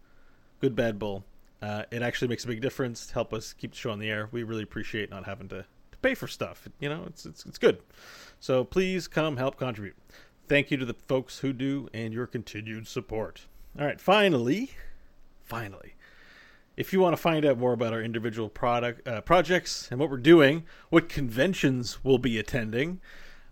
goodbadbull. 0.63 1.23
Uh, 1.63 1.85
it 1.91 2.03
actually 2.03 2.29
makes 2.29 2.45
a 2.45 2.49
big 2.49 2.61
difference 2.61 3.07
to 3.07 3.15
help 3.15 3.33
us 3.33 3.53
keep 3.53 3.71
the 3.71 3.77
show 3.77 3.91
on 3.91 4.01
the 4.01 4.11
air. 4.11 4.29
We 4.33 4.43
really 4.43 4.65
appreciate 4.65 5.11
not 5.11 5.25
having 5.25 5.49
to, 5.49 5.65
to 5.93 5.99
pay 6.03 6.15
for 6.15 6.27
stuff. 6.27 6.69
You 6.79 6.89
know, 6.89 7.05
it's, 7.07 7.25
it's, 7.25 7.47
it's 7.47 7.59
good. 7.59 7.79
So 8.39 8.65
please 8.65 9.09
come 9.09 9.39
help 9.39 9.57
contribute. 9.57 9.97
Thank 10.47 10.71
you 10.71 10.77
to 10.77 10.85
the 10.85 10.95
folks 11.07 11.39
who 11.39 11.53
do 11.53 11.89
and 11.95 12.13
your 12.13 12.27
continued 12.27 12.87
support. 12.87 13.47
All 13.79 13.87
right, 13.87 14.01
finally, 14.01 14.73
finally, 15.43 15.95
if 16.77 16.93
you 16.93 17.01
want 17.01 17.15
to 17.15 17.21
find 17.21 17.45
out 17.45 17.59
more 17.59 17.73
about 17.73 17.93
our 17.93 18.03
individual 18.03 18.49
product 18.49 19.07
uh, 19.07 19.21
projects 19.21 19.89
and 19.91 20.01
what 20.01 20.11
we're 20.11 20.17
doing, 20.17 20.65
what 20.91 21.09
conventions 21.09 21.99
we'll 22.03 22.19
be 22.19 22.39
attending, 22.39 23.01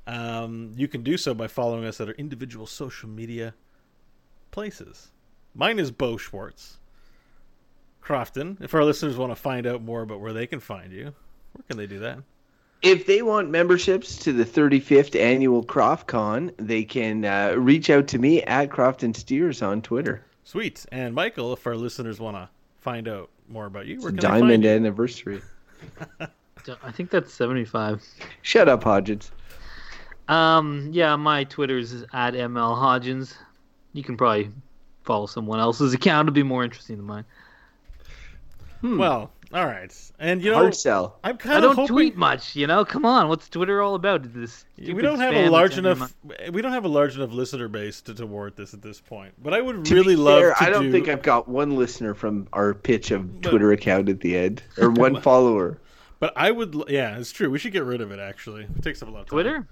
um, 0.06 0.72
you 0.76 0.88
can 0.88 1.02
do 1.02 1.16
so 1.16 1.34
by 1.34 1.46
following 1.46 1.84
us 1.84 2.00
at 2.00 2.08
our 2.08 2.14
individual 2.14 2.66
social 2.66 3.08
media 3.08 3.54
places. 4.50 5.10
Mine 5.54 5.78
is 5.78 5.90
Beau 5.90 6.16
Schwartz. 6.16 6.78
Crofton, 8.00 8.56
if 8.60 8.74
our 8.74 8.84
listeners 8.84 9.16
want 9.16 9.30
to 9.30 9.36
find 9.36 9.66
out 9.66 9.82
more 9.82 10.02
about 10.02 10.20
where 10.20 10.32
they 10.32 10.46
can 10.46 10.58
find 10.58 10.92
you, 10.92 11.14
where 11.52 11.64
can 11.68 11.76
they 11.76 11.86
do 11.86 11.98
that? 11.98 12.18
If 12.82 13.06
they 13.06 13.20
want 13.20 13.50
memberships 13.50 14.16
to 14.20 14.32
the 14.32 14.44
35th 14.44 15.14
annual 15.14 15.62
CroftCon, 15.62 16.54
they 16.56 16.82
can 16.82 17.26
uh, 17.26 17.54
reach 17.58 17.90
out 17.90 18.08
to 18.08 18.18
me 18.18 18.42
at 18.42 18.70
Crofton 18.70 19.12
Steers 19.12 19.60
on 19.60 19.82
Twitter. 19.82 20.24
Sweet. 20.44 20.86
And 20.90 21.14
Michael, 21.14 21.52
if 21.52 21.66
our 21.66 21.76
listeners 21.76 22.18
want 22.18 22.36
to 22.36 22.48
find 22.80 23.08
out 23.08 23.30
more 23.48 23.66
about 23.66 23.86
you, 23.86 24.00
where 24.00 24.10
can 24.10 24.20
Diamond 24.20 24.64
anniversary. 24.64 25.42
I 26.82 26.92
think 26.92 27.10
that's 27.10 27.32
seventy-five. 27.32 28.02
Shut 28.42 28.68
up, 28.68 28.84
Hodgins. 28.84 29.30
Um, 30.28 30.88
yeah, 30.92 31.16
my 31.16 31.44
Twitter's 31.44 31.92
is 31.92 32.04
at 32.12 32.34
ml 32.34 32.76
Hodgins. 32.76 33.34
You 33.92 34.04
can 34.04 34.16
probably 34.16 34.50
follow 35.02 35.26
someone 35.26 35.58
else's 35.58 35.92
account 35.94 36.26
to 36.26 36.32
be 36.32 36.42
more 36.42 36.62
interesting 36.62 36.96
than 36.96 37.06
mine. 37.06 37.24
Hmm. 38.80 38.98
Well, 38.98 39.32
all 39.52 39.66
right, 39.66 39.92
and 40.20 40.42
you 40.42 40.50
know, 40.50 40.58
hard 40.58 40.76
sell. 40.76 41.18
I'm 41.24 41.36
kind 41.36 41.56
I 41.56 41.60
don't 41.60 41.74
hoping... 41.74 41.94
tweet 41.94 42.16
much. 42.16 42.54
You 42.54 42.68
know, 42.68 42.84
come 42.84 43.04
on, 43.04 43.28
what's 43.28 43.48
Twitter 43.48 43.82
all 43.82 43.96
about? 43.96 44.32
This 44.32 44.64
we 44.78 45.02
don't 45.02 45.18
have 45.18 45.34
a 45.34 45.48
large 45.48 45.76
enough. 45.76 46.14
We 46.52 46.62
don't 46.62 46.72
have 46.72 46.84
a 46.84 46.88
large 46.88 47.16
enough 47.16 47.32
listener 47.32 47.66
base 47.66 48.00
to, 48.02 48.14
to 48.14 48.26
warrant 48.26 48.54
this 48.54 48.74
at 48.74 48.82
this 48.82 49.00
point. 49.00 49.34
But 49.42 49.52
I 49.52 49.60
would 49.60 49.84
to 49.84 49.94
really 49.94 50.14
love. 50.14 50.40
Fair, 50.40 50.54
to 50.54 50.62
I 50.62 50.70
don't 50.70 50.84
do... 50.84 50.92
think 50.92 51.08
I've 51.08 51.22
got 51.22 51.48
one 51.48 51.76
listener 51.76 52.14
from 52.14 52.46
our 52.52 52.74
pitch 52.74 53.10
of 53.10 53.40
Twitter 53.40 53.72
account 53.72 54.08
at 54.08 54.20
the 54.20 54.36
end, 54.36 54.62
or 54.78 54.90
one 54.90 55.20
follower. 55.20 55.78
But 56.20 56.32
I 56.36 56.52
would. 56.52 56.84
Yeah, 56.88 57.18
it's 57.18 57.32
true. 57.32 57.50
We 57.50 57.58
should 57.58 57.72
get 57.72 57.84
rid 57.84 58.00
of 58.00 58.12
it. 58.12 58.20
Actually, 58.20 58.64
it 58.64 58.82
takes 58.82 59.02
up 59.02 59.08
a 59.08 59.10
lot 59.10 59.22
of 59.22 59.26
time. 59.26 59.30
Twitter. 59.30 59.66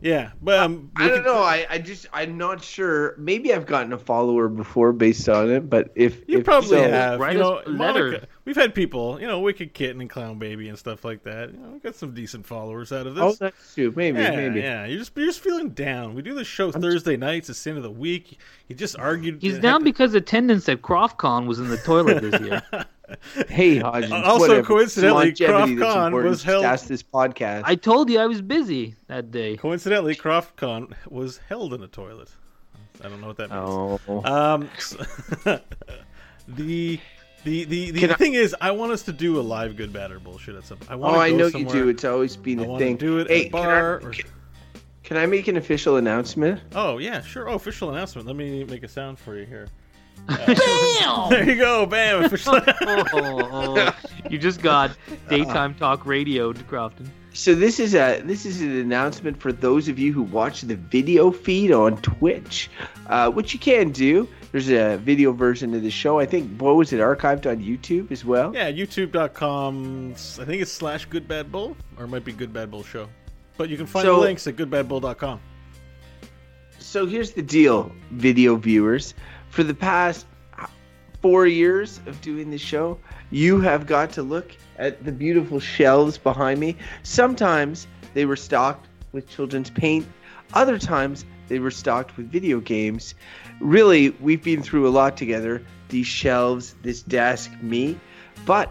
Yeah, 0.00 0.32
but 0.42 0.58
um, 0.58 0.90
I 0.94 1.08
don't 1.08 1.24
know. 1.24 1.38
I, 1.38 1.66
I 1.70 1.78
just 1.78 2.06
I'm 2.12 2.36
not 2.36 2.62
sure. 2.62 3.14
Maybe 3.16 3.54
I've 3.54 3.64
gotten 3.64 3.94
a 3.94 3.98
follower 3.98 4.48
before 4.48 4.92
based 4.92 5.26
on 5.26 5.50
it, 5.50 5.70
but 5.70 5.90
if 5.94 6.28
you 6.28 6.40
if 6.40 6.44
probably 6.44 6.68
so, 6.68 6.82
have, 6.82 7.20
you 7.32 7.38
know, 7.38 7.62
Monica, 7.66 8.28
we've 8.44 8.56
had 8.56 8.74
people, 8.74 9.18
you 9.18 9.26
know, 9.26 9.40
Wicked 9.40 9.72
Kitten 9.72 10.02
and 10.02 10.10
Clown 10.10 10.38
Baby 10.38 10.68
and 10.68 10.78
stuff 10.78 11.02
like 11.02 11.22
that. 11.22 11.52
You 11.52 11.58
know, 11.58 11.68
we 11.70 11.78
got 11.78 11.94
some 11.94 12.12
decent 12.12 12.44
followers 12.44 12.92
out 12.92 13.06
of 13.06 13.14
this. 13.14 13.24
Oh, 13.24 13.32
that's 13.40 13.74
true. 13.74 13.90
Maybe, 13.96 14.20
yeah, 14.20 14.36
maybe. 14.36 14.60
Yeah, 14.60 14.84
you're 14.84 14.98
just 14.98 15.12
you're 15.16 15.26
just 15.26 15.40
feeling 15.40 15.70
down. 15.70 16.14
We 16.14 16.20
do 16.20 16.34
this 16.34 16.46
show 16.46 16.70
I'm 16.72 16.82
Thursday 16.82 17.12
just... 17.12 17.20
nights. 17.20 17.48
It's 17.48 17.64
the 17.64 17.70
end 17.70 17.78
of 17.78 17.82
the 17.82 17.90
week. 17.90 18.38
He 18.68 18.74
just 18.74 18.98
argued. 18.98 19.40
He's 19.40 19.58
down 19.58 19.80
to... 19.80 19.84
because 19.84 20.12
attendance 20.12 20.68
at 20.68 20.82
CroftCon 20.82 21.46
was 21.46 21.58
in 21.58 21.68
the 21.68 21.78
toilet 21.78 22.20
this 22.20 22.38
year. 22.42 22.62
Hey, 23.48 23.78
Hodgins. 23.78 24.10
Also, 24.24 24.48
whatever. 24.48 24.62
coincidentally, 24.66 25.28
It's 25.30 25.40
longevity 25.40 25.76
Croft 25.76 25.94
Con 25.94 26.12
was 26.14 26.24
Just 26.38 26.44
held- 26.44 26.64
ask 26.64 26.86
this 26.88 27.02
podcast. 27.02 27.62
I 27.64 27.74
told 27.76 28.10
you 28.10 28.18
I 28.18 28.26
was 28.26 28.42
busy 28.42 28.96
that 29.06 29.30
day. 29.30 29.56
Coincidentally, 29.56 30.14
CroftCon 30.16 30.92
was 31.08 31.38
held 31.48 31.72
in 31.74 31.82
a 31.82 31.88
toilet. 31.88 32.28
I 33.04 33.08
don't 33.08 33.20
know 33.20 33.26
what 33.28 33.36
that 33.36 33.50
means. 33.50 34.00
oh. 34.08 34.22
Um, 34.24 34.68
the 36.48 36.98
the 37.44 37.64
the, 37.64 37.90
the 37.92 38.00
Can 38.00 38.10
I- 38.10 38.14
thing 38.14 38.34
is, 38.34 38.54
I 38.60 38.70
want 38.72 38.92
us 38.92 39.02
to 39.04 39.12
do 39.12 39.38
a 39.38 39.42
live 39.42 39.76
good, 39.76 39.92
bad, 39.92 40.10
or 40.10 40.18
bullshit 40.18 40.56
at 40.56 40.64
some. 40.64 40.78
I 40.88 40.94
Oh, 40.94 40.98
want. 40.98 41.16
I 41.18 41.30
know 41.30 41.48
somewhere. 41.50 41.76
you 41.76 41.82
do. 41.84 41.88
It's 41.88 42.04
always 42.04 42.36
been 42.36 42.60
I 42.60 42.64
a 42.64 42.78
thing. 42.78 42.96
do 42.96 43.18
it 43.18 43.28
hey, 43.28 43.42
at 43.42 43.46
a 43.46 43.50
bar. 43.50 43.98
Can 44.00 44.08
or- 44.08 44.12
I, 44.12 44.20
can 45.04 45.16
I 45.18 45.26
make 45.26 45.46
an 45.46 45.56
official 45.56 45.96
announcement? 45.98 46.60
Oh 46.74 46.98
yeah, 46.98 47.20
sure. 47.22 47.48
Oh, 47.48 47.54
official 47.54 47.90
announcement. 47.90 48.26
Let 48.26 48.34
me 48.36 48.64
make 48.64 48.82
a 48.82 48.88
sound 48.88 49.18
for 49.18 49.36
you 49.38 49.46
here. 49.46 49.68
There 50.28 51.48
you 51.48 51.56
go, 51.56 51.86
bam! 51.86 52.24
Official. 52.24 52.60
oh, 52.82 53.04
oh, 53.14 53.96
you 54.30 54.38
just 54.38 54.60
got 54.62 54.96
daytime 55.28 55.74
talk 55.74 56.06
radio, 56.06 56.52
Crofton. 56.52 57.10
So 57.32 57.54
this 57.54 57.78
is 57.78 57.94
a 57.94 58.20
this 58.24 58.46
is 58.46 58.60
an 58.62 58.72
announcement 58.76 59.40
for 59.40 59.52
those 59.52 59.88
of 59.88 59.98
you 59.98 60.12
who 60.12 60.22
watch 60.22 60.62
the 60.62 60.76
video 60.76 61.30
feed 61.30 61.70
on 61.70 61.96
Twitch, 61.98 62.70
uh, 63.08 63.30
which 63.30 63.52
you 63.52 63.58
can 63.60 63.90
do. 63.90 64.26
There's 64.52 64.70
a 64.70 64.96
video 64.96 65.32
version 65.32 65.74
of 65.74 65.82
the 65.82 65.90
show. 65.90 66.18
I 66.18 66.24
think 66.26 66.58
what 66.60 66.76
was 66.76 66.92
it 66.92 67.00
archived 67.00 67.50
on 67.50 67.58
YouTube 67.58 68.10
as 68.10 68.24
well. 68.24 68.54
yeah, 68.54 68.70
YouTube.com. 68.70 70.12
I 70.12 70.44
think 70.44 70.62
it's 70.62 70.72
slash 70.72 71.04
Good 71.04 71.28
Bad 71.28 71.52
Bull, 71.52 71.76
or 71.98 72.04
it 72.04 72.08
might 72.08 72.24
be 72.24 72.32
Good 72.32 72.52
Bad 72.54 72.70
Bull 72.70 72.82
Show. 72.82 73.08
But 73.58 73.68
you 73.68 73.76
can 73.76 73.86
find 73.86 74.04
So- 74.04 74.14
the 74.16 74.20
links 74.22 74.46
at 74.46 74.56
goodbadbull.com. 74.56 75.40
So 76.78 77.04
here's 77.04 77.32
the 77.32 77.42
deal, 77.42 77.92
video 78.12 78.56
viewers. 78.56 79.12
For 79.56 79.64
the 79.64 79.72
past 79.72 80.26
four 81.22 81.46
years 81.46 81.98
of 82.04 82.20
doing 82.20 82.50
this 82.50 82.60
show, 82.60 82.98
you 83.30 83.58
have 83.62 83.86
got 83.86 84.10
to 84.10 84.22
look 84.22 84.54
at 84.76 85.02
the 85.02 85.10
beautiful 85.10 85.60
shelves 85.60 86.18
behind 86.18 86.60
me. 86.60 86.76
Sometimes 87.04 87.86
they 88.12 88.26
were 88.26 88.36
stocked 88.36 88.86
with 89.12 89.30
children's 89.30 89.70
paint, 89.70 90.06
other 90.52 90.78
times 90.78 91.24
they 91.48 91.58
were 91.58 91.70
stocked 91.70 92.18
with 92.18 92.30
video 92.30 92.60
games. 92.60 93.14
Really, 93.58 94.10
we've 94.20 94.44
been 94.44 94.62
through 94.62 94.86
a 94.86 94.90
lot 94.90 95.16
together 95.16 95.62
these 95.88 96.06
shelves, 96.06 96.74
this 96.82 97.00
desk, 97.00 97.50
me. 97.62 97.98
But 98.44 98.70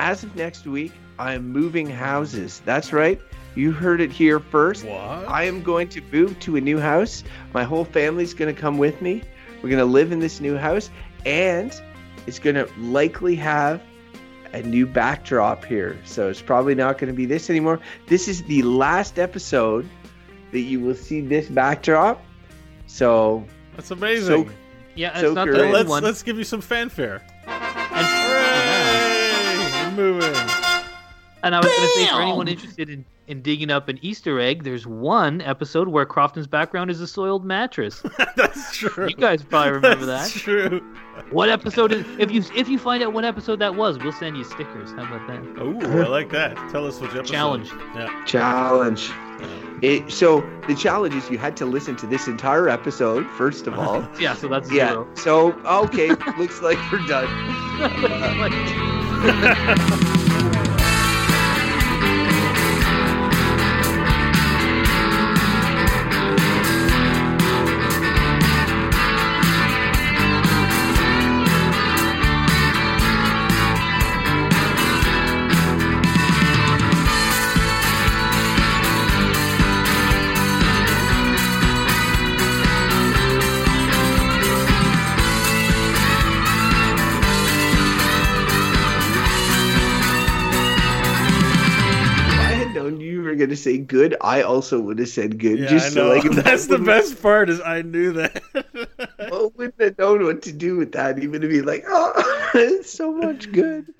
as 0.00 0.24
of 0.24 0.34
next 0.34 0.66
week, 0.66 0.90
I 1.20 1.34
am 1.34 1.52
moving 1.52 1.88
houses. 1.88 2.62
That's 2.64 2.92
right. 2.92 3.20
You 3.54 3.70
heard 3.70 4.00
it 4.00 4.10
here 4.10 4.40
first. 4.40 4.84
What? 4.84 5.28
I 5.28 5.44
am 5.44 5.62
going 5.62 5.88
to 5.90 6.02
move 6.10 6.36
to 6.40 6.56
a 6.56 6.60
new 6.60 6.80
house. 6.80 7.22
My 7.54 7.62
whole 7.62 7.84
family's 7.84 8.34
going 8.34 8.52
to 8.52 8.60
come 8.60 8.76
with 8.76 9.00
me. 9.00 9.22
We're 9.62 9.68
going 9.70 9.78
to 9.78 9.84
live 9.84 10.12
in 10.12 10.18
this 10.20 10.40
new 10.40 10.56
house, 10.56 10.90
and 11.26 11.72
it's 12.26 12.38
going 12.38 12.56
to 12.56 12.68
likely 12.78 13.34
have 13.36 13.82
a 14.52 14.62
new 14.62 14.86
backdrop 14.86 15.64
here. 15.64 15.98
So 16.04 16.28
it's 16.28 16.42
probably 16.42 16.74
not 16.74 16.98
going 16.98 17.08
to 17.12 17.16
be 17.16 17.26
this 17.26 17.50
anymore. 17.50 17.78
This 18.06 18.26
is 18.28 18.42
the 18.44 18.62
last 18.62 19.18
episode 19.18 19.88
that 20.52 20.60
you 20.60 20.80
will 20.80 20.94
see 20.96 21.20
this 21.20 21.48
backdrop. 21.48 22.22
So 22.86 23.44
That's 23.76 23.90
amazing. 23.90 24.46
So- 24.48 24.52
Yeah, 24.96 25.10
it's 25.12 25.20
So 25.20 25.32
not 25.34 25.46
great. 25.46 25.56
the 25.58 25.62
Then 25.64 25.72
let's 25.72 25.88
one. 25.88 26.02
let's 26.02 26.22
give 26.24 26.36
you 26.36 26.42
some 26.44 26.60
fanfare. 26.60 27.22
And, 27.46 28.06
Hooray! 28.06 29.96
We're 29.96 30.12
moving. 30.12 30.34
and 31.44 31.54
I 31.54 31.58
was 31.58 31.66
going 31.66 31.80
to 31.80 31.94
say, 31.94 32.06
for 32.08 32.20
anyone 32.22 32.48
interested 32.48 32.88
in, 32.90 33.04
in 33.30 33.42
digging 33.42 33.70
up 33.70 33.88
an 33.88 33.98
Easter 34.02 34.40
egg, 34.40 34.64
there's 34.64 34.88
one 34.88 35.40
episode 35.40 35.86
where 35.86 36.04
Crofton's 36.04 36.48
background 36.48 36.90
is 36.90 37.00
a 37.00 37.06
soiled 37.06 37.44
mattress. 37.44 38.02
That's 38.36 38.76
true. 38.76 39.08
You 39.08 39.14
guys 39.14 39.44
probably 39.44 39.70
remember 39.74 40.04
that. 40.06 40.18
That's 40.22 40.34
that. 40.34 40.40
true. 40.40 40.94
What 41.30 41.48
episode 41.48 41.92
is? 41.92 42.04
If 42.18 42.32
you 42.32 42.42
if 42.56 42.68
you 42.68 42.76
find 42.78 43.04
out 43.04 43.12
what 43.12 43.24
episode 43.24 43.60
that 43.60 43.76
was, 43.76 43.98
we'll 43.98 44.10
send 44.12 44.36
you 44.36 44.42
stickers. 44.42 44.90
How 44.90 45.04
about 45.04 45.26
that? 45.28 45.40
Oh, 45.60 45.78
I 46.02 46.08
like 46.08 46.30
that. 46.30 46.56
Tell 46.72 46.84
us 46.86 46.98
which 46.98 47.10
episode. 47.12 47.26
Challenge. 47.32 47.70
Yeah. 47.94 48.24
challenge. 48.24 49.10
It, 49.80 50.10
so 50.10 50.40
the 50.66 50.74
challenge 50.74 51.14
is 51.14 51.30
you 51.30 51.38
had 51.38 51.56
to 51.58 51.66
listen 51.66 51.94
to 51.96 52.06
this 52.06 52.26
entire 52.26 52.68
episode 52.68 53.26
first 53.38 53.66
of 53.68 53.78
all. 53.78 54.06
Yeah, 54.20 54.34
so 54.34 54.48
that's 54.48 54.70
Yeah. 54.72 54.88
zero. 54.90 55.08
So 55.14 55.52
okay, 55.84 56.08
looks 56.36 56.60
like 56.62 56.78
we're 56.90 57.06
done. 57.06 57.28
known 93.50 93.66
you 93.66 93.74
were 93.74 93.78
gonna 93.78 93.78
say 93.78 93.78
good, 93.78 94.16
I 94.20 94.42
also 94.42 94.80
would 94.80 94.98
have 94.98 95.08
said 95.08 95.38
good. 95.38 95.58
Yeah, 95.58 95.66
just 95.68 95.86
I 95.86 95.90
so 95.90 96.08
like 96.08 96.22
That's 96.44 96.66
the 96.66 96.78
best 96.78 97.20
part 97.20 97.50
is 97.50 97.60
I 97.60 97.82
knew 97.82 98.12
that. 98.12 98.42
Well, 99.30 99.52
wouldn't 99.56 99.80
have 99.80 99.98
known 99.98 100.24
what 100.24 100.42
to 100.42 100.52
do 100.52 100.76
with 100.76 100.92
that. 100.92 101.18
Even 101.20 101.40
to 101.42 101.48
be 101.48 101.62
like, 101.62 101.84
oh, 101.86 102.50
it's 102.54 102.92
so 102.92 103.12
much 103.12 103.52
good. 103.52 103.94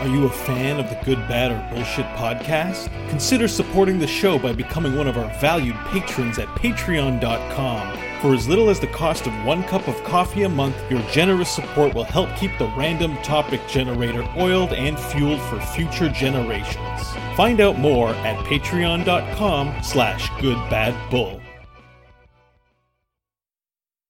Are 0.00 0.08
you 0.08 0.24
a 0.24 0.30
fan 0.30 0.80
of 0.80 0.88
the 0.88 0.98
Good, 1.04 1.18
Bad, 1.28 1.52
or 1.52 1.74
Bullshit 1.74 2.06
podcast? 2.16 2.88
Consider 3.10 3.46
supporting 3.46 4.00
the 4.00 4.08
show 4.08 4.38
by 4.38 4.52
becoming 4.52 4.96
one 4.96 5.06
of 5.06 5.16
our 5.16 5.32
valued 5.38 5.76
patrons 5.86 6.38
at 6.38 6.48
patreon.com. 6.48 8.13
For 8.24 8.32
as 8.32 8.48
little 8.48 8.70
as 8.70 8.80
the 8.80 8.86
cost 8.86 9.26
of 9.26 9.44
one 9.44 9.62
cup 9.64 9.86
of 9.86 10.02
coffee 10.02 10.44
a 10.44 10.48
month, 10.48 10.74
your 10.90 11.02
generous 11.10 11.50
support 11.50 11.92
will 11.92 12.04
help 12.04 12.34
keep 12.36 12.56
the 12.56 12.72
random 12.74 13.18
topic 13.18 13.60
generator 13.68 14.26
oiled 14.38 14.72
and 14.72 14.98
fueled 14.98 15.42
for 15.42 15.60
future 15.60 16.08
generations. 16.08 17.02
Find 17.36 17.60
out 17.60 17.78
more 17.78 18.14
at 18.14 18.42
patreon.com 18.46 19.74
slash 19.82 20.30
goodbadbull. 20.40 21.43